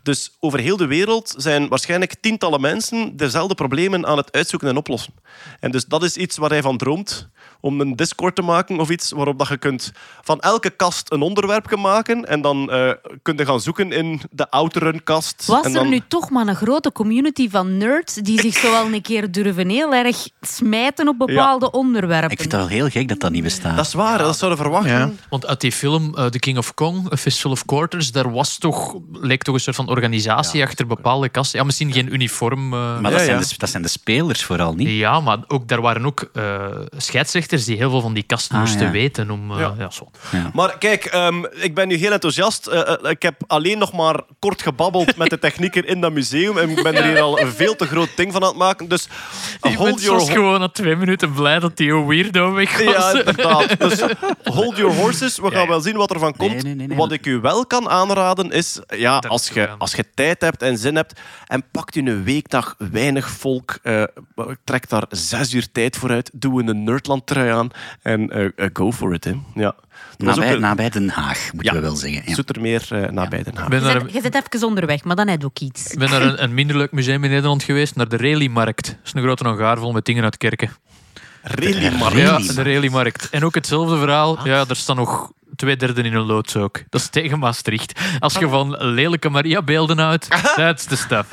[0.02, 4.76] Dus over heel de wereld zijn waarschijnlijk tientallen mensen dezelfde problemen aan het uitzoeken en
[4.76, 5.14] oplossen.
[5.60, 7.28] En dus dat is iets waar hij van droomt.
[7.60, 11.22] Om een Discord te maken of iets waarop dat je kunt van elke kast een
[11.22, 12.26] onderwerp kan maken.
[12.26, 12.90] En dan eh
[13.22, 15.46] kun je gaan zoeken in de oudere kast.
[15.46, 15.88] Was en er dan...
[15.88, 19.68] nu toch maar een grote community van nerds die zich zo wel een keer durven
[19.68, 22.30] heel erg smijten op bepaalde onderwerpen?
[22.30, 23.76] Ik vind het wel heel gek dat dat niet bestaat.
[23.76, 24.98] Dat is waar, dat zouden we verwachten.
[24.98, 25.10] Ja.
[25.30, 28.58] Want uit die film eh, The King of Kong, A Fistful of Quarters, daar was
[28.58, 31.58] toch, leek toch een soort van organisatie achter bepaalde kasten.
[31.58, 32.72] Ja, misschien geen uniform.
[32.72, 33.42] eh, maar dat, Ja, zijn ja.
[33.48, 34.88] de, dat zijn de spelers vooral niet.
[34.88, 36.64] Ja, maar ook, daar waren ook eh,
[36.96, 38.90] scheidsrechters die heel veel van die kasten Ah, moesten ja.
[38.90, 39.30] weten.
[39.30, 39.74] Om, eh, Ja.
[39.78, 39.90] ja.
[39.90, 40.10] zo.
[40.52, 42.70] Maar kijk, ehm, ik ben nu heel enthousiast.
[43.02, 46.58] Ik heb alleen nog maar kort gebabbeld met de technieker in dat museum.
[46.58, 48.88] En ik ben er hier al een veel te groot ding van aan het maken.
[48.88, 49.08] Dus
[49.60, 52.94] Je hold bent your gewoon na twee minuten blij dat die weirdo weg was.
[52.94, 53.78] Ja, inderdaad.
[53.80, 54.00] Dus
[54.44, 55.38] hold your horses.
[55.38, 56.52] We gaan wel zien wat er van komt.
[56.52, 56.96] Nee, nee, nee, nee.
[56.96, 59.68] Wat ik u wel kan aanraden is, ja, als je.
[59.80, 64.02] Als je tijd hebt en zin hebt en pakt u een weekdag weinig volk, eh
[64.64, 67.70] trek daar zes uur tijd voor uit, doe een Nerdland trui aan
[68.02, 69.24] en eh, eh, go for it.
[69.24, 69.32] Hè.
[69.54, 69.74] Ja.
[70.16, 71.80] Nabij, een- nabij Den Haag, moeten Ja.
[71.80, 72.22] we wel zeggen.
[72.26, 72.34] Ja.
[72.34, 73.64] Zoetermeer eh nabij Den Haag.
[73.64, 75.92] Ik ben Je zit, je zit even onderweg, maar dan heb je ook iets.
[75.92, 78.84] ik ben naar een, een minder leuk museum in Nederland geweest, naar de Rallymarkt.
[78.86, 80.70] Dat is een grote hangaar vol met dingen uit kerken.
[81.98, 83.28] Maar Ja, de Rallymarkt.
[83.30, 84.38] En ook hetzelfde verhaal.
[84.48, 86.82] Ja, er staan nog twee derde in een loods ook.
[86.88, 88.00] Dat is tegen Maastricht.
[88.18, 91.26] Als je van lelijke Maria-beelden houdt, that's the stuff.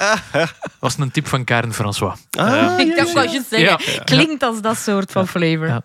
[0.79, 2.15] was een tip van Karen François.
[2.31, 3.93] Ah, ik dacht wat je zeggen.
[3.93, 4.03] Ja.
[4.03, 5.67] Klinkt als dat soort van flavor.
[5.67, 5.81] Ja.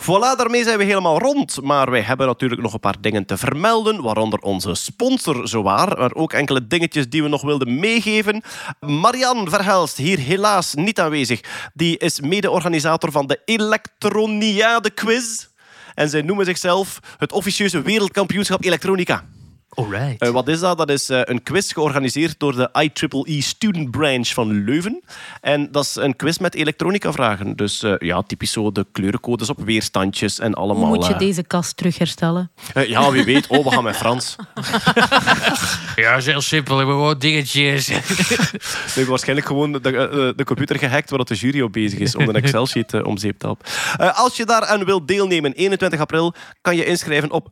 [0.00, 1.62] Voilà, daarmee zijn we helemaal rond.
[1.62, 6.14] Maar wij hebben natuurlijk nog een paar dingen te vermelden, waaronder onze sponsor zowaar, maar
[6.14, 8.42] ook enkele dingetjes die we nog wilden meegeven.
[8.80, 11.40] Marianne Verhelst, hier helaas niet aanwezig,
[11.74, 15.46] die is mede-organisator van de Elektroniade Quiz.
[15.98, 19.24] En zij noemen zichzelf het officieuze wereldkampioenschap elektronica.
[19.68, 20.22] Alright.
[20.22, 20.78] Eh, wat is dat?
[20.78, 25.02] Dat is eh, een quiz georganiseerd door de IEEE Student Branch van Leuven.
[25.40, 27.56] En dat is een quiz met elektronica-vragen.
[27.56, 30.86] Dus eh, ja, typisch zo de kleurencodes op weerstandjes en allemaal...
[30.86, 32.50] Hoe moet je deze kast terugherstellen?
[32.74, 33.46] eh, ja, wie weet.
[33.46, 34.36] Oh, we gaan met Frans.
[35.96, 36.76] Ja, is heel simpel.
[36.76, 37.86] Gewoon dingetjes.
[37.88, 37.98] We
[38.84, 42.28] hebben waarschijnlijk gewoon de, de computer gehackt waar dat de jury op bezig is om
[42.28, 43.66] een Excel-sheet eh, om zeep te helpen.
[43.96, 47.48] Eh, als je daaraan wilt deelnemen, 21 april, kan je inschrijven op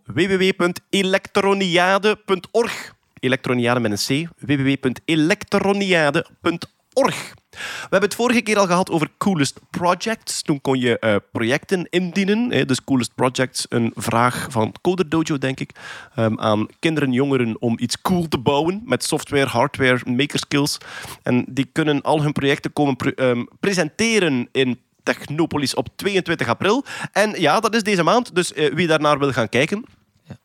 [2.06, 2.94] www.elektroniade.org.
[3.20, 4.28] Elektroniade met een C.
[4.38, 7.34] www.elektroniade.org.
[7.50, 10.42] We hebben het vorige keer al gehad over Coolest Projects.
[10.42, 12.50] Toen kon je eh, projecten indienen.
[12.50, 12.64] Hè.
[12.64, 15.70] Dus Coolest Projects, een vraag van Coder Dojo, denk ik,
[16.14, 20.78] ehm, aan kinderen en jongeren om iets cool te bouwen met software, hardware, makerskills.
[21.22, 26.84] En die kunnen al hun projecten komen ehm, presenteren in Technopolis op 22 april.
[27.12, 28.34] En ja, dat is deze maand.
[28.34, 29.84] Dus eh, wie daarnaar wil gaan kijken,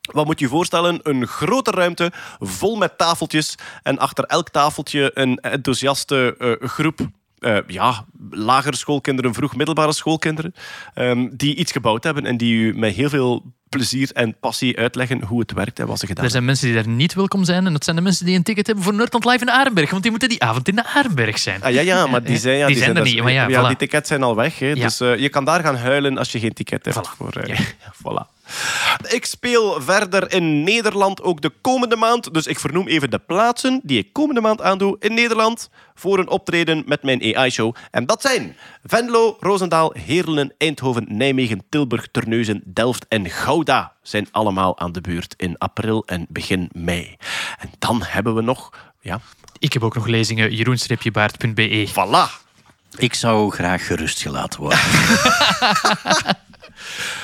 [0.01, 0.99] wat moet je je voorstellen?
[1.03, 3.55] Een grote ruimte vol met tafeltjes.
[3.83, 6.99] En achter elk tafeltje een enthousiaste eh, groep.
[7.39, 10.53] eh, ja, lagere schoolkinderen, vroeg middelbare schoolkinderen.
[10.93, 15.23] ehm, die iets gebouwd hebben en die u met heel veel plezier en passie uitleggen
[15.23, 17.65] hoe het werkt en wat ze gedaan Er zijn mensen die daar niet welkom zijn.
[17.65, 19.89] En dat zijn de mensen die een ticket hebben voor Nerdland Live in Arenberg.
[19.89, 21.63] Want die moeten die avond in de Arenberg zijn.
[21.63, 23.67] Ah, ja, ja, maar die zijn, ja, Die zijn er niet, maar ja, voilà.
[23.67, 24.59] die tickets zijn al weg.
[24.59, 24.67] Hè.
[24.67, 24.73] Ja.
[24.73, 26.97] Dus eh, je kan daar gaan huilen als je geen ticket hebt.
[26.97, 27.17] Voilà.
[27.17, 27.55] Voor, ja,
[28.03, 28.40] voilà.
[29.09, 32.33] Ik speel verder in Nederland ook de komende maand.
[32.33, 36.29] Dus ik vernoem even de plaatsen die ik komende maand aandoe in Nederland voor een
[36.29, 37.75] optreden met mijn AI-show.
[37.91, 38.55] En dat zijn
[38.85, 45.33] Venlo, Roosendaal, Heerlen, Eindhoven, Nijmegen, Tilburg, Terneuzen, Delft en Gouda zijn allemaal aan de beurt
[45.37, 47.15] in april en begin mei.
[47.59, 48.69] En dan hebben we nog...
[49.01, 49.19] Ja,
[49.59, 50.55] Ik heb ook nog lezingen.
[50.55, 51.87] jeroen-baard.be.
[51.89, 52.49] voilà.
[52.97, 54.79] Ik zou graag gerustgelaten worden.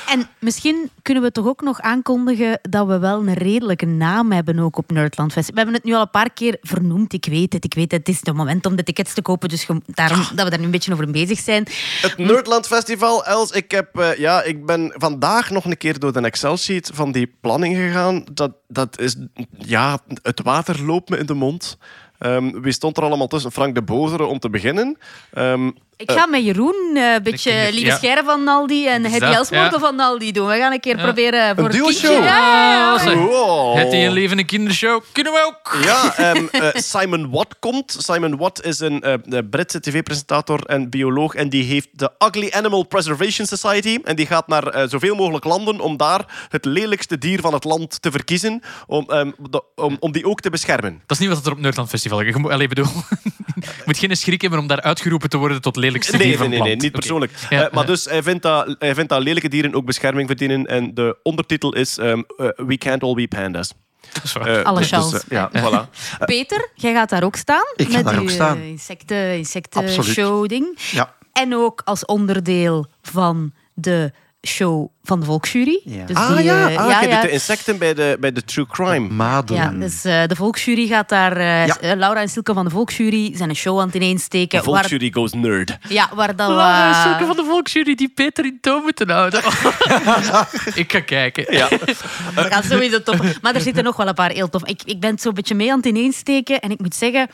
[0.07, 4.59] En misschien kunnen we toch ook nog aankondigen dat we wel een redelijke naam hebben
[4.59, 5.49] ook op Nerdland Fest.
[5.49, 7.13] We hebben het nu al een paar keer vernoemd.
[7.13, 8.07] Ik weet het, ik weet het.
[8.07, 10.65] Het is het moment om de tickets te kopen, dus daarom dat we daar nu
[10.65, 11.67] een beetje over bezig zijn.
[12.01, 16.13] Het Nerdland Festival, Els, ik, heb, eh, ja, ik ben vandaag nog een keer door
[16.13, 18.25] de Excel-sheet van die planning gegaan.
[18.31, 19.15] Dat, dat is,
[19.57, 21.77] ja, het water loopt me in de mond.
[22.17, 23.51] Ehm, wie stond er allemaal tussen?
[23.51, 24.97] Frank de Bozere om te beginnen.
[25.33, 27.95] Ehm, Ik ga met Jeroen eh, een beetje Lieve ja.
[27.95, 29.79] Scheire van Naldi en Hetty ja.
[29.79, 30.47] van Naldi doen.
[30.47, 31.03] We gaan een keer Ja.
[31.03, 32.23] proberen voor Een duo-show?
[32.23, 33.15] Ja.
[33.15, 33.77] Wow.
[33.77, 35.77] Het die een levende kindershow kunnen we ook.
[35.83, 37.95] Ja, ehm, eh, Simon Watt komt.
[37.99, 41.33] Simon Watt is een eh, de Britse tv-presentator en bioloog.
[41.35, 43.99] En die heeft de Ugly Animal Preservation Society.
[44.03, 47.63] En die gaat naar eh, zoveel mogelijk landen om daar het lelijkste dier van het
[47.63, 48.61] land te verkiezen.
[48.87, 51.01] Om, ehm, de- om, om die ook te beschermen.
[51.05, 52.33] Dat is niet wat er op Nerdland Festival is.
[52.33, 52.85] Je moet, allee, bedoel,
[53.55, 56.37] je moet geen schrik hebben om daar uitgeroepen te worden tot lelijkste Nee, dier nee,
[56.37, 57.31] van nee, nee, niet persoonlijk.
[57.49, 57.89] Ja, Eh, maar ja.
[57.89, 60.65] dus hij vindt, dat, hij vindt dat lelijke dieren ook bescherming verdienen.
[60.65, 63.73] En de ondertitel is ehm, eh, We Can't All Be Pandas.
[64.13, 64.47] Dat is waar.
[64.59, 65.15] Eh, Alle dus, chance.
[65.17, 65.89] eh, ja, voilà.
[66.25, 67.65] Peter, jij gaat daar ook staan.
[67.75, 68.57] Ik ga met daar uw, ook staan.
[68.61, 70.77] Insecten, insecten show ding.
[70.91, 71.13] Ja.
[71.33, 74.11] En ook als onderdeel van de
[74.47, 75.81] show van de Volksjury.
[75.83, 76.05] Ja.
[76.05, 77.13] Dus Ah die, ja, eh, ah, ja, je ja.
[77.13, 78.99] doet de insecten bij de, bij de True Crime.
[79.13, 79.55] Maden.
[79.55, 81.37] Ja, dus eh, de Volksjury gaat daar...
[81.37, 81.77] eh, Ja.
[81.79, 84.57] eh, Laura en Silke van de Volksjury zijn een show aan het ineensteken.
[84.57, 85.77] De Volksjury goes nerd.
[85.89, 86.47] Ja, waar dat...
[86.49, 89.41] Laura is zulke van de volksjury die Peter in toon moeten houden.
[90.81, 91.53] ik ga kijken.
[91.55, 91.67] Ja.
[92.35, 93.41] Dat gaat sowieso tof.
[93.41, 94.65] Maar er zitten nog wel een paar heel tof.
[94.65, 96.59] Ik, ik ben het zo'n beetje mee aan het ineensteken.
[96.59, 97.27] En ik moet zeggen...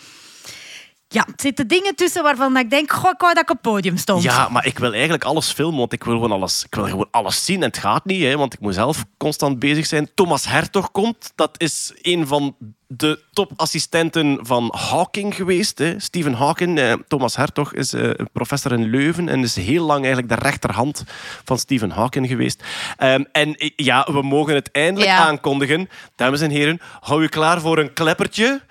[1.13, 2.91] Ja, er zitten dingen tussen waarvan ik denk...
[2.91, 4.23] Goh, ik wou dat ik op het podium stond.
[4.23, 7.07] Ja, maar ik wil eigenlijk alles filmen, want ik wil gewoon alles, ik wil gewoon
[7.11, 7.61] alles zien.
[7.61, 10.09] En het gaat niet, hè, want ik moet zelf constant bezig zijn.
[10.15, 11.31] Thomas Hertog komt.
[11.35, 12.55] Dat is een van
[12.87, 15.77] de topassistenten van Hawking geweest.
[15.77, 15.99] Hè.
[15.99, 16.79] Stephen Hawking.
[16.79, 21.03] Eh, Thomas Hertog is eh, professor in Leuven en is heel lang eigenlijk de rechterhand
[21.43, 22.63] van Stephen Hawking geweest.
[22.97, 25.17] Ehm, en eh, ja, we mogen het eindelijk Ja.
[25.27, 25.89] aankondigen.
[26.15, 28.61] Dames en heren, hou u klaar voor een kleppertje.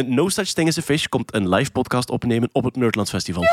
[0.00, 3.42] No Such Thing as a Fish komt een live podcast opnemen op het Nerdlands Festival.
[3.42, 3.50] Oh!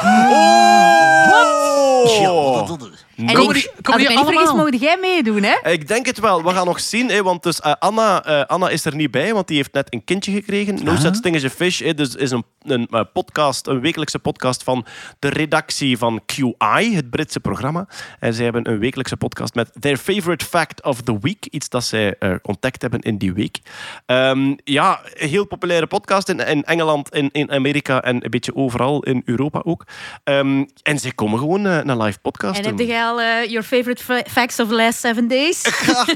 [2.03, 4.56] Ik, die- als komen die allemaal?
[4.56, 5.70] mogen jij meedoen, hè?
[5.72, 6.44] Ik denk het wel.
[6.44, 7.10] We gaan nog zien.
[7.10, 9.94] Hè, want dus, eh, Anna, eh, Anna is er niet bij, want die heeft net
[9.94, 10.84] een kindje gekregen.
[10.84, 14.20] No Such Thing as a Fish hè, dus is een, een eh, podcast, een wekelijkse
[14.20, 14.86] podcast van
[15.20, 17.88] de redactie van QI, het Britse programma.
[18.20, 21.46] En zij hebben een wekelijkse podcast met Their Favorite Fact of the Week.
[21.46, 23.60] Iets dat zij ontdekt hebben in die week.
[24.06, 28.56] Ehm, ja, een heel populaire podcast in, in Engeland, in, in Amerika en een beetje
[28.56, 29.84] overal in Europa ook.
[30.24, 32.72] Ehm, en zij komen gewoon eh, een live podcast En doen.
[32.72, 35.61] heb al eh, your favorite fa- facts of the last seven days?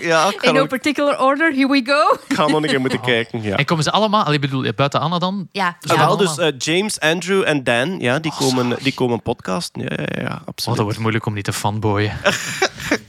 [0.01, 2.17] Ja, ik In no particular order, here we go.
[2.27, 3.41] ik ga nog een keer moeten kijken.
[3.41, 3.55] Ja.
[3.57, 5.47] En komen ze allemaal, allee, bedoel, buiten Anna dan?
[5.51, 5.97] Ja, ja.
[5.97, 9.81] wel, dus eh, James, Andrew en Dan, ja, die, komen, die komen podcasten.
[9.81, 10.75] Ja, ja, ja, Oh, absoluut.
[10.77, 12.17] dat wordt moeilijk om niet te fanboyen.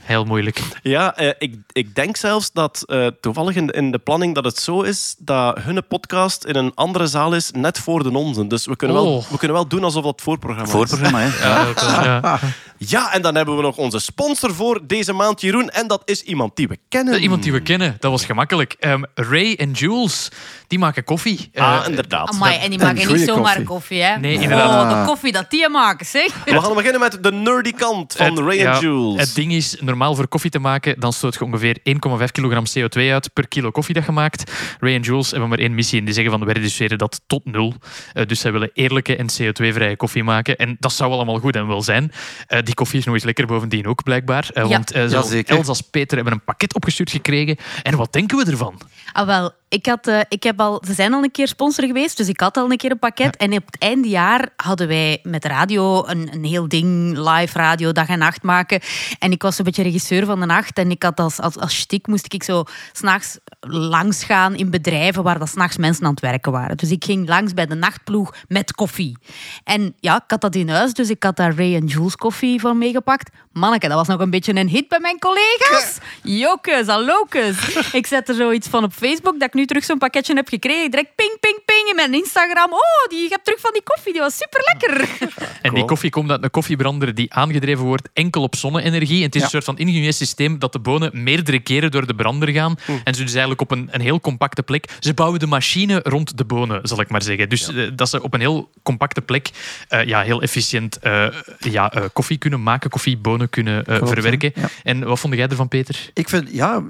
[0.05, 0.61] Heel moeilijk.
[0.83, 4.57] Ja, eh, ik, ik denk zelfs dat eh, toevallig in, in de planning dat het
[4.59, 8.47] zo is dat hun podcast in een andere zaal is, net voor de onze.
[8.47, 9.29] Dus we kunnen, wel, Oh.
[9.29, 10.71] we kunnen wel doen alsof dat voorprogramma is.
[10.71, 11.29] Voorprogramma, hè?
[11.47, 11.67] Ja,
[12.03, 12.39] ja.
[12.77, 15.69] Ja, en dan hebben we nog onze sponsor voor deze maand, Jeroen.
[15.69, 17.21] En dat is iemand die we kennen.
[17.21, 18.75] Iemand die we kennen, dat was gemakkelijk.
[18.79, 20.29] Ehm, Ray en Jules,
[20.67, 21.49] die maken koffie.
[21.55, 22.29] Ah, Eh, inderdaad.
[22.29, 23.63] Amai, en die En maken niet zomaar koffie.
[23.63, 24.17] koffie, hè?
[24.19, 24.91] Nee, inderdaad.
[24.93, 26.43] Oh, de koffie dat die maken, zeg.
[26.45, 29.19] We gaan beginnen met de nerdy kant van Het- Ray ja, and Jules.
[29.19, 33.11] Het ding is, normaal voor koffie te maken, dan stoot je ongeveer 1,5 kilogram CO2
[33.11, 34.51] uit per kilo koffie dat je maakt.
[34.79, 37.45] Ray en Jules hebben maar één missie en die zeggen van we reduceren dat tot
[37.45, 37.73] nul.
[38.13, 40.55] Eh, dus zij willen eerlijke en CO2-vrije koffie maken.
[40.55, 42.11] En dat zou allemaal goed en wel zijn.
[42.47, 44.49] Eh, die koffie is nog eens lekker bovendien ook, blijkbaar.
[44.53, 44.69] Eh, Ja.
[44.69, 45.49] Want eh.
[45.49, 47.57] Els als Peter hebben een pakket opgestuurd gekregen.
[47.83, 48.81] En wat denken we ervan?
[49.13, 52.17] Ah, wel, ik had, eh, ik heb al, ze zijn al een keer sponsor geweest,
[52.17, 53.37] dus ik had al een keer een pakket.
[53.37, 57.91] En op het eindejaar hadden wij met de radio een, een heel ding, live radio,
[57.91, 58.79] dag en nacht maken.
[59.19, 60.77] En ik was een beetje regisseur van de nacht.
[60.77, 63.37] En ik had als, als, als moest ik zo s'nachts
[63.67, 66.77] langs gaan in bedrijven waar dat s'nachts mensen aan het werken waren.
[66.77, 69.17] Dus ik ging langs bij de nachtploeg met koffie.
[69.63, 72.75] En ja, ik had dat in huis, dus ik had daar Ray Jules koffie voor
[72.75, 73.29] meegepakt.
[73.51, 75.97] Manneke, dat was nog een beetje een hit bij mijn collega's.
[76.23, 77.75] Jokes, allokes.
[77.99, 80.91] Ik zet er zoiets van op Facebook dat ik nu terug zo'n pakketje heb gekregen.
[80.91, 82.71] Direct ping, ping, ping in mijn Instagram.
[82.71, 85.03] Oh, die, je hebt terug van die koffie, die was super lekker.
[85.61, 89.17] En die koffie komt uit een koffiebrander die aangedreven wordt enkel op zonne-energie.
[89.17, 92.15] En het is een soort van ingenieus systeem dat de bonen meerdere keren door de
[92.15, 92.75] brander gaan.
[93.03, 94.89] En ze dus eigenlijk op een, een heel compacte plek.
[94.99, 97.49] Ze bouwen de machine rond de bonen, zal ik maar zeggen.
[97.49, 99.49] Dus eh, dat ze op een heel compacte plek
[99.87, 101.27] eh, ja, heel efficiënt eh,
[101.59, 104.51] ja, koffie kunnen maken, koffiebonen kunnen Klopt, verwerken.
[104.55, 104.69] Ja.
[104.83, 106.09] En wat vond jij ervan, Peter?
[106.13, 106.83] Ik vind, ja,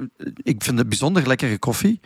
[0.44, 2.00] ik vind het bijzonder lekkere koffie.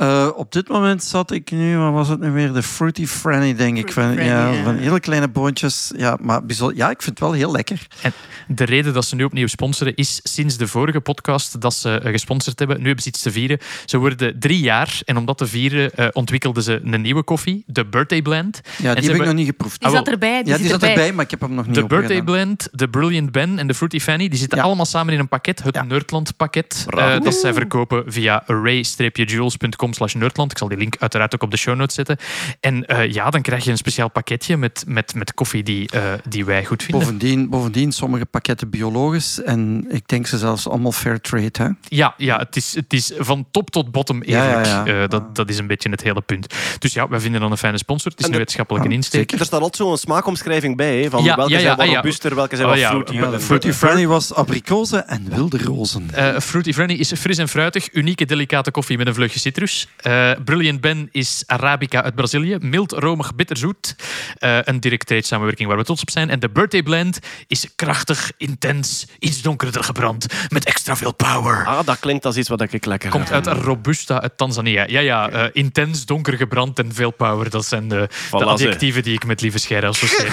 [0.00, 2.52] Eh, op dit moment zat ik nu, wat was het nu weer?
[2.52, 3.92] De Fruity Franny, denk ik.
[3.92, 4.62] Van, ja, Franny, ja.
[4.64, 5.92] van hele kleine boontjes.
[5.96, 7.86] Ja, maar bijzonder, ja, ik vind het wel heel lekker.
[8.02, 8.12] En
[8.48, 12.10] de reden dat ze nu opnieuw sponsoren is sinds de vorige podcast dat ze eh,
[12.10, 12.78] gesponsord hebben.
[12.78, 13.58] Nu hebben ze iets te vieren.
[13.84, 17.64] Ze worden drie jaar en om dat te vieren eh, ontwikkelden ze een nieuwe koffie,
[17.66, 18.60] de Birthday Blend.
[18.82, 19.80] Ja, die heb ik nog niet geproefd.
[19.80, 20.42] Die Ah, zat erbij.
[20.42, 22.22] Die ja, die zit zat erbij, maar ik heb hem nog niet De Birthday.
[22.22, 24.64] Blend, de Brilliant Ben en de Fruity Fanny, die zitten Ja.
[24.64, 25.82] allemaal samen in een pakket, het Ja.
[25.82, 30.50] Nerdland pakket, eh, dat zij verkopen via array-jules.com patreon.com slash nerdland.
[30.50, 32.16] Ik zal die link uiteraard ook op de show notes zetten.
[32.60, 36.02] En eh, ja, dan krijg je een speciaal pakketje met, met, met koffie die, eh,
[36.28, 37.00] die wij goed vinden.
[37.00, 41.50] Bovendien, bovendien, sommige pakketten biologisch en ik denk ze zelfs allemaal fair trade.
[41.52, 41.68] Hè?
[41.88, 44.66] Ja, ja het, is, het is van top tot bottom eerlijk.
[44.66, 45.02] ja, ja.
[45.02, 46.54] Eh, dat, dat is een beetje het hele punt.
[46.78, 48.10] Dus ja, wij vinden dan een fijne sponsor.
[48.10, 49.32] Het is En een de- wetenschappelijke insteek.
[49.32, 51.92] Er staat altijd zo'n smaakomschrijving bij, hè, van Ja, welke ja, ja, zijn wat ah,
[51.92, 51.96] ja.
[51.96, 53.44] robuuster, welke zijn Oh, wat ja, fruity.
[53.44, 56.08] Fruity Franny was abrikozen en wilde rozen.
[56.12, 59.79] Eh, Fruity Frenny is fris en fruitig, unieke delicate koffie met een vleugje citrus.
[59.96, 63.96] Eh, Brilliant Ben is Arabica uit Brazilië, mild, romig, bitterzoet.
[64.38, 66.30] Eh, een direct trade samenwerking waar we trots op zijn.
[66.30, 71.66] En de Birthday Blend is krachtig, intens, iets donkerder gebrand, met extra veel power.
[71.66, 74.84] Ah, dat klinkt als iets wat ik lekker Komt uit Robusta uit Tanzania.
[74.88, 77.50] Ja, ja, eh, intens, donker gebrand en veel power.
[77.50, 78.44] Dat zijn de, de ze.
[78.44, 80.32] adjectieven die ik met lieve scheiden associeer.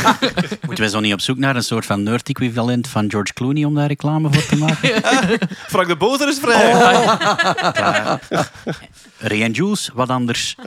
[0.66, 3.74] Moeten wij zo niet op zoek naar een soort van nerd-equivalent van George Clooney om
[3.74, 4.90] daar reclame voor te maken?
[5.74, 6.72] Frank de Boter is vrij.
[9.18, 10.54] Ray en Jules, wat anders?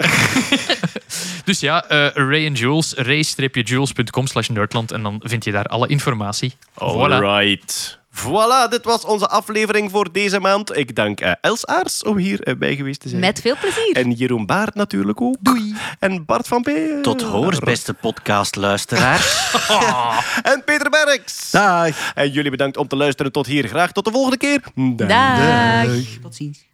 [1.44, 4.92] Dus ja, eh, Ray en Jules, ray-jules.com slash nerdland.
[4.92, 6.54] En dan vind je daar alle informatie.
[6.74, 6.82] Voilà.
[6.82, 8.00] Alright.
[8.12, 10.78] Voilà, dit was onze aflevering voor deze maand.
[10.78, 13.22] Ik dank eh, Els Aars om hier eh, bij geweest te zijn.
[13.22, 13.96] Met veel plezier.
[13.96, 15.36] En Jeroen Baert natuurlijk ook.
[15.40, 15.76] Doei.
[16.00, 16.68] En Bart van P.
[16.68, 19.56] eh, Tot hoors, beste podcastluisteraars.
[20.54, 21.52] En Peter Berks.
[21.52, 22.14] Dag.
[22.14, 23.68] En jullie bedankt om te luisteren tot hier.
[23.68, 24.62] Graag tot de volgende keer.
[24.76, 25.88] Dag.
[26.22, 26.66] Tot ziens.